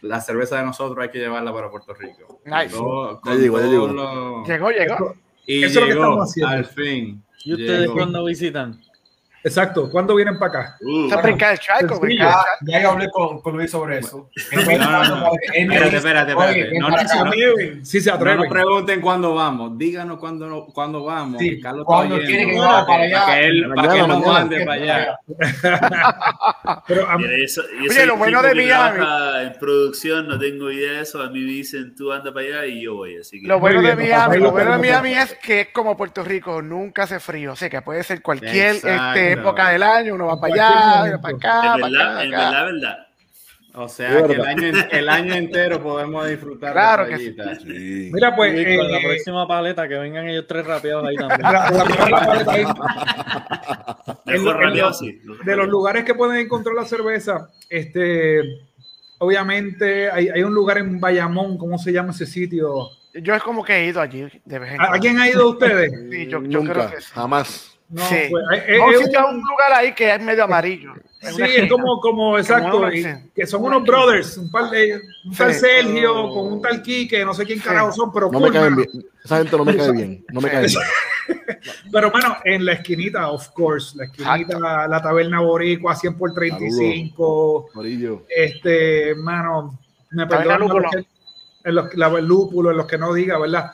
La 0.00 0.22
cerveza 0.22 0.56
de 0.56 0.64
nosotros 0.64 0.98
hay 1.02 1.10
que 1.10 1.18
llevarla 1.18 1.52
para 1.52 1.70
Puerto 1.70 1.92
Rico. 1.92 2.40
Nice. 2.46 2.70
Todo- 2.74 3.20
Ya 3.26 3.34
llegó, 3.34 3.60
ya 3.60 3.66
llegó. 3.66 3.86
lo- 3.88 4.44
Llegó, 4.46 4.70
llegó. 4.70 5.14
Y 5.44 5.62
Eso 5.64 5.66
es 5.66 5.74
lo 5.74 5.80
que 5.82 5.86
llegó, 5.88 6.04
estamos 6.04 6.30
haciendo. 6.30 6.52
al 6.56 6.64
fin. 6.64 7.22
¿Y 7.44 7.52
ustedes 7.52 7.80
llegó. 7.80 7.92
cuando 7.92 8.24
visitan? 8.24 8.80
Exacto. 9.42 9.90
¿Cuándo 9.90 10.14
vienen 10.14 10.38
para 10.38 10.60
acá? 10.60 10.76
Uh, 10.80 11.04
Está 11.04 11.22
brincar 11.22 11.52
el 11.52 11.58
charco, 11.58 11.80
Sencillo. 11.94 12.00
brincar 12.00 12.34
el 12.60 12.66
Ya, 12.72 12.82
ya 12.82 12.88
hablé 12.90 13.08
con, 13.10 13.40
con 13.40 13.56
Luis 13.56 13.70
sobre 13.70 13.98
eso. 13.98 14.28
No, 14.52 14.78
no, 14.78 15.04
no. 15.16 15.30
Espérate, 15.54 15.96
espérate, 15.96 16.32
espérate. 16.32 16.78
No, 16.78 16.90
no, 16.90 17.84
Si 17.84 18.00
se 18.00 18.10
atreven, 18.10 18.38
No 18.38 18.44
nos 18.44 18.52
pregunten 18.52 19.00
cuándo 19.00 19.34
vamos, 19.34 19.78
díganos 19.78 20.18
cuándo, 20.18 20.66
cuándo 20.74 21.04
vamos. 21.04 21.38
Sí, 21.38 21.50
que 21.56 21.60
Carlos 21.60 21.84
cuando 21.86 22.16
está 22.16 22.26
quiere 22.26 22.44
oyendo, 22.44 22.60
que 22.62 22.66
vamos 22.68 22.86
para 22.86 23.02
allá. 23.02 23.20
Para 23.24 23.34
que 23.40 23.46
él, 23.46 23.72
para 23.74 23.92
que 23.92 23.98
él 24.00 24.08
nos 24.08 24.26
mande 24.26 24.64
para 24.66 24.82
allá. 24.82 25.18
Pero 26.86 27.18
Mira, 27.18 27.32
eso, 27.36 27.62
y 27.80 27.88
Oye, 27.88 28.06
lo 28.06 28.16
bueno 28.16 28.42
de 28.42 28.54
Miami- 28.54 29.00
en 29.46 29.52
producción, 29.58 30.28
no 30.28 30.38
tengo 30.38 30.70
idea 30.70 30.92
de 30.92 31.00
eso. 31.02 31.22
A 31.22 31.30
mí 31.30 31.40
me 31.40 31.50
dicen, 31.52 31.94
tú 31.96 32.12
anda 32.12 32.32
para 32.32 32.46
allá 32.46 32.66
y 32.66 32.82
yo 32.82 32.94
voy. 32.94 33.16
Así 33.18 33.40
que 33.40 33.46
Lo 33.48 33.58
bueno 33.58 33.80
de 33.82 33.96
Miami, 33.96 34.38
lo 34.38 34.50
bueno 34.52 34.72
de. 34.72 34.78
Miami 34.78 35.14
es 35.14 35.34
que 35.34 35.60
es 35.62 35.68
como 35.68 35.96
Puerto 35.96 36.22
Rico, 36.24 36.62
nunca 36.62 37.04
hace 37.04 37.20
frío. 37.20 37.52
O 37.52 37.56
sea, 37.56 37.68
que 37.70 37.80
puede 37.82 38.02
ser 38.02 38.22
cualquier 38.22 38.76
Época 39.32 39.68
del 39.70 39.82
año, 39.82 40.14
uno 40.14 40.26
va 40.26 40.40
para 40.40 40.54
allá, 40.54 41.18
para 41.20 41.36
acá, 41.36 41.74
en 41.74 41.80
para 41.80 41.88
verdad, 41.90 42.12
acá, 42.16 42.24
en 42.24 42.34
acá. 42.34 42.44
verdad, 42.50 42.64
verdad. 42.66 43.06
O 43.72 43.84
Es 43.84 43.92
sea, 43.92 44.26
que 44.26 44.32
el 44.32 44.40
año, 44.44 44.72
el 44.90 45.08
año 45.08 45.34
entero 45.34 45.80
podemos 45.80 46.28
disfrutar 46.28 46.72
Claro 46.72 47.04
de 47.04 47.10
que 47.10 47.18
sí. 47.18 47.36
Sí. 47.62 48.10
Mira, 48.12 48.34
pues, 48.34 48.52
con 48.52 48.90
la 48.90 48.98
eh, 48.98 49.02
próxima 49.06 49.46
paleta 49.46 49.86
que 49.86 49.94
vengan 49.94 50.28
ellos 50.28 50.44
tres 50.48 50.66
rapeados 50.66 51.06
ahí 51.06 51.14
también. 51.14 51.40
la- 51.42 51.70
la 51.70 51.84
lo- 54.36 54.52
rapeado, 54.54 54.92
sí. 54.92 55.20
de 55.44 55.56
los 55.56 55.68
lugares 55.68 56.04
que 56.04 56.14
pueden 56.14 56.38
encontrar 56.44 56.74
la 56.74 56.84
cerveza, 56.84 57.48
este, 57.68 58.40
obviamente 59.18 60.10
hay, 60.10 60.28
hay 60.28 60.42
un 60.42 60.54
lugar 60.54 60.78
en 60.78 60.98
Bayamón, 61.00 61.58
¿cómo 61.58 61.78
se 61.78 61.92
llama 61.92 62.10
ese 62.10 62.26
sitio? 62.26 62.88
Yo 63.14 63.34
es 63.34 63.42
como 63.42 63.64
que 63.64 63.74
he 63.76 63.86
ido 63.86 64.00
allí 64.00 64.26
de 64.44 64.58
vez 64.58 64.72
en 64.72 64.80
¿A, 64.80 64.98
quién 65.00 65.18
ha 65.18 65.28
ido 65.28 65.48
ustedes? 65.50 65.92
Sí, 66.10 66.26
yo, 66.26 66.40
yo 66.42 66.60
Nunca, 66.60 66.72
creo 66.72 66.90
que 66.90 67.00
sí. 67.00 67.10
jamás. 67.12 67.69
No, 67.90 68.04
Sí. 68.08 68.14
pues, 68.30 68.44
eh, 68.68 68.78
No, 68.78 68.90
eh, 68.92 68.94
es 68.94 69.08
hay 69.08 69.24
un- 69.34 69.40
lugar 69.42 69.72
ahí 69.74 69.92
que 69.94 70.14
es 70.14 70.22
medio 70.22 70.44
amarillo. 70.44 70.92
Es 71.20 71.34
Sí, 71.34 71.42
es 71.42 71.68
como, 71.68 71.98
como 72.00 72.38
exacto, 72.38 72.78
uno, 72.78 72.92
y 72.92 73.02
sí. 73.02 73.08
que 73.34 73.46
son 73.46 73.64
unos 73.64 73.82
brothers, 73.82 74.38
un, 74.38 74.50
par 74.50 74.70
de, 74.70 75.00
un 75.24 75.34
tal 75.36 75.52
Sí. 75.52 75.60
Sergio 75.60 76.28
con 76.30 76.52
un 76.52 76.62
tal 76.62 76.80
Quique, 76.82 77.24
no 77.24 77.34
sé 77.34 77.44
quién 77.44 77.58
Sí. 77.58 77.64
carajo 77.64 77.92
son, 77.92 78.12
pero 78.12 78.30
No 78.30 78.38
cool, 78.38 78.48
me 78.52 78.58
caen 78.58 78.76
bien. 78.76 78.88
Esa 79.24 79.38
gente 79.38 79.56
no 79.56 79.64
me 79.64 79.76
cae 79.76 79.92
bien. 79.92 80.24
No 80.32 80.40
me 80.40 80.48
cae 80.50 80.66
bien. 80.66 80.80
Pero, 81.92 82.10
mano, 82.10 82.36
en 82.44 82.64
la 82.64 82.72
esquinita, 82.74 83.28
of 83.30 83.48
course, 83.50 83.96
la 83.98 84.04
esquinita, 84.04 84.86
la 84.88 85.02
taberna 85.02 85.40
boricua, 85.40 85.94
100 85.94 86.16
por 86.16 86.32
35, 86.32 87.68
Morillo. 87.74 88.22
este, 88.34 89.14
mano, 89.16 89.78
me 90.12 90.26
que- 90.26 91.04
en 91.62 91.74
los, 91.74 91.94
la, 91.94 92.06
el 92.08 92.24
lúpulo, 92.24 92.70
en 92.70 92.78
los 92.78 92.86
que 92.86 92.96
no 92.96 93.12
diga, 93.12 93.38
¿verdad? 93.38 93.72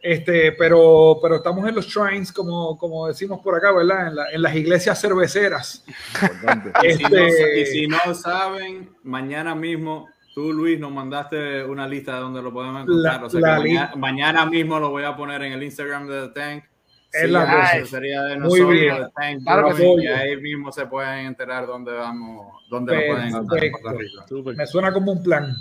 Este, 0.00 0.52
pero, 0.52 1.18
pero 1.20 1.36
estamos 1.36 1.66
en 1.68 1.74
los 1.74 1.86
shrines, 1.86 2.32
como, 2.32 2.78
como 2.78 3.08
decimos 3.08 3.40
por 3.42 3.56
acá, 3.56 3.72
¿verdad? 3.72 4.08
En, 4.08 4.14
la- 4.16 4.30
en 4.30 4.42
las 4.42 4.54
iglesias 4.54 5.00
cerveceras. 5.00 5.84
Importante. 6.22 6.70
Y 6.86 6.92
si, 6.92 7.02
no, 7.02 7.16
Este- 7.18 7.60
y 7.60 7.66
si 7.66 7.86
no 7.88 8.14
saben, 8.14 8.90
mañana 9.02 9.54
mismo, 9.54 10.08
tú 10.34 10.52
Luis 10.52 10.78
nos 10.78 10.92
mandaste 10.92 11.64
una 11.64 11.88
lista 11.88 12.14
de 12.14 12.20
donde 12.20 12.42
lo 12.42 12.52
podemos 12.52 12.82
encontrar. 12.82 13.20
La- 13.20 13.26
o 13.26 13.30
sea 13.30 13.40
que 13.40 13.46
mañana, 13.46 13.92
mañana 13.96 14.46
mismo 14.46 14.78
lo 14.78 14.90
voy 14.90 15.04
a 15.04 15.16
poner 15.16 15.42
en 15.42 15.52
el 15.54 15.62
Instagram 15.62 16.06
de 16.06 16.28
The 16.28 16.34
Tank. 16.40 16.64
Es 17.12 17.22
Sí, 17.22 17.28
la 17.28 17.46
cosa. 17.46 17.66
cervecería 17.72 18.22
de 18.24 18.34
Muy 18.38 18.60
nosotros, 18.60 18.70
bien. 18.72 18.96
The 18.96 19.10
Tank 19.14 19.42
Claro 19.44 19.68
que 19.68 19.74
Brewing, 19.74 19.98
sí. 20.00 20.04
y 20.04 20.08
ahí 20.08 20.36
mismo 20.36 20.72
se 20.72 20.86
pueden 20.86 21.26
enterar 21.26 21.66
dónde 21.66 21.92
vamos, 21.92 22.62
dónde 22.68 22.94
lo 22.94 23.12
pueden 23.14 23.28
encontrar 23.28 23.64
en. 23.64 24.56
Me 24.56 24.66
suena 24.66 24.92
como 24.92 25.12
un 25.12 25.22
plan. 25.22 25.56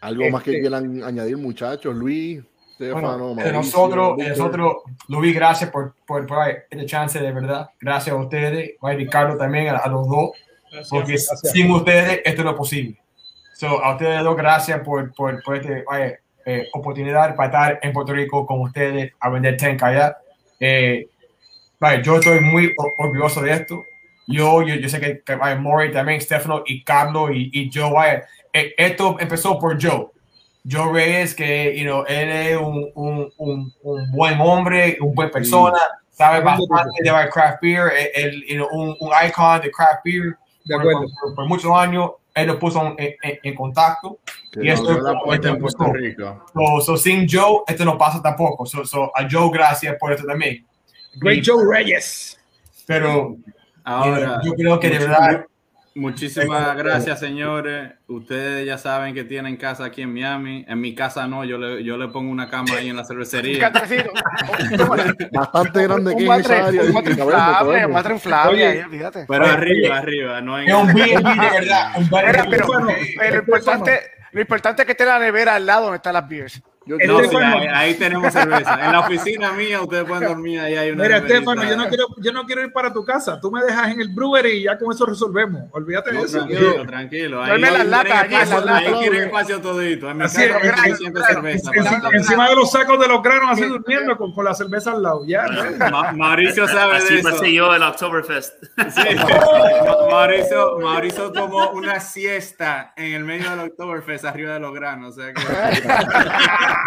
Algo 0.00 0.30
más 0.30 0.42
que 0.42 0.50
Este- 0.52 0.60
quieran 0.62 1.02
añadir, 1.02 1.36
muchachos. 1.36 1.94
Luis, 1.94 2.42
Stefano, 2.80 3.34
Bueno, 3.34 3.52
nosotros, 3.52 4.16
nosotros, 4.16 4.76
Luis, 5.08 5.34
gracias 5.34 5.70
por, 5.70 5.94
por, 6.06 6.26
por 6.26 6.48
este 6.48 6.86
chance 6.86 7.18
de 7.18 7.30
verdad. 7.30 7.70
Gracias 7.78 8.14
a 8.14 8.18
ustedes, 8.18 8.72
a 8.80 8.90
Ricardo 8.92 9.36
también, 9.36 9.68
a, 9.68 9.76
a 9.76 9.88
los 9.88 10.08
dos, 10.08 10.30
porque 10.88 11.12
Gracias. 11.12 11.52
sin 11.52 11.70
ustedes 11.70 12.22
esto 12.24 12.42
no 12.42 12.50
es 12.52 12.56
posible. 12.56 12.96
So, 13.54 13.84
a 13.84 13.92
ustedes 13.92 14.22
dos, 14.22 14.34
gracias 14.34 14.80
por, 14.80 15.12
por, 15.14 15.42
por 15.42 15.56
esta 15.56 15.84
oportunidad 16.72 17.36
para 17.36 17.46
estar 17.48 17.78
en 17.82 17.92
Puerto 17.92 18.14
Rico 18.14 18.46
con 18.46 18.62
ustedes 18.62 19.12
a 19.20 19.28
vender 19.28 19.58
tank 19.58 19.82
allá. 19.82 20.16
Eh, 20.58 21.06
vaya, 21.78 22.02
yo 22.02 22.16
estoy 22.16 22.40
muy 22.40 22.74
orgulloso 22.96 23.42
de 23.42 23.52
esto. 23.52 23.84
Yo, 24.26 24.62
yo, 24.62 24.76
yo 24.76 24.88
sé 24.88 25.00
que, 25.00 25.20
que 25.20 25.34
vaya, 25.34 25.56
Mori 25.56 25.92
también, 25.92 26.20
Stefano 26.20 26.62
y 26.64 26.82
Carlos 26.82 27.30
y, 27.34 27.50
y 27.52 27.70
Joe, 27.72 27.92
vaya, 27.92 28.24
eh, 28.52 28.74
esto 28.78 29.16
empezó 29.20 29.58
por 29.58 29.80
Joe. 29.80 30.08
Joe 30.68 30.92
Reyes, 30.92 31.34
que 31.34 31.74
you 31.76 31.84
know, 31.84 32.04
él 32.06 32.28
es 32.30 32.56
un, 32.58 32.90
un, 32.94 33.32
un, 33.38 33.72
un 33.82 34.10
buen 34.12 34.40
hombre, 34.40 34.98
un 35.00 35.14
buen 35.14 35.30
persona, 35.30 35.78
sabe 36.10 36.40
bastante 36.44 37.02
de 37.02 37.28
craft 37.30 37.62
beer, 37.62 37.90
él, 38.14 38.44
you 38.48 38.56
know, 38.56 38.68
un, 38.72 38.96
un 39.00 39.10
icon 39.26 39.60
de 39.60 39.70
craft 39.70 40.00
beer. 40.04 40.36
De 40.64 40.74
Por, 40.74 40.80
acuerdo. 40.82 41.06
por- 41.22 41.34
por 41.34 41.46
muchos 41.46 41.72
años, 41.74 42.10
él 42.34 42.46
lo 42.46 42.58
puso 42.58 42.94
en, 42.98 43.16
en- 43.22 43.38
en 43.42 43.54
contacto. 43.54 44.18
Que 44.52 44.60
y 44.64 44.68
no, 44.68 44.74
esto 44.74 45.18
puerta 45.24 45.48
en 45.48 45.58
Puerto 45.58 45.92
Rico. 45.92 46.44
So, 46.52 46.80
so, 46.82 46.96
sin 46.96 47.26
Joe, 47.28 47.62
esto 47.66 47.84
no 47.84 47.96
pasa 47.96 48.20
tampoco. 48.20 48.66
So, 48.66 48.84
so, 48.84 49.10
a 49.16 49.26
Joe, 49.28 49.50
gracias 49.52 49.96
por 49.98 50.12
esto 50.12 50.26
también. 50.26 50.66
Great 51.14 51.42
Joe 51.44 51.64
Reyes. 51.66 52.38
Pero 52.86 53.36
Ahora, 53.84 54.40
yo 54.44 54.52
creo 54.52 54.78
que 54.78 54.90
de 54.90 54.98
verdad, 54.98 55.46
Muchísimas 55.94 56.76
gracias, 56.76 57.18
señores. 57.18 57.92
Ustedes 58.06 58.64
ya 58.64 58.78
saben 58.78 59.12
que 59.12 59.24
tienen 59.24 59.56
casa 59.56 59.86
aquí 59.86 60.02
en 60.02 60.14
Miami. 60.14 60.64
En 60.68 60.80
mi 60.80 60.94
casa 60.94 61.26
no, 61.26 61.44
yo 61.44 61.58
le, 61.58 61.82
yo 61.82 61.96
le 61.96 62.06
pongo 62.08 62.30
una 62.30 62.48
cama 62.48 62.76
ahí 62.78 62.88
en 62.90 62.96
la 62.96 63.04
cervecería. 63.04 63.70
Bastante 65.32 65.82
grande 65.82 66.10
que 66.12 66.16
Un 66.16 66.22
es 66.22 66.28
matre, 66.28 66.54
esa 66.54 66.66
área. 66.68 66.82
un 66.82 66.92
matre 66.92 67.12
inflable, 67.12 67.86
un 67.86 67.92
matre 67.92 68.14
inflable, 68.14 68.52
Oye, 68.52 68.66
ahí, 68.66 68.78
olvídate. 68.80 69.24
Pero 69.26 69.44
Oye, 69.44 69.52
arriba, 69.52 69.98
arriba, 69.98 70.40
no 70.40 70.58
en 70.60 70.68
es 70.68 70.74
un 70.74 70.86
B&B 70.86 71.12
de 71.12 71.50
verdad. 71.60 71.92
Pero, 72.08 72.38
Estefano, 72.42 72.88
pero 73.18 73.34
lo, 73.34 73.38
importante, 73.40 74.00
lo 74.30 74.40
importante 74.40 74.82
es 74.82 74.86
que 74.86 74.92
esté 74.92 75.04
la 75.04 75.18
nevera 75.18 75.56
al 75.56 75.66
lado 75.66 75.82
donde 75.84 75.96
están 75.96 76.14
las 76.14 76.28
beers. 76.28 76.62
Yo- 76.98 77.06
No, 77.06 77.20
sí, 77.28 77.36
ahí, 77.36 77.66
ahí 77.72 77.94
tenemos 77.94 78.32
cerveza. 78.32 78.84
En 78.84 78.92
la 78.92 79.00
oficina 79.00 79.52
mía 79.52 79.80
ustedes 79.80 80.04
pueden 80.04 80.28
dormir 80.28 80.60
ahí 80.60 80.76
hay 80.76 80.90
una 80.90 81.02
Mira. 81.04 81.16
Estefano, 81.18 81.64
yo 81.64 81.76
no, 81.76 81.88
quiero, 81.88 82.06
yo 82.18 82.32
no 82.32 82.44
quiero 82.44 82.62
ir 82.62 82.72
para 82.72 82.92
tu 82.92 83.04
casa. 83.04 83.40
Tú 83.40 83.50
me 83.50 83.62
dejas 83.62 83.90
en 83.92 84.00
el 84.00 84.08
brewery 84.08 84.50
y 84.58 84.62
ya 84.64 84.78
con 84.78 84.92
eso 84.92 85.06
resolvemos. 85.06 85.62
Olvídate 85.72 86.10
de 86.10 86.16
No, 86.18 86.24
eso. 86.24 86.38
tranquilo, 86.38 86.86
tranquilo. 86.86 87.42
Ahí, 87.42 87.60
las 87.60 87.86
latas 87.86 88.22
allí, 88.24 88.34
espacio, 88.34 88.74
ahí 88.74 88.92
quieren 89.00 89.22
espacio 89.24 89.60
todito. 89.60 90.10
En 90.10 90.16
mi 90.18 90.24
Así 90.24 90.48
casa 90.48 90.76
suficiente 90.76 91.18
claro. 91.20 91.34
cerveza. 91.34 91.70
Encima 92.12 92.48
de 92.48 92.54
los 92.56 92.70
sacos 92.70 92.98
de 93.00 93.08
los 93.08 93.22
granos, 93.22 93.50
así 93.52 93.64
durmiendo 93.64 94.16
con, 94.16 94.32
con 94.34 94.44
la 94.44 94.54
cerveza 94.54 94.92
al 94.92 95.02
lado. 95.02 95.22
Ya. 95.26 95.44
Ma- 95.90 96.12
Mauricio 96.12 96.66
sabe 96.68 96.96
Así 96.96 97.14
de 97.14 97.20
eso. 97.20 97.30
pasé 97.30 97.52
yo 97.52 97.74
el 97.74 97.82
Oktoberfest. 97.82 98.54
Sí. 98.90 99.02
Mauricio, 100.10 100.78
Mauricio 100.80 101.32
tomó 101.32 101.70
una 101.70 102.00
siesta 102.00 102.92
en 102.96 103.12
el 103.14 103.24
medio 103.24 103.50
del 103.50 103.60
Oktoberfest 103.70 104.24
arriba 104.24 104.54
de 104.54 104.60
los 104.60 104.74
granos. 104.74 105.16
O 105.16 105.20
sea 105.20 105.32
que... 105.32 105.40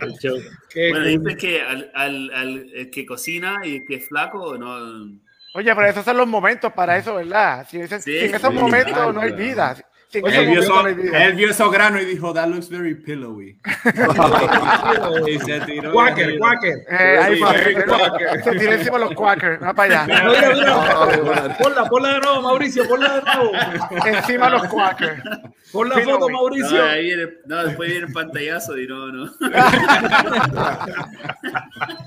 El 0.00 0.12
show. 0.18 0.38
Qué 0.72 0.90
Bueno, 0.90 1.06
dices 1.06 1.36
que 1.36 1.62
al, 1.62 1.90
al, 1.94 2.30
al 2.34 2.70
el 2.74 2.90
que 2.90 3.04
cocina 3.06 3.58
y 3.64 3.76
el 3.76 3.84
que 3.86 3.96
es 3.96 4.08
flaco, 4.08 4.56
no. 4.56 5.18
Oye, 5.54 5.74
pero 5.74 5.86
esos 5.88 6.04
son 6.04 6.16
los 6.16 6.28
momentos 6.28 6.72
para 6.72 6.96
eso, 6.96 7.14
¿verdad? 7.16 7.66
Si, 7.68 7.80
ese- 7.80 8.00
Sí, 8.00 8.12
si 8.18 8.26
en 8.26 8.34
esos 8.36 8.52
sí, 8.52 8.58
momentos 8.58 8.92
claro, 8.92 9.12
no 9.12 9.20
hay 9.20 9.30
claro. 9.30 9.44
vida. 9.44 9.76
Él 10.12 10.22
vio, 10.50 10.62
no 10.68 10.86
él 10.88 11.34
vio 11.36 11.50
eso 11.50 11.70
grano 11.70 12.00
y 12.00 12.04
dijo, 12.04 12.32
that 12.34 12.48
looks 12.48 12.68
very 12.68 12.96
pillowy. 12.96 13.56
y 15.28 15.38
se 15.38 15.60
tiró. 15.60 15.92
Quaker, 15.92 16.36
Quaker. 16.38 16.78
Eh, 16.90 17.18
ahí 17.22 17.38
va, 17.40 17.52
se- 17.52 17.74
Quaker. 17.84 18.58
tiró 18.58 18.72
encima 18.72 18.98
los 18.98 19.14
Quackers, 19.14 19.62
va 19.62 19.72
para 19.72 20.02
allá. 20.04 20.24
Mira, 20.28 20.52
mira. 20.54 21.02
Ave 21.02 21.22
María. 21.22 21.56
Ponla, 21.58 21.84
ponla 21.88 22.14
de 22.14 22.20
nuevo, 22.20 22.42
Mauricio, 22.42 22.88
ponla 22.88 23.14
de 23.16 23.22
nuevo. 23.22 23.52
Encima 24.06 24.50
los 24.50 24.64
Quackers. 24.66 25.22
Pon 25.70 25.88
la 25.88 25.94
Pillowy. 25.94 26.12
foto, 26.14 26.28
No, 26.28 26.36
Mauricio. 26.38 26.84
ahí 26.84 27.04
viene, 27.04 27.28
no, 27.46 27.64
después 27.66 27.88
viene 27.90 28.06
el 28.08 28.12
pantallazo 28.12 28.76
y 28.78 28.86
no, 28.88 29.12
no. 29.12 29.30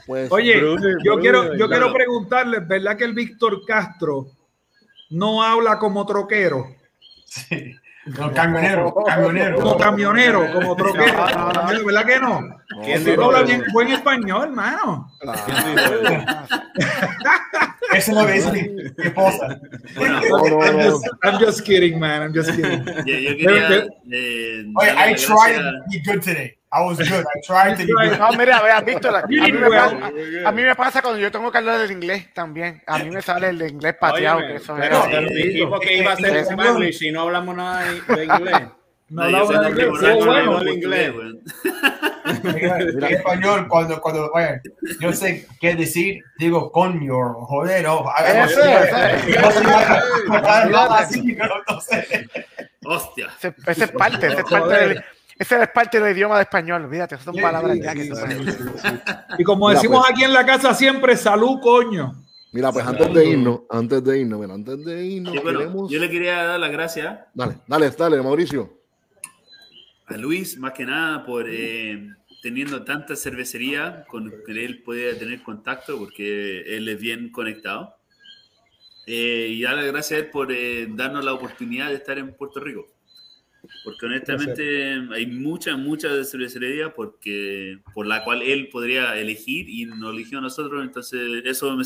Pues, 0.05 0.31
Oye, 0.31 0.59
yo 1.03 1.19
quiero, 1.19 1.55
yo 1.55 1.67
claro. 1.67 1.69
quiero 1.69 1.93
preguntarles, 1.93 2.67
¿verdad 2.67 2.97
que 2.97 3.05
el 3.05 3.13
Víctor 3.13 3.65
Castro 3.65 4.27
no 5.09 5.41
habla 5.41 5.79
como 5.79 6.05
troquero? 6.05 6.67
Sí. 7.25 7.73
No, 8.05 8.33
camionero, 8.33 8.93
camionero. 9.07 9.59
Como 9.59 9.77
camionero, 9.77 10.53
como 10.53 10.75
troquero. 10.75 11.05
No, 11.35 11.51
no, 11.53 11.71
no. 11.71 11.85
¿Verdad 11.85 12.05
que 12.05 12.19
no? 12.19 12.57
¿Quién 12.83 13.15
no, 13.15 13.25
hablas 13.25 13.41
no. 13.41 13.47
bien 13.47 13.63
buen 13.71 13.87
español, 13.89 14.43
hermano. 14.49 15.09
Eso 17.93 18.19
es 18.19 18.25
que 18.25 18.33
dice 18.33 18.51
mi, 18.51 19.05
esposa. 19.05 19.59
I'm 19.97 20.79
just, 20.81 21.07
I'm 21.23 21.39
just 21.39 21.63
kidding, 21.63 21.99
man. 21.99 22.23
I'm 22.23 22.33
just 22.33 22.51
kidding. 22.51 22.83
yo, 23.05 23.17
yo 23.17 23.37
quería. 23.37 23.87
Eh, 24.11 24.65
Oye, 24.75 24.91
I 24.97 25.13
tried 25.13 25.57
to 25.59 25.71
be 25.89 25.99
good 25.99 26.21
today. 26.21 26.57
I 26.75 26.81
was 26.81 26.97
good. 26.97 27.23
I 27.23 27.39
tried 27.45 27.75
to 27.77 27.85
be 27.85 27.93
good. 27.93 28.17
No, 28.17 28.31
mira, 28.33 28.61
vea, 28.61 28.81
Víctor, 28.81 29.15
a 29.23 29.27
mí, 29.27 29.37
me 29.51 29.67
well. 29.69 29.71
pasa, 29.99 30.07
a 30.47 30.51
mí 30.51 30.61
me 30.63 30.75
pasa 30.75 31.01
cuando 31.03 31.19
yo 31.19 31.31
tengo 31.31 31.51
que 31.51 31.57
hablar 31.59 31.77
del 31.79 31.91
inglés 31.91 32.33
también. 32.33 32.81
A 32.87 32.97
mí 32.99 33.09
me 33.11 33.21
sale 33.21 33.49
el 33.49 33.61
inglés 33.61 33.95
pateado. 33.99 34.37
Óyeme, 34.39 34.53
que 34.53 34.57
eso 34.57 34.75
pero, 34.79 34.97
es- 34.97 35.05
pero 35.11 35.27
dijimos 35.29 35.79
que 35.79 35.97
iba 35.97 36.11
a 36.13 36.15
ser 36.15 36.35
Spanglish 36.37 37.03
y 37.03 37.11
no 37.11 37.21
hablamos 37.21 37.55
nada 37.55 37.83
de 37.83 38.01
de 38.15 38.25
inglés. 38.25 38.61
No 39.09 39.29
yo 39.29 39.37
hablamos 39.37 40.63
de 40.65 40.73
inglés. 40.73 41.13
no 41.13 41.15
bueno. 41.15 41.33
inglés. 41.43 42.95
En 42.95 43.03
español, 43.03 43.67
cuando, 43.67 44.01
cuando, 44.01 44.31
oye, 44.33 44.61
yo 44.99 45.13
sé 45.13 45.45
qué 45.59 45.75
decir, 45.75 46.23
digo 46.39 46.71
coño, 46.71 47.33
joder, 47.45 47.85
o 47.87 48.05
Eso, 48.25 48.61
eso. 48.63 49.41
No 49.41 49.51
sé 49.51 49.63
nada, 49.63 50.65
nada 50.65 50.97
así, 50.99 51.21
no, 51.35 51.45
no 51.69 51.81
sé. 51.81 52.27
Hostia. 52.85 53.27
Ese 53.67 53.83
es 53.85 53.91
parte, 53.91 54.27
ese 54.27 54.37
es 54.39 54.43
parte 54.45 54.73
del, 54.75 55.03
ese 55.43 55.61
es 55.63 55.69
parte 55.69 55.99
del 55.99 56.15
idioma 56.15 56.35
de 56.37 56.41
español. 56.43 56.85
Olvídate, 56.85 57.15
esas 57.15 57.25
son 57.25 57.35
Sí, 57.35 57.41
palabras 57.41 57.77
sí, 57.77 57.81
ya 57.83 57.93
que 57.93 58.09
Y 59.37 59.43
como 59.43 59.67
Mira, 59.67 59.79
decimos 59.79 60.01
pues. 60.01 60.11
aquí 60.11 60.23
en 60.23 60.33
la 60.33 60.45
casa 60.45 60.73
siempre, 60.73 61.15
salud, 61.15 61.59
coño. 61.61 62.13
Mira, 62.51 62.71
pues 62.71 62.85
antes 62.85 63.13
de 63.13 63.25
irnos, 63.29 63.61
antes 63.69 64.03
de 64.03 64.19
irnos, 64.19 64.39
mira, 64.39 64.53
antes 64.53 64.85
de 64.85 65.05
irnos, 65.05 65.33
Sí, 65.33 65.39
bueno, 65.41 65.59
queremos. 65.59 65.91
yo 65.91 65.99
le 65.99 66.09
quería 66.09 66.43
dar 66.43 66.59
las 66.59 66.71
gracias 66.71 67.19
Dale, 67.33 67.57
dale, 67.67 67.89
dale, 67.89 68.21
Mauricio. 68.21 68.71
a 70.07 70.17
Luis, 70.17 70.57
más 70.59 70.73
que 70.73 70.85
nada, 70.85 71.25
por 71.25 71.45
eh, 71.49 72.09
teniendo 72.43 72.83
tanta 72.83 73.15
cervecería 73.15 74.03
con 74.07 74.31
que 74.45 74.65
él 74.65 74.83
podía 74.83 75.17
tener 75.17 75.41
contacto, 75.41 75.97
porque 75.97 76.61
él 76.77 76.87
es 76.89 76.99
bien 76.99 77.31
conectado. 77.31 77.95
Eh, 79.07 79.47
y 79.49 79.61
dar 79.63 79.75
las 79.75 79.85
gracias 79.85 80.19
a 80.19 80.23
él 80.23 80.29
por 80.29 80.51
eh, 80.51 80.87
darnos 80.89 81.25
la 81.25 81.33
oportunidad 81.33 81.89
de 81.89 81.95
estar 81.95 82.17
en 82.19 82.35
Puerto 82.35 82.59
Rico. 82.59 82.85
Porque 83.83 84.05
honestamente 84.05 84.93
hay 85.13 85.25
muchas, 85.25 85.77
muchas 85.77 86.29
cervecerías 86.31 86.91
porque, 86.95 87.79
por 87.93 88.05
la 88.05 88.23
cual 88.23 88.41
él 88.41 88.67
podría 88.69 89.17
elegir 89.17 89.69
y 89.69 89.85
nos 89.85 90.13
eligió 90.13 90.39
a 90.39 90.41
nosotros. 90.41 90.83
Entonces 90.83 91.19
eso 91.45 91.75
me, 91.75 91.83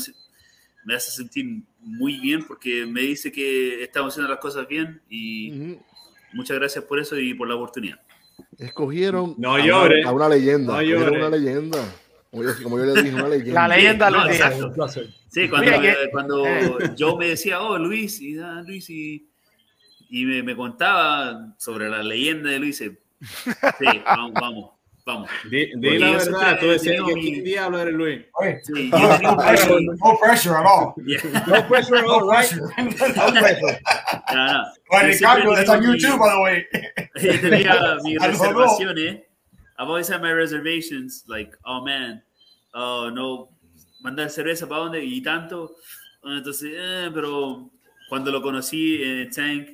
me 0.84 0.94
hace 0.94 1.10
sentir 1.12 1.62
muy 1.80 2.18
bien 2.18 2.44
porque 2.46 2.84
me 2.86 3.02
dice 3.02 3.30
que 3.32 3.82
estamos 3.82 4.12
haciendo 4.12 4.28
las 4.30 4.40
cosas 4.40 4.66
bien 4.68 5.00
y 5.08 5.52
Ujú. 5.52 5.82
muchas 6.34 6.58
gracias 6.58 6.84
por 6.84 6.98
eso 6.98 7.18
y 7.18 7.34
por 7.34 7.48
la 7.48 7.54
oportunidad. 7.54 8.00
Escogieron 8.58 9.34
No 9.38 9.56
a, 9.56 9.62
una, 9.62 10.08
a 10.08 10.12
una 10.12 10.28
leyenda. 10.28 10.72
No 10.74 10.80
Escogieron 10.80 11.16
una 11.16 11.30
leyenda. 11.30 11.94
Como 12.30 12.42
yo, 12.44 12.50
como 12.62 12.78
yo 12.78 12.84
le 12.84 13.02
dije, 13.02 13.14
una 13.14 13.28
leyenda. 13.28 13.66
La 13.68 13.76
leyenda 13.76 14.10
no, 14.10 14.24
Luis. 14.26 14.40
Sí, 15.30 15.48
cuando, 15.48 15.70
Mira 15.70 15.80
que- 15.80 16.10
cuando 16.10 16.46
eh. 16.46 16.92
yo 16.96 17.16
me 17.16 17.28
decía, 17.28 17.60
oh, 17.60 17.78
Luis, 17.78 18.20
y 18.20 18.38
ah, 18.38 18.62
Luis, 18.66 18.88
y, 18.90 19.26
y 20.08 20.24
me, 20.24 20.42
me 20.42 20.56
contaba 20.56 21.54
sobre 21.58 21.88
la 21.88 22.02
leyenda 22.02 22.50
de 22.50 22.58
Luis, 22.58 22.76
sí, 22.78 22.90
vamos, 24.04 24.32
vamos, 24.34 24.70
vamos. 25.04 25.30
Di, 25.50 25.66
di 25.66 25.72
Porque 25.74 25.98
la 25.98 26.10
verdad, 26.12 26.58
tú 26.60 26.66
decías 26.68 27.04
que 27.06 27.14
mi- 27.14 27.20
quién 27.32 27.44
diablo 27.44 27.80
eres 27.80 27.94
Luis. 27.94 28.20
Sí, 28.64 28.88
no, 28.90 28.98
yo 29.00 29.08
tenía 29.16 29.30
no 29.30 29.36
pressure, 29.36 29.80
no 29.80 30.18
pressure 30.20 30.54
at 30.56 30.66
all. 30.66 30.94
Yeah, 31.06 31.44
No 31.46 31.68
pressure, 31.68 32.02
No 32.02 32.12
all 32.12 32.20
right. 32.30 32.48
pressure. 32.48 32.60
No 32.82 33.40
pressure. 33.40 33.80
Bueno, 34.90 35.08
Ricardo, 35.08 35.54
tengo 35.54 35.80
mi- 35.80 35.86
YouTube, 35.98 36.18
by 36.18 36.30
the 36.30 36.40
way. 36.42 36.66
yo 37.22 37.40
tenía 37.40 37.96
mis 38.04 38.18
reservaciones. 38.20 39.22
I've 39.80 39.88
always 39.88 40.08
had 40.08 40.20
my 40.22 40.32
reservations, 40.32 41.24
like, 41.28 41.52
oh 41.64 41.84
man, 41.84 42.22
oh 42.74 43.10
no, 43.10 43.48
mandar 44.02 44.28
cerveza 44.30 44.66
para 44.68 44.80
dónde 44.82 45.04
y 45.04 45.20
tanto. 45.22 45.76
Entonces, 46.24 46.72
eh, 46.74 47.10
pero 47.14 47.70
cuando 48.08 48.32
lo 48.32 48.42
conocí 48.42 49.00
en 49.02 49.30
Tank 49.30 49.68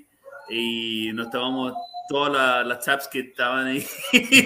y 0.51 1.11
nos 1.15 1.27
estábamos 1.27 1.73
todas 2.09 2.33
la- 2.33 2.62
las 2.65 2.85
taps 2.85 3.09
que 3.09 3.21
estaban 3.21 3.66
ahí. 3.66 3.87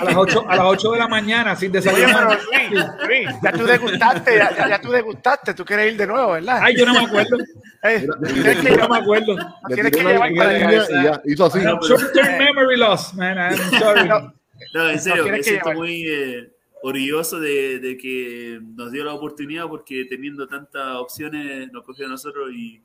A 0.01 0.05
las 0.05 0.16
8, 0.16 0.45
a 0.49 0.57
las 0.57 0.66
8 0.66 0.93
de 0.93 0.99
la 0.99 1.09
mañana, 1.09 1.57
sin 1.57 1.70
Oye, 1.77 1.81
pero 1.83 2.01
desayunar. 2.01 2.39
Luis, 2.70 2.85
Luis, 3.07 3.29
ya 3.43 3.53
tú 3.53 3.65
degustaste, 3.65 4.37
ya, 4.39 4.57
ya- 4.57 4.69
ya 4.69 4.81
tú 4.81 4.91
degustaste, 4.91 5.55
tú 5.55 5.65
quieres 5.65 5.93
ir 5.93 5.99
de 5.99 6.07
nuevo, 6.07 6.33
¿verdad? 6.33 6.61
Ay, 6.62 6.77
yo 6.79 6.87
no 6.87 6.93
me 6.95 7.05
acuerdo. 7.07 7.37
Eh, 7.83 8.07
tienes 8.33 8.57
que 8.59 8.70
Yo 8.70 8.77
no 8.77 8.89
me 8.89 8.99
acuerdo. 8.99 9.37
Tienes 9.75 9.93
que 9.93 10.03
llevar 10.05 10.31
para 10.37 10.51
allá. 10.51 11.23
hizo 11.25 11.45
así. 11.47 11.59
No, 11.61 11.81
Short 11.83 12.12
term 12.12 12.39
memory 12.39 12.77
loss, 12.77 13.15
man. 13.15 13.39
I'm 13.39 13.57
sorry. 13.79 14.09
No, 14.09 14.33
No, 14.75 14.91
en 14.91 14.99
serio, 15.01 15.27
me 15.29 15.43
siento 15.43 15.73
muy 15.73 16.03
eh, 16.09 16.51
orgulloso 16.83 17.39
de, 17.41 17.79
de 17.81 17.97
que 17.97 18.61
nos 18.77 18.91
dio 18.93 19.05
la 19.05 19.15
oportunidad 19.15 19.66
porque 19.66 20.05
teniendo 20.07 20.47
tantas 20.49 20.97
opciones 20.97 21.70
nos 21.73 21.85
cogió 21.85 22.07
a 22.07 22.09
nosotros 22.09 22.51
y 22.53 22.81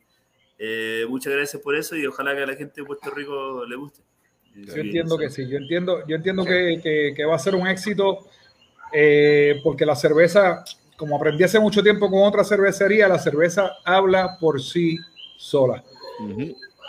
eh, 0.59 1.05
muchas 1.09 1.33
gracias 1.33 1.61
por 1.61 1.75
eso 1.75 1.95
y 1.95 2.05
ojalá 2.05 2.35
que 2.35 2.43
a 2.43 2.47
la 2.47 2.55
gente 2.55 2.81
de 2.81 2.85
Puerto 2.87 3.09
Rico 3.11 3.65
le 3.65 3.75
guste. 3.75 4.01
Yo 4.55 4.73
entiendo 4.81 5.17
que 5.17 5.29
sí, 5.29 5.47
yo 5.49 5.57
entiendo, 5.57 6.05
yo 6.07 6.15
entiendo 6.15 6.45
que, 6.45 6.79
que- 6.83 7.13
que 7.15 7.25
va 7.25 7.35
a 7.35 7.39
ser 7.39 7.55
un 7.55 7.67
éxito 7.67 8.27
eh, 8.93 9.59
porque 9.63 9.85
la 9.85 9.95
cerveza, 9.95 10.63
como 10.95 11.15
aprendí 11.17 11.43
hace 11.43 11.59
mucho 11.59 11.81
tiempo 11.81 12.09
con 12.09 12.21
otra 12.21 12.43
cervecería, 12.43 13.07
la 13.07 13.17
cerveza 13.17 13.71
habla 13.83 14.37
por 14.39 14.61
sí 14.61 14.97
sola. 15.37 15.83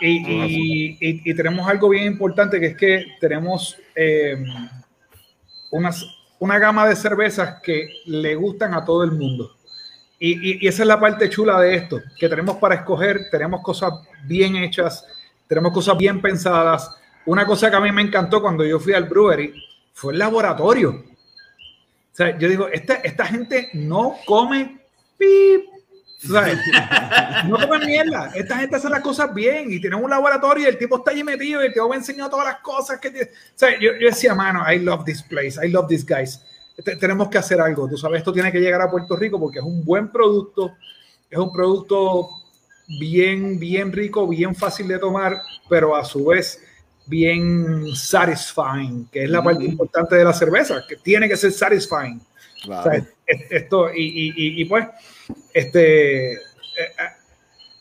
Y, 0.01 0.17
y- 0.29 0.97
y- 0.99 1.21
y 1.31 1.33
tenemos 1.33 1.67
algo 1.67 1.89
bien 1.89 2.03
importante 2.05 2.59
que 2.59 2.67
es 2.67 2.77
que 2.77 3.05
tenemos 3.19 3.77
eh, 3.95 4.37
unas, 5.71 6.05
una 6.39 6.59
gama 6.59 6.87
de 6.87 6.95
cervezas 6.95 7.61
que 7.61 7.89
le 8.05 8.35
gustan 8.35 8.73
a 8.73 8.85
todo 8.85 9.03
el 9.03 9.11
mundo. 9.11 9.55
Y, 10.19 10.65
y- 10.65 10.67
esa 10.67 10.83
es 10.83 10.87
la 10.87 10.99
parte 10.99 11.29
chula 11.29 11.59
de 11.59 11.75
esto, 11.75 12.01
que 12.17 12.29
tenemos 12.29 12.57
para 12.57 12.75
escoger, 12.75 13.29
tenemos 13.29 13.61
cosas 13.61 13.93
bien 14.23 14.55
hechas, 14.55 15.05
tenemos 15.47 15.71
cosas 15.73 15.97
bien 15.97 16.21
pensadas. 16.21 16.91
Una 17.25 17.45
cosa 17.45 17.69
que 17.69 17.75
a 17.75 17.79
mí 17.81 17.91
me 17.91 18.01
encantó 18.01 18.41
cuando 18.41 18.65
yo 18.65 18.79
fui 18.79 18.93
al 18.93 19.05
brewery 19.05 19.53
fue 19.93 20.13
el 20.13 20.19
laboratorio. 20.19 20.91
O 20.91 22.15
sea, 22.15 22.37
yo 22.37 22.47
digo, 22.47 22.67
esta, 22.69 22.95
esta 22.95 23.25
gente 23.25 23.69
no 23.73 24.15
come 24.25 24.79
pip. 25.17 25.65
¿sabes? 26.17 26.57
No 27.47 27.57
comen 27.59 27.85
mierda. 27.85 28.31
Esta 28.33 28.57
gente 28.57 28.77
hace 28.77 28.89
las 28.89 29.01
cosas 29.01 29.33
bien 29.33 29.71
y 29.71 29.79
tienen 29.81 30.01
un 30.01 30.09
laboratorio 30.09 30.63
y 30.63 30.67
el 30.67 30.77
tipo 30.77 30.97
está 30.97 31.11
allí 31.11 31.23
metido 31.23 31.61
y 31.61 31.67
el 31.67 31.73
tipo 31.73 31.87
me 31.89 31.97
enseñó 31.97 32.29
todas 32.29 32.45
las 32.47 32.59
cosas 32.61 32.99
que. 32.99 33.09
O 33.09 33.27
sea, 33.53 33.71
yo, 33.79 33.91
yo 33.99 34.07
decía, 34.07 34.33
mano, 34.33 34.63
I 34.71 34.79
love 34.79 35.03
this 35.03 35.21
place, 35.21 35.59
I 35.63 35.69
love 35.69 35.87
these 35.87 36.05
guys. 36.07 36.41
Te- 36.83 36.95
tenemos 36.97 37.29
que 37.29 37.37
hacer 37.37 37.59
algo. 37.61 37.87
Tú 37.87 37.97
sabes, 37.97 38.19
esto 38.19 38.33
tiene 38.33 38.51
que 38.51 38.59
llegar 38.59 38.81
a 38.81 38.91
Puerto 38.91 39.15
Rico 39.15 39.39
porque 39.39 39.59
es 39.59 39.65
un 39.65 39.83
buen 39.85 40.11
producto, 40.11 40.73
es 41.29 41.37
un 41.39 41.51
producto 41.51 42.29
bien, 42.99 43.57
bien 43.59 43.91
rico, 43.91 44.27
bien 44.27 44.53
fácil 44.55 44.87
de 44.87 44.99
tomar, 44.99 45.41
pero 45.69 45.95
a 45.95 46.03
su 46.05 46.25
vez 46.25 46.61
bien 47.07 47.85
satisfying, 47.95 49.07
que 49.11 49.23
es 49.23 49.29
la 49.29 49.43
parte 49.43 49.63
importante 49.63 50.15
de 50.15 50.23
la 50.23 50.33
cerveza, 50.33 50.83
que 50.87 50.95
tiene 50.97 51.27
que 51.29 51.37
ser 51.37 51.51
satisfying. 51.51 52.19
O 52.67 52.83
sea, 52.83 53.05
esto, 53.49 53.93
y, 53.93 54.03
y- 54.03 54.33
y- 54.35 54.61
y 54.61 54.65
pues, 54.65 54.87
este, 55.53 56.33
eh, 56.33 56.37
eh, 56.77 56.87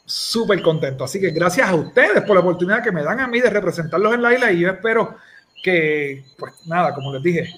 súper 0.05 0.61
contento. 0.63 1.05
Así 1.05 1.19
que 1.21 1.31
gracias 1.31 1.69
a 1.69 1.75
ustedes 1.75 2.23
por 2.23 2.35
la 2.35 2.41
oportunidad 2.41 2.83
que 2.83 2.93
me 2.93 3.03
dan 3.03 3.21
a 3.21 3.27
mí 3.27 3.41
de 3.41 3.51
representarlos 3.51 4.15
en 4.15 4.23
la 4.23 4.35
isla 4.35 4.53
y 4.53 4.61
yo 4.61 4.71
espero 4.71 5.17
que, 5.63 6.25
pues 6.39 6.53
nada, 6.67 6.95
como 6.95 7.13
les 7.15 7.23
dije, 7.23 7.49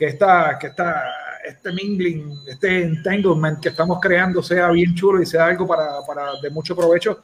que 0.00 0.06
esta, 0.06 0.56
que 0.58 0.68
esta, 0.68 1.04
este 1.44 1.70
mingling, 1.74 2.38
este 2.48 2.80
entanglement 2.84 3.60
que 3.60 3.68
estamos 3.68 3.98
creando 4.00 4.42
sea 4.42 4.70
bien 4.70 4.94
chulo 4.94 5.20
y 5.20 5.26
sea 5.26 5.44
algo 5.44 5.66
para, 5.66 6.00
para 6.06 6.40
de 6.40 6.48
mucho 6.48 6.74
provecho 6.74 7.22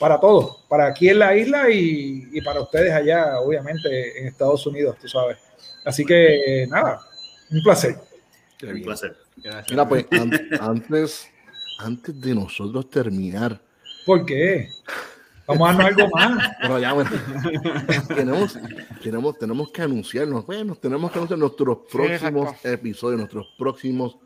para 0.00 0.18
todos, 0.18 0.64
para 0.66 0.86
aquí 0.86 1.10
en 1.10 1.18
la 1.18 1.36
isla 1.36 1.68
y, 1.68 2.30
y 2.32 2.40
para 2.40 2.62
ustedes 2.62 2.92
allá, 2.92 3.38
obviamente, 3.40 4.18
en 4.18 4.26
Estados 4.26 4.66
Unidos, 4.66 4.96
tú 4.98 5.06
sabes. 5.06 5.36
Así 5.84 6.02
que, 6.06 6.62
eh, 6.62 6.66
nada, 6.66 6.98
un 7.50 7.62
placer. 7.62 7.94
Un 8.62 8.82
placer. 8.82 9.14
Gracias. 9.36 9.70
Mira, 9.70 9.86
pues 9.86 10.06
an- 10.12 10.48
antes, 10.60 11.28
antes 11.78 12.18
de 12.18 12.34
nosotros 12.34 12.88
terminar, 12.88 13.60
¿Por 14.06 14.24
qué? 14.24 14.68
Vamos 15.46 15.68
a 15.68 15.72
darnos 15.72 15.86
algo 15.86 16.08
más. 16.16 16.50
Pero 16.60 16.78
ya, 16.78 16.92
bueno, 16.92 17.10
tenemos, 18.08 18.58
tenemos, 19.02 19.38
tenemos 19.38 19.70
que 19.70 19.82
anunciarnos, 19.82 20.46
bueno, 20.46 20.74
tenemos 20.74 21.10
que 21.10 21.18
anunciar 21.18 21.38
nuestros 21.38 21.78
próximos 21.90 22.48
exacto. 22.48 22.68
episodios, 22.68 23.18
nuestros 23.18 23.46
próximos 23.58 24.16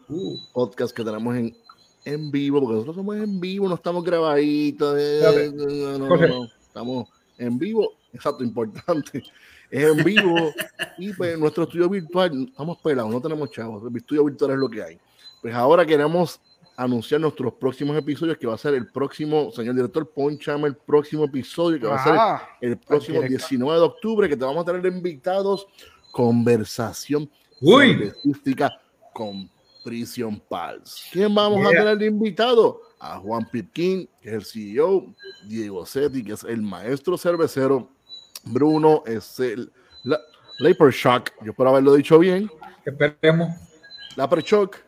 podcasts 0.53 0.93
que 0.93 1.05
tenemos 1.05 1.37
en, 1.37 1.57
en 2.05 2.31
vivo, 2.31 2.61
porque 2.61 2.75
nosotros 2.75 2.97
somos 2.97 3.17
en 3.17 3.41
vivo, 3.41 3.69
no 3.69 3.75
estamos 3.75 4.05
grabaditos, 4.05 4.97
eh, 4.99 5.19
Espérate. 5.19 5.53
no, 5.53 5.99
no, 5.99 6.17
no, 6.17 6.45
estamos 6.45 7.09
en 7.37 7.59
vivo, 7.59 7.95
exacto, 8.13 8.45
importante, 8.45 9.23
es 9.71 9.85
en 9.85 10.05
vivo, 10.05 10.53
y 10.99 11.13
pues 11.15 11.37
nuestro 11.37 11.65
estudio 11.65 11.89
virtual, 11.89 12.47
estamos 12.49 12.79
pelados, 12.79 13.11
no 13.11 13.21
tenemos 13.21 13.51
chavos, 13.51 13.83
el 13.91 13.97
estudio 13.97 14.25
virtual 14.25 14.53
es 14.53 14.59
lo 14.59 14.69
que 14.69 14.83
hay. 14.83 14.99
Pues 15.43 15.55
ahora 15.55 15.87
queremos 15.87 16.41
anunciar 16.79 17.21
nuestros 17.21 17.53
próximos 17.55 17.97
episodios, 17.97 18.39
que 18.39 18.47
va 18.47 18.55
a 18.55 18.59
ser 18.59 18.73
el 18.75 18.87
próximo, 18.87 19.51
señor 19.51 19.75
director, 19.75 20.09
ponchame 20.09 20.69
el 20.69 20.77
próximo 20.77 21.25
episodio, 21.25 21.81
que 21.81 21.87
va 21.89 21.97
a 21.97 22.05
ser 22.05 22.13
Ah, 22.17 22.49
el 22.61 22.79
próximo 22.79 23.17
directo. 23.21 23.37
19 23.49 23.79
de 23.81 23.85
octubre, 23.85 24.29
que 24.29 24.37
te 24.37 24.45
vamos 24.45 24.63
a 24.63 24.73
tener 24.73 24.87
invitados, 24.87 25.67
conversación 26.13 27.29
Uy. 27.61 28.13
con 29.13 29.51
Prison 29.85 30.41
Pals. 30.49 31.07
¿Quién 31.13 31.35
vamos 31.35 31.67
a 31.67 31.71
Yeah. 31.71 31.81
tener 31.81 31.99
de 31.99 32.07
invitado? 32.07 32.81
A 33.01 33.19
Juan 33.19 33.45
Pipkin, 33.51 34.09
que 34.21 34.29
es 34.29 34.35
el 34.35 34.45
CEO, 34.45 35.15
Diego 35.49 35.85
Setti, 35.85 36.23
que 36.23 36.33
es 36.35 36.45
el 36.45 36.63
maestro 36.63 37.19
cervecero, 37.19 37.89
Bruno 38.45 39.03
es 39.05 39.41
el 39.41 39.73
la, 40.05 40.21
Shock, 40.61 41.31
yo 41.45 41.51
espero 41.51 41.71
haberlo 41.71 41.95
dicho 41.95 42.19
bien, 42.21 42.49
Esperemos. 42.85 43.51
Shock 44.45 44.88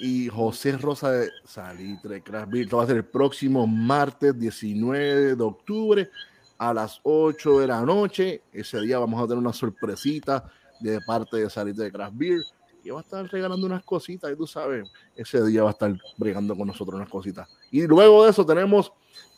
y 0.00 0.28
José 0.28 0.72
Rosa 0.78 1.12
de 1.12 1.30
Salitre 1.44 2.22
Beer. 2.48 2.64
Esto 2.64 2.78
va 2.78 2.84
a 2.84 2.86
ser 2.86 2.96
el 2.96 3.04
próximo 3.04 3.66
martes 3.66 4.38
19 4.38 5.36
de 5.36 5.42
octubre 5.42 6.10
a 6.58 6.72
las 6.72 7.00
8 7.02 7.60
de 7.60 7.66
la 7.66 7.82
noche. 7.82 8.42
Ese 8.52 8.80
día 8.80 8.98
vamos 8.98 9.22
a 9.22 9.24
tener 9.24 9.38
una 9.38 9.52
sorpresita 9.52 10.50
de 10.80 11.00
parte 11.06 11.36
de 11.36 11.50
Salitre 11.50 11.84
de 11.84 11.92
Craft 11.92 12.16
Beer. 12.16 12.40
Y 12.82 12.88
va 12.88 13.00
a 13.00 13.02
estar 13.02 13.26
regalando 13.26 13.66
unas 13.66 13.84
cositas, 13.84 14.32
y 14.32 14.36
tú 14.36 14.46
sabes, 14.46 14.90
ese 15.14 15.44
día 15.44 15.62
va 15.62 15.68
a 15.68 15.72
estar 15.72 15.94
bregando 16.16 16.56
con 16.56 16.66
nosotros 16.66 16.96
unas 16.96 17.10
cositas. 17.10 17.46
Y 17.70 17.86
luego 17.86 18.24
de 18.24 18.30
eso 18.30 18.46
tenemos 18.46 18.90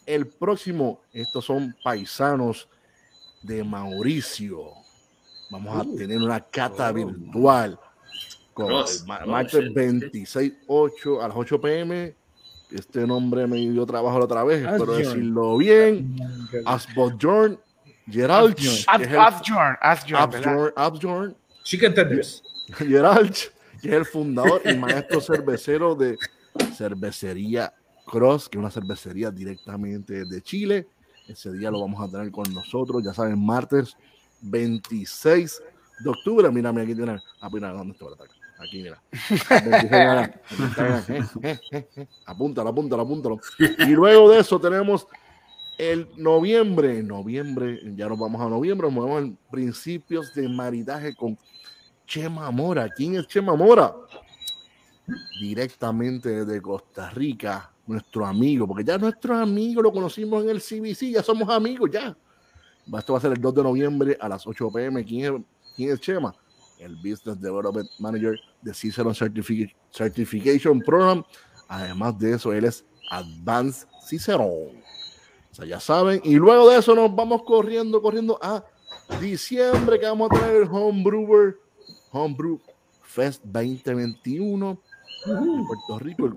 el 0.06 0.28
próximo, 0.28 1.00
estos 1.12 1.44
son 1.44 1.74
paisanos 1.82 2.68
de 3.42 3.64
Mauricio. 3.64 4.70
Vamos 5.50 5.76
a 5.76 5.96
tener 5.96 6.18
una 6.18 6.40
cata 6.40 6.92
virtual 6.92 7.78
con 8.54 8.68
Ross, 8.68 9.00
el 9.02 9.06
ma- 9.06 9.18
Ross, 9.20 9.28
martes 9.28 9.54
el- 9.54 9.70
26 9.72 10.52
8 10.66 11.22
a 11.22 11.28
las 11.28 11.36
8 11.36 11.60
pm. 11.60 12.14
Este 12.70 13.06
nombre 13.06 13.46
me 13.46 13.56
dio 13.58 13.84
trabajo 13.84 14.18
la 14.18 14.24
otra 14.24 14.44
vez, 14.44 14.58
espero 14.60 14.92
Asbjorn. 14.94 14.98
decirlo 14.98 15.56
bien. 15.58 16.16
Asbjorn 16.64 17.58
Gerald, 18.10 18.56
el- 18.58 19.18
Asbjorn, 19.18 19.76
Asbjorn. 19.80 20.72
Asbjorn, 20.76 21.36
Chicken 21.64 21.94
tenders. 21.94 22.42
Gerald, 22.78 23.34
que 23.80 23.88
es 23.88 23.94
el 23.94 24.04
fundador 24.06 24.62
y 24.64 24.74
maestro 24.76 25.20
cervecero 25.20 25.94
de 25.94 26.16
Cervecería 26.74 27.72
Cross, 28.06 28.48
que 28.48 28.58
es 28.58 28.60
una 28.60 28.70
cervecería 28.70 29.30
directamente 29.30 30.24
de 30.24 30.42
Chile. 30.42 30.86
Ese 31.28 31.52
día 31.52 31.70
lo 31.70 31.80
vamos 31.80 32.02
a 32.02 32.10
tener 32.10 32.30
con 32.32 32.52
nosotros, 32.52 33.02
ya 33.04 33.14
saben, 33.14 33.38
martes 33.44 33.96
26 34.40 35.62
de 36.00 36.10
octubre. 36.10 36.50
Mira, 36.50 36.72
mira, 36.72 36.84
aquí 36.84 36.94
tiene. 36.94 37.18
Ah, 37.40 37.48
mira, 37.52 37.70
¿dónde 37.72 37.92
está? 37.92 38.06
Acá. 38.06 38.24
Aquí, 38.62 38.82
mira. 38.82 39.02
26, 39.48 39.90
mira, 39.90 40.22
aquí 40.22 41.14
está. 41.16 42.06
Apúntalo, 42.26 42.68
apúntalo, 42.68 43.02
apúntalo. 43.02 43.40
Y 43.58 43.90
luego 43.90 44.30
de 44.30 44.40
eso 44.40 44.60
tenemos 44.60 45.06
el 45.78 46.08
noviembre. 46.16 47.02
Noviembre, 47.02 47.80
ya 47.96 48.08
nos 48.08 48.18
vamos 48.18 48.40
a 48.40 48.48
noviembre, 48.48 48.86
nos 48.86 48.94
movemos 48.94 49.22
en 49.22 49.38
principios 49.50 50.32
de 50.34 50.48
maridaje 50.48 51.14
con 51.14 51.36
Chema 52.06 52.50
Mora. 52.50 52.88
¿Quién 52.88 53.16
es 53.16 53.26
Chema 53.26 53.56
Mora? 53.56 53.92
Directamente 55.40 56.44
desde 56.44 56.62
Costa 56.62 57.10
Rica, 57.10 57.70
nuestro 57.86 58.24
amigo, 58.24 58.66
porque 58.68 58.84
ya 58.84 58.96
nuestro 58.96 59.36
amigo 59.36 59.82
lo 59.82 59.92
conocimos 59.92 60.44
en 60.44 60.50
el 60.50 60.60
CBC, 60.60 61.10
ya 61.10 61.22
somos 61.22 61.48
amigos, 61.48 61.90
ya. 61.90 62.16
Esto 62.98 63.12
va 63.12 63.18
a 63.18 63.22
ser 63.22 63.32
el 63.32 63.40
2 63.40 63.54
de 63.54 63.62
noviembre 63.62 64.16
a 64.20 64.28
las 64.28 64.46
8 64.46 64.70
pm. 64.72 65.04
¿Quién 65.04 65.34
es, 65.34 65.42
quién 65.76 65.90
es 65.90 66.00
Chema? 66.00 66.34
El 66.82 66.96
Business 66.96 67.40
Development 67.40 67.88
Manager 67.98 68.38
de 68.60 68.74
Cicerone 68.74 69.14
Certific- 69.14 69.74
Certification 69.90 70.80
Program. 70.80 71.24
Además 71.68 72.18
de 72.18 72.34
eso, 72.34 72.52
él 72.52 72.64
es 72.64 72.84
Advanced 73.10 73.88
Cicerone. 74.06 74.82
O 75.50 75.54
sea, 75.54 75.66
ya 75.66 75.80
saben. 75.80 76.20
Y 76.24 76.34
luego 76.36 76.70
de 76.70 76.78
eso 76.78 76.94
nos 76.94 77.14
vamos 77.14 77.42
corriendo, 77.42 78.00
corriendo 78.00 78.38
a 78.42 78.64
diciembre, 79.20 79.98
que 80.00 80.06
vamos 80.06 80.30
a 80.30 80.34
tener 80.34 80.62
el 80.62 80.68
Homebrewer, 80.70 81.56
Homebrew 82.10 82.60
Fest 83.02 83.42
2021 83.44 84.80
en 85.26 85.66
Puerto 85.66 85.98
Rico, 85.98 86.26
el 86.26 86.34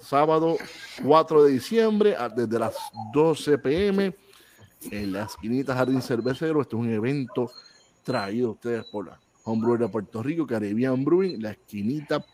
sábado 0.00 0.56
4 1.04 1.44
de 1.44 1.52
diciembre, 1.52 2.16
desde 2.36 2.58
las 2.58 2.76
12 3.14 3.58
pm, 3.58 4.14
en 4.90 5.12
la 5.12 5.22
esquinita 5.22 5.74
Jardín 5.74 6.02
Cervecero. 6.02 6.60
Este 6.60 6.76
es 6.76 6.80
un 6.80 6.92
evento 6.92 7.50
traído 8.02 8.48
a 8.48 8.52
ustedes 8.52 8.84
por 8.90 9.06
la 9.06 9.18
Homebrewer 9.44 9.80
de 9.80 9.88
Puerto 9.88 10.22
Rico, 10.22 10.46
Caribbean 10.46 11.04
Brewing, 11.04 11.42
la 11.42 11.50
esquinita 11.52 12.24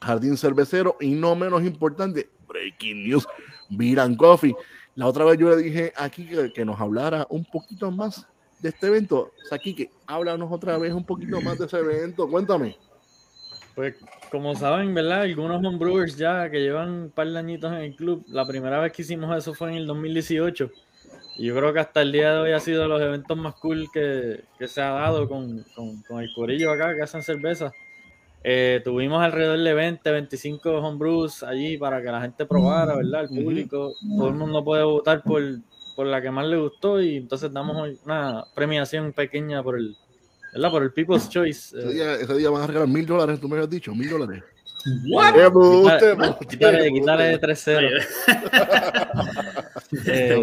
Jardín 0.00 0.36
Cervecero, 0.36 0.96
y 1.00 1.10
no 1.10 1.34
menos 1.34 1.62
importante, 1.64 2.30
Breaking 2.46 3.08
News, 3.08 3.26
Beer 3.70 4.00
and 4.00 4.16
Coffee. 4.16 4.54
La 4.94 5.06
otra 5.06 5.24
vez 5.24 5.38
yo 5.38 5.50
le 5.50 5.62
dije 5.62 5.92
aquí 5.96 6.28
que, 6.54 6.64
nos 6.64 6.80
hablara 6.80 7.26
un 7.30 7.44
poquito 7.44 7.90
más 7.90 8.26
de 8.60 8.70
este 8.70 8.88
evento. 8.88 9.32
O 9.44 9.48
sea, 9.48 9.58
que 9.58 9.90
háblanos 10.06 10.50
otra 10.50 10.76
vez 10.78 10.92
un 10.92 11.04
poquito 11.04 11.40
más 11.40 11.58
de 11.58 11.66
ese 11.66 11.78
evento. 11.78 12.28
Cuéntame. 12.28 12.76
Pues 13.76 13.94
como 14.32 14.56
saben, 14.56 14.92
¿verdad? 14.92 15.22
Algunos 15.22 15.64
homebrewers 15.64 16.16
ya 16.16 16.50
que 16.50 16.58
llevan 16.58 16.90
un 16.90 17.10
par 17.10 17.28
de 17.28 17.38
añitos 17.38 17.72
en 17.72 17.78
el 17.78 17.94
club, 17.94 18.24
la 18.26 18.44
primera 18.44 18.80
vez 18.80 18.92
que 18.92 19.02
hicimos 19.02 19.36
eso 19.36 19.54
fue 19.54 19.70
en 19.70 19.76
el 19.76 19.86
2018. 19.86 20.68
Y 21.38 21.46
yo 21.46 21.54
creo 21.54 21.72
que 21.72 21.78
hasta 21.78 22.02
el 22.02 22.10
día 22.10 22.32
de 22.32 22.38
hoy 22.40 22.52
ha 22.52 22.58
sido 22.58 22.82
de 22.82 22.88
los 22.88 23.00
eventos 23.00 23.36
más 23.38 23.54
cool 23.54 23.88
que, 23.92 24.42
que 24.58 24.66
se 24.66 24.82
ha 24.82 24.90
dado 24.90 25.28
con, 25.28 25.64
con, 25.74 26.02
con 26.02 26.20
el 26.20 26.28
corillo 26.34 26.72
acá 26.72 26.94
que 26.94 27.02
hacen 27.02 27.22
cerveza. 27.22 27.72
Eh, 28.42 28.80
tuvimos 28.84 29.22
alrededor 29.22 29.58
de 29.58 29.74
20, 29.74 30.10
25 30.10 30.70
homebrews 30.78 31.42
allí 31.42 31.76
para 31.76 32.02
que 32.02 32.10
la 32.10 32.20
gente 32.20 32.44
probara, 32.44 32.96
¿verdad? 32.96 33.22
El 33.22 33.44
público, 33.44 33.92
todo 34.16 34.28
el 34.28 34.34
mundo 34.34 34.64
puede 34.64 34.82
votar 34.82 35.22
por, 35.22 35.42
por 35.94 36.06
la 36.06 36.20
que 36.20 36.30
más 36.30 36.46
le 36.46 36.56
gustó 36.56 37.00
y 37.00 37.16
entonces 37.16 37.52
damos 37.52 37.98
una 38.04 38.44
premiación 38.54 39.12
pequeña 39.12 39.62
por 39.62 39.76
el, 39.76 39.96
¿verdad? 40.52 40.70
Por 40.70 40.82
el 40.82 40.92
People's 40.92 41.28
Choice. 41.28 41.76
Ese 41.78 41.88
eh, 41.88 41.92
día, 41.92 42.14
ese 42.14 42.34
día 42.34 42.50
van 42.50 42.62
a 42.62 42.66
regalar 42.66 42.88
mil 42.88 43.06
dólares, 43.06 43.40
tú 43.40 43.48
me 43.48 43.56
habías 43.56 43.70
dicho, 43.70 43.94
mil 43.94 44.10
dólares. 44.10 44.42
What? 45.10 45.34
¡Qué 45.34 45.46
buste, 45.48 46.16
Quítale, 46.48 46.90
quítale, 46.90 46.92
quítale 46.92 47.24
de 47.24 47.40
3-0. 47.40 48.06
qué 50.04 50.34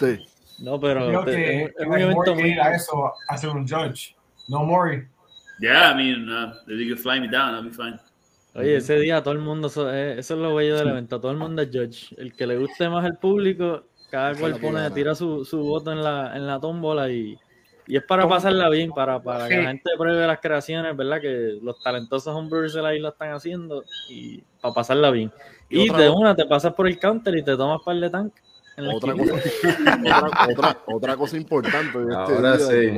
Eh! 0.00 0.26
No, 0.58 0.80
pero 0.80 1.06
Creo 1.06 1.24
que 1.24 1.62
es, 1.64 1.70
es 1.78 1.86
un 1.86 1.98
evento 1.98 2.34
muy. 2.34 2.58
a 2.58 2.74
eso 2.74 3.12
a 3.28 3.36
ser 3.36 3.50
un 3.50 3.66
judge. 3.66 4.16
No 4.48 4.64
more. 4.64 5.08
Yeah, 5.60 5.92
I 5.92 5.94
mean, 5.96 6.28
uh, 6.28 6.52
if 6.68 6.78
you 6.78 6.94
can 6.94 6.98
fly 6.98 7.18
me 7.20 7.28
down, 7.28 7.54
I'll 7.54 7.62
be 7.62 7.70
fine. 7.70 7.98
Oye, 8.54 8.76
ese 8.76 8.98
día 8.98 9.22
todo 9.22 9.34
el 9.34 9.40
mundo, 9.40 9.68
eso, 9.68 9.92
eh, 9.92 10.18
eso 10.18 10.34
es 10.34 10.40
lo 10.40 10.54
bello 10.54 10.76
del 10.76 10.88
evento, 10.88 11.20
todo 11.20 11.30
el 11.30 11.36
mundo 11.36 11.60
es 11.60 11.68
judge. 11.68 12.14
El 12.16 12.32
que 12.34 12.46
le 12.46 12.56
guste 12.56 12.88
más 12.88 13.04
el 13.04 13.16
público, 13.18 13.84
cada 14.10 14.32
es 14.32 14.38
cual 14.38 14.58
pone, 14.58 14.90
tira 14.92 15.14
su, 15.14 15.44
su 15.44 15.58
voto 15.60 15.92
en 15.92 16.02
la, 16.02 16.34
en 16.34 16.46
la 16.46 16.58
tómbola 16.58 17.10
y, 17.10 17.36
y 17.86 17.96
es 17.96 18.02
para 18.04 18.26
pasarla 18.26 18.70
bien, 18.70 18.92
para, 18.92 19.22
para 19.22 19.46
que 19.46 19.58
la 19.58 19.68
gente 19.68 19.90
pruebe 19.98 20.26
las 20.26 20.40
creaciones, 20.40 20.96
¿verdad? 20.96 21.20
Que 21.20 21.58
los 21.60 21.82
talentosos 21.82 22.34
homebrewers 22.34 22.72
de 22.72 22.82
la 22.82 22.94
isla 22.94 23.10
están 23.10 23.32
haciendo 23.32 23.84
y 24.08 24.42
para 24.62 24.72
pasarla 24.72 25.10
bien. 25.10 25.30
Y 25.68 25.82
Y, 25.82 25.88
de 25.90 26.08
una 26.08 26.34
te 26.34 26.46
pasas 26.46 26.72
por 26.72 26.86
el 26.86 26.98
counter 26.98 27.36
y 27.36 27.42
te 27.42 27.56
tomas 27.56 27.82
par 27.84 27.96
de 27.96 28.08
tank. 28.08 28.32
Otra 28.78 29.12
cosa, 29.14 29.34
otra, 30.04 30.30
otra, 30.52 30.78
otra 30.86 31.16
cosa 31.16 31.36
importante 31.36 31.98
de 31.98 32.12
este 32.12 32.40
día 32.42 32.58
sí. 32.58 32.72
del, 32.74 32.94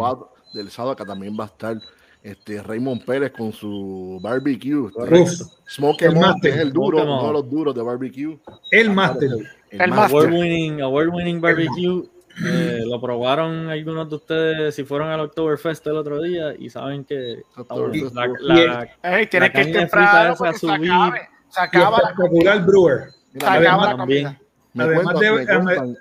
del 0.54 0.70
sábado 0.70 0.96
que 0.96 1.04
también 1.04 1.36
va 1.38 1.44
a 1.44 1.46
estar 1.48 1.76
este 2.22 2.60
Raymond 2.62 3.04
Pérez 3.04 3.30
con 3.32 3.52
su 3.52 4.18
barbecue. 4.20 4.90
este, 5.10 5.44
Smoke 5.68 6.02
El 6.02 6.14
que 6.42 6.48
es 6.48 6.56
el 6.56 6.72
duro, 6.72 7.02
uno 7.02 7.26
de 7.28 7.32
los 7.32 7.48
duros 7.50 7.74
de 7.74 7.82
barbecue. 7.82 8.38
el 8.72 8.90
máster. 8.90 9.30
El 9.70 9.80
El 9.82 9.90
máster. 9.90 10.18
Award 10.20 10.32
winning, 10.32 10.80
award 10.80 11.08
winning 11.14 11.40
barbecue. 11.40 12.04
eh, 12.44 12.82
lo 12.86 13.00
probaron 13.00 13.68
algunos 13.68 14.08
de 14.08 14.16
ustedes 14.16 14.74
si 14.74 14.84
fueron 14.84 15.08
al 15.10 15.20
Oktoberfest 15.20 15.86
el 15.88 15.96
otro 15.96 16.20
día 16.22 16.54
y 16.58 16.70
saben 16.70 17.04
que 17.04 17.42
la, 17.56 18.26
la- 18.40 18.88
La 19.02 19.52
que 19.52 19.60
ir 19.62 19.72
temprano 19.76 20.36
se 20.36 20.54
subir. 20.58 20.90
acabe. 20.90 21.20
Se 21.48 21.60
acaba 21.60 21.98
la 22.02 22.08
espectacular 22.10 22.64
brewer. 22.66 23.10
Se 23.32 23.46
acaba 23.46 23.86
la 23.86 23.96
también. 23.96 24.24
comida. 24.24 24.40
Me 24.86 24.94
Además 24.94 25.14
cuentan- 25.14 25.20
de- 25.20 25.92
me 25.92 25.96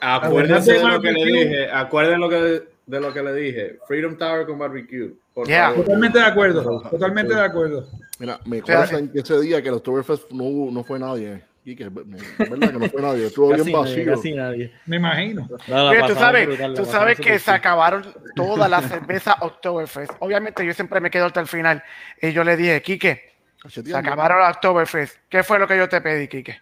Acuérdense 0.00 0.72
de 0.74 0.84
lo 0.84 1.00
que 1.00 1.12
le 1.12 1.24
dije. 1.24 1.70
Acuerden 1.72 2.20
lo 2.20 2.28
que, 2.28 2.62
de 2.86 3.00
lo 3.00 3.12
que 3.12 3.22
le 3.22 3.34
dije. 3.34 3.78
Freedom 3.86 4.16
Tower 4.16 4.46
con 4.46 4.58
barbecue. 4.58 5.14
Yeah. 5.46 5.72
Totalmente 5.74 6.18
de 6.18 6.24
acuerdo. 6.24 6.80
Totalmente 6.90 7.34
de 7.34 7.40
acuerdo. 7.40 7.86
Mira, 8.18 8.40
me 8.44 8.60
sea, 8.62 8.76
cuentan 8.86 9.08
que 9.08 9.20
ese 9.20 9.40
día 9.40 9.62
que 9.62 9.68
el 9.68 9.74
Oktoberfest 9.74 10.30
no, 10.32 10.44
hubo- 10.44 10.70
no 10.72 10.82
fue 10.84 10.98
nadie. 10.98 11.42
No, 11.64 11.74
verdad 11.84 12.72
que 12.72 12.78
no 12.78 12.88
fue 12.88 13.02
nadie, 13.02 13.26
estuvo 13.26 13.48
bien 13.48 13.58
nadie, 13.60 13.72
vacío. 13.76 14.14
casi 14.14 14.32
nadie. 14.32 14.72
Me 14.86 14.96
imagino. 14.96 15.46
No, 15.68 15.88
Oye, 15.90 16.00
tú 16.06 16.14
sabes, 16.14 16.46
brutal, 16.46 16.74
tú 16.74 16.84
sabes 16.86 17.20
que 17.20 17.38
se 17.38 17.50
acabaron 17.50 18.06
todas 18.34 18.70
las 18.70 18.86
cervezas 18.88 19.34
Oktoberfest. 19.40 20.12
Obviamente 20.20 20.64
yo 20.64 20.72
siempre 20.72 20.98
me 21.00 21.10
quedo 21.10 21.26
hasta 21.26 21.40
el 21.40 21.46
final. 21.46 21.82
Y 22.22 22.32
yo 22.32 22.42
le 22.42 22.56
dije, 22.56 22.80
Quique, 22.80 23.32
se 23.68 23.94
acabaron 23.94 24.38
las 24.40 24.56
Oktoberfest. 24.56 25.16
¿Qué 25.28 25.42
fue 25.42 25.58
lo 25.58 25.68
que 25.68 25.76
yo 25.76 25.88
te 25.90 26.00
pedí, 26.00 26.26
Quique? 26.26 26.58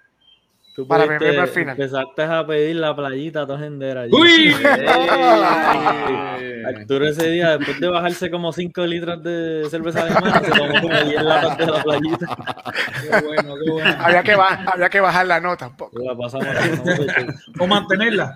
Tú 0.76 0.86
para 0.86 1.06
pudiste- 1.06 1.38
al 1.40 1.48
final. 1.48 1.70
Empezaste 1.80 2.22
a 2.22 2.46
pedir 2.46 2.76
la 2.76 2.94
playita 2.94 3.46
tojendera. 3.46 4.02
allí. 4.02 4.12
¡Uy! 4.14 4.54
Arturo 6.66 7.06
ese 7.08 7.30
día, 7.30 7.56
después 7.58 7.80
de 7.80 7.88
bajarse 7.88 8.30
como 8.30 8.52
5 8.52 8.86
litros 8.86 9.22
de 9.22 9.66
cerveza 9.70 10.02
alemana, 10.02 10.40
se 10.40 10.50
tomó 10.50 10.80
como 10.80 10.94
10 11.04 11.22
latas 11.22 11.58
de 11.58 11.66
la 11.66 11.82
playita. 11.82 12.36
Qué 13.02 13.26
bueno, 13.26 13.54
qué 13.64 13.70
bueno. 13.70 13.94
Había 14.00 14.22
que, 14.22 14.34
ba- 14.36 14.64
había 14.72 14.88
que 14.88 15.00
bajar 15.00 15.26
la 15.26 15.40
nota 15.40 15.68
un 15.68 15.76
poco. 15.76 15.98
La 15.98 16.16
pasamos. 16.16 16.46
la 16.46 16.54
pasamos 16.54 16.96
súper. 16.96 17.34
O 17.60 17.66
mantenerla. 17.66 18.34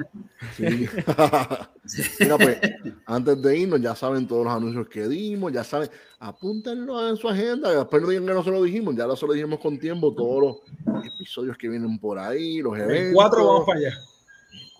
Sí. 0.57 0.89
Mira, 2.21 2.37
pues, 2.39 2.59
antes 3.07 3.43
de 3.43 3.59
irnos, 3.59 3.81
ya 3.81 3.95
saben 3.95 4.27
todos 4.29 4.45
los 4.45 4.55
anuncios 4.55 4.89
que 4.89 5.09
dimos, 5.09 5.53
ya 5.53 5.65
saben, 5.65 5.89
apúntenlo 6.19 7.09
en 7.09 7.17
su 7.17 7.29
agenda, 7.29 7.71
después 7.73 8.03
no 8.03 8.09
digan 8.09 8.27
que 8.27 8.35
no 8.35 8.45
se 8.45 8.51
lo 8.51 8.63
dijimos, 8.63 8.95
ya 8.97 9.07
lo 9.07 9.17
se 9.17 9.27
lo 9.27 9.33
dijimos 9.33 9.59
con 9.59 9.79
tiempo, 9.79 10.15
todos 10.15 10.63
los 10.87 11.05
episodios 11.07 11.57
que 11.59 11.69
vienen 11.69 11.99
por 11.99 12.19
ahí, 12.19 12.61
los 12.63 12.75
eventos. 12.79 13.07
En 13.09 13.15
cuatro 13.15 13.45
vamos 13.47 13.65
para 13.67 13.79
allá. 13.81 13.99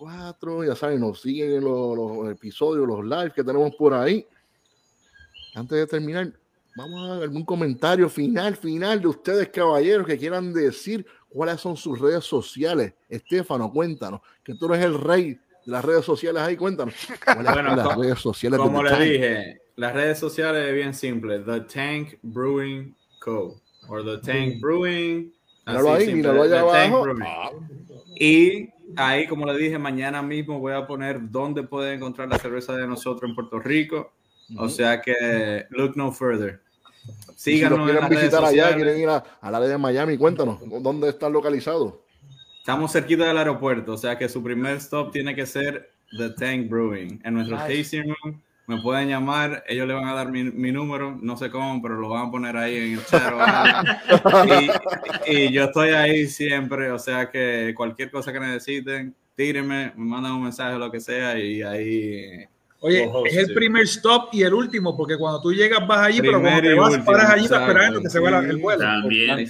Cuatro, 0.01 0.63
ya 0.63 0.75
saben, 0.75 0.99
nos 0.99 1.21
siguen 1.21 1.51
en 1.57 1.63
los, 1.63 1.95
los 1.95 2.31
episodios, 2.31 2.87
los 2.87 3.05
lives 3.05 3.33
que 3.33 3.43
tenemos 3.43 3.75
por 3.75 3.93
ahí. 3.93 4.25
Antes 5.53 5.77
de 5.77 5.85
terminar, 5.85 6.33
vamos 6.75 7.07
a 7.07 7.21
algún 7.23 7.45
comentario 7.45 8.09
final, 8.09 8.55
final 8.55 8.99
de 8.99 9.07
ustedes, 9.07 9.49
caballeros, 9.49 10.07
que 10.07 10.17
quieran 10.17 10.53
decir 10.53 11.05
cuáles 11.29 11.61
son 11.61 11.77
sus 11.77 11.99
redes 11.99 12.23
sociales. 12.23 12.95
Estefano, 13.07 13.71
cuéntanos, 13.71 14.21
que 14.43 14.55
tú 14.55 14.73
eres 14.73 14.85
el 14.85 14.99
rey 14.99 15.33
de 15.33 15.39
las 15.65 15.85
redes 15.85 16.03
sociales 16.03 16.41
ahí, 16.41 16.57
cuéntanos. 16.57 16.95
¿Cuáles 17.23 17.53
Bueno, 17.53 17.69
son 17.69 17.77
las 17.77 17.97
redes 17.97 18.19
sociales 18.19 18.59
Como 18.59 18.79
The 18.79 18.83
le 18.83 18.89
Tank? 18.89 19.01
dije, 19.03 19.61
las 19.75 19.93
redes 19.93 20.17
sociales 20.17 20.67
es 20.67 20.73
bien 20.73 20.95
simple. 20.95 21.39
The 21.41 21.61
Tank 21.61 22.15
Brewing 22.23 22.95
Co. 23.19 23.61
O 23.87 24.03
The 24.03 24.17
Tank 24.17 24.59
Brewing. 24.59 25.31
Míralo 25.71 25.93
ahí, 25.93 26.13
míralo 26.13 26.43
allá 26.43 26.59
abajo. 26.61 27.05
Ah, 27.23 27.49
Y 28.19 28.69
ahí, 28.95 29.27
como 29.27 29.45
le 29.45 29.57
dije, 29.57 29.77
mañana 29.79 30.21
mismo 30.21 30.59
voy 30.59 30.73
a 30.73 30.85
poner 30.85 31.19
dónde 31.31 31.63
pueden 31.63 31.95
encontrar 31.97 32.27
la 32.27 32.37
cerveza 32.37 32.75
de 32.75 32.87
nosotros 32.87 33.29
en 33.29 33.35
Puerto 33.35 33.59
Rico. 33.59 34.11
O 34.57 34.67
sea 34.69 35.01
que, 35.01 35.65
look 35.69 35.95
no 35.95 36.11
further. 36.11 36.59
si 37.35 37.53
Síganos 37.53 37.79
en 37.79 37.85
quieren 37.85 38.03
redes 38.09 38.19
visitar 38.21 38.43
allá, 38.45 38.75
quieren 38.75 38.99
ir 38.99 39.09
a- 39.09 39.23
al 39.41 39.55
área 39.55 39.69
de 39.69 39.77
Miami, 39.77 40.17
cuéntanos, 40.17 40.59
¿dónde 40.83 41.09
están 41.09 41.31
localizados? 41.33 41.95
Estamos 42.59 42.91
cerquita 42.91 43.25
del 43.25 43.37
aeropuerto, 43.37 43.93
o 43.93 43.97
sea 43.97 44.17
que 44.19 44.29
su 44.29 44.43
primer 44.43 44.75
stop 44.77 45.11
tiene 45.11 45.33
que 45.33 45.45
ser 45.47 45.89
The 46.15 46.29
Tank 46.31 46.69
Brewing. 46.69 47.21
En 47.23 47.33
nuestro 47.33 47.55
Nice. 47.57 47.77
tasting 47.81 48.03
room 48.21 48.41
me 48.71 48.81
pueden 48.81 49.09
llamar, 49.09 49.63
ellos 49.67 49.87
le 49.87 49.93
van 49.93 50.07
a 50.07 50.13
dar 50.13 50.31
mi, 50.31 50.43
mi 50.43 50.71
número, 50.71 51.17
no 51.21 51.35
sé 51.35 51.49
cómo, 51.49 51.81
pero 51.81 51.95
lo 51.95 52.09
van 52.09 52.27
a 52.27 52.31
poner 52.31 52.57
ahí 52.57 52.77
en 52.77 52.93
el 52.93 53.05
chat. 53.05 53.33
y, 55.27 55.31
y 55.31 55.51
yo 55.51 55.65
estoy 55.65 55.89
ahí 55.89 56.27
siempre, 56.27 56.91
o 56.91 56.99
sea 56.99 57.29
que 57.29 57.73
cualquier 57.75 58.09
cosa 58.09 58.31
que 58.31 58.39
necesiten, 58.39 59.15
tírenme, 59.35 59.93
me 59.95 60.05
mandan 60.05 60.33
un 60.33 60.43
mensaje 60.43 60.75
o 60.75 60.79
lo 60.79 60.91
que 60.91 60.99
sea 60.99 61.37
y 61.37 61.61
ahí... 61.61 62.45
Oye, 62.83 63.07
es 63.25 63.37
el 63.37 63.47
sí. 63.47 63.53
primer 63.53 63.83
stop 63.83 64.29
y 64.31 64.41
el 64.41 64.55
último, 64.55 64.97
porque 64.97 65.15
cuando 65.15 65.39
tú 65.39 65.53
llegas 65.53 65.85
vas 65.87 65.99
allí, 65.99 66.19
pero 66.19 66.41
cuando 66.41 66.61
te 66.61 66.73
vas, 66.73 66.89
último, 66.89 67.05
paras 67.05 67.29
allí 67.29 67.45
esperando 67.45 68.01
que 68.01 68.09
se 68.09 68.19
vaya 68.19 68.41
sí. 68.41 68.47
el 68.47 68.57
vuelo. 68.57 68.79
También. 68.79 69.47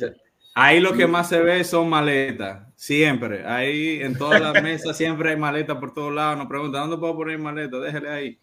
Ahí 0.53 0.81
lo 0.81 0.91
que 0.93 1.07
más 1.07 1.29
se 1.29 1.39
ve 1.39 1.63
son 1.63 1.89
maletas, 1.89 2.67
siempre. 2.75 3.45
Ahí 3.47 4.01
en 4.01 4.17
todas 4.17 4.41
las 4.41 4.61
mesas 4.61 4.97
siempre 4.97 5.29
hay 5.29 5.37
maletas 5.37 5.77
por 5.77 5.93
todos 5.93 6.13
lados. 6.13 6.39
Nos 6.39 6.47
preguntan, 6.47 6.81
¿dónde 6.81 6.97
puedo 6.97 7.15
poner 7.15 7.39
maleta? 7.39 7.79
Déjale 7.79 8.09
ahí. 8.09 8.39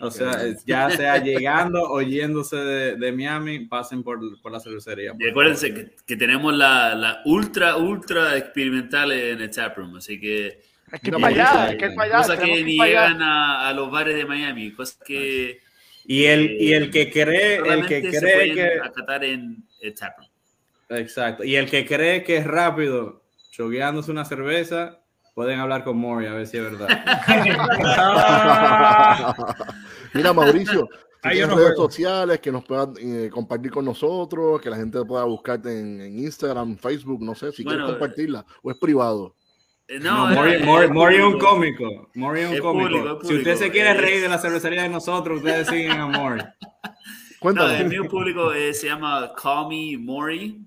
O 0.00 0.10
sea, 0.10 0.38
ya 0.66 0.90
sea 0.90 1.18
llegando 1.22 1.82
o 1.82 2.02
yéndose 2.02 2.56
de, 2.56 2.96
de 2.96 3.12
Miami, 3.12 3.60
pasen 3.66 4.02
por, 4.02 4.18
por 4.42 4.52
la 4.52 4.60
cervecería. 4.60 5.14
Y 5.18 5.28
acuérdense 5.28 5.72
que, 5.72 5.92
que 6.06 6.16
tenemos 6.16 6.52
la, 6.54 6.94
la 6.94 7.22
ultra, 7.24 7.76
ultra 7.76 8.36
experimental 8.36 9.12
en 9.12 9.40
el 9.40 9.50
taproom, 9.50 9.96
así 9.96 10.20
que 10.20 10.60
Hay 10.90 10.98
que 10.98 11.10
Mira, 11.12 11.18
para 11.20 11.34
allá, 11.34 11.64
hay 11.64 11.76
que 11.78 11.86
ir 11.86 11.94
para 11.94 12.08
allá. 12.08 12.16
cosas 12.18 12.38
que 12.40 12.64
ni 12.64 12.78
llegan 12.78 13.22
a, 13.22 13.68
a 13.68 13.72
los 13.72 13.90
bares 13.90 14.16
de 14.16 14.24
Miami, 14.24 14.72
cosas 14.72 14.98
que 15.04 15.60
Y 16.04 16.24
el, 16.24 16.60
y 16.60 16.72
el 16.74 16.90
que 16.90 17.10
cree, 17.10 17.56
el 17.56 17.86
que 17.86 18.10
se 18.10 18.18
cree 18.20 18.34
pueden 18.34 18.54
que... 18.54 18.80
acatar 18.80 19.24
en 19.24 19.64
el 19.80 19.94
taproom. 19.94 20.28
Exacto. 20.90 21.44
Y 21.44 21.56
el 21.56 21.70
que 21.70 21.86
cree 21.86 22.22
que 22.24 22.36
es 22.36 22.46
rápido 22.46 23.22
chogueándose 23.50 24.10
una 24.10 24.24
cerveza, 24.24 25.00
pueden 25.34 25.58
hablar 25.60 25.84
con 25.84 25.96
Mori 25.98 26.26
a 26.26 26.32
ver 26.32 26.46
si 26.46 26.56
es 26.58 26.62
verdad. 26.62 26.88
Mira, 30.14 30.32
Mauricio, 30.32 30.88
no 31.22 31.30
redes 31.30 31.48
juego. 31.50 31.74
sociales 31.76 32.38
que 32.40 32.52
nos 32.52 32.64
puedan 32.64 32.94
eh, 33.00 33.28
compartir 33.30 33.70
con 33.72 33.84
nosotros, 33.84 34.60
que 34.60 34.70
la 34.70 34.76
gente 34.76 35.04
pueda 35.04 35.24
buscarte 35.24 35.78
en, 35.78 36.00
en 36.00 36.18
Instagram, 36.20 36.76
Facebook, 36.76 37.22
no 37.22 37.34
sé, 37.34 37.50
si 37.52 37.64
Bueno, 37.64 37.80
quieres 37.80 37.98
compartirla, 37.98 38.44
o 38.62 38.70
es 38.70 38.78
privado. 38.78 39.34
Eh, 39.88 39.98
No, 40.00 40.28
No, 40.30 40.34
Mori, 40.36 40.52
es- 40.54 40.62
Mori- 40.64 40.84
es 40.84 40.90
Mori 40.90 41.16
es 41.16 41.22
un 41.22 41.32
público. 41.38 41.48
cómico. 41.50 42.10
Mori 42.14 42.40
es 42.40 42.48
un 42.48 42.54
Es 42.54 42.60
cómico. 42.60 42.88
público, 42.88 43.18
es 43.22 43.28
Si 43.28 43.34
usted 43.34 43.52
público. 43.52 43.58
se 43.58 43.70
quiere 43.70 43.94
reír 43.94 44.22
de 44.22 44.28
la 44.28 44.38
cervecería 44.38 44.82
de 44.82 44.88
nosotros, 44.88 45.38
ustedes 45.38 45.68
siguen 45.68 45.92
a 46.00 46.06
Mori. 46.06 46.42
No, 47.44 47.50
Cuéntanos. 47.50 47.78
el 47.78 47.88
mío 47.90 48.08
público 48.08 48.54
eh, 48.54 48.72
se 48.72 48.86
llama 48.86 49.30
Call 49.34 49.68
Me 49.68 49.98
Mori. 49.98 50.66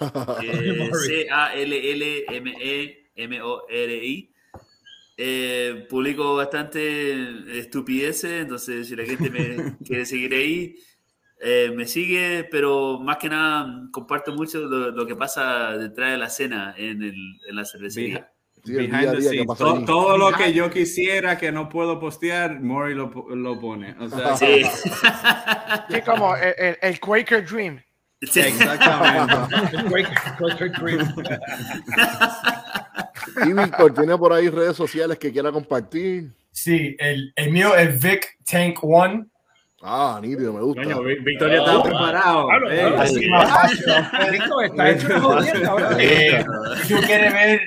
eh, 2.60 3.05
C-A-L-L-M-E-M-O-R-I. 3.16 4.30
Eh, 5.18 5.86
publico 5.88 6.36
bastante 6.36 7.58
estupideces, 7.58 8.42
entonces 8.42 8.86
si 8.86 8.94
la 8.96 9.04
gente 9.06 9.30
me 9.30 9.76
quiere 9.86 10.04
seguir 10.04 10.34
ahí, 10.34 10.74
eh, 11.40 11.72
me 11.74 11.86
sigue, 11.86 12.46
pero 12.50 12.98
más 13.00 13.16
que 13.16 13.30
nada 13.30 13.88
comparto 13.92 14.34
mucho 14.34 14.58
lo, 14.60 14.90
lo 14.90 15.06
que 15.06 15.16
pasa 15.16 15.70
detrás 15.78 16.10
de 16.12 16.18
la 16.18 16.26
escena 16.26 16.74
en, 16.76 17.02
el, 17.02 17.14
en 17.48 17.56
la 17.56 17.64
cervecería. 17.64 18.30
Sí, 18.64 18.72
el 18.72 18.88
Behind 18.88 18.90
día 19.00 19.10
día 19.12 19.14
que 19.20 19.22
scenes. 19.22 19.46
pasa 19.46 19.64
To- 19.64 19.76
allí. 19.76 19.84
todo 19.86 20.18
lo 20.18 20.32
que 20.32 20.52
yo 20.52 20.70
quisiera 20.70 21.38
que 21.38 21.50
no 21.52 21.68
puedo 21.70 21.98
postear, 21.98 22.60
Mori 22.60 22.94
lo, 22.94 23.10
lo 23.34 23.58
pone. 23.60 23.94
O 23.98 24.08
sea, 24.10 24.36
Sí. 24.36 24.62
Sí, 25.90 26.00
como 26.04 26.36
el, 26.36 26.54
el- 26.58 26.78
el 26.82 27.00
Quaker 27.00 27.46
Dream. 27.48 27.80
Sí. 28.22 28.40
exactamente. 28.40 29.34
Quaker- 29.88 30.36
Quaker 30.38 30.72
Cream. 30.72 31.14
Y 33.46 33.52
Víctor, 33.52 33.94
¿tiene 33.94 34.16
por 34.16 34.32
ahí 34.32 34.48
redes 34.48 34.76
sociales 34.76 35.18
que 35.18 35.32
quiera 35.32 35.50
compartir? 35.52 36.30
Sí, 36.50 36.96
el, 36.98 37.32
el 37.36 37.50
mío 37.52 37.74
es 37.76 38.02
Vic 38.02 38.38
Tank 38.50 38.78
One. 38.82 39.26
Ah, 39.82 40.18
nítido, 40.22 40.52
me 40.54 40.60
gusta. 40.62 40.82
Coño, 40.82 41.02
Vi- 41.02 41.18
Victoria 41.20 41.58
está 41.58 41.82
preparado. 41.82 42.48
Más 42.48 43.50
fácil. 43.50 43.92
Listo, 44.32 44.60
está 44.62 44.90
hecho 44.90 45.14
ahora. 45.16 45.96
Eh, 46.00 46.44
si 46.82 46.94
tú 46.94 47.00
quieres 47.02 47.32
ver 47.32 47.60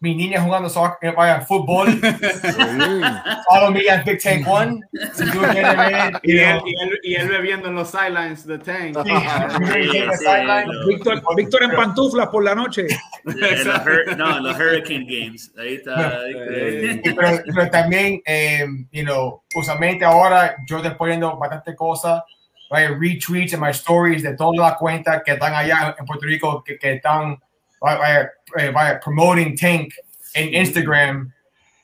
mi 0.00 0.14
niña 0.14 0.40
jugando 0.40 0.68
soccer, 0.68 1.10
eh, 1.10 1.14
vaya, 1.16 1.40
fútbol, 1.40 1.88
follow 3.48 3.70
me 3.72 3.88
at 3.90 4.04
Big 4.04 4.20
Tank 4.22 4.46
One. 4.46 4.80
Si 5.12 5.24
tú 5.30 5.40
quieres 5.40 5.76
ver, 5.76 6.20
y, 6.22 6.38
él, 6.38 6.58
know, 6.58 6.68
y, 6.68 6.74
él, 6.82 7.00
y 7.02 7.14
él 7.16 7.28
bebiendo 7.28 7.68
en 7.68 7.74
los 7.74 7.90
sidelines 7.90 8.46
de 8.46 8.58
Tank. 8.58 8.96
sí, 9.04 9.10
Sí, 9.72 9.88
sí, 10.18 10.24
lo- 10.66 10.86
Víctor, 10.86 11.22
Víctor 11.36 11.62
en 11.64 11.70
pantuflas 11.72 12.28
por 12.28 12.44
la 12.44 12.54
noche. 12.54 12.86
los 13.24 13.34
Hur- 13.36 14.16
no, 14.16 14.36
en 14.38 14.42
los 14.44 14.56
Hurricane 14.56 15.04
Games. 15.08 15.52
Ahí 15.58 15.74
está. 15.74 16.20
Eh, 16.28 17.00
Sí, 17.04 17.12
pero, 17.14 17.42
pero 17.54 17.70
también, 17.70 18.20
eh, 18.24 18.66
you 18.92 19.02
know, 19.02 19.42
usualmente 19.54 20.04
ahora 20.04 20.56
yo 20.66 20.76
estoy 20.76 20.92
poniendo 20.92 21.36
bastante 21.36 21.74
cosas, 21.74 22.22
vaya, 22.70 22.90
retweets 22.98 23.52
en 23.54 23.60
my 23.60 23.70
stories 23.70 24.22
de 24.22 24.34
todas 24.36 24.56
las 24.58 24.76
cuentas 24.76 25.22
que 25.24 25.32
están 25.32 25.54
allá 25.54 25.94
en 25.98 26.04
Puerto 26.06 26.24
Rico, 26.26 26.62
que, 26.64 26.78
que 26.78 26.94
están 26.94 27.38
vaya, 27.80 27.98
vaya, 27.98 28.30
eh, 28.56 28.70
vaya, 28.70 29.00
promoting 29.00 29.56
Tank 29.56 29.92
en 30.34 30.54
Instagram. 30.54 31.32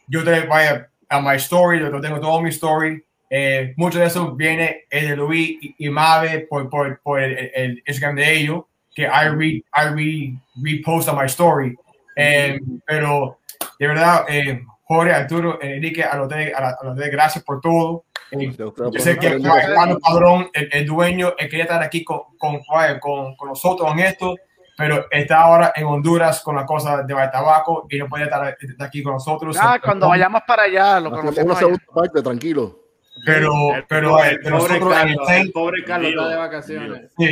Yo 0.06 0.22
te 0.24 0.40
vaya 0.46 0.88
a 1.08 1.20
my 1.20 1.36
story, 1.36 1.80
yo 1.80 2.00
tengo 2.00 2.20
todo 2.20 2.40
mi 2.40 2.50
story. 2.50 3.04
Eh, 3.30 3.74
mucho 3.76 3.98
de 3.98 4.06
eso 4.06 4.34
viene 4.34 4.84
eh, 4.90 5.08
de 5.08 5.16
Luis 5.16 5.58
y, 5.60 5.74
y 5.78 5.90
Mave 5.90 6.46
por, 6.48 6.68
por, 6.70 7.00
por 7.00 7.20
el, 7.20 7.50
el 7.54 7.82
Instagram 7.86 8.16
de 8.16 8.32
ellos, 8.32 8.64
que 8.94 9.02
I, 9.02 9.28
re, 9.28 9.46
I 9.74 9.88
re, 9.92 10.34
repost 10.62 11.08
on 11.08 11.16
my 11.16 11.26
story. 11.26 11.74
Eh, 12.16 12.60
pero 12.86 13.40
de 13.78 13.86
verdad, 13.88 14.24
eh, 14.28 14.62
Jorge, 14.84 15.12
Arturo, 15.12 15.58
Enrique, 15.60 16.04
a 16.04 16.16
los 16.16 16.28
de, 16.28 16.52
a, 16.54 16.76
a 16.80 16.84
los 16.84 16.96
de 16.96 17.10
gracias 17.10 17.42
por 17.42 17.60
todo. 17.60 18.04
Eh, 18.30 18.48
usted 18.48 18.64
yo 18.92 19.00
sé 19.00 19.18
que 19.18 19.38
Juan 19.38 19.98
Padrón, 19.98 20.50
el, 20.52 20.68
el 20.70 20.86
dueño, 20.86 21.34
él 21.38 21.48
quería 21.48 21.64
estar 21.64 21.82
aquí 21.82 22.04
con, 22.04 22.20
con, 22.38 22.60
con, 23.00 23.34
con 23.36 23.48
nosotros 23.48 23.90
en 23.92 24.00
esto, 24.00 24.36
pero 24.76 25.06
está 25.10 25.40
ahora 25.40 25.72
en 25.76 25.84
Honduras 25.86 26.40
con 26.40 26.56
la 26.56 26.66
cosa 26.66 27.02
de 27.02 27.14
tabaco 27.14 27.86
y 27.90 27.98
no 27.98 28.08
puede 28.08 28.24
estar 28.24 28.56
aquí 28.80 29.02
con 29.02 29.14
nosotros. 29.14 29.56
Ah, 29.60 29.78
cuando 29.82 30.08
vayamos 30.08 30.42
para 30.46 30.64
allá, 30.64 31.00
lo 31.00 31.10
conocemos 31.10 31.60
una 31.62 31.78
parte, 31.94 32.22
tranquilo. 32.22 32.80
Pero, 33.24 33.52
El 33.74 33.84
pero, 33.86 34.10
pobre- 34.10 34.26
eh, 34.28 34.30
el 34.32 34.40
pero 34.40 34.58
pobre 34.58 34.72
nosotros 34.80 34.92
el 34.92 34.98
Carlos, 35.16 35.30
el 35.30 35.52
pobre 35.52 35.84
Carlos 35.84 36.10
está 36.10 36.28
de 36.28 36.36
vacaciones. 36.36 37.12
sí. 37.16 37.24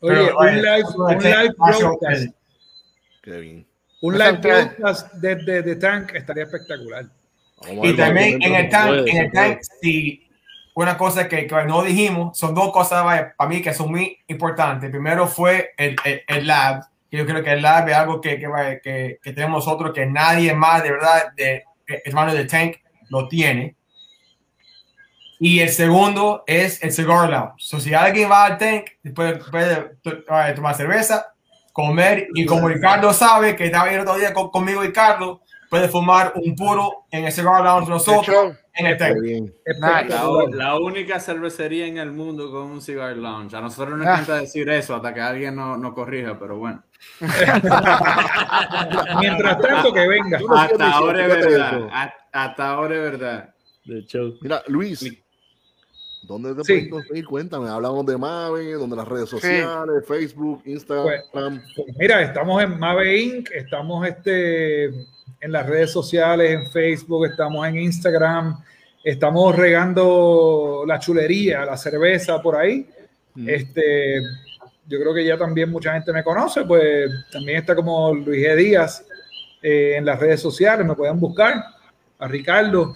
Oye, 0.00 0.14
Pero, 0.16 0.38
un 0.38 0.48
eh, 0.48 0.52
live, 0.56 0.84
un 0.96 1.10
el 1.12 1.18
Tank, 1.18 1.36
live 1.38 1.54
broadcast. 1.56 2.22
el- 2.22 2.34
Qué 3.22 3.36
bien. 3.38 3.66
Un 4.02 4.18
live 4.18 4.32
broadcast 4.38 5.12
desde 5.14 5.62
The 5.62 5.76
Tank 5.76 6.14
estaría 6.14 6.42
espectacular. 6.42 7.04
Y 7.82 7.96
también 7.96 8.42
en 8.42 8.54
el 8.54 8.68
tank, 8.68 9.06
en 9.06 9.16
el 9.16 9.32
tank, 9.32 9.60
si 9.80 10.23
una 10.74 10.98
cosa 10.98 11.28
que, 11.28 11.46
que 11.46 11.64
no 11.64 11.82
dijimos, 11.82 12.36
son 12.36 12.54
dos 12.54 12.72
cosas 12.72 13.04
vaya, 13.04 13.34
para 13.36 13.48
mí 13.48 13.62
que 13.62 13.72
son 13.72 13.90
muy 13.90 14.18
importantes. 14.26 14.90
Primero 14.90 15.26
fue 15.26 15.72
el, 15.76 15.96
el, 16.04 16.22
el 16.26 16.46
lab, 16.46 16.84
que 17.10 17.16
yo 17.16 17.26
creo 17.26 17.42
que 17.44 17.52
el 17.52 17.62
lab 17.62 17.88
es 17.88 17.94
algo 17.94 18.20
que, 18.20 18.38
que, 18.38 18.46
vaya, 18.46 18.80
que, 18.80 19.18
que 19.22 19.32
tenemos 19.32 19.64
nosotros, 19.64 19.92
que 19.94 20.04
nadie 20.04 20.52
más 20.52 20.82
de 20.82 20.90
verdad, 20.90 21.32
de, 21.36 21.62
hermano 22.04 22.34
de 22.34 22.44
Tank, 22.44 22.76
lo 23.08 23.28
tiene. 23.28 23.76
Y 25.38 25.60
el 25.60 25.68
segundo 25.68 26.42
es 26.46 26.82
el 26.82 26.92
cigar 26.92 27.28
lounge. 27.28 27.54
So, 27.58 27.78
si 27.78 27.92
alguien 27.92 28.30
va 28.30 28.44
al 28.46 28.58
Tank, 28.58 28.86
puede, 29.14 29.36
puede 29.36 29.96
vaya, 30.28 30.54
tomar 30.54 30.74
cerveza, 30.74 31.34
comer, 31.72 32.28
y 32.34 32.46
como 32.46 32.68
Ricardo 32.68 33.12
sabe, 33.12 33.54
que 33.54 33.66
estaba 33.66 33.90
el 33.90 34.00
otro 34.00 34.16
día 34.16 34.32
con- 34.32 34.50
conmigo 34.50 34.84
y 34.84 34.92
Carlos, 34.92 35.40
puede 35.68 35.88
fumar 35.88 36.32
un 36.36 36.54
puro 36.54 37.04
en 37.10 37.24
el 37.24 37.32
cigar 37.32 37.62
lounge 37.62 37.88
nosotros, 37.90 38.56
en 38.76 38.86
el 38.86 38.96
Tank. 38.96 39.20
bien. 39.20 39.44
Nice. 39.66 40.56
La, 40.56 40.78
única 40.78 41.20
cervecería 41.20 41.86
en 41.86 41.98
el 41.98 42.12
mundo 42.12 42.50
con 42.50 42.62
un 42.70 42.80
cigar 42.82 43.16
lounge. 43.16 43.54
A 43.56 43.60
nosotros 43.60 43.96
nos 43.98 44.06
Ah. 44.06 44.12
encanta 44.14 44.38
decir 44.40 44.68
eso 44.68 44.94
hasta 44.96 45.14
que 45.14 45.20
alguien 45.20 45.54
nos 45.56 45.78
no 45.78 45.94
corrija, 45.94 46.38
pero 46.38 46.58
bueno. 46.58 46.82
Mientras 49.20 49.60
tanto, 49.60 49.92
que 49.92 50.08
venga. 50.08 50.40
Hasta 50.56 50.92
ahora 50.92 51.26
es 51.26 51.28
verdad. 51.28 51.88
Hasta- 52.32 52.68
ahora 52.68 52.94
es 52.96 53.02
verdad. 53.02 53.54
De 53.84 54.02
show. 54.06 54.34
Mira, 54.40 54.62
Luis, 54.68 55.04
¿dónde 56.26 56.54
te 56.54 56.64
Sí. 56.64 56.72
pueden 56.72 56.90
conseguir? 56.90 57.26
Cuéntame, 57.26 57.68
hablamos 57.68 58.06
de 58.06 58.16
Mave, 58.16 58.72
donde 58.72 58.96
las 58.96 59.06
redes 59.06 59.28
sociales, 59.28 60.06
Facebook, 60.08 60.62
Instagram. 60.64 61.60
Pues 61.76 61.96
mira, 61.98 62.22
estamos 62.22 62.62
en 62.62 62.78
Mave 62.78 63.18
Inc., 63.20 63.50
estamos 63.52 64.06
este, 64.06 64.88
en 65.44 65.52
las 65.52 65.66
redes 65.66 65.92
sociales, 65.92 66.52
en 66.52 66.66
Facebook, 66.66 67.26
estamos 67.26 67.68
en 67.68 67.78
Instagram, 67.78 68.64
estamos 69.04 69.54
regando 69.54 70.84
la 70.86 70.98
chulería, 70.98 71.66
la 71.66 71.76
cerveza 71.76 72.40
por 72.40 72.56
ahí. 72.56 72.88
Este, 73.46 74.22
yo 74.86 74.98
creo 74.98 75.12
que 75.12 75.22
ya 75.22 75.36
también 75.36 75.70
mucha 75.70 75.92
gente 75.92 76.14
me 76.14 76.24
conoce, 76.24 76.64
pues 76.64 77.10
también 77.30 77.58
está 77.58 77.76
como 77.76 78.14
Luis 78.14 78.42
G. 78.42 78.56
Díaz 78.56 79.04
eh, 79.60 79.96
en 79.98 80.06
las 80.06 80.18
redes 80.18 80.40
sociales, 80.40 80.86
me 80.86 80.94
pueden 80.94 81.20
buscar 81.20 81.62
a 82.18 82.26
Ricardo. 82.26 82.94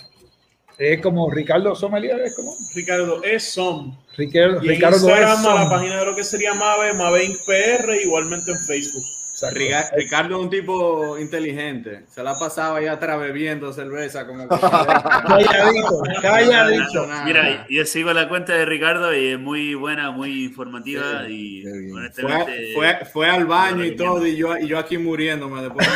Es 0.78 1.02
como 1.02 1.30
Ricardo 1.30 1.74
Sommelier, 1.74 2.18
es 2.20 2.34
como 2.34 2.54
Ricardo 2.74 3.22
es 3.24 3.44
Som. 3.44 3.94
Ricardo, 4.16 4.62
Y 4.62 4.68
en 4.68 4.74
Ricardo 4.74 4.96
Instagram 4.96 5.46
a 5.46 5.64
la 5.64 5.68
página 5.68 6.00
de 6.00 6.06
lo 6.06 6.16
que 6.16 6.24
sería 6.24 6.54
Mave, 6.54 6.94
Mave 6.94 7.24
Inc. 7.26 7.36
PR, 7.44 7.94
igualmente 8.02 8.52
en 8.52 8.58
Facebook. 8.60 9.17
Riga- 9.52 9.88
Ricardo 9.96 10.36
es 10.36 10.42
un 10.42 10.50
tipo 10.50 11.16
inteligente. 11.18 12.04
Se 12.08 12.22
la 12.22 12.34
pasaba 12.38 12.78
allá 12.78 12.92
atrás 12.92 13.20
bebiendo 13.20 13.72
cerveza 13.72 14.26
como 14.26 14.48
que- 14.48 14.56
Calladito, 14.60 16.02
calladito. 16.22 17.06
Mira, 17.24 17.66
yo 17.68 17.84
sigo 17.84 18.12
la 18.12 18.28
cuenta 18.28 18.52
de 18.54 18.64
Ricardo 18.64 19.14
y 19.14 19.28
es 19.32 19.38
muy 19.38 19.74
buena, 19.74 20.10
muy 20.10 20.44
informativa 20.46 21.28
y 21.28 21.64
honestamente 21.92 22.72
Fue, 22.74 22.96
fue, 22.96 23.04
fue 23.12 23.28
al 23.30 23.46
baño 23.46 23.84
y 23.84 23.94
todo, 23.96 24.26
y 24.26 24.36
yo, 24.36 24.56
y 24.58 24.66
yo 24.66 24.78
aquí 24.78 24.98
muriéndome 24.98 25.62
después 25.62 25.86
de 25.86 25.94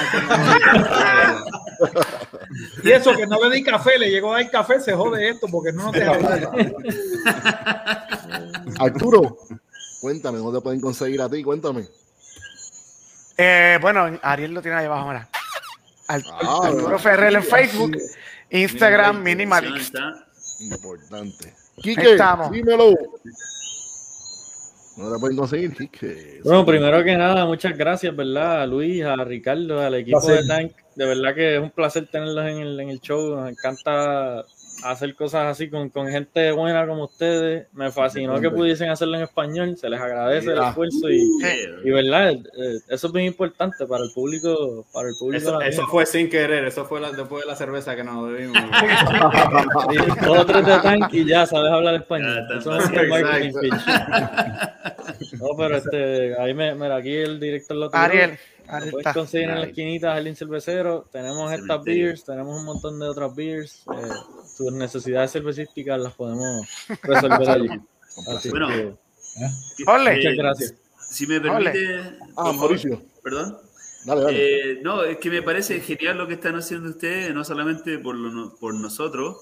Y 2.84 2.90
eso 2.92 3.12
que 3.16 3.26
no 3.26 3.42
le 3.48 3.56
di 3.56 3.62
café, 3.62 3.98
le 3.98 4.10
llegó 4.10 4.34
a 4.34 4.40
dar 4.42 4.50
café, 4.50 4.78
se 4.80 4.92
jode 4.92 5.28
esto 5.30 5.46
porque 5.50 5.72
no 5.72 5.84
nos 5.84 5.92
deja 5.92 6.14
hablar. 6.14 6.50
Arturo, 8.78 9.38
cuéntame, 10.00 10.38
¿dónde 10.38 10.58
te 10.58 10.62
pueden 10.62 10.80
conseguir 10.80 11.20
a 11.22 11.28
ti? 11.28 11.42
Cuéntame. 11.42 11.86
Eh, 13.44 13.78
bueno, 13.80 14.18
Ariel 14.22 14.54
lo 14.54 14.62
tiene 14.62 14.76
ahí 14.78 14.86
abajo, 14.86 15.08
mira. 15.08 15.28
Al- 16.08 16.22
Ah, 16.42 16.60
Arturo. 16.64 16.98
Ferrer 16.98 17.34
en 17.34 17.42
Sí, 17.42 17.48
Facebook, 17.50 17.96
Instagram, 18.50 19.22
Minimalist. 19.22 19.94
Minimalist. 19.94 19.94
Está- 19.94 20.74
Importante. 20.74 21.54
Quique, 21.82 22.12
estamos. 22.12 22.52
dímelo. 22.52 22.94
¿Dónde 24.96 25.16
te 25.16 25.20
pueden 25.20 25.36
conseguir, 25.36 25.74
Quique? 25.74 26.40
Bueno, 26.44 26.66
primero 26.66 27.02
que 27.02 27.16
nada, 27.16 27.46
muchas 27.46 27.76
gracias, 27.76 28.14
¿verdad? 28.14 28.62
A 28.62 28.66
Luis, 28.66 29.02
a 29.04 29.16
Ricardo, 29.16 29.80
al 29.80 29.94
equipo 29.94 30.20
Placer. 30.20 30.42
de 30.42 30.48
Tank. 30.48 30.72
De 30.94 31.06
verdad 31.06 31.34
que 31.34 31.56
es 31.56 31.60
un 31.62 31.70
placer 31.70 32.06
tenerlos 32.10 32.44
en 32.46 32.58
el, 32.58 32.78
en 32.78 32.90
el 32.90 33.00
show. 33.00 33.34
Nos 33.34 33.48
encanta 33.50 34.44
hacer 34.84 35.14
cosas 35.14 35.46
así 35.46 35.68
con, 35.70 35.88
con 35.90 36.08
gente 36.08 36.52
buena 36.52 36.86
como 36.86 37.04
ustedes. 37.04 37.66
Me 37.72 37.90
fascinó 37.90 38.40
que 38.40 38.50
pudiesen 38.50 38.90
hacerlo 38.90 39.16
en 39.16 39.22
español. 39.24 39.76
Se 39.76 39.88
les 39.88 40.00
agradece 40.00 40.52
el 40.52 40.58
Ah. 40.60 40.68
esfuerzo 40.70 41.08
y, 41.10 41.90
verdad, 41.90 42.32
eh, 42.32 42.78
eso 42.88 43.06
es 43.06 43.12
bien 43.12 43.26
importante 43.26 43.86
para 43.86 44.04
el 44.04 44.10
público, 44.12 44.86
para 44.92 45.08
el 45.08 45.14
público. 45.18 45.60
Eso, 45.62 45.86
fue 45.86 46.06
sin 46.06 46.28
querer, 46.28 46.64
eso 46.64 46.84
fue 46.84 47.00
la- 47.00 47.12
después 47.12 47.42
de 47.44 47.48
la 47.50 47.56
cerveza 47.56 47.94
que 47.96 48.04
nos 48.04 48.26
bebimos. 48.30 48.56
Y 48.56 49.96
dos 50.26 50.38
o 50.38 50.46
tres 50.46 50.66
de 50.66 50.78
Tank 50.78 51.12
y 51.14 51.24
ya 51.26 51.46
sabes 51.46 51.70
hablar 51.72 51.94
español. 51.96 52.46
Eso 52.58 52.76
es 52.78 53.08
marketing 53.08 53.52
pitch. 53.60 55.40
No, 55.40 55.46
pero 55.56 55.76
este, 55.76 56.38
ahí 56.40 56.54
me, 56.54 56.74
mira, 56.74 56.96
aquí 56.96 57.14
el 57.14 57.38
director 57.40 57.76
lo 57.76 57.90
tiró. 57.90 58.02
Ariel, 58.02 58.38
Lo 58.84 58.90
puedes 58.90 59.12
conseguir 59.12 59.48
en 59.50 59.60
la 59.60 59.66
esquinita 59.66 60.12
Jardín 60.14 60.36
Cervecero. 60.36 61.06
Tenemos 61.10 61.52
estas 61.52 61.82
beers, 61.84 62.24
tenemos 62.24 62.58
un 62.58 62.64
montón 62.64 62.98
de 62.98 63.08
otras 63.08 63.34
beers. 63.34 63.84
Eh, 63.92 64.08
sus 64.56 64.72
necesidades 64.72 65.32
cervecísticas 65.32 66.00
las 66.00 66.14
podemos 66.14 66.66
resolver 67.02 67.48
allí. 67.50 67.68
Así 68.28 68.50
Bueno. 68.50 68.68
que, 68.68 69.84
Ole. 69.86 70.16
muchas 70.16 70.34
gracias. 70.36 70.74
Si 71.10 71.26
me 71.26 71.40
permite, 71.40 72.00
Ah, 72.36 72.52
Mauricio. 72.52 73.02
perdón. 73.22 73.58
Dale, 74.04 74.20
dale. 74.22 74.70
Eh, 74.72 74.80
no, 74.82 75.04
es 75.04 75.18
que 75.18 75.30
me 75.30 75.42
parece 75.42 75.80
genial 75.80 76.18
lo 76.18 76.26
que 76.26 76.34
están 76.34 76.56
haciendo 76.56 76.90
ustedes, 76.90 77.32
no 77.34 77.44
solamente 77.44 77.98
por, 77.98 78.16
lo- 78.16 78.54
por 78.56 78.74
nosotros, 78.74 79.36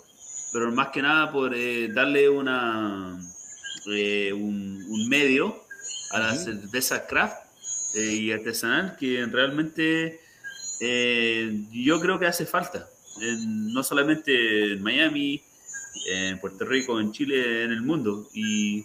pero 0.52 0.70
más 0.72 0.88
que 0.88 1.00
nada 1.02 1.32
por 1.32 1.54
eh, 1.54 1.88
darle 1.92 2.28
una 2.28 3.18
eh, 3.92 4.32
un, 4.32 4.84
un 4.88 5.08
medio 5.08 5.56
a 6.10 6.18
la 6.18 6.34
cerveza 6.34 7.06
craft 7.06 7.36
eh, 7.94 8.12
y 8.14 8.32
artesanal 8.32 8.96
que 8.98 9.24
realmente 9.26 10.20
eh, 10.80 11.64
yo 11.72 12.00
creo 12.00 12.18
que 12.18 12.26
hace 12.26 12.44
falta. 12.46 12.88
En- 13.20 13.72
no 13.72 13.82
solamente 13.82 14.72
en 14.72 14.82
Miami, 14.82 15.42
en 16.08 16.38
Puerto 16.40 16.64
Rico, 16.64 17.00
en 17.00 17.12
Chile, 17.12 17.64
en 17.64 17.72
el 17.72 17.82
mundo. 17.82 18.28
Y 18.34 18.84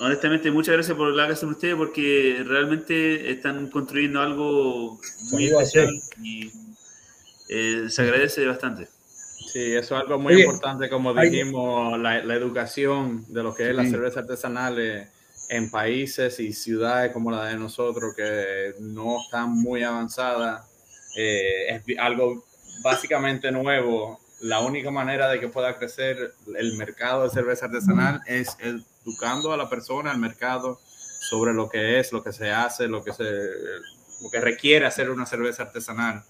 honestamente, 0.00 0.50
muchas 0.50 0.74
gracias 0.74 0.96
por 0.96 1.12
la 1.14 1.26
que 1.26 1.32
hacen 1.32 1.48
ustedes 1.50 1.74
porque 1.74 2.42
realmente 2.46 3.30
están 3.30 3.68
construyendo 3.70 4.20
algo 4.20 5.00
muy 5.30 5.46
especial 5.46 6.00
y 6.22 6.50
eh, 7.48 7.86
se 7.88 8.02
agradece 8.02 8.46
bastante. 8.46 8.88
Sí, 9.52 9.60
eso 9.72 9.96
es 9.96 10.02
algo 10.02 10.18
muy 10.18 10.34
Oye, 10.34 10.44
importante, 10.44 10.88
como 10.90 11.16
hay- 11.18 11.30
dijimos, 11.30 11.98
la, 11.98 12.22
la 12.22 12.34
educación 12.34 13.24
de 13.28 13.42
lo 13.42 13.54
que 13.54 13.70
es 13.70 13.74
la 13.74 13.84
Sí. 13.84 13.90
cerveza 13.90 14.20
artesanal 14.20 14.78
eh, 14.78 15.08
en 15.48 15.70
países 15.70 16.38
y 16.40 16.52
ciudades 16.52 17.10
como 17.12 17.30
la 17.30 17.46
de 17.46 17.56
nosotros 17.56 18.12
que 18.14 18.74
no 18.80 19.22
están 19.22 19.50
muy 19.52 19.82
avanzadas. 19.82 20.66
eh, 21.16 21.82
es 21.88 21.98
algo 21.98 22.44
básicamente 22.82 23.50
nuevo. 23.50 24.20
La 24.40 24.60
única 24.60 24.90
manera 24.90 25.28
de 25.28 25.40
que 25.40 25.48
pueda 25.48 25.76
crecer 25.78 26.34
el 26.56 26.76
mercado 26.76 27.24
de 27.24 27.30
cerveza 27.30 27.66
artesanal 27.66 28.20
es 28.26 28.56
educando 28.60 29.52
a 29.52 29.56
la 29.56 29.68
persona, 29.68 30.12
al 30.12 30.18
mercado, 30.18 30.78
sobre 31.28 31.52
lo 31.52 31.68
que 31.68 31.98
es, 31.98 32.12
lo 32.12 32.22
que 32.22 32.32
se 32.32 32.50
hace, 32.52 32.86
lo 32.86 33.02
que, 33.02 33.12
se, 33.12 33.24
lo 33.24 34.30
que 34.30 34.40
requiere 34.40 34.86
hacer 34.86 35.10
una 35.10 35.26
cerveza 35.26 35.64
artesanal 35.64 36.22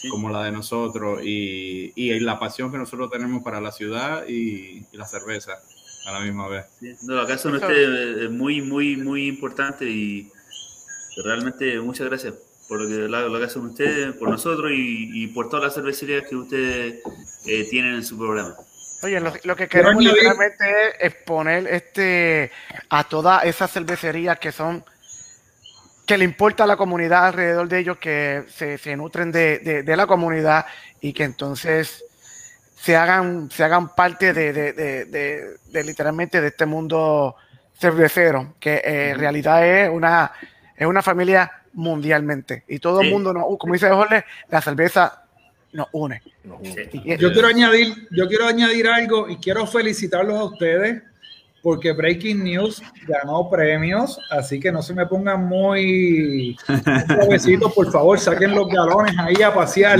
Sí. 0.00 0.08
como 0.08 0.30
la 0.30 0.42
de 0.44 0.50
nosotros 0.50 1.20
y, 1.22 1.92
y 1.94 2.18
la 2.20 2.38
pasión 2.38 2.72
que 2.72 2.78
nosotros 2.78 3.10
tenemos 3.10 3.42
para 3.42 3.60
la 3.60 3.70
ciudad 3.70 4.24
y, 4.26 4.86
y 4.90 4.96
la 4.96 5.06
cerveza 5.06 5.58
a 6.06 6.12
la 6.12 6.20
misma 6.20 6.48
vez. 6.48 6.64
Sí, 6.80 6.94
No, 7.02 7.20
acá 7.20 7.36
son 7.36 7.56
ustedes 7.56 8.24
eh, 8.24 8.28
muy, 8.30 8.62
muy, 8.62 8.96
muy 8.96 9.28
importantes 9.28 9.86
y 9.86 10.32
realmente 11.22 11.78
muchas 11.80 12.08
gracias 12.08 12.32
por 12.70 12.80
lo 12.80 12.88
que, 12.88 12.94
lo, 13.08 13.38
que 13.40 13.44
hacen 13.46 13.62
ustedes, 13.62 14.14
por 14.14 14.28
nosotros 14.30 14.70
y, 14.70 15.24
y 15.24 15.26
por 15.26 15.48
todas 15.48 15.64
las 15.64 15.74
cervecerías 15.74 16.22
que 16.28 16.36
ustedes 16.36 17.02
eh, 17.44 17.66
tienen 17.68 17.96
en 17.96 18.04
su 18.04 18.16
programa. 18.16 18.54
Oye, 19.02 19.18
lo, 19.18 19.32
lo 19.42 19.56
que 19.56 19.66
queremos 19.66 20.04
literalmente 20.04 20.64
es 20.68 20.94
exponer 21.00 21.66
este, 21.66 22.52
a 22.88 23.02
todas 23.02 23.44
esas 23.44 23.72
cervecerías 23.72 24.38
que 24.38 24.52
son 24.52 24.84
que 26.06 26.16
le 26.16 26.24
importa 26.24 26.62
a 26.62 26.66
la 26.68 26.76
comunidad 26.76 27.26
alrededor 27.26 27.66
de 27.68 27.78
ellos, 27.80 27.98
que 27.98 28.44
se, 28.54 28.78
se 28.78 28.96
nutren 28.96 29.32
de, 29.32 29.58
de- 29.58 29.82
de 29.82 29.96
la 29.96 30.06
comunidad 30.06 30.64
y 31.00 31.12
que 31.12 31.24
entonces 31.24 32.04
se 32.76 32.96
hagan, 32.96 33.50
se 33.50 33.64
hagan 33.64 33.94
parte 33.96 34.32
de, 34.32 34.52
de- 34.52 34.72
de- 34.74 35.04
de- 35.06 35.56
de 35.66 35.84
literalmente 35.84 36.40
de 36.40 36.48
este 36.48 36.66
mundo 36.66 37.34
cervecero, 37.78 38.54
que 38.60 38.74
eh, 38.74 39.10
en 39.10 39.18
realidad 39.18 39.66
es 39.66 39.88
una, 39.90 40.30
es 40.80 40.86
una 40.86 41.02
familia 41.02 41.52
mundialmente. 41.74 42.64
Y 42.66 42.78
todo 42.78 43.02
el 43.02 43.10
mundo, 43.12 43.32
nos- 43.34 43.44
como 43.58 43.74
dice 43.74 43.90
Jorge, 43.90 44.24
la 44.48 44.60
cerveza 44.62 45.24
nos 45.72 45.88
une. 45.92 46.22
Sí. 46.64 47.02
Yo 47.18 47.32
quiero 47.32 47.48
añadir, 47.48 48.08
yo 48.10 48.26
quiero 48.26 48.46
añadir 48.46 48.88
algo 48.88 49.28
y 49.28 49.36
quiero 49.36 49.66
felicitarlos 49.66 50.40
a 50.40 50.44
ustedes 50.44 51.02
porque 51.62 51.92
Breaking 51.92 52.42
News 52.44 52.82
ganó 53.06 53.48
premios, 53.50 54.18
así 54.30 54.58
que 54.58 54.72
no 54.72 54.80
se 54.82 54.94
me 54.94 55.04
pongan 55.06 55.44
muy 55.46 56.56
suavecitos, 57.06 57.72
por 57.74 57.90
favor, 57.92 58.18
saquen 58.18 58.54
los 58.54 58.68
galones 58.68 59.14
ahí 59.18 59.42
a 59.42 59.52
pasear. 59.52 59.98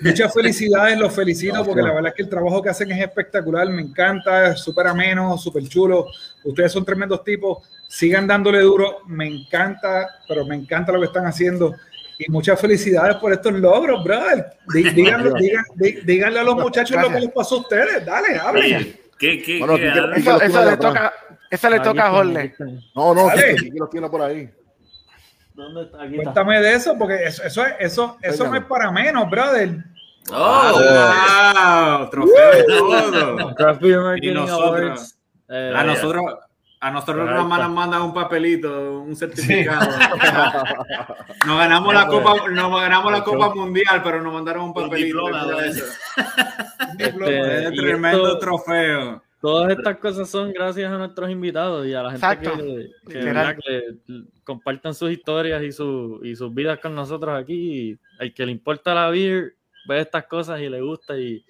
Muchas 0.00 0.32
felicidades, 0.32 0.98
los 0.98 1.12
felicito 1.14 1.64
porque 1.64 1.82
la 1.82 1.92
verdad 1.94 2.08
es 2.08 2.14
que 2.14 2.22
el 2.22 2.28
trabajo 2.28 2.62
que 2.62 2.70
hacen 2.70 2.90
es 2.92 3.00
espectacular, 3.02 3.68
me 3.68 3.82
encanta, 3.82 4.48
es 4.52 4.60
súper 4.60 4.86
ameno, 4.86 5.36
súper 5.38 5.68
chulo. 5.68 6.06
Ustedes 6.44 6.72
son 6.72 6.84
tremendos 6.84 7.22
tipos, 7.24 7.58
sigan 7.88 8.26
dándole 8.26 8.60
duro, 8.60 8.98
me 9.06 9.26
encanta, 9.26 10.08
pero 10.26 10.44
me 10.46 10.54
encanta 10.56 10.92
lo 10.92 11.00
que 11.00 11.06
están 11.06 11.26
haciendo. 11.26 11.74
Y 12.18 12.30
muchas 12.30 12.60
felicidades 12.60 13.16
por 13.16 13.32
estos 13.32 13.52
logros, 13.54 14.02
brother. 14.04 14.46
Dí- 14.72 14.90
Díganle, 14.94 15.30
digan- 15.40 15.64
dí- 15.74 16.00
díganle 16.04 16.40
a 16.40 16.44
los 16.44 16.54
muchachos 16.56 16.96
lo 17.02 17.08
que 17.10 17.20
les 17.20 17.30
pasó 17.32 17.56
a 17.56 17.58
ustedes. 17.58 18.06
Dale, 18.06 18.38
hablen. 18.38 18.96
¿Qué, 19.18 19.42
qué, 19.42 19.58
Bueno, 19.58 19.76
qué- 19.76 19.82
¿qué- 19.82 19.88
ah, 20.00 20.10
qué- 20.14 20.20
Eso, 20.20 20.38
que 20.38 20.46
eso 20.46 20.64
lo 20.64 20.70
le 20.70 20.76
toca, 20.76 21.12
eso 21.50 21.70
le 21.70 21.80
toca 21.80 22.06
a 22.06 22.10
Jorge. 22.10 22.54
No, 22.94 23.14
no, 23.14 23.28
que, 23.30 23.70
los 23.74 23.90
tiene 23.90 24.08
por 24.08 24.22
ahí. 24.22 24.50
¿Dónde 25.54 25.82
está? 25.84 26.02
Aquí 26.02 26.12
está. 26.16 26.22
Cuéntame 26.24 26.60
de 26.60 26.74
eso, 26.74 26.96
porque 26.98 27.24
eso, 27.24 27.42
eso, 27.44 27.64
es- 27.64 27.74
eso, 27.78 28.18
eso 28.22 28.48
no 28.48 28.56
es 28.56 28.64
para 28.64 28.90
menos, 28.90 29.30
brother. 29.30 29.76
Oh, 30.32 30.72
¡Wow! 30.72 32.10
Trofeo 32.10 32.58
y 32.58 32.66
todo. 32.66 34.16
Y 34.16 34.30
nosotros-. 34.32 35.14
Eh, 35.48 35.72
A 35.76 35.84
nosotros, 35.84 36.24
a 36.84 36.90
nosotros 36.90 37.30
nos 37.30 37.48
mandan, 37.48 38.02
un 38.02 38.12
papelito, 38.12 39.00
un 39.00 39.16
certificado. 39.16 39.90
Nos 41.46 41.58
ganamos 41.58 41.94
la 41.94 42.06
copa, 42.06 42.50
nos 42.50 42.80
ganamos 42.80 43.10
la 43.10 43.24
copa 43.24 43.54
mundial, 43.54 44.02
pero 44.04 44.20
nos 44.22 44.32
mandaron 44.34 44.64
un 44.64 44.68
Un 44.68 44.74
papelito. 44.74 45.26
diploma, 45.26 45.46
después 45.46 45.74
de 45.74 45.80
¿no? 45.80 45.86
eso. 45.86 45.94
este, 46.98 47.64
Es 47.68 47.72
tremendo 47.74 48.26
esto- 48.26 48.38
trofeo. 48.38 49.22
Todas 49.40 49.76
estas 49.76 49.96
cosas 49.98 50.28
son 50.28 50.52
gracias 50.52 50.92
a 50.92 50.98
nuestros 50.98 51.30
invitados 51.30 51.86
y 51.86 51.94
a 51.94 52.02
la 52.02 52.10
gente 52.12 52.26
Exacto. 52.26 52.56
que, 52.56 52.90
que, 53.64 53.94
compartan 54.42 54.94
sus 54.94 55.10
historias 55.10 55.62
y, 55.62 55.72
su, 55.72 56.20
y 56.22 56.36
sus 56.36 56.52
vidas 56.54 56.78
con 56.80 56.94
nosotros 56.94 57.38
aquí. 57.38 57.54
Y 57.90 57.98
al 58.18 58.32
que 58.34 58.44
le 58.46 58.52
importa 58.52 58.94
la 58.94 59.08
beer, 59.08 59.54
ve 59.88 60.00
estas 60.00 60.26
cosas 60.26 60.60
y 60.60 60.68
le 60.68 60.80
gusta 60.82 61.18
y 61.18 61.44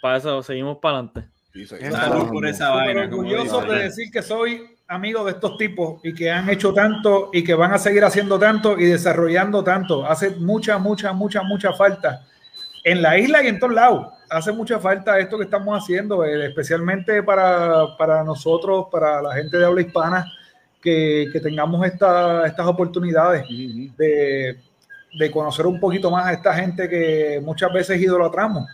para 0.00 0.16
eso 0.16 0.42
seguimos 0.42 0.78
para 0.78 0.98
adelante. 0.98 1.31
Sí, 1.52 1.66
sí, 1.66 1.74
Eso. 1.80 1.96
Salud 1.96 2.28
por 2.28 2.46
esa 2.46 2.70
vaina. 2.70 3.02
orgulloso 3.02 3.60
de 3.62 3.78
decir 3.84 4.10
que 4.10 4.22
soy 4.22 4.76
amigo 4.88 5.24
de 5.24 5.32
estos 5.32 5.56
tipos 5.58 6.00
y 6.02 6.14
que 6.14 6.30
han 6.30 6.48
hecho 6.48 6.72
tanto 6.72 7.30
y 7.32 7.44
que 7.44 7.54
van 7.54 7.72
a 7.72 7.78
seguir 7.78 8.04
haciendo 8.04 8.38
tanto 8.38 8.78
y 8.78 8.86
desarrollando 8.86 9.62
tanto. 9.64 10.06
Hace 10.06 10.30
mucha, 10.30 10.78
mucha, 10.78 11.12
mucha, 11.12 11.42
mucha 11.42 11.72
falta 11.72 12.22
en 12.84 13.00
la 13.02 13.18
isla 13.18 13.42
y 13.42 13.48
en 13.48 13.58
todos 13.58 13.74
lados. 13.74 14.06
Hace 14.30 14.50
mucha 14.52 14.78
falta 14.80 15.18
esto 15.18 15.36
que 15.36 15.44
estamos 15.44 15.78
haciendo, 15.82 16.24
eh, 16.24 16.46
especialmente 16.46 17.22
para, 17.22 17.96
para 17.98 18.24
nosotros, 18.24 18.86
para 18.90 19.20
la 19.20 19.34
gente 19.34 19.58
de 19.58 19.64
habla 19.66 19.82
hispana, 19.82 20.26
que, 20.80 21.28
que 21.32 21.38
tengamos 21.40 21.86
esta- 21.86 22.46
estas 22.46 22.66
oportunidades 22.66 23.44
de, 23.96 24.58
de 25.18 25.30
conocer 25.30 25.66
un 25.66 25.78
poquito 25.78 26.10
más 26.10 26.26
a 26.26 26.32
esta 26.32 26.54
gente 26.54 26.88
que 26.88 27.40
muchas 27.44 27.72
veces 27.72 28.00
idolatramos. 28.00 28.66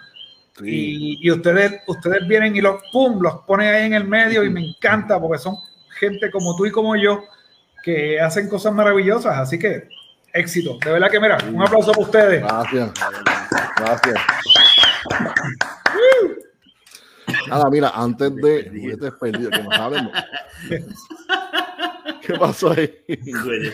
Sí. 0.59 1.19
Y, 1.21 1.27
y 1.27 1.31
ustedes, 1.31 1.81
ustedes 1.87 2.27
vienen 2.27 2.57
y 2.57 2.61
los 2.61 2.83
pum, 2.93 3.21
los 3.23 3.37
ponen 3.47 3.75
ahí 3.75 3.87
en 3.87 3.95
el 3.95 4.05
medio 4.05 4.45
y 4.45 4.51
me 4.51 4.61
encanta 4.61 5.21
porque 5.21 5.39
son 5.39 5.57
gente 5.99 6.31
como 6.31 6.57
tú 6.57 6.67
y 6.67 6.71
como 6.71 6.97
yo 6.97 7.25
que 7.83 8.21
hacen 8.21 8.49
cosas 8.49 8.73
maravillosas. 8.73 9.39
Así 9.39 9.59
que 9.59 9.89
éxito. 10.33 10.79
De 10.85 10.93
verdad 10.93 11.11
que 11.11 11.21
mira, 11.21 11.39
un 11.53 11.63
aplauso 11.63 11.93
para 11.93 12.03
ustedes. 12.05 12.43
Gracias. 12.43 12.91
Gracias. 13.77 14.17
Nada, 17.49 17.71
mira, 17.71 17.91
antes 17.91 18.35
de 18.37 18.71
juguetes 18.71 19.13
perdidos, 19.21 19.51
que 19.53 19.63
no 19.63 19.71
sabemos. 19.71 20.13
¿Qué 22.23 22.35
pasó 22.35 22.73
ahí? 22.73 22.89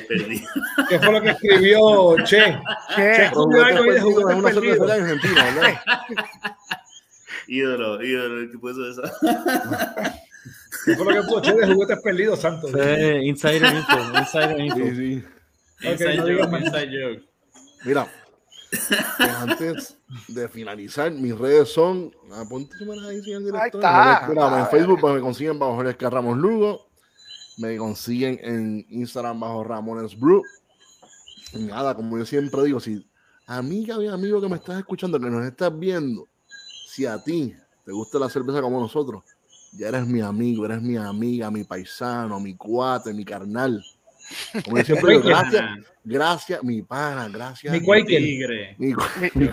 Perdido. 0.08 0.48
¿Qué 0.88 0.98
fue 0.98 1.12
lo 1.12 1.22
que 1.22 1.30
escribió 1.30 2.16
Che? 2.24 2.58
Che, 2.94 3.24
escribió 3.24 3.64
algo 3.64 3.82
ahí 3.82 3.90
de 3.90 3.96
es 3.96 4.02
juguetes 4.02 4.36
una 4.36 4.50
cervecería 4.50 4.96
en 4.96 5.02
Argentina, 5.02 5.44
¿verdad? 5.44 5.80
Ídolo, 7.48 8.02
ídolo, 8.02 8.50
¿qué 8.50 8.58
puso 8.58 8.88
eso? 8.88 9.02
¿Qué 10.84 10.96
fue 10.96 11.14
lo 11.14 11.22
que 11.22 11.28
puso 11.28 11.40
Che 11.42 11.54
de 11.54 11.66
juguetes 11.66 11.98
perdidos, 12.02 12.40
Santos? 12.40 12.70
Eh, 12.74 13.20
insider 13.24 13.74
info, 13.74 14.18
insider 14.18 14.60
info. 14.60 14.76
Sí, 14.76 14.94
sí. 14.96 15.24
Inside 15.84 16.16
no 16.16 16.22
joke, 16.22 16.58
inside 16.58 16.90
joke. 16.90 17.22
Mira, 17.84 18.06
antes 19.18 19.96
de 20.28 20.48
finalizar, 20.48 21.10
mis 21.12 21.36
redes 21.36 21.70
son. 21.70 22.14
Ahí, 22.30 23.22
señor 23.22 23.44
director. 23.44 23.84
Ahí 23.84 24.28
está. 24.28 24.60
En 24.60 24.66
Facebook 24.68 25.00
pues, 25.00 25.14
me 25.14 25.20
consiguen 25.20 25.58
bajo 25.58 25.74
Jorge 25.74 26.10
Ramos 26.10 26.36
Lugo. 26.36 26.86
Me 27.58 27.76
consiguen 27.76 28.38
en 28.42 28.86
Instagram 28.88 29.40
bajo 29.40 29.64
Ramones 29.64 30.18
Brew. 30.18 30.42
Nada, 31.52 31.94
como 31.94 32.18
yo 32.18 32.26
siempre 32.26 32.64
digo, 32.64 32.80
si 32.80 33.06
amiga 33.46 34.02
y 34.02 34.08
amigo 34.08 34.40
que 34.40 34.48
me 34.48 34.56
estás 34.56 34.78
escuchando, 34.78 35.20
que 35.20 35.30
nos 35.30 35.44
estás 35.44 35.76
viendo, 35.78 36.26
si 36.86 37.06
a 37.06 37.22
ti 37.22 37.54
te 37.84 37.92
gusta 37.92 38.18
la 38.18 38.28
cerveza 38.28 38.60
como 38.60 38.80
nosotros, 38.80 39.22
ya 39.72 39.88
eres 39.88 40.06
mi 40.06 40.20
amigo, 40.20 40.64
eres 40.64 40.82
mi 40.82 40.96
amiga, 40.96 41.50
mi 41.50 41.64
paisano, 41.64 42.40
mi 42.40 42.56
cuate, 42.56 43.12
mi 43.12 43.24
carnal. 43.24 43.84
Como 44.64 44.78
yo 44.78 44.84
siempre 44.84 45.12
digo, 45.14 45.22
gracias, 45.28 45.64
gracias, 46.04 46.62
mi 46.64 46.82
pana, 46.82 47.28
gracias. 47.28 47.72
Mi. 47.80 47.86
Tigre. 48.18 48.74
Mi, 48.78 48.88
Mi- 48.88 49.30
mi. 49.34 49.48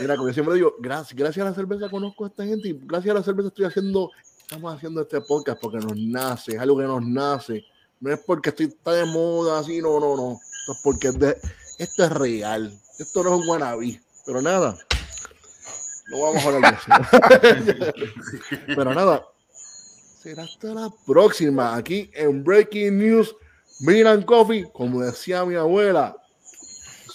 Mira, 0.00 0.16
como 0.16 0.28
yo 0.28 0.34
siempre 0.34 0.54
digo, 0.54 0.74
gracias, 0.78 1.14
gracias 1.18 1.44
a 1.46 1.48
la 1.50 1.54
cerveza 1.54 1.88
conozco 1.88 2.24
a 2.24 2.28
esta 2.28 2.44
gente 2.44 2.68
y 2.68 2.78
gracias 2.82 3.10
a 3.14 3.18
la 3.18 3.24
cerveza 3.24 3.48
estoy 3.48 3.64
haciendo, 3.64 4.10
estamos 4.40 4.74
haciendo 4.74 5.00
este 5.02 5.20
podcast 5.22 5.60
porque 5.60 5.78
nos 5.78 5.96
nace, 5.96 6.52
es 6.52 6.58
algo 6.60 6.76
que 6.78 6.84
nos 6.84 7.02
nace. 7.02 7.64
No 8.00 8.12
es 8.12 8.20
porque 8.26 8.50
estoy 8.50 8.66
está 8.66 8.92
de 8.92 9.04
moda, 9.06 9.58
así, 9.60 9.80
no, 9.80 9.98
no, 10.00 10.16
no. 10.16 10.32
Esto 10.60 10.72
es 10.72 10.80
porque 10.82 11.08
es 11.08 11.18
de- 11.18 11.36
esto 11.78 12.04
es 12.04 12.10
real. 12.12 12.72
Esto 12.98 13.22
no 13.24 13.34
es 13.34 13.40
un 13.42 13.48
wannabe. 13.48 14.00
Pero 14.26 14.42
nada, 14.42 14.76
no 16.10 16.20
vamos 16.20 16.44
a 16.44 16.48
hablar 16.48 16.78
de 16.78 17.82
eso. 17.82 17.92
Pero 18.66 18.94
nada, 18.94 19.24
será 20.22 20.44
hasta 20.44 20.68
la 20.72 20.88
próxima 21.06 21.74
aquí 21.76 22.10
en 22.14 22.44
Breaking 22.44 22.96
News, 22.98 23.34
Milan 23.80 24.22
Coffee, 24.22 24.66
como 24.72 25.00
decía 25.02 25.44
mi 25.44 25.56
abuela. 25.56 26.16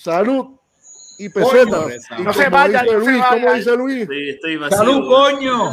Salud 0.01 0.57
y 1.17 1.29
pesetas. 1.29 1.65
Coño, 2.09 2.19
Y 2.19 2.21
no 2.23 2.33
se 2.33 2.49
vayan, 2.49 2.85
dice 2.85 2.95
no 2.97 3.03
se 3.03 3.09
Luis, 3.11 3.23
¿cómo 3.29 3.45
vayan. 3.45 3.57
dice 3.59 3.77
Luis? 3.77 4.01
Estoy, 4.01 4.29
estoy 4.29 4.57
vacío. 4.57 4.77
¡Salud, 4.77 5.07
coño! 5.07 5.71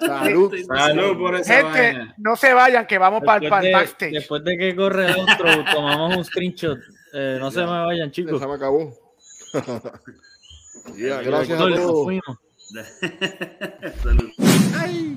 Salud. 0.00 0.54
Salud 0.66 1.18
por 1.18 1.34
esa 1.36 1.54
Gente, 1.54 1.80
vaina. 1.80 2.14
no 2.18 2.36
se 2.36 2.52
vayan, 2.52 2.86
que 2.86 2.98
vamos 2.98 3.22
para 3.24 3.36
el 3.44 3.50
de, 3.62 3.72
backstage. 3.72 4.12
después 4.12 4.44
de 4.44 4.58
que 4.58 4.76
corre 4.76 5.06
el 5.06 5.16
outro, 5.16 5.64
tomamos 5.72 6.16
un 6.18 6.24
screenshot. 6.24 6.78
Eh, 7.12 7.38
no 7.40 7.50
se 7.50 7.60
me 7.60 7.66
vayan, 7.66 8.10
chicos. 8.10 8.40
Se 8.40 8.46
me 8.46 8.54
acabó. 8.54 8.92
Ya, 10.98 11.22
gracias 11.22 11.58
a 11.58 11.64
todos. 11.64 12.12
Salud. 14.02 14.30